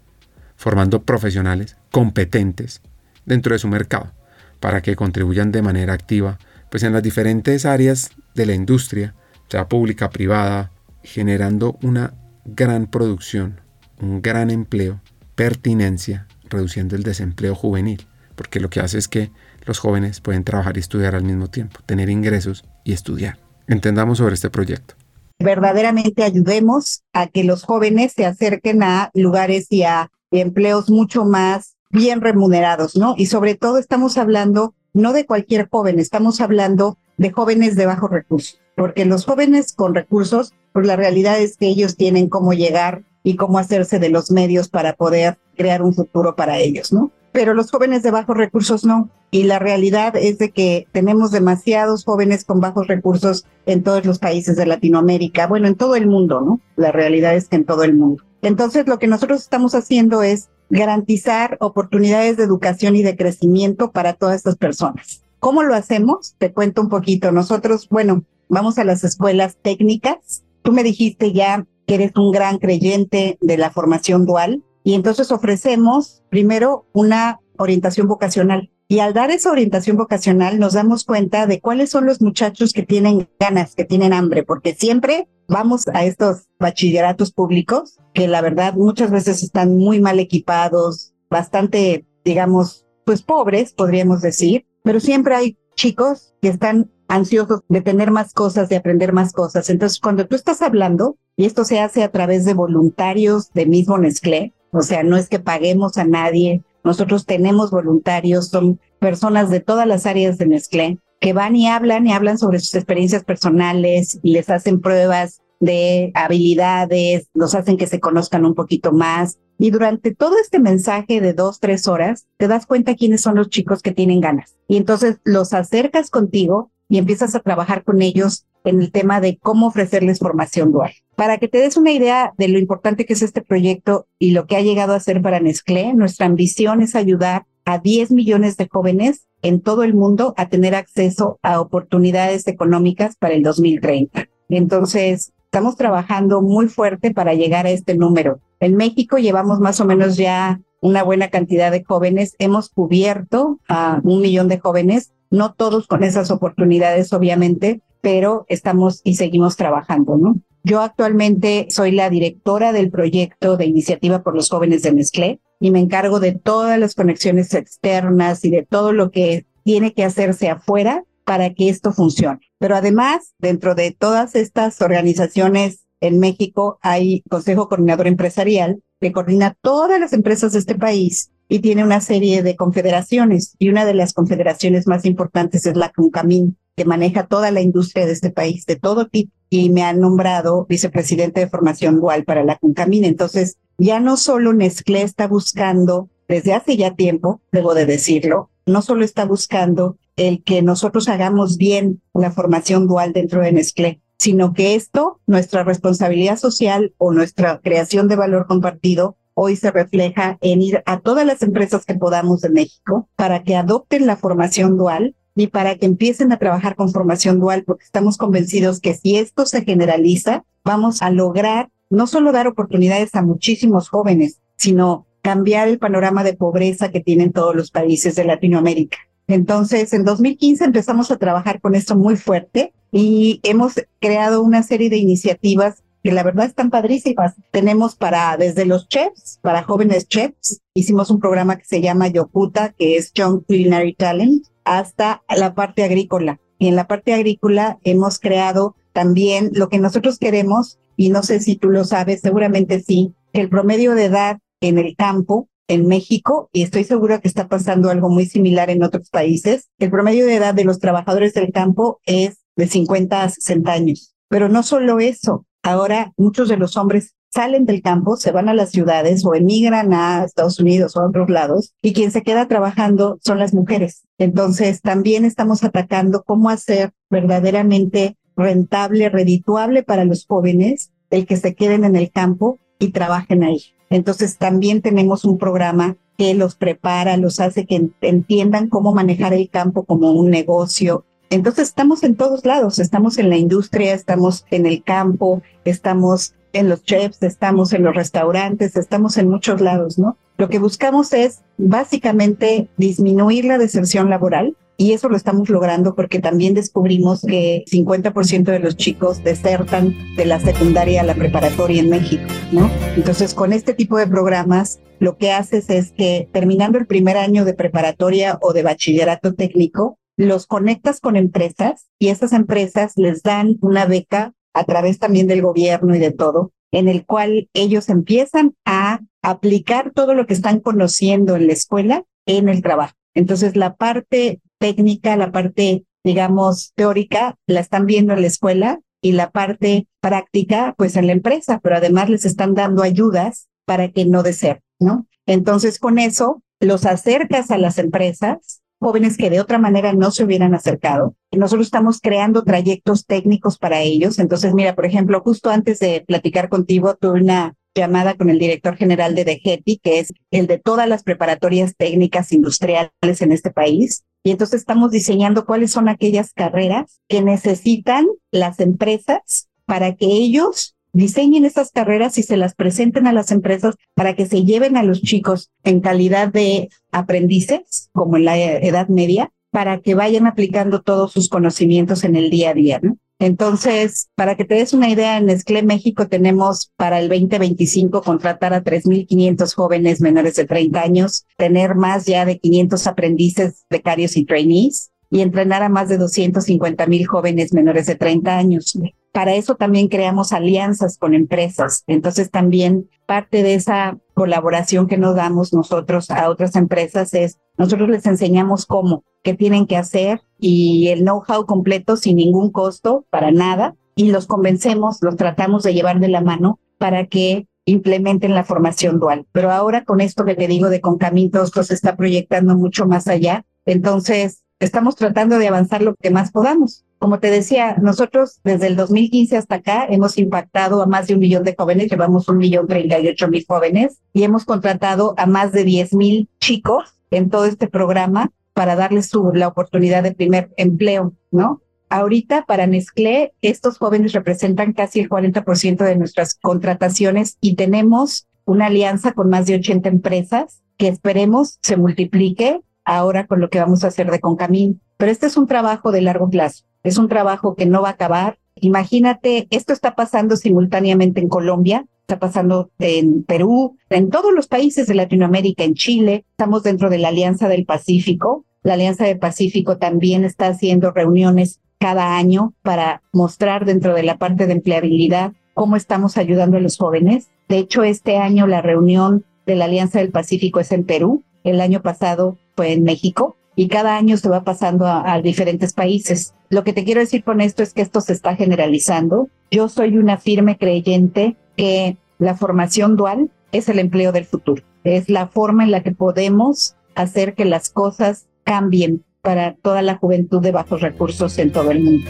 formando 0.56 1.02
profesionales 1.02 1.78
competentes 1.89 2.84
dentro 3.26 3.54
de 3.54 3.60
su 3.60 3.68
mercado, 3.68 4.14
para 4.60 4.84
que 4.84 4.95
contribuyan 4.95 5.52
de 5.52 5.64
manera 5.64 5.93
activa 5.93 6.38
pues 6.70 6.84
en 6.84 6.93
las 6.93 7.02
diferentes 7.02 7.66
áreas 7.66 8.12
de 8.36 8.45
la 8.45 8.54
industria, 8.54 9.16
sea 9.50 9.68
pública, 9.68 10.12
privada, 10.12 10.70
generando 11.02 11.80
una 11.82 12.14
gran 12.45 12.86
producción, 12.86 13.62
un 14.00 14.22
gran 14.22 14.52
empleo, 14.52 15.02
pertinencia, 15.34 16.28
reduciendo 16.48 16.95
el 16.95 17.02
desempleo 17.02 17.56
juvenil, 17.56 18.06
porque 18.36 18.60
lo 18.60 18.70
que 18.70 18.80
hace 18.80 19.00
es 19.00 19.08
que 19.08 19.32
los 19.66 19.80
jóvenes 19.80 20.22
pueden 20.22 20.43
trabajar 20.43 20.78
y 20.78 20.82
estudiar 20.82 21.16
al 21.16 21.24
mismo 21.24 21.48
tiempo, 21.48 21.80
tener 21.88 22.12
ingresos 22.12 22.64
y 22.84 22.93
estudiar 22.93 23.47
entendamos 23.68 24.18
sobre 24.18 24.36
este 24.36 24.49
proyecto. 24.49 24.95
Verdaderamente 25.39 26.24
ayudemos 26.24 27.03
a 27.13 27.28
que 27.28 27.43
los 27.43 27.63
jóvenes 27.63 28.13
se 28.13 28.26
acerquen 28.26 28.82
a 28.82 29.11
lugares 29.13 29.68
y 29.70 29.84
a 29.84 30.09
empleos 30.32 30.89
mucho 30.89 31.26
más 31.26 31.78
bien 31.89 32.22
remunerados, 32.22 32.95
¿no? 32.95 33.13
Y 33.18 33.28
sobre 33.28 33.55
todo 33.55 33.78
estamos 33.78 34.18
hablando 34.18 34.74
no 34.93 35.13
de 35.13 35.26
cualquier 35.26 35.70
joven, 35.70 35.99
estamos 35.99 36.41
hablando 36.41 36.97
de 37.18 37.32
jóvenes 37.32 37.76
de 37.76 37.86
bajos 37.86 38.09
recursos, 38.09 38.59
porque 38.76 39.05
los 39.05 39.26
jóvenes 39.26 39.74
con 39.74 39.93
recursos, 39.93 40.53
pues 40.74 40.88
la 40.88 40.95
realidad 40.95 41.39
es 41.39 41.57
que 41.57 41.68
ellos 41.68 41.95
tienen 41.95 42.30
cómo 42.30 42.53
llegar 42.53 43.03
y 43.24 43.36
cómo 43.36 43.59
hacerse 43.59 43.99
de 43.99 44.09
los 44.09 44.32
medios 44.32 44.70
para 44.70 44.93
poder 44.93 45.38
crear 45.55 45.82
un 45.82 45.93
futuro 45.93 46.36
para 46.36 46.57
ellos, 46.59 46.91
¿no? 46.93 47.11
Pero 47.32 47.53
los 47.53 47.70
jóvenes 47.70 48.01
de 48.03 48.11
bajos 48.11 48.38
recursos 48.38 48.86
no. 48.86 49.09
Y 49.30 49.43
la 49.43 49.59
realidad 49.59 50.15
es 50.15 50.38
de 50.38 50.51
que 50.51 50.88
tenemos 50.91 51.32
demasiados 51.32 52.05
jóvenes 52.05 52.45
con 52.45 52.61
bajos 52.61 52.88
recursos 52.88 53.45
en 53.65 53.84
todos 53.84 54.05
los 54.05 54.19
países 54.19 54.55
de 54.55 54.65
Latinoamérica, 54.65 55.47
bueno, 55.47 55.67
en 55.67 55.75
todo 55.75 55.95
el 55.95 56.07
mundo, 56.07 56.41
¿no? 56.41 56.61
La 56.75 56.91
realidad 56.91 57.36
es 57.36 57.49
que 57.49 57.57
en 57.57 57.65
todo 57.65 57.84
el 57.84 57.93
mundo. 57.95 58.23
Entonces, 58.41 58.88
lo 58.88 58.99
que 58.99 59.07
nosotros 59.07 59.41
estamos 59.41 59.75
haciendo 59.75 60.23
es 60.23 60.49
garantizar 60.69 61.57
oportunidades 61.59 62.38
de 62.38 62.43
educación 62.43 62.95
y 62.95 63.03
de 63.03 63.15
crecimiento 63.15 63.91
para 63.91 64.13
todas 64.13 64.38
estas 64.38 64.55
personas. 64.55 65.21
¿Cómo 65.39 65.63
lo 65.63 65.75
hacemos? 65.75 66.36
Te 66.38 66.53
cuento 66.53 66.82
un 66.82 66.89
poquito. 66.89 67.32
Nosotros, 67.32 67.88
bueno, 67.89 68.23
vamos 68.49 68.78
a 68.78 68.84
las 68.84 69.03
escuelas 69.03 69.57
técnicas. 69.61 70.43
Tú 70.61 70.71
me 70.71 70.84
dijiste 70.84 71.32
ya 71.32 71.65
que 71.86 71.95
eres 71.95 72.11
un 72.15 72.32
gran 72.32 72.57
creyente 72.57 73.38
de 73.41 73.57
la 73.57 73.71
formación 73.71 74.25
dual 74.25 74.63
y 74.84 74.93
entonces 74.93 75.32
ofrecemos 75.32 76.23
primero 76.30 76.86
una 76.93 77.39
orientación 77.57 78.07
vocacional. 78.07 78.69
Y 78.90 79.00
al 79.00 79.14
dar 79.14 79.32
esa 79.32 79.52
orientación 79.52 79.98
vocacional 79.98 80.60
nos 80.60 80.74
damos 80.74 81.04
cuenta 81.04 81.46
de 81.46 81.60
cuáles 81.60 81.90
son 81.90 82.06
los 82.06 82.22
muchachos 82.22 82.72
que 82.72 82.84
tienen 82.84 83.28
ganas, 83.38 83.76
que 83.76 83.84
tienen 83.84 84.14
hambre, 84.14 84.44
porque 84.44 84.74
siempre 84.74 85.28
vamos 85.50 85.88
a 85.94 86.06
estos 86.06 86.48
bachilleratos 86.58 87.34
públicos 87.34 88.00
que 88.14 88.28
la 88.30 88.42
verdad 88.42 88.76
muchas 88.76 89.12
veces 89.12 89.44
están 89.44 89.78
muy 89.78 90.00
mal 90.00 90.20
equipados, 90.20 91.14
bastante, 91.30 92.06
digamos, 92.24 92.86
pues 93.06 93.24
pobres, 93.24 93.74
podríamos 93.74 94.22
decir, 94.22 94.66
pero 94.84 95.02
siempre 95.02 95.36
hay 95.36 95.58
chicos 95.76 96.34
que 96.42 96.48
están 96.48 96.90
ansiosos 97.10 97.62
de 97.68 97.82
tener 97.82 98.12
más 98.12 98.34
cosas, 98.34 98.70
de 98.70 98.78
aprender 98.78 99.14
más 99.14 99.34
cosas. 99.34 99.70
Entonces, 99.70 100.00
cuando 100.00 100.28
tú 100.28 100.36
estás 100.36 100.62
hablando, 100.62 101.18
y 101.36 101.46
esto 101.46 101.66
se 101.66 101.80
hace 101.80 102.04
a 102.04 102.12
través 102.12 102.46
de 102.46 102.54
voluntarios 102.54 103.52
de 103.54 103.66
mismo 103.66 103.98
Nestlé, 103.98 104.54
o 104.72 104.82
sea, 104.82 105.04
no 105.04 105.18
es 105.18 105.30
que 105.30 105.40
paguemos 105.40 105.98
a 105.98 106.06
nadie, 106.06 106.64
nosotros 106.88 107.26
tenemos 107.26 107.70
voluntarios, 107.70 108.48
son 108.48 108.80
personas 109.00 109.50
de 109.50 109.60
todas 109.60 109.86
las 109.86 110.06
áreas 110.06 110.38
de 110.38 110.48
Nestlé 110.48 111.00
que 111.20 111.34
van 111.34 111.56
y 111.56 111.68
hablan 111.68 112.08
y 112.08 112.14
hablan 112.14 112.38
sobre 112.38 112.60
sus 112.60 112.76
experiencias 112.76 113.26
personales 113.26 114.20
y 114.24 114.32
les 114.32 114.50
hacen 114.50 114.80
pruebas 114.80 115.42
de 115.60 116.12
habilidades, 116.14 117.28
los 117.34 117.56
hacen 117.56 117.76
que 117.76 117.88
se 117.88 118.00
conozcan 118.00 118.46
un 118.46 118.56
poquito 118.56 118.94
más. 118.94 119.38
Y 119.60 119.72
durante 119.72 120.16
todo 120.16 120.38
este 120.42 120.60
mensaje 120.60 121.20
de 121.20 121.34
dos, 121.34 121.60
tres 121.60 121.88
horas, 121.88 122.26
te 122.38 122.48
das 122.48 122.66
cuenta 122.66 122.96
quiénes 122.96 123.22
son 123.22 123.36
los 123.36 123.50
chicos 123.50 123.82
que 123.82 123.92
tienen 123.92 124.22
ganas. 124.22 124.56
Y 124.70 124.78
entonces 124.78 125.18
los 125.26 125.54
acercas 125.54 126.10
contigo 126.10 126.72
y 126.88 127.00
empiezas 127.00 127.36
a 127.36 127.42
trabajar 127.42 127.84
con 127.84 128.02
ellos 128.02 128.46
en 128.64 128.82
el 128.82 128.92
tema 128.92 129.20
de 129.20 129.38
cómo 129.38 129.68
ofrecerles 129.68 130.20
formación 130.20 130.72
dual. 130.72 130.92
Para 131.18 131.39
que 131.39 131.47
te 131.47 131.57
des 131.57 131.78
una 131.78 131.91
idea 131.91 132.32
de 132.38 132.47
lo 132.47 132.59
importante 132.59 133.07
que 133.07 133.13
es 133.13 133.24
este 133.24 133.41
proyecto 133.41 134.05
y 134.20 134.34
lo 134.34 134.45
que 134.45 134.55
ha 134.55 134.61
llegado 134.61 134.93
a 134.93 134.99
ser 134.99 135.20
para 135.24 135.39
Nestlé, 135.39 135.95
nuestra 135.95 136.28
ambición 136.28 136.84
es 136.84 136.95
ayudar 136.95 137.47
a 137.65 137.80
10 137.80 138.11
millones 138.11 138.55
de 138.55 138.68
jóvenes 138.68 139.26
en 139.41 139.61
todo 139.61 139.82
el 139.82 139.95
mundo 139.95 140.36
a 140.38 140.47
tener 140.47 140.76
acceso 140.76 141.39
a 141.41 141.59
oportunidades 141.59 142.47
económicas 142.47 143.15
para 143.15 143.34
el 143.34 143.41
2030. 143.41 144.28
Entonces, 144.49 145.34
estamos 145.45 145.76
trabajando 145.76 146.43
muy 146.43 146.68
fuerte 146.68 147.11
para 147.15 147.34
llegar 147.34 147.65
a 147.65 147.72
este 147.72 147.95
número. 147.95 148.39
En 148.59 148.76
México 148.76 149.18
llevamos 149.18 149.59
más 149.59 149.82
o 149.82 149.86
menos 149.86 150.18
ya 150.18 150.61
una 150.82 151.01
buena 151.01 151.30
cantidad 151.30 151.72
de 151.72 151.84
jóvenes. 151.84 152.36
Hemos 152.38 152.70
cubierto 152.70 153.59
a 153.68 154.01
un 154.03 154.22
millón 154.22 154.49
de 154.49 154.59
jóvenes 154.59 155.13
no 155.32 155.55
todos 155.55 155.88
con 155.88 156.03
esas 156.03 156.30
oportunidades, 156.30 157.11
obviamente, 157.11 157.82
pero 158.01 158.45
estamos 158.49 159.01
y 159.03 159.15
seguimos 159.15 159.57
trabajando, 159.57 160.15
¿no? 160.15 160.36
Yo 160.68 160.82
actualmente 160.82 161.68
soy 161.70 161.91
la 161.91 162.09
directora 162.09 162.74
del 162.74 162.91
proyecto 162.91 163.55
de 163.55 163.65
Iniciativa 163.65 164.22
por 164.22 164.36
los 164.36 164.49
Jóvenes 164.49 164.82
de 164.82 164.91
Nestlé 164.91 165.39
y 165.61 165.72
me 165.72 165.80
encargo 165.80 166.20
de 166.20 166.34
todas 166.34 166.78
las 166.78 166.93
conexiones 166.93 167.53
externas 167.53 168.43
y 168.43 168.49
de 168.49 168.68
todo 168.70 168.91
lo 168.91 169.09
que 169.09 169.45
tiene 169.63 169.93
que 169.93 170.03
hacerse 170.03 170.49
afuera 170.49 171.05
para 171.24 171.53
que 171.53 171.70
esto 171.70 171.93
funcione. 171.93 172.41
Pero 172.59 172.76
además, 172.76 173.34
dentro 173.39 173.76
de 173.76 173.91
todas 173.97 174.36
estas 174.36 174.82
organizaciones 174.82 175.86
en 176.01 176.20
México 176.20 176.80
hay 176.82 177.24
Consejo 177.30 177.70
Coordinador 177.70 178.07
Empresarial 178.07 178.84
que 178.99 179.13
coordina 179.13 179.55
todas 179.61 180.01
las 180.01 180.11
empresas 180.11 180.51
de 180.51 180.59
este 180.59 180.76
país 180.76 181.32
y 181.47 181.59
tiene 181.59 181.86
una 181.86 182.01
serie 182.01 182.43
de 182.43 182.57
confederaciones 182.57 183.55
y 183.57 183.70
una 183.70 183.86
de 183.86 183.93
las 183.93 184.11
confederaciones 184.11 184.86
más 184.86 185.05
importantes 185.05 185.65
es 185.65 185.78
la 185.78 185.93
CONCAMIN, 185.93 186.57
que 186.76 186.84
maneja 186.84 187.26
toda 187.26 187.51
la 187.51 187.61
industria 187.61 188.05
de 188.05 188.11
este 188.11 188.32
país, 188.32 188.65
de 188.65 188.76
todo 188.76 189.07
tipo, 189.07 189.32
y 189.50 189.70
me 189.70 189.84
han 189.84 190.00
nombrado 190.00 190.66
vicepresidente 190.68 191.39
de 191.41 191.50
formación 191.50 192.00
dual 192.00 192.24
para 192.24 192.43
la 192.43 192.58
CONCAMIN. 192.58 193.06
Entonces, 193.06 193.58
ya 193.78 194.00
no 194.00 194.18
solo 194.18 194.54
Nestlé 194.54 195.04
está 195.04 195.28
buscando, 195.28 196.10
desde 196.28 196.54
hace 196.54 196.78
ya 196.78 196.95
tiempo, 196.95 197.41
debo 197.52 197.74
de 197.74 197.86
decirlo, 197.86 198.50
no 198.66 198.82
solo 198.82 199.06
está 199.06 199.26
buscando 199.26 199.98
el 200.16 200.43
que 200.43 200.62
nosotros 200.62 201.08
hagamos 201.08 201.58
bien 201.58 202.02
la 202.14 202.32
formación 202.32 202.88
dual 202.88 203.14
dentro 203.14 203.41
de 203.41 203.52
Nestlé, 203.52 204.02
sino 204.18 204.54
que 204.54 204.76
esto, 204.76 205.22
nuestra 205.28 205.64
responsabilidad 205.64 206.38
social 206.38 206.93
o 206.98 207.14
nuestra 207.14 207.60
creación 207.62 208.08
de 208.08 208.16
valor 208.16 208.48
compartido, 208.48 209.16
hoy 209.36 209.56
se 209.56 209.70
refleja 209.70 210.38
en 210.41 210.64
ir 210.64 210.82
a 210.88 211.00
todas 211.00 211.26
las 211.26 211.43
empresas 211.43 211.86
que 211.86 211.93
podamos 211.93 212.41
de 212.41 212.50
México 212.50 213.08
para 213.16 213.43
que 213.43 213.56
adopten 213.56 214.08
la 214.08 214.18
formación 214.18 214.78
dual 214.78 215.16
y 215.38 215.48
para 215.48 215.76
que 215.76 215.86
empiecen 215.86 216.32
a 216.32 216.40
trabajar 216.40 216.76
con 216.76 216.92
formación 216.92 217.40
dual, 217.40 217.64
porque 217.64 217.86
estamos 217.86 218.18
convencidos 218.18 218.80
que 218.80 218.96
si 218.96 219.18
esto 219.18 219.46
se 219.46 219.64
generaliza, 219.64 220.44
vamos 220.66 221.04
a 221.04 221.12
lograr 221.12 221.70
no 221.92 222.08
solo 222.08 222.32
dar 222.32 222.48
oportunidades 222.48 223.14
a 223.14 223.22
muchísimos 223.22 223.88
jóvenes, 223.88 224.40
sino 224.56 225.06
cambiar 225.22 225.68
el 225.68 225.78
panorama 225.78 226.24
de 226.24 226.34
pobreza 226.34 226.90
que 226.90 227.02
tienen 227.02 227.32
todos 227.32 227.56
los 227.56 227.70
países 227.70 228.16
de 228.16 228.26
Latinoamérica. 228.26 228.98
Entonces, 229.28 229.94
en 229.94 230.06
2015 230.06 230.66
empezamos 230.66 231.12
a 231.12 231.18
trabajar 231.18 231.62
con 231.62 231.76
esto 231.76 231.96
muy 231.96 232.16
fuerte 232.16 232.74
y 232.92 233.40
hemos 233.44 233.76
creado 234.00 234.42
una 234.42 234.64
serie 234.64 234.90
de 234.90 234.98
iniciativas 234.98 235.84
que 236.08 236.14
la 236.14 236.24
verdad 236.24 236.45
están 236.45 236.70
padrísimas. 236.70 237.34
Tenemos 237.51 237.97
para 237.97 238.38
desde 238.38 238.64
los 238.64 238.88
chefs, 238.88 239.39
para 239.41 239.64
jóvenes 239.64 240.08
chefs, 240.08 240.62
hicimos 240.74 241.12
un 241.12 241.20
programa 241.20 241.58
que 241.58 241.66
se 241.66 241.82
llama 241.82 242.08
Yokuta, 242.08 242.74
que 242.80 242.95
es 242.95 243.12
Young 243.12 243.43
Culinary 243.45 243.93
Talent, 243.93 244.45
hasta 244.64 245.22
la 245.28 245.53
parte 245.53 245.84
agrícola. 245.84 246.39
Y 246.60 246.70
en 246.70 246.78
la 246.78 246.88
parte 246.88 247.14
agrícola 247.14 247.78
hemos 247.84 248.20
creado 248.20 248.78
también 248.93 249.51
lo 249.51 249.68
que 249.68 249.80
nosotros 249.80 250.18
queremos, 250.18 250.80
y 250.95 251.10
no 251.10 251.24
sé 251.24 251.41
si 251.41 251.58
tú 251.58 251.68
lo 251.68 251.84
sabes, 251.84 252.22
seguramente 252.22 252.80
sí, 252.80 253.14
que 253.34 253.41
el 253.41 253.49
promedio 253.49 253.93
de 253.93 254.05
edad 254.05 254.38
en 254.62 254.78
el 254.78 254.95
campo 254.95 255.49
en 255.68 255.88
México, 255.88 256.49
y 256.53 256.62
estoy 256.62 256.86
segura 256.86 257.20
que 257.20 257.28
está 257.28 257.49
pasando 257.49 257.89
algo 257.89 258.08
muy 258.08 258.28
similar 258.28 258.70
en 258.70 258.82
otros 258.82 259.10
países, 259.10 259.68
el 259.78 259.91
promedio 259.91 260.26
de 260.26 260.36
edad 260.36 260.53
de 260.53 260.64
los 260.64 260.80
trabajadores 260.80 261.34
del 261.34 261.51
campo 261.51 261.99
es 262.05 262.38
de 262.55 262.68
50 262.68 263.24
a 263.24 263.30
60 263.30 263.74
años. 263.74 264.14
Pero 264.30 264.47
no 264.47 264.64
solo 264.64 264.99
eso, 264.99 265.45
Ahora 265.68 266.13
muchos 266.15 266.47
de 266.47 266.55
los 266.55 266.78
hombres 266.78 267.13
salen 267.30 267.65
del 267.65 267.82
campo, 267.82 268.15
se 268.15 268.32
van 268.32 268.47
a 268.47 268.53
las 268.53 268.72
ciudades 268.72 269.26
o 269.26 269.36
emigran 269.36 269.93
a 269.93 270.24
Estados 270.24 270.61
Unidos 270.61 270.95
o 270.95 271.01
a 271.01 271.07
otros 271.07 271.30
lados 271.30 271.74
y 271.82 271.91
quien 271.91 272.11
se 272.11 272.24
queda 272.24 272.47
trabajando 272.47 273.20
son 273.22 273.38
las 273.38 273.53
mujeres. 273.53 274.07
Entonces 274.18 274.82
también 274.82 275.26
estamos 275.26 275.65
atacando 275.65 276.24
cómo 276.24 276.49
hacer 276.49 276.93
verdaderamente 277.09 278.15
rentable, 278.38 279.09
redituable 279.09 279.84
para 279.84 280.05
los 280.05 280.26
jóvenes 280.26 280.91
el 281.09 281.26
que 281.26 281.36
se 281.36 281.53
queden 281.53 281.84
en 281.84 281.97
el 281.97 282.11
campo 282.11 282.59
y 282.80 282.91
trabajen 282.91 283.43
ahí. 283.43 283.61
Entonces 283.89 284.38
también 284.38 284.82
tenemos 284.82 285.26
un 285.26 285.38
programa 285.38 285.97
que 286.18 286.34
los 286.34 286.55
prepara, 286.55 287.18
los 287.18 287.41
hace 287.41 287.65
que 287.65 287.89
entiendan 287.99 288.70
cómo 288.70 288.93
manejar 288.93 289.34
el 289.34 289.49
campo 289.49 289.84
como 289.84 290.13
un 290.13 290.30
negocio, 290.30 291.03
entonces 291.30 291.67
estamos 291.69 292.03
en 292.03 292.15
todos 292.15 292.45
lados, 292.45 292.80
estamos 292.80 293.17
en 293.17 293.30
la 293.30 293.38
industria, 293.38 293.93
estamos 293.93 294.45
en 294.51 294.65
el 294.65 294.84
campo, 294.84 295.41
estamos 295.65 296.34
en 296.53 296.69
los 296.69 296.84
chefs, 296.84 297.21
estamos 297.23 297.73
en 297.73 297.84
los 297.84 297.95
restaurantes, 297.95 298.75
estamos 298.75 299.17
en 299.17 299.30
muchos 299.30 299.61
lados, 299.61 299.99
¿no? 299.99 300.17
Lo 300.38 300.49
que 300.49 300.59
buscamos 300.59 301.13
es 301.13 301.41
básicamente 301.57 302.69
disminuir 302.78 303.45
la 303.45 303.57
deserción 303.57 304.09
laboral 304.09 304.55
y 304.78 304.93
eso 304.93 305.09
lo 305.09 305.17
estamos 305.17 305.49
logrando 305.49 305.95
porque 305.95 306.19
también 306.19 306.53
descubrimos 306.53 307.21
que 307.21 307.65
50% 307.71 308.43
de 308.43 308.59
los 308.59 308.78
chicos 308.78 309.23
desertan 309.23 309.95
de 310.15 310.25
la 310.25 310.39
secundaria 310.39 311.01
a 311.01 311.03
la 311.03 311.15
preparatoria 311.15 311.82
en 311.82 311.89
México, 311.89 312.23
¿no? 312.51 312.69
Entonces, 312.95 313.34
con 313.34 313.53
este 313.53 313.73
tipo 313.73 313.97
de 313.97 314.05
programas, 314.05 314.80
lo 314.99 315.17
que 315.17 315.32
haces 315.32 315.71
es 315.71 315.91
que 315.91 316.30
terminando 316.32 316.78
el 316.78 316.86
primer 316.86 317.17
año 317.17 317.43
de 317.43 317.55
preparatoria 317.55 318.38
o 318.41 318.53
de 318.53 318.61
bachillerato 318.61 319.34
técnico, 319.34 319.97
los 320.18 320.47
conectas 320.47 320.99
con 320.99 321.15
empresas 321.15 321.88
y 321.99 322.09
esas 322.09 322.34
empresas 322.34 322.93
les 322.97 323.22
dan 323.22 323.57
una 323.61 323.86
beca 323.86 324.34
a 324.53 324.63
través 324.66 324.97
también 324.97 325.28
del 325.28 325.43
gobierno 325.43 325.96
y 325.96 326.00
de 326.00 326.12
todo, 326.12 326.51
en 326.71 326.87
el 326.87 327.05
cual 327.05 327.50
ellos 327.54 327.87
empiezan 327.89 328.55
a 328.66 329.00
aplicar 329.21 329.92
todo 329.93 330.16
lo 330.16 330.25
que 330.25 330.33
están 330.33 330.59
conociendo 330.59 331.36
en 331.36 331.47
la 331.47 331.54
escuela 331.54 332.04
en 332.25 332.50
el 332.50 332.62
trabajo. 332.62 332.96
Entonces, 333.13 333.55
la 333.55 333.75
parte 333.75 334.42
técnica, 334.59 335.16
la 335.16 335.32
parte, 335.32 335.86
digamos, 336.04 336.74
teórica, 336.75 337.36
la 337.46 337.59
están 337.59 337.86
viendo 337.86 338.13
en 338.13 338.21
la 338.21 338.28
escuela 338.28 338.79
y 339.01 339.12
la 339.12 339.29
parte 339.29 339.87
práctica, 340.01 340.74
pues 340.78 340.96
en 340.96 341.05
la 341.05 341.13
empresa, 341.13 341.59
pero 341.62 341.78
además 341.78 342.09
les 342.09 342.25
están 342.25 342.55
dando 342.55 342.82
ayudas 342.82 343.47
para 343.66 343.92
que 343.92 344.05
no 344.05 344.24
deserten, 344.24 344.63
¿no? 344.79 345.08
Entonces, 345.28 345.78
con 345.78 346.00
eso, 346.00 346.42
los 346.59 346.86
acercas 346.86 347.51
a 347.51 347.58
las 347.58 347.78
empresas 347.78 348.62
jóvenes 348.79 349.17
que 349.17 349.29
de 349.29 349.39
otra 349.39 349.58
manera 349.58 349.93
no 349.93 350.12
se 350.12 350.24
hubieran 350.24 350.54
acercado. 350.54 351.16
Nosotros 351.32 351.67
estamos 351.67 351.99
creando 351.99 352.43
trayectos 352.43 353.05
técnicos 353.05 353.58
para 353.58 353.82
ellos. 353.82 354.20
Entonces, 354.20 354.54
mira, 354.54 354.75
por 354.75 354.86
ejemplo, 354.86 355.21
justo 355.21 355.49
antes 355.49 355.79
de 355.79 356.04
platicar 356.08 356.49
contigo, 356.49 356.95
tuve 356.95 357.21
una 357.21 357.55
llamada 357.75 358.16
con 358.16 358.29
el 358.29 358.39
director 358.39 358.75
general 358.75 359.16
de 359.16 359.25
DEGETI, 359.25 359.78
que 359.78 359.99
es 359.99 360.13
el 360.32 360.47
de 360.47 360.58
todas 360.58 360.87
las 360.87 361.04
preparatorias 361.04 361.75
técnicas 361.78 362.32
industriales 362.32 362.91
en 363.21 363.32
este 363.32 363.51
país. 363.51 364.04
Y 364.24 364.32
entonces 364.32 364.62
estamos 364.62 364.91
diseñando 364.91 365.45
cuáles 365.45 365.71
son 365.71 365.87
aquellas 365.87 366.33
carreras 366.33 366.99
que 367.08 367.21
necesitan 367.21 368.08
las 368.32 368.59
empresas 368.59 369.47
para 369.66 369.95
que 369.95 370.08
ellos 370.08 370.76
diseñen 370.97 371.45
estas 371.45 371.71
carreras 371.71 372.17
y 372.17 372.24
se 372.24 372.37
las 372.37 372.55
presenten 372.55 373.07
a 373.07 373.13
las 373.13 373.32
empresas 373.32 373.75
para 373.93 374.15
que 374.15 374.25
se 374.25 374.43
lleven 374.43 374.75
a 374.75 374.83
los 374.83 375.01
chicos 375.01 375.51
en 375.63 375.79
calidad 375.79 376.28
de 376.28 376.69
aprendices, 376.91 377.89
como 377.93 378.17
en 378.17 378.25
la 378.25 378.37
edad 378.37 378.87
media, 378.89 379.32
para 379.51 379.79
que 379.79 379.95
vayan 379.95 380.28
aplicando 380.28 380.82
todos 380.82 381.13
sus 381.13 381.29
conocimientos 381.29 382.03
en 382.03 382.15
el 382.15 382.29
día 382.29 382.49
a 382.49 382.53
día. 382.53 382.82
Entonces, 383.19 384.09
para 384.15 384.36
que 384.36 384.45
te 384.45 384.55
des 384.55 384.74
una 384.74 384.89
idea, 384.89 385.17
en 385.17 385.25
Nestlé 385.25 385.63
México 385.63 386.07
tenemos 386.07 386.71
para 386.75 386.99
el 386.99 387.09
2025 387.09 388.03
contratar 388.03 388.53
a 388.53 388.63
3.500 388.63 389.53
jóvenes 389.55 390.01
menores 390.01 390.36
de 390.36 390.45
30 390.45 390.82
años, 390.82 391.25
tener 391.37 391.74
más 391.75 392.05
ya 392.05 392.25
de 392.25 392.37
500 392.37 392.86
aprendices, 392.86 393.65
becarios 393.69 394.17
y 394.17 394.25
trainees 394.25 394.91
y 395.09 395.21
entrenar 395.21 395.63
a 395.63 395.69
más 395.69 395.89
de 395.89 395.97
250 395.97 396.86
mil 396.86 397.07
jóvenes 397.07 397.53
menores 397.53 397.87
de 397.87 397.95
30 397.95 398.37
años. 398.37 398.78
Para 399.18 399.34
eso 399.34 399.56
también 399.56 399.88
creamos 399.88 400.32
alianzas 400.32 401.00
con 401.00 401.16
empresas. 401.16 401.84
Entonces 401.88 402.30
también 402.30 402.88
parte 403.08 403.42
de 403.42 403.56
esa 403.56 403.98
colaboración 404.14 404.86
que 404.86 405.00
nos 405.00 405.16
damos 405.16 405.54
nosotros 405.54 406.12
a 406.12 406.30
otras 406.30 406.56
empresas 406.56 407.16
es, 407.16 407.39
nosotros 407.58 407.89
les 407.89 408.06
enseñamos 408.06 408.68
cómo, 408.68 409.04
qué 409.24 409.34
tienen 409.34 409.66
que 409.66 409.76
hacer 409.76 410.22
y 410.38 410.89
el 410.89 411.00
know-how 411.00 411.48
completo 411.48 411.98
sin 411.98 412.18
ningún 412.18 412.52
costo 412.52 413.08
para 413.10 413.32
nada 413.32 413.76
y 413.96 414.12
los 414.12 414.28
convencemos, 414.28 415.00
los 415.02 415.16
tratamos 415.16 415.64
de 415.64 415.74
llevar 415.74 416.00
de 416.00 416.10
la 416.10 416.22
mano 416.22 416.60
para 416.78 417.08
que 417.08 417.48
implementen 417.66 418.36
la 418.36 418.44
formación 418.44 419.00
dual. 419.00 419.26
Pero 419.32 419.50
ahora 419.50 419.84
con 419.84 420.00
esto 420.00 420.26
que 420.26 420.36
te 420.36 420.48
digo 420.48 420.70
de 420.70 420.80
Concamín, 420.80 421.32
todo 421.32 421.46
esto 421.46 421.64
se 421.64 421.74
está 421.74 421.96
proyectando 421.96 422.56
mucho 422.56 422.86
más 422.86 423.08
allá. 423.08 423.48
Entonces, 423.66 424.44
estamos 424.60 424.96
tratando 424.96 425.39
de 425.39 425.48
avanzar 425.48 425.82
lo 425.82 425.96
que 425.96 426.12
más 426.12 426.32
podamos. 426.32 426.84
Como 426.99 427.19
te 427.19 427.29
decía, 427.29 427.75
nosotros 427.82 428.39
desde 428.43 428.67
el 428.67 428.75
2015 428.75 429.37
hasta 429.37 429.55
acá 429.55 429.86
hemos 429.89 430.17
impactado 430.17 430.82
a 430.82 430.87
más 430.87 431.07
de 431.07 431.13
un 431.13 431.19
millón 431.19 431.43
de 431.43 431.55
jóvenes, 431.57 431.89
llevamos 431.89 432.28
un 432.28 432.37
millón 432.37 432.67
treinta 432.67 432.99
y 432.99 433.07
ocho 433.07 433.28
mil 433.28 433.45
jóvenes 433.47 433.99
y 434.13 434.24
hemos 434.24 434.45
contratado 434.45 435.13
a 435.17 435.25
más 435.25 435.51
de 435.51 435.63
diez 435.63 435.93
mil 435.93 436.28
chicos 436.39 436.95
en 437.11 437.29
todo 437.29 437.45
este 437.45 437.67
programa 437.67 438.32
para 438.53 438.75
darles 438.75 439.09
su, 439.09 439.32
la 439.33 439.47
oportunidad 439.47 440.01
de 440.01 440.15
primer 440.15 440.49
empleo, 440.57 441.13
¿no? 441.32 441.61
Ahorita 441.89 442.45
para 442.45 442.67
Nestlé, 442.67 443.33
estos 443.41 443.78
jóvenes 443.78 444.13
representan 444.13 444.74
casi 444.74 444.99
el 444.99 445.09
40% 445.09 445.86
de 445.86 445.95
nuestras 445.95 446.36
contrataciones 446.36 447.37
y 447.39 447.55
tenemos 447.55 448.28
una 448.45 448.65
alianza 448.65 449.13
con 449.13 449.29
más 449.29 449.45
de 449.45 449.55
80 449.55 449.87
empresas 449.89 450.63
que 450.78 450.87
esperemos 450.87 451.59
se 451.61 451.78
multiplique 451.78 452.61
ahora 452.86 453.28
con 453.28 453.41
lo 453.41 453.49
que 453.49 453.59
vamos 453.59 453.83
a 453.83 453.87
hacer 453.87 454.09
de 454.09 454.19
Concamín. 454.19 454.82
Pero 454.97 455.11
este 455.11 455.28
es 455.28 455.37
un 455.37 455.47
trabajo 455.47 455.91
de 455.91 456.01
largo 456.01 456.29
plazo, 456.29 456.65
es 456.88 456.97
un 456.97 457.09
trabajo 457.09 457.55
que 457.55 457.66
no 457.66 457.82
va 457.82 457.89
a 457.89 457.93
acabar. 457.93 458.39
Imagínate, 458.55 459.47
esto 459.50 459.74
está 459.74 459.96
pasando 459.96 460.36
simultáneamente 460.36 461.22
en 461.22 461.30
Colombia, 461.30 461.86
está 462.01 462.18
pasando 462.18 462.72
en 462.80 463.24
Perú, 463.24 463.78
en 463.89 464.09
todos 464.09 464.34
los 464.34 464.47
países 464.47 464.88
de 464.88 464.96
Latinoamérica, 464.96 465.64
en 465.64 465.76
Chile, 465.76 466.26
estamos 466.32 466.64
dentro 466.64 466.89
de 466.89 466.97
la 466.97 467.09
Alianza 467.09 467.50
del 467.50 467.66
Pacífico. 467.66 468.46
La 468.64 468.74
Alianza 468.74 469.05
del 469.05 469.20
Pacífico 469.20 469.78
también 469.78 470.24
está 470.24 470.47
haciendo 470.47 470.92
reuniones 470.92 471.59
cada 471.80 472.18
año 472.18 472.54
para 472.64 473.01
mostrar 473.14 473.66
dentro 473.66 473.93
de 473.93 474.04
la 474.04 474.18
parte 474.18 474.47
de 474.47 474.54
empleabilidad 474.54 475.34
cómo 475.54 475.76
estamos 475.76 476.18
ayudando 476.18 476.58
a 476.58 476.62
los 476.62 476.78
jóvenes. 476.78 477.30
De 477.50 477.58
hecho, 477.58 477.84
este 477.84 478.18
año 478.18 478.47
la 478.47 478.62
reunión 478.62 479.26
de 479.46 479.55
la 479.55 479.66
Alianza 479.66 480.00
del 480.00 480.12
Pacífico 480.12 480.59
es 480.59 480.72
en 480.72 480.86
Perú. 480.86 481.24
El 481.43 481.62
año 481.62 481.82
pasado 481.82 482.38
fue 482.55 482.74
en 482.74 482.84
México 482.84 483.37
y 483.58 483.70
cada 483.70 483.97
año 483.97 484.17
se 484.17 484.29
va 484.29 484.43
pasando 484.43 484.86
a, 484.86 485.20
diferentes 485.20 485.74
países. 485.74 486.36
Lo 486.50 486.63
que 486.63 486.74
te 486.74 486.86
quiero 486.86 487.01
decir 487.01 487.24
con 487.24 487.42
esto 487.42 487.63
es 487.63 487.74
que 487.74 487.82
esto 487.82 488.01
se 488.01 488.13
está 488.13 488.36
generalizando. 488.36 489.29
Yo 489.50 489.67
soy 489.67 489.97
una 489.97 490.17
firme 490.17 490.58
creyente 490.58 491.36
que 491.58 491.97
la 492.20 492.36
formación 492.36 492.96
dual 492.96 493.32
es 493.51 493.67
el 493.67 493.79
empleo 493.79 494.12
del 494.12 494.25
futuro. 494.25 494.62
Es 494.84 495.09
la 495.09 495.28
forma 495.28 495.63
en 495.63 495.71
la 495.71 495.82
que 495.82 495.92
podemos 495.92 496.75
hacer 496.93 497.34
que 497.34 497.46
las 497.46 497.70
cosas 497.70 498.28
cambien 498.43 499.04
para 499.24 499.55
toda 499.55 499.82
la 499.82 499.97
juventud 499.97 500.39
de 500.39 500.51
bajos 500.51 500.82
recursos 500.82 501.39
en 501.39 501.51
todo 501.51 501.71
el 501.71 501.84
mundo. 501.84 502.08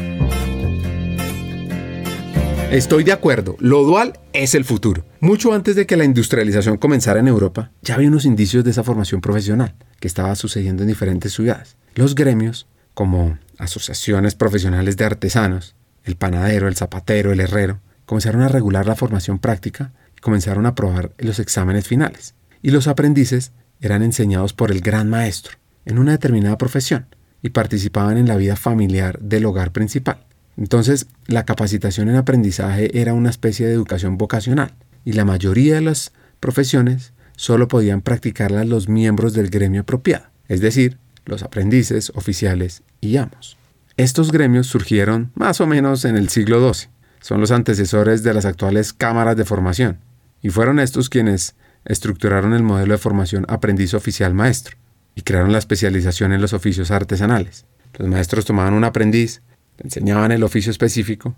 Estoy 2.71 3.05
de 3.05 3.13
acuerdo, 3.13 3.55
lo 3.61 3.83
dual 3.83 4.19
es 4.33 4.53
el 4.53 4.65
futuro. 4.65 5.05
Mucho 5.21 5.53
antes 5.53 5.77
de 5.77 5.85
que 5.85 5.95
la 5.95 6.03
industrialización 6.03 6.75
comenzara 6.75 7.21
en 7.21 7.29
Europa, 7.29 7.71
ya 7.81 7.95
había 7.95 8.09
unos 8.09 8.25
indicios 8.25 8.65
de 8.65 8.71
esa 8.71 8.83
formación 8.83 9.21
profesional 9.21 9.73
que 10.01 10.07
estaba 10.09 10.35
sucediendo 10.35 10.83
en 10.83 10.89
diferentes 10.89 11.31
ciudades. 11.31 11.77
Los 11.95 12.13
gremios, 12.13 12.67
como 12.93 13.39
asociaciones 13.57 14.35
profesionales 14.35 14.97
de 14.97 15.05
artesanos, 15.05 15.75
el 16.03 16.17
panadero, 16.17 16.67
el 16.67 16.75
zapatero, 16.75 17.31
el 17.31 17.39
herrero, 17.39 17.79
comenzaron 18.05 18.41
a 18.41 18.49
regular 18.49 18.85
la 18.85 18.95
formación 18.95 19.39
práctica 19.39 19.93
y 20.17 20.19
comenzaron 20.19 20.65
a 20.65 20.69
aprobar 20.69 21.13
los 21.19 21.39
exámenes 21.39 21.87
finales. 21.87 22.35
Y 22.61 22.71
los 22.71 22.89
aprendices 22.89 23.53
eran 23.79 24.03
enseñados 24.03 24.51
por 24.51 24.71
el 24.71 24.81
gran 24.81 25.09
maestro, 25.09 25.57
en 25.85 25.99
una 25.99 26.11
determinada 26.11 26.57
profesión 26.57 27.07
y 27.41 27.49
participaban 27.49 28.17
en 28.17 28.27
la 28.27 28.35
vida 28.35 28.57
familiar 28.57 29.19
del 29.19 29.45
hogar 29.45 29.71
principal. 29.71 30.26
Entonces, 30.57 31.07
la 31.27 31.45
capacitación 31.45 32.09
en 32.09 32.15
aprendizaje 32.15 32.99
era 32.99 33.13
una 33.13 33.29
especie 33.29 33.67
de 33.67 33.73
educación 33.73 34.17
vocacional 34.17 34.73
y 35.05 35.13
la 35.13 35.23
mayoría 35.23 35.75
de 35.75 35.81
las 35.81 36.11
profesiones 36.39 37.13
solo 37.35 37.67
podían 37.67 38.01
practicarla 38.01 38.65
los 38.65 38.89
miembros 38.89 39.33
del 39.33 39.49
gremio 39.49 39.81
apropiado, 39.81 40.25
es 40.47 40.59
decir, 40.59 40.97
los 41.25 41.43
aprendices, 41.43 42.11
oficiales 42.15 42.81
y 42.99 43.17
amos. 43.17 43.57
Estos 43.95 44.31
gremios 44.31 44.67
surgieron 44.67 45.31
más 45.35 45.61
o 45.61 45.67
menos 45.67 46.05
en 46.05 46.17
el 46.17 46.29
siglo 46.29 46.73
XII, 46.73 46.89
son 47.21 47.41
los 47.41 47.51
antecesores 47.51 48.23
de 48.23 48.33
las 48.33 48.45
actuales 48.45 48.93
cámaras 48.93 49.37
de 49.37 49.45
formación, 49.45 49.99
y 50.41 50.49
fueron 50.49 50.79
estos 50.79 51.09
quienes 51.09 51.55
estructuraron 51.85 52.53
el 52.53 52.63
modelo 52.63 52.93
de 52.93 52.99
formación 52.99 53.45
aprendiz 53.47 53.93
oficial 53.93 54.33
maestro 54.33 54.77
y 55.15 55.21
crearon 55.21 55.51
la 55.51 55.57
especialización 55.57 56.33
en 56.33 56.41
los 56.41 56.53
oficios 56.53 56.91
artesanales. 56.91 57.65
Los 57.97 58.07
maestros 58.07 58.45
tomaban 58.45 58.73
un 58.73 58.83
aprendiz, 58.83 59.41
enseñaban 59.79 60.31
el 60.31 60.43
oficio 60.43 60.71
específico 60.71 61.35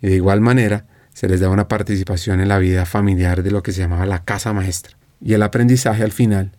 y 0.00 0.08
de 0.08 0.16
igual 0.16 0.40
manera 0.40 0.86
se 1.14 1.28
les 1.28 1.40
daba 1.40 1.52
una 1.52 1.68
participación 1.68 2.40
en 2.40 2.48
la 2.48 2.58
vida 2.58 2.86
familiar 2.86 3.42
de 3.42 3.50
lo 3.50 3.62
que 3.62 3.72
se 3.72 3.80
llamaba 3.80 4.06
la 4.06 4.24
casa 4.24 4.52
maestra. 4.52 4.96
Y 5.20 5.34
el 5.34 5.42
aprendizaje 5.42 6.02
al 6.02 6.12
final 6.12 6.52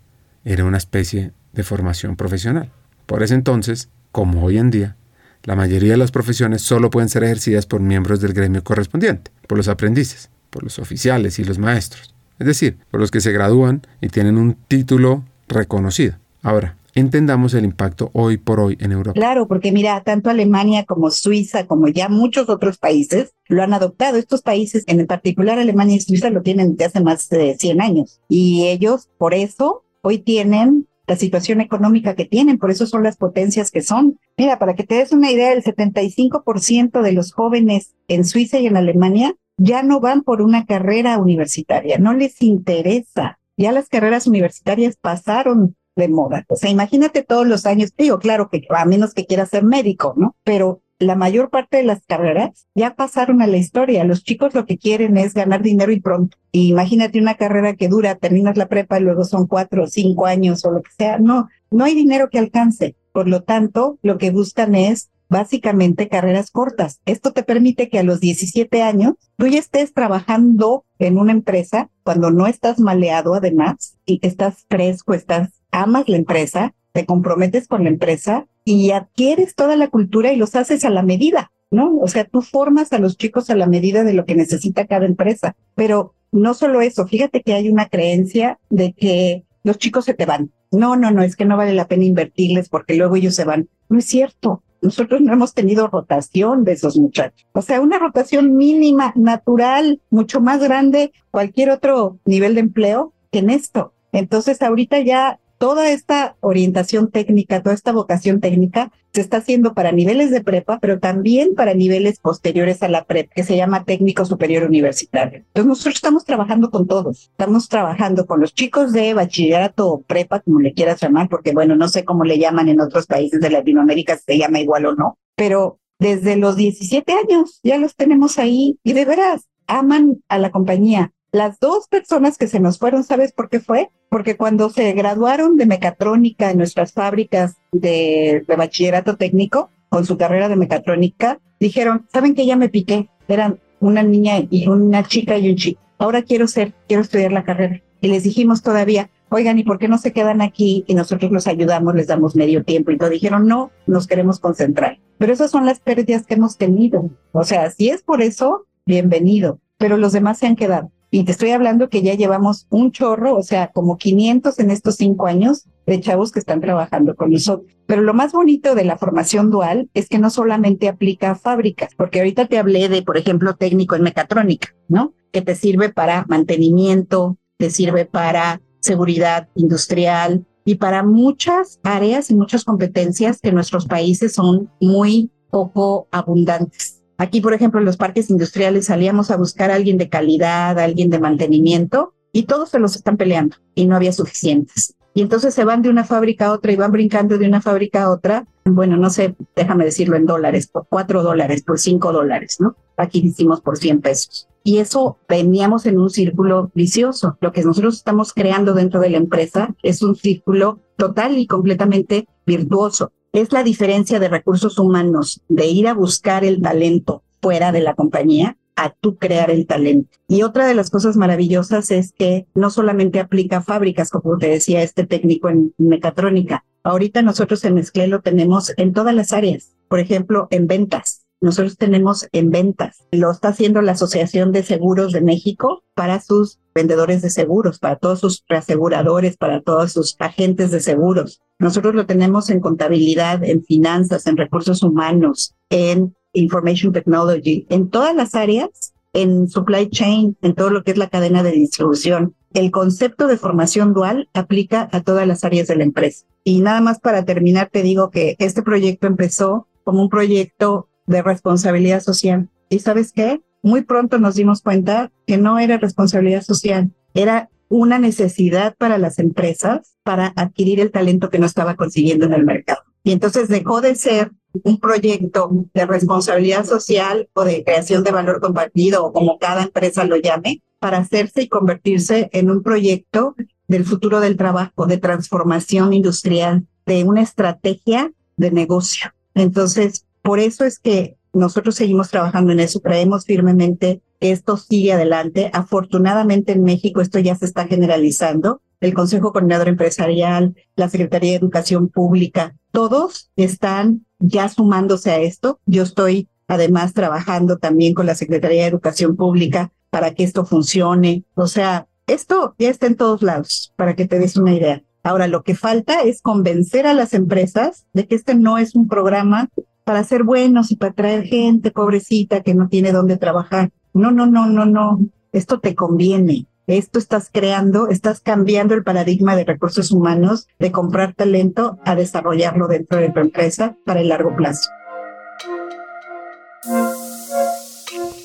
era 0.45 0.65
una 0.65 0.77
especie 0.77 1.31
de 1.51 1.63
formación 1.63 2.15
profesional. 2.15 2.71
Por 3.05 3.23
ese 3.23 3.33
entonces, 3.33 3.89
como 4.11 4.43
hoy 4.43 4.57
en 4.57 4.71
día, 4.71 4.95
la 5.43 5.55
mayoría 5.55 5.91
de 5.91 5.97
las 5.97 6.11
profesiones 6.11 6.61
solo 6.61 6.89
pueden 6.89 7.09
ser 7.09 7.23
ejercidas 7.23 7.65
por 7.65 7.81
miembros 7.81 8.21
del 8.21 8.33
gremio 8.33 8.63
correspondiente, 8.63 9.31
por 9.47 9.57
los 9.57 9.67
aprendices, 9.67 10.29
por 10.49 10.63
los 10.63 10.79
oficiales 10.79 11.39
y 11.39 11.43
los 11.43 11.57
maestros, 11.57 12.15
es 12.39 12.47
decir, 12.47 12.77
por 12.91 12.99
los 12.99 13.11
que 13.11 13.19
se 13.19 13.31
gradúan 13.31 13.81
y 13.99 14.07
tienen 14.07 14.37
un 14.37 14.55
título 14.67 15.25
reconocido. 15.47 16.15
Ahora, 16.41 16.77
entendamos 16.95 17.53
el 17.53 17.65
impacto 17.65 18.09
hoy 18.13 18.37
por 18.37 18.59
hoy 18.59 18.77
en 18.79 18.91
Europa. 18.91 19.13
Claro, 19.13 19.47
porque 19.47 19.71
mira, 19.71 20.01
tanto 20.03 20.29
Alemania 20.29 20.85
como 20.85 21.11
Suiza, 21.11 21.65
como 21.65 21.87
ya 21.87 22.09
muchos 22.09 22.49
otros 22.49 22.77
países, 22.77 23.33
lo 23.47 23.63
han 23.63 23.73
adoptado. 23.73 24.17
Estos 24.17 24.41
países, 24.41 24.83
en 24.87 25.05
particular 25.07 25.59
Alemania 25.59 25.95
y 25.95 26.01
Suiza, 26.01 26.29
lo 26.29 26.41
tienen 26.41 26.71
desde 26.71 26.85
hace 26.85 27.01
más 27.01 27.29
de 27.29 27.55
100 27.57 27.81
años. 27.81 28.21
Y 28.29 28.67
ellos, 28.67 29.09
por 29.17 29.33
eso, 29.33 29.83
hoy 30.01 30.19
tienen 30.19 30.87
la 31.07 31.15
situación 31.17 31.59
económica 31.61 32.15
que 32.15 32.25
tienen, 32.25 32.57
por 32.57 32.71
eso 32.71 32.85
son 32.85 33.03
las 33.03 33.17
potencias 33.17 33.71
que 33.71 33.81
son. 33.81 34.19
Mira, 34.37 34.57
para 34.57 34.73
que 34.73 34.83
te 34.83 34.95
des 34.95 35.11
una 35.11 35.31
idea, 35.31 35.51
el 35.51 35.63
75% 35.63 37.01
de 37.01 37.11
los 37.11 37.33
jóvenes 37.33 37.93
en 38.07 38.23
Suiza 38.23 38.59
y 38.59 38.67
en 38.67 38.77
Alemania 38.77 39.35
ya 39.57 39.83
no 39.83 39.99
van 39.99 40.23
por 40.23 40.41
una 40.41 40.65
carrera 40.65 41.17
universitaria, 41.19 41.97
no 41.97 42.13
les 42.13 42.41
interesa. 42.41 43.39
Ya 43.57 43.71
las 43.71 43.89
carreras 43.89 44.25
universitarias 44.27 44.97
pasaron 44.99 45.75
de 45.95 46.07
moda. 46.07 46.45
O 46.49 46.55
sea, 46.55 46.69
imagínate 46.69 47.23
todos 47.23 47.47
los 47.47 47.65
años, 47.65 47.93
digo, 47.97 48.19
claro 48.19 48.49
que 48.49 48.65
a 48.69 48.85
menos 48.85 49.13
que 49.13 49.25
quieras 49.25 49.49
ser 49.49 49.63
médico, 49.63 50.13
¿no? 50.17 50.35
Pero 50.43 50.81
la 50.99 51.15
mayor 51.15 51.49
parte 51.49 51.77
de 51.77 51.83
las 51.83 52.05
carreras 52.05 52.67
ya 52.75 52.95
pasaron 52.95 53.41
a 53.41 53.47
la 53.47 53.57
historia. 53.57 54.03
Los 54.03 54.23
chicos 54.23 54.53
lo 54.53 54.65
que 54.65 54.77
quieren 54.77 55.17
es 55.17 55.33
ganar 55.33 55.61
dinero 55.61 55.91
y 55.91 55.99
pronto. 55.99 56.37
Y 56.51 56.69
imagínate 56.69 57.19
una 57.19 57.35
carrera 57.35 57.75
que 57.75 57.89
dura, 57.89 58.15
terminas 58.15 58.57
la 58.57 58.67
prepa 58.67 58.99
y 58.99 59.03
luego 59.03 59.25
son 59.25 59.47
cuatro 59.47 59.83
o 59.83 59.87
cinco 59.87 60.25
años 60.25 60.63
o 60.65 60.71
lo 60.71 60.81
que 60.81 60.91
sea. 60.97 61.19
No, 61.19 61.49
no 61.71 61.83
hay 61.83 61.95
dinero 61.95 62.29
que 62.29 62.39
alcance. 62.39 62.95
Por 63.11 63.27
lo 63.27 63.43
tanto, 63.43 63.99
lo 64.01 64.17
que 64.17 64.31
buscan 64.31 64.75
es 64.75 65.09
básicamente 65.29 66.09
carreras 66.09 66.51
cortas. 66.51 67.01
Esto 67.05 67.33
te 67.33 67.43
permite 67.43 67.89
que 67.89 67.99
a 67.99 68.03
los 68.03 68.19
17 68.19 68.81
años 68.81 69.13
tú 69.37 69.47
ya 69.47 69.59
estés 69.59 69.93
trabajando 69.93 70.85
en 70.99 71.17
una 71.17 71.31
empresa 71.31 71.89
cuando 72.03 72.29
no 72.29 72.45
estás 72.45 72.79
maleado 72.79 73.33
además 73.33 73.97
y 74.05 74.19
estás 74.21 74.65
fresco, 74.69 75.13
estás 75.13 75.62
amas 75.73 76.07
la 76.07 76.15
empresa, 76.15 76.73
te 76.93 77.05
comprometes 77.05 77.67
con 77.67 77.83
la 77.83 77.89
empresa 77.89 78.47
y 78.63 78.91
adquieres 78.91 79.55
toda 79.55 79.75
la 79.75 79.89
cultura 79.89 80.31
y 80.31 80.37
los 80.37 80.55
haces 80.55 80.85
a 80.85 80.89
la 80.89 81.03
medida, 81.03 81.51
¿no? 81.71 81.97
O 81.97 82.07
sea, 82.07 82.23
tú 82.23 82.41
formas 82.41 82.93
a 82.93 82.99
los 82.99 83.17
chicos 83.17 83.49
a 83.49 83.55
la 83.55 83.67
medida 83.67 84.03
de 84.03 84.13
lo 84.13 84.25
que 84.25 84.35
necesita 84.35 84.85
cada 84.85 85.05
empresa. 85.05 85.55
Pero 85.75 86.13
no 86.31 86.53
solo 86.53 86.81
eso, 86.81 87.07
fíjate 87.07 87.41
que 87.41 87.53
hay 87.53 87.69
una 87.69 87.89
creencia 87.89 88.59
de 88.69 88.93
que 88.93 89.43
los 89.63 89.77
chicos 89.77 90.05
se 90.05 90.13
te 90.13 90.25
van. 90.25 90.51
No, 90.71 90.95
no, 90.95 91.11
no, 91.11 91.23
es 91.23 91.35
que 91.35 91.45
no 91.45 91.57
vale 91.57 91.73
la 91.73 91.87
pena 91.87 92.05
invertirles 92.05 92.69
porque 92.69 92.95
luego 92.95 93.15
ellos 93.15 93.35
se 93.35 93.43
van. 93.43 93.69
No 93.89 93.99
es 93.99 94.05
cierto. 94.05 94.63
Nosotros 94.81 95.21
no 95.21 95.31
hemos 95.31 95.53
tenido 95.53 95.87
rotación 95.87 96.65
de 96.65 96.73
esos 96.73 96.97
muchachos. 96.97 97.47
O 97.53 97.61
sea, 97.61 97.79
una 97.79 97.99
rotación 97.99 98.55
mínima, 98.55 99.13
natural, 99.15 100.01
mucho 100.09 100.41
más 100.41 100.61
grande 100.61 101.13
cualquier 101.31 101.69
otro 101.69 102.19
nivel 102.25 102.55
de 102.55 102.61
empleo 102.61 103.13
que 103.31 103.39
en 103.39 103.49
esto. 103.49 103.93
Entonces, 104.11 104.61
ahorita 104.61 104.99
ya 104.99 105.39
toda 105.63 105.91
esta 105.91 106.35
orientación 106.41 107.09
técnica, 107.09 107.63
toda 107.63 107.73
esta 107.73 107.93
vocación 107.93 108.41
técnica 108.41 108.91
se 109.13 109.21
está 109.21 109.37
haciendo 109.37 109.73
para 109.73 109.93
niveles 109.93 110.29
de 110.29 110.43
prepa, 110.43 110.77
pero 110.81 110.99
también 110.99 111.55
para 111.55 111.73
niveles 111.73 112.19
posteriores 112.19 112.83
a 112.83 112.89
la 112.89 113.05
prep, 113.05 113.31
que 113.31 113.45
se 113.45 113.55
llama 113.55 113.85
técnico 113.85 114.25
superior 114.25 114.63
universitario. 114.63 115.37
Entonces 115.37 115.65
nosotros 115.65 115.95
estamos 115.95 116.25
trabajando 116.25 116.69
con 116.69 116.85
todos, 116.85 117.29
estamos 117.29 117.69
trabajando 117.69 118.25
con 118.25 118.41
los 118.41 118.53
chicos 118.53 118.91
de 118.91 119.13
bachillerato 119.13 119.87
o 119.87 120.01
prepa, 120.01 120.41
como 120.41 120.59
le 120.59 120.73
quieras 120.73 120.99
llamar, 121.01 121.29
porque 121.29 121.53
bueno, 121.53 121.77
no 121.77 121.87
sé 121.87 122.03
cómo 122.03 122.25
le 122.25 122.39
llaman 122.39 122.67
en 122.67 122.81
otros 122.81 123.07
países 123.07 123.39
de 123.39 123.49
Latinoamérica, 123.49 124.17
si 124.17 124.23
se 124.25 124.37
llama 124.37 124.59
igual 124.59 124.85
o 124.87 124.95
no, 124.95 125.17
pero 125.37 125.79
desde 125.97 126.35
los 126.35 126.57
17 126.57 127.09
años 127.13 127.61
ya 127.63 127.77
los 127.77 127.95
tenemos 127.95 128.37
ahí 128.37 128.79
y 128.83 128.91
de 128.91 129.05
veras 129.05 129.47
aman 129.67 130.21
a 130.27 130.39
la 130.39 130.51
compañía, 130.51 131.12
las 131.33 131.59
dos 131.59 131.87
personas 131.87 132.37
que 132.37 132.47
se 132.47 132.59
nos 132.59 132.77
fueron, 132.77 133.03
¿sabes 133.03 133.31
por 133.31 133.49
qué 133.49 133.59
fue? 133.59 133.89
Porque 134.09 134.37
cuando 134.37 134.69
se 134.69 134.93
graduaron 134.93 135.57
de 135.57 135.65
mecatrónica 135.65 136.51
en 136.51 136.59
nuestras 136.59 136.93
fábricas 136.93 137.55
de, 137.71 138.45
bachillerato 138.55 139.17
técnico, 139.17 139.71
con 139.89 140.05
su 140.05 140.15
carrera 140.15 140.47
de 140.47 140.55
mecatrónica, 140.55 141.39
dijeron, 141.59 142.05
¿saben 142.13 142.35
que 142.35 142.45
ya 142.45 142.55
me 142.55 142.69
piqué? 142.69 143.09
Eran 143.27 143.59
una 143.79 144.03
niña 144.03 144.43
y 144.47 144.67
una 144.67 145.03
chica 145.05 145.35
y 145.39 145.49
un 145.49 145.55
chico. 145.55 145.81
Ahora 145.97 146.21
quiero 146.21 146.47
ser, 146.47 146.71
quiero 146.87 147.01
estudiar 147.01 147.31
la 147.31 147.43
carrera. 147.43 147.81
Y 147.99 148.09
les 148.09 148.21
dijimos 148.21 148.61
todavía, 148.61 149.09
oigan, 149.29 149.57
¿y 149.57 149.63
por 149.63 149.79
qué 149.79 149.87
no 149.87 149.97
se 149.97 150.13
quedan 150.13 150.39
aquí 150.39 150.85
y 150.85 150.93
nosotros 150.93 151.31
los 151.31 151.47
ayudamos, 151.47 151.95
les 151.95 152.05
damos 152.05 152.35
medio 152.35 152.63
tiempo? 152.63 152.91
Y 152.91 152.97
todo 152.99 153.09
dijeron, 153.09 153.47
no, 153.47 153.71
nos 153.87 154.05
queremos 154.05 154.39
concentrar. 154.39 154.99
Pero 155.17 155.33
esas 155.33 155.49
son 155.49 155.65
las 155.65 155.79
pérdidas 155.79 156.27
que 156.27 156.35
hemos 156.35 156.57
tenido. 156.57 157.09
O 157.31 157.43
sea, 157.43 157.71
si 157.71 157.89
es 157.89 158.03
por 158.03 158.21
eso, 158.21 158.67
bienvenido. 158.85 159.59
Pero 159.79 159.97
los 159.97 160.13
demás 160.13 160.37
se 160.37 160.45
han 160.45 160.55
quedado. 160.55 160.91
Y 161.15 161.25
te 161.25 161.31
estoy 161.31 161.51
hablando 161.51 161.89
que 161.89 162.01
ya 162.01 162.15
llevamos 162.15 162.65
un 162.71 162.91
chorro, 162.91 163.37
o 163.37 163.43
sea, 163.43 163.67
como 163.67 163.99
500 163.99 164.57
en 164.57 164.71
estos 164.71 164.95
cinco 164.95 165.27
años 165.27 165.67
de 165.85 166.01
chavos 166.01 166.31
que 166.31 166.39
están 166.39 166.59
trabajando 166.59 167.15
con 167.15 167.29
nosotros. 167.29 167.71
Pero 167.85 168.01
lo 168.01 168.15
más 168.15 168.31
bonito 168.31 168.73
de 168.73 168.83
la 168.83 168.97
formación 168.97 169.51
dual 169.51 169.91
es 169.93 170.09
que 170.09 170.17
no 170.17 170.31
solamente 170.31 170.87
aplica 170.87 171.29
a 171.29 171.35
fábricas, 171.35 171.91
porque 171.95 172.17
ahorita 172.17 172.47
te 172.47 172.57
hablé 172.57 172.89
de, 172.89 173.03
por 173.03 173.15
ejemplo, 173.15 173.55
técnico 173.55 173.93
en 173.93 174.01
mecatrónica, 174.01 174.73
¿no? 174.87 175.13
Que 175.31 175.43
te 175.43 175.53
sirve 175.53 175.89
para 175.89 176.25
mantenimiento, 176.29 177.37
te 177.57 177.69
sirve 177.69 178.05
para 178.05 178.59
seguridad 178.79 179.49
industrial 179.53 180.47
y 180.65 180.75
para 180.75 181.03
muchas 181.03 181.79
áreas 181.83 182.31
y 182.31 182.35
muchas 182.35 182.63
competencias 182.63 183.39
que 183.39 183.49
en 183.49 183.55
nuestros 183.55 183.85
países 183.85 184.33
son 184.33 184.71
muy 184.81 185.29
poco 185.51 186.07
abundantes. 186.09 187.02
Aquí, 187.23 187.39
por 187.39 187.53
ejemplo, 187.53 187.79
en 187.79 187.85
los 187.85 187.95
parques 187.95 188.29
industriales 188.29 188.87
salíamos 188.87 189.31
a 189.31 189.37
buscar 189.37 189.71
a 189.71 189.75
alguien 189.75 189.97
de 189.97 190.09
calidad, 190.09 190.77
a 190.77 190.83
alguien 190.83 191.09
de 191.09 191.19
mantenimiento, 191.19 192.15
y 192.33 192.43
todos 192.43 192.67
se 192.67 192.79
los 192.79 192.97
están 192.97 193.15
peleando 193.15 193.55
y 193.75 193.85
no 193.85 193.95
había 193.95 194.11
suficientes. 194.11 194.93
Y 195.13 195.21
entonces 195.21 195.53
se 195.53 195.63
van 195.63 195.81
de 195.81 195.89
una 195.89 196.03
fábrica 196.03 196.47
a 196.47 196.51
otra 196.51 196.73
y 196.73 196.75
van 196.75 196.91
brincando 196.91 197.37
de 197.37 197.47
una 197.47 197.61
fábrica 197.61 198.03
a 198.03 198.11
otra. 198.11 198.45
Bueno, 198.65 198.97
no 198.97 199.09
sé, 199.09 199.37
déjame 199.55 199.85
decirlo 199.85 200.17
en 200.17 200.25
dólares, 200.25 200.67
por 200.67 200.85
cuatro 200.89 201.23
dólares, 201.23 201.63
por 201.63 201.79
cinco 201.79 202.11
dólares, 202.11 202.57
¿no? 202.59 202.75
Aquí 202.97 203.19
hicimos 203.19 203.61
por 203.61 203.77
cien 203.77 204.01
pesos. 204.01 204.49
Y 204.65 204.79
eso 204.79 205.17
veníamos 205.29 205.85
en 205.85 205.99
un 205.99 206.09
círculo 206.09 206.71
vicioso. 206.73 207.37
Lo 207.39 207.53
que 207.53 207.63
nosotros 207.63 207.95
estamos 207.95 208.33
creando 208.33 208.73
dentro 208.73 208.99
de 208.99 209.11
la 209.11 209.17
empresa 209.17 209.73
es 209.81 210.01
un 210.01 210.17
círculo 210.17 210.81
total 210.97 211.37
y 211.37 211.47
completamente 211.47 212.27
virtuoso 212.45 213.13
es 213.33 213.51
la 213.51 213.63
diferencia 213.63 214.19
de 214.19 214.29
recursos 214.29 214.77
humanos 214.77 215.41
de 215.49 215.65
ir 215.65 215.87
a 215.87 215.95
buscar 215.95 216.45
el 216.45 216.61
talento 216.61 217.23
fuera 217.41 217.71
de 217.71 217.81
la 217.81 217.95
compañía 217.95 218.57
a 218.75 218.91
tú 218.91 219.17
crear 219.17 219.51
el 219.51 219.65
talento. 219.65 220.17
Y 220.27 220.43
otra 220.43 220.67
de 220.67 220.75
las 220.75 220.89
cosas 220.89 221.17
maravillosas 221.17 221.91
es 221.91 222.13
que 222.13 222.47
no 222.53 222.69
solamente 222.69 223.19
aplica 223.19 223.61
fábricas, 223.61 224.09
como 224.09 224.37
te 224.37 224.47
decía 224.47 224.83
este 224.83 225.05
técnico 225.05 225.49
en 225.49 225.73
mecatrónica. 225.77 226.63
Ahorita 226.83 227.21
nosotros 227.21 227.63
en 227.65 227.75
Mezclé 227.75 228.07
lo 228.07 228.21
tenemos 228.21 228.71
en 228.77 228.93
todas 228.93 229.15
las 229.15 229.33
áreas. 229.33 229.75
Por 229.87 229.99
ejemplo, 229.99 230.47
en 230.51 230.67
ventas. 230.67 231.25
Nosotros 231.41 231.77
tenemos 231.77 232.27
en 232.31 232.51
ventas. 232.51 233.03
Lo 233.11 233.29
está 233.29 233.49
haciendo 233.49 233.81
la 233.81 233.91
Asociación 233.93 234.51
de 234.51 234.63
Seguros 234.63 235.11
de 235.11 235.21
México 235.21 235.83
para 235.93 236.21
sus 236.21 236.59
vendedores 236.73 237.21
de 237.21 237.29
seguros, 237.29 237.79
para 237.79 237.97
todos 237.97 238.21
sus 238.21 238.43
reaseguradores, 238.47 239.37
para 239.37 239.61
todos 239.61 239.91
sus 239.91 240.15
agentes 240.19 240.71
de 240.71 240.79
seguros. 240.79 241.41
Nosotros 241.63 241.95
lo 241.95 242.05
tenemos 242.05 242.49
en 242.49 242.59
contabilidad, 242.59 243.43
en 243.43 243.63
finanzas, 243.63 244.27
en 244.27 244.37
recursos 244.37 244.83
humanos, 244.83 245.55
en 245.69 246.15
information 246.33 246.93
technology, 246.93 247.65
en 247.69 247.89
todas 247.89 248.15
las 248.15 248.35
áreas, 248.35 248.93
en 249.13 249.47
supply 249.47 249.89
chain, 249.89 250.37
en 250.41 250.53
todo 250.53 250.69
lo 250.69 250.83
que 250.83 250.91
es 250.91 250.97
la 250.97 251.09
cadena 251.09 251.41
de 251.41 251.51
distribución. 251.51 252.35
El 252.53 252.69
concepto 252.69 253.27
de 253.27 253.37
formación 253.37 253.93
dual 253.93 254.29
aplica 254.33 254.89
a 254.91 255.01
todas 255.01 255.27
las 255.27 255.43
áreas 255.43 255.67
de 255.67 255.75
la 255.75 255.83
empresa. 255.83 256.25
Y 256.43 256.61
nada 256.61 256.81
más 256.81 256.99
para 256.99 257.25
terminar, 257.25 257.69
te 257.71 257.81
digo 257.81 258.11
que 258.11 258.35
este 258.39 258.61
proyecto 258.61 259.07
empezó 259.07 259.67
como 259.83 260.01
un 260.01 260.09
proyecto 260.09 260.89
de 261.07 261.21
responsabilidad 261.21 262.01
social. 262.01 262.49
¿Y 262.69 262.79
sabes 262.79 263.11
qué? 263.11 263.41
muy 263.63 263.81
pronto 263.81 264.19
nos 264.19 264.35
dimos 264.35 264.61
cuenta 264.61 265.11
que 265.25 265.37
no 265.37 265.57
era 265.57 265.77
responsabilidad 265.77 266.43
social, 266.43 266.91
era 267.13 267.49
una 267.73 267.97
necesidad 267.97 268.75
para 268.77 268.99
las 268.99 269.17
empresas 269.17 269.95
para 270.03 270.31
adquirir 270.35 270.79
el 270.79 270.91
talento 270.91 271.31
que 271.31 271.39
no 271.39 271.47
estaba 271.47 271.75
consiguiendo 271.75 272.27
en 272.27 272.33
el 272.33 272.45
mercado. 272.45 272.81
Y 273.03 273.11
entonces 273.11 273.49
dejó 273.49 273.81
de 273.81 273.95
ser 273.95 274.31
un 274.63 274.77
proyecto 274.79 275.49
de 275.73 275.87
responsabilidad 275.87 276.65
social 276.65 277.29
o 277.33 277.43
de 277.43 277.63
creación 277.63 278.03
de 278.03 278.11
valor 278.11 278.41
compartido 278.41 279.03
o 279.03 279.11
como 279.11 279.39
cada 279.39 279.63
empresa 279.63 280.03
lo 280.03 280.17
llame, 280.17 280.61
para 280.77 280.99
hacerse 280.99 281.41
y 281.41 281.47
convertirse 281.47 282.29
en 282.31 282.51
un 282.51 282.61
proyecto 282.61 283.35
del 283.67 283.85
futuro 283.85 284.19
del 284.19 284.37
trabajo, 284.37 284.85
de 284.85 284.99
transformación 284.99 285.93
industrial, 285.93 286.67
de 286.85 287.03
una 287.05 287.23
estrategia 287.23 288.11
de 288.37 288.51
negocio. 288.51 289.13
Entonces, 289.33 290.05
por 290.21 290.39
eso 290.39 290.63
es 290.63 290.77
que 290.77 291.17
nosotros 291.33 291.73
seguimos 291.73 292.11
trabajando 292.11 292.51
en 292.51 292.59
eso, 292.59 292.81
creemos 292.81 293.25
firmemente 293.25 294.03
esto 294.31 294.57
sigue 294.57 294.93
adelante. 294.93 295.49
Afortunadamente 295.53 296.53
en 296.53 296.63
México 296.63 297.01
esto 297.01 297.19
ya 297.19 297.35
se 297.35 297.45
está 297.45 297.67
generalizando. 297.67 298.61
El 298.79 298.93
Consejo 298.93 299.31
Coordinador 299.31 299.69
Empresarial, 299.69 300.55
la 300.75 300.89
Secretaría 300.89 301.31
de 301.31 301.37
Educación 301.37 301.89
Pública, 301.89 302.55
todos 302.71 303.31
están 303.35 304.05
ya 304.19 304.49
sumándose 304.49 305.11
a 305.11 305.19
esto. 305.19 305.59
Yo 305.65 305.83
estoy 305.83 306.27
además 306.47 306.93
trabajando 306.93 307.57
también 307.57 307.93
con 307.93 308.05
la 308.05 308.15
Secretaría 308.15 308.63
de 308.63 308.67
Educación 308.69 309.15
Pública 309.15 309.71
para 309.89 310.13
que 310.13 310.23
esto 310.23 310.45
funcione. 310.45 311.23
O 311.35 311.47
sea, 311.47 311.87
esto 312.07 312.55
ya 312.57 312.69
está 312.69 312.87
en 312.87 312.95
todos 312.95 313.21
lados, 313.21 313.73
para 313.77 313.95
que 313.95 314.07
te 314.07 314.19
des 314.19 314.35
una 314.35 314.53
idea. 314.53 314.83
Ahora, 315.03 315.27
lo 315.27 315.43
que 315.43 315.55
falta 315.55 316.01
es 316.01 316.21
convencer 316.21 316.87
a 316.87 316.93
las 316.93 317.13
empresas 317.13 317.85
de 317.93 318.07
que 318.07 318.15
este 318.15 318.35
no 318.35 318.57
es 318.57 318.75
un 318.75 318.87
programa 318.87 319.49
para 319.83 320.03
ser 320.03 320.23
buenos 320.23 320.71
y 320.71 320.77
para 320.77 320.93
traer 320.93 321.23
gente 321.23 321.71
pobrecita 321.71 322.41
que 322.41 322.53
no 322.53 322.69
tiene 322.69 322.91
dónde 322.91 323.17
trabajar. 323.17 323.71
No, 323.93 324.11
no, 324.11 324.25
no, 324.25 324.47
no, 324.47 324.65
no. 324.65 324.99
Esto 325.31 325.59
te 325.59 325.75
conviene. 325.75 326.47
Esto 326.65 326.97
estás 326.97 327.29
creando, 327.31 327.89
estás 327.89 328.21
cambiando 328.21 328.73
el 328.73 328.83
paradigma 328.83 329.35
de 329.35 329.43
recursos 329.43 329.91
humanos 329.91 330.47
de 330.59 330.71
comprar 330.71 331.13
talento 331.13 331.77
a 331.85 331.95
desarrollarlo 331.95 332.67
dentro 332.67 332.99
de 332.99 333.09
tu 333.09 333.19
empresa 333.19 333.75
para 333.85 333.99
el 333.99 334.09
largo 334.09 334.35
plazo. 334.35 334.69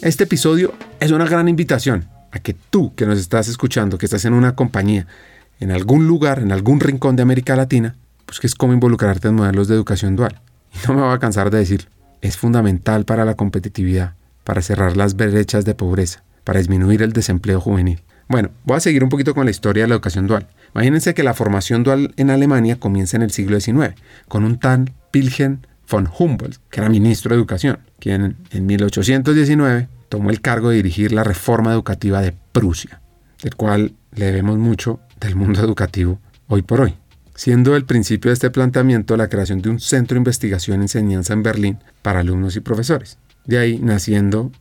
Este 0.01 0.25
episodio 0.25 0.73
es 1.01 1.11
una 1.11 1.27
gran 1.27 1.49
invitación 1.49 2.09
a 2.31 2.39
que 2.39 2.55
tú 2.55 2.95
que 2.95 3.07
nos 3.07 3.19
estás 3.19 3.49
escuchando, 3.49 3.99
que 3.99 4.07
estás 4.07 4.25
en 4.25 4.35
una 4.35 4.55
compañía, 4.55 5.07
en 5.59 5.73
algún 5.73 6.07
lugar, 6.07 6.39
en 6.39 6.53
algún 6.53 6.79
rincón 6.79 7.17
de 7.17 7.23
América 7.23 7.57
Latina, 7.57 7.97
pues 8.25 8.39
que 8.39 8.47
es 8.47 8.55
cómo 8.55 8.73
involucrarte 8.73 9.29
en 9.29 9.35
modelos 9.35 9.67
de 9.67 9.75
educación 9.75 10.15
dual. 10.15 10.41
no 10.87 10.95
me 10.95 11.03
voy 11.03 11.13
a 11.15 11.19
cansar 11.19 11.51
de 11.51 11.59
decir, 11.59 11.89
es 12.21 12.37
fundamental 12.37 13.05
para 13.05 13.25
la 13.25 13.35
competitividad, 13.35 14.15
para 14.49 14.63
cerrar 14.63 14.97
las 14.97 15.15
brechas 15.15 15.67
de 15.67 15.75
pobreza, 15.75 16.25
para 16.43 16.59
disminuir 16.59 17.03
el 17.03 17.13
desempleo 17.13 17.61
juvenil. 17.61 18.01
Bueno, 18.31 18.49
voy 18.65 18.79
a 18.79 18.81
seguir 18.81 19.05
un 19.05 19.11
poquito 19.11 19.35
con 19.35 19.45
la 19.45 19.51
historia 19.51 19.83
de 19.83 19.89
la 19.89 19.97
educación 19.97 20.27
dual. 20.27 20.49
Imagínense 20.75 21.13
que 21.13 21.23
la 21.23 21.35
formación 21.35 21.83
dual 21.83 22.15
en 22.17 22.31
Alemania 22.31 22.81
comienza 22.81 23.19
en 23.19 23.25
el 23.25 23.31
siglo 23.31 23.61
XIX, 23.61 23.93
con 24.27 24.45
un 24.45 24.59
tal 24.59 24.95
Wilhelm 25.13 25.59
von 25.91 26.09
Humboldt, 26.19 26.61
que 26.71 26.81
era 26.81 26.89
ministro 26.89 27.29
de 27.29 27.37
Educación, 27.37 27.81
quien 28.01 28.39
en 28.51 28.65
1819 28.65 29.89
tomó 30.09 30.31
el 30.31 30.41
cargo 30.41 30.71
de 30.71 30.77
dirigir 30.77 31.13
la 31.13 31.25
reforma 31.25 31.71
educativa 31.75 32.23
de 32.23 32.33
Prusia, 32.53 33.03
del 33.43 33.55
cual 33.55 33.97
le 34.15 34.25
debemos 34.25 34.57
mucho 34.57 35.01
del 35.21 35.37
mundo 35.37 35.61
educativo 35.61 36.21
hoy 36.47 36.63
por 36.63 36.81
hoy 36.81 36.95
siendo 37.35 37.77
el 37.77 37.85
principio 37.85 38.31
de 38.31 38.33
este 38.33 38.51
planteamiento 38.51 39.17
la 39.17 39.29
creación 39.29 39.63
de 39.63 39.69
un 39.69 39.79
centro 39.79 40.15
de 40.15 40.21
investigación 40.21 40.81
y 40.81 40.85
enseñanza 40.85 41.35
en 41.35 41.45
Berlín 41.45 41.79
para 42.03 42.19
alumnos 42.19 42.57
y 42.57 42.61
profesores. 42.61 43.19
De 43.45 43.59
ahí 43.59 43.79
naciendo 43.79 44.53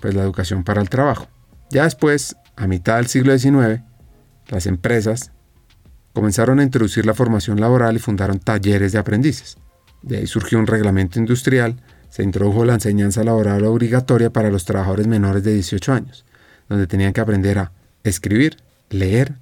pues, 0.00 0.14
la 0.14 0.22
educación 0.22 0.64
para 0.64 0.80
el 0.80 0.88
trabajo. 0.88 1.28
Ya 1.70 1.84
después, 1.84 2.36
a 2.56 2.66
mitad 2.66 2.96
del 2.96 3.06
siglo 3.06 3.36
XIX, 3.36 3.82
las 4.48 4.66
empresas 4.66 5.32
comenzaron 6.12 6.60
a 6.60 6.62
introducir 6.62 7.04
la 7.04 7.14
formación 7.14 7.60
laboral 7.60 7.96
y 7.96 7.98
fundaron 7.98 8.38
talleres 8.38 8.92
de 8.92 8.98
aprendices. 8.98 9.58
De 10.02 10.18
ahí 10.18 10.26
surgió 10.26 10.58
un 10.58 10.66
reglamento 10.66 11.18
industrial, 11.18 11.76
se 12.08 12.22
introdujo 12.22 12.64
la 12.64 12.74
enseñanza 12.74 13.24
laboral 13.24 13.64
obligatoria 13.64 14.30
para 14.30 14.50
los 14.50 14.64
trabajadores 14.64 15.06
menores 15.06 15.42
de 15.42 15.52
18 15.52 15.92
años, 15.92 16.24
donde 16.68 16.86
tenían 16.86 17.12
que 17.12 17.20
aprender 17.20 17.58
a 17.58 17.72
escribir, 18.04 18.56
leer 18.88 19.34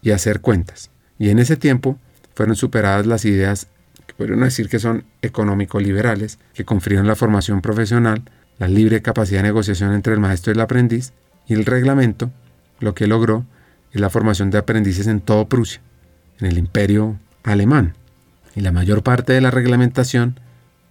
y 0.00 0.12
hacer 0.12 0.40
cuentas. 0.40 0.90
Y 1.18 1.30
en 1.30 1.38
ese 1.38 1.56
tiempo 1.56 1.98
fueron 2.34 2.56
superadas 2.56 3.06
las 3.06 3.24
ideas 3.24 3.66
que 4.06 4.14
podrían 4.14 4.40
decir 4.40 4.68
que 4.68 4.78
son 4.78 5.04
económico-liberales, 5.22 6.38
que 6.54 6.64
confirman 6.64 7.06
la 7.06 7.16
formación 7.16 7.60
profesional, 7.60 8.22
la 8.62 8.68
libre 8.68 9.02
capacidad 9.02 9.40
de 9.40 9.48
negociación 9.48 9.92
entre 9.92 10.14
el 10.14 10.20
maestro 10.20 10.52
y 10.52 10.54
el 10.54 10.60
aprendiz, 10.60 11.12
y 11.48 11.54
el 11.54 11.64
reglamento, 11.64 12.30
lo 12.78 12.94
que 12.94 13.08
logró 13.08 13.44
es 13.90 14.00
la 14.00 14.08
formación 14.08 14.52
de 14.52 14.58
aprendices 14.58 15.08
en 15.08 15.20
todo 15.20 15.48
Prusia, 15.48 15.80
en 16.38 16.46
el 16.46 16.58
imperio 16.58 17.18
alemán. 17.42 17.96
Y 18.54 18.60
la 18.60 18.70
mayor 18.70 19.02
parte 19.02 19.32
de 19.32 19.40
la 19.40 19.50
reglamentación 19.50 20.38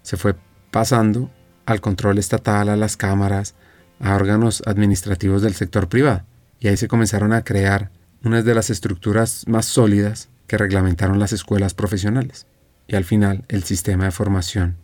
se 0.02 0.18
fue 0.18 0.36
pasando 0.70 1.32
al 1.66 1.80
control 1.80 2.18
estatal, 2.18 2.68
a 2.68 2.76
las 2.76 2.98
cámaras, 2.98 3.56
a 4.02 4.16
órganos 4.16 4.62
administrativos 4.66 5.42
del 5.42 5.54
sector 5.54 5.88
privado. 5.88 6.24
Y 6.60 6.68
ahí 6.68 6.76
se 6.76 6.90
comenzaron 6.90 7.32
a 7.32 7.46
crear 7.46 7.90
unas 8.22 8.44
de 8.44 8.54
las 8.54 8.70
estructuras 8.70 9.48
más 9.48 9.66
sólidas 9.66 10.28
que 10.46 10.58
reglamentaron 10.58 11.20
las 11.20 11.32
escuelas 11.32 11.74
profesionales. 11.74 12.48
Y 12.86 12.98
al 12.98 13.06
final 13.06 13.46
el 13.48 13.64
sistema 13.64 14.04
de 14.04 14.12
formación 14.12 14.76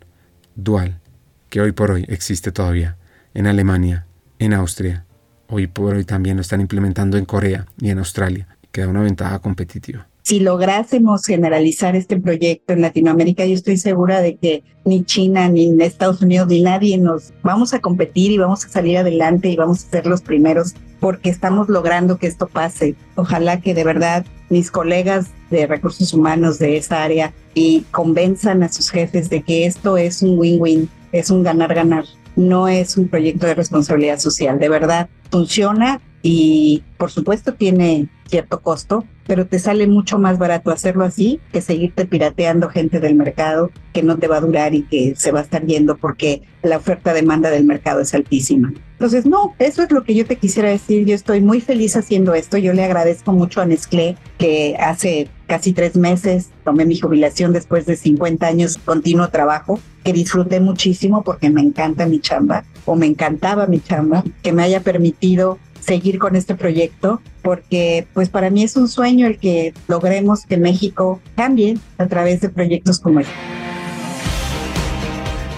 dual, 0.56 1.02
que 1.50 1.62
hoy 1.62 1.72
por 1.72 1.92
hoy 1.92 2.06
existe 2.08 2.52
todavía 2.52 2.98
en 3.34 3.48
Alemania, 3.48 4.06
en 4.40 4.54
Austria, 4.54 5.06
hoy 5.48 5.68
por 5.68 5.96
hoy 5.96 6.04
también 6.04 6.38
lo 6.38 6.42
están 6.42 6.62
implementando 6.62 7.18
en 7.18 7.26
Corea 7.26 7.66
y 7.80 7.90
en 7.90 8.00
Australia, 8.00 8.48
que 8.72 8.82
da 8.82 8.88
una 8.88 9.02
ventaja 9.02 9.40
competitiva 9.40 10.08
si 10.28 10.42
lográsemos 10.42 11.26
generalizar 11.26 11.96
este 11.96 12.20
proyecto 12.20 12.74
en 12.74 12.82
Latinoamérica, 12.82 13.46
yo 13.46 13.54
estoy 13.54 13.78
segura 13.78 14.20
de 14.20 14.36
que 14.36 14.62
ni 14.84 15.06
China, 15.06 15.48
ni 15.48 15.74
Estados 15.82 16.22
Unidos, 16.22 16.50
ni 16.50 16.62
nadie 16.62 16.98
nos 16.98 17.32
vamos 17.44 17.74
a 17.74 17.80
competir 17.80 18.34
y 18.34 18.38
vamos 18.38 18.66
a 18.66 18.68
salir 18.68 18.98
adelante 18.98 19.48
y 19.48 19.56
vamos 19.56 19.86
a 19.86 19.90
ser 19.90 20.06
los 20.06 20.20
primeros 20.20 20.76
porque 21.00 21.30
estamos 21.30 21.70
logrando 21.70 22.18
que 22.18 22.28
esto 22.28 22.46
pase. 22.48 22.96
Ojalá 23.16 23.62
que 23.62 23.74
de 23.74 23.86
verdad 23.86 24.26
mis 24.50 24.70
colegas 24.70 25.28
de 25.50 25.66
recursos 25.66 26.14
humanos 26.14 26.60
de 26.60 26.76
esa 26.76 27.04
área 27.04 27.34
y 27.54 27.86
convenzan 27.92 28.64
a 28.64 28.70
sus 28.70 28.90
jefes 28.90 29.30
de 29.30 29.44
que 29.44 29.66
esto 29.66 29.96
es 29.96 30.22
un 30.22 30.38
win-win, 30.38 30.90
es 31.12 31.30
un 31.30 31.44
ganar-ganar, 31.44 32.06
no 32.36 32.68
es 32.68 32.98
un 32.98 33.08
proyecto 33.08 33.48
de 33.48 33.56
responsabilidad 33.56 34.20
social. 34.20 34.60
De 34.60 34.70
verdad, 34.70 35.10
funciona 35.32 36.02
y 36.22 36.84
por 36.98 37.12
supuesto 37.12 37.54
tiene 37.54 38.08
cierto 38.28 38.62
costo, 38.62 39.06
pero 39.26 39.48
te 39.48 39.60
sale 39.60 39.88
mucho 39.88 40.20
más 40.20 40.38
barato 40.38 40.72
hacerlo 40.72 41.04
así 41.04 41.40
que 41.52 41.62
seguirte 41.62 42.06
pirateando 42.06 42.70
gente 42.70 43.00
del 43.00 43.16
mercado 43.16 43.72
que 43.94 44.04
no 44.04 44.18
te 44.18 44.28
va 44.28 44.38
a 44.38 44.42
durar 44.42 44.74
y 44.74 44.84
que 44.84 45.16
se 45.16 45.32
va 45.32 45.40
a 45.40 45.44
estar 45.44 45.66
yendo 45.66 45.98
porque 45.98 46.42
la 46.64 46.78
oferta-demanda 46.78 47.50
del 47.50 47.66
mercado 47.66 48.02
es 48.02 48.14
altísima. 48.14 48.74
Entonces, 48.98 49.28
no, 49.28 49.54
eso 49.60 49.84
es 49.84 49.92
lo 49.92 50.04
que 50.04 50.16
yo 50.16 50.26
te 50.26 50.38
quisiera 50.38 50.70
decir. 50.70 51.06
Yo 51.06 51.14
estoy 51.14 51.40
muy 51.40 51.62
feliz 51.62 51.96
haciendo 51.96 52.34
esto. 52.34 52.58
Yo 52.58 52.74
le 52.74 52.84
agradezco 52.84 53.32
mucho 53.32 53.62
a 53.62 53.66
Nestlé 53.68 54.16
que 54.40 54.76
hace 54.80 55.30
casi 55.46 55.72
tres 55.72 55.96
meses 55.96 56.50
tomé 56.64 56.84
mi 56.84 56.98
jubilación 56.98 57.54
después 57.54 57.86
de 57.86 57.96
50 57.96 58.46
años 58.48 58.78
continuo 58.84 59.30
trabajo, 59.30 59.80
que 60.04 60.14
disfruté 60.14 60.60
muchísimo 60.60 61.24
porque 61.24 61.52
me 61.52 61.62
encanta 61.62 62.08
mi 62.08 62.20
chamba 62.20 62.66
o 62.86 62.96
me 62.96 63.06
encantaba 63.06 63.68
mi 63.68 63.80
chamba, 63.80 64.24
que 64.42 64.52
me 64.52 64.64
haya 64.64 64.82
permitido 64.82 65.60
seguir 65.80 66.18
con 66.18 66.36
este 66.36 66.56
proyecto 66.56 67.22
porque 67.44 68.08
pues 68.14 68.30
para 68.30 68.50
mí 68.50 68.64
es 68.64 68.76
un 68.76 68.88
sueño 68.88 69.28
el 69.28 69.38
que 69.38 69.74
logremos 69.88 70.46
que 70.46 70.58
México 70.58 71.22
cambie 71.36 71.78
a 72.00 72.08
través 72.08 72.42
de 72.42 72.50
proyectos 72.50 73.00
como 73.00 73.20
este. 73.20 73.32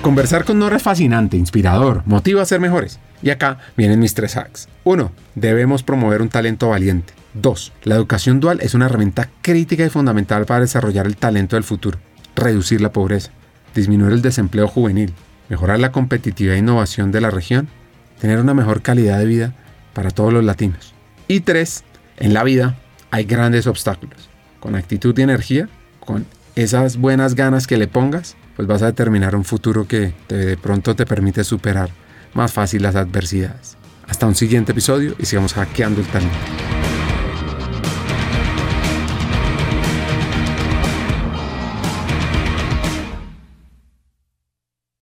Conversar 0.02 0.46
con 0.46 0.60
Nora 0.60 0.78
es 0.78 0.84
fascinante, 0.84 1.36
inspirador, 1.36 2.04
motiva 2.06 2.42
a 2.42 2.46
ser 2.46 2.60
mejores. 2.60 3.00
Y 3.22 3.30
acá 3.32 3.60
vienen 3.76 4.00
mis 4.00 4.14
tres 4.14 4.38
hacks. 4.38 4.68
1. 4.84 5.12
Debemos 5.36 5.84
promover 5.84 6.22
un 6.22 6.30
talento 6.30 6.70
valiente. 6.70 7.14
2. 7.34 7.74
La 7.84 7.96
educación 7.96 8.40
dual 8.40 8.60
es 8.62 8.74
una 8.74 8.86
herramienta 8.86 9.30
crítica 9.42 9.86
y 9.86 9.90
fundamental 9.90 10.46
para 10.46 10.62
desarrollar 10.62 11.06
el 11.06 11.18
talento 11.18 11.56
del 11.56 11.64
futuro, 11.64 12.00
reducir 12.36 12.82
la 12.82 12.92
pobreza, 12.92 13.32
disminuir 13.76 14.14
el 14.14 14.22
desempleo 14.22 14.68
juvenil, 14.68 15.14
mejorar 15.50 15.80
la 15.80 15.92
competitividad 15.92 16.56
e 16.56 16.60
innovación 16.60 17.12
de 17.12 17.22
la 17.22 17.30
región, 17.30 17.68
tener 18.20 18.40
una 18.40 18.54
mejor 18.54 18.82
calidad 18.82 19.20
de 19.20 19.26
vida 19.26 19.54
para 19.94 20.12
todos 20.12 20.34
los 20.34 20.44
latinos. 20.44 20.94
Y 21.28 21.42
tres, 21.42 21.84
en 22.18 22.34
la 22.34 22.44
vida 22.44 22.78
hay 23.12 23.26
grandes 23.26 23.68
obstáculos. 23.68 24.30
Con 24.60 24.76
actitud 24.76 25.18
y 25.18 25.22
energía, 25.22 25.70
con 26.00 26.26
esas 26.56 26.98
buenas 26.98 27.36
ganas 27.36 27.68
que 27.68 27.78
le 27.78 27.88
pongas, 27.88 28.36
pues 28.56 28.68
vas 28.68 28.82
a 28.82 28.88
determinar 28.88 29.36
un 29.36 29.46
futuro 29.46 29.88
que 29.88 30.14
de 30.28 30.58
pronto 30.58 30.96
te 30.96 31.06
permite 31.06 31.44
superar 31.44 31.90
más 32.34 32.54
fácil 32.54 32.84
las 32.84 32.96
adversidades. 32.96 33.78
Hasta 34.08 34.26
un 34.26 34.36
siguiente 34.36 34.72
episodio 34.72 35.16
y 35.20 35.26
sigamos 35.26 35.54
hackeando 35.54 36.02
el 36.02 36.08
talento. 36.08 36.79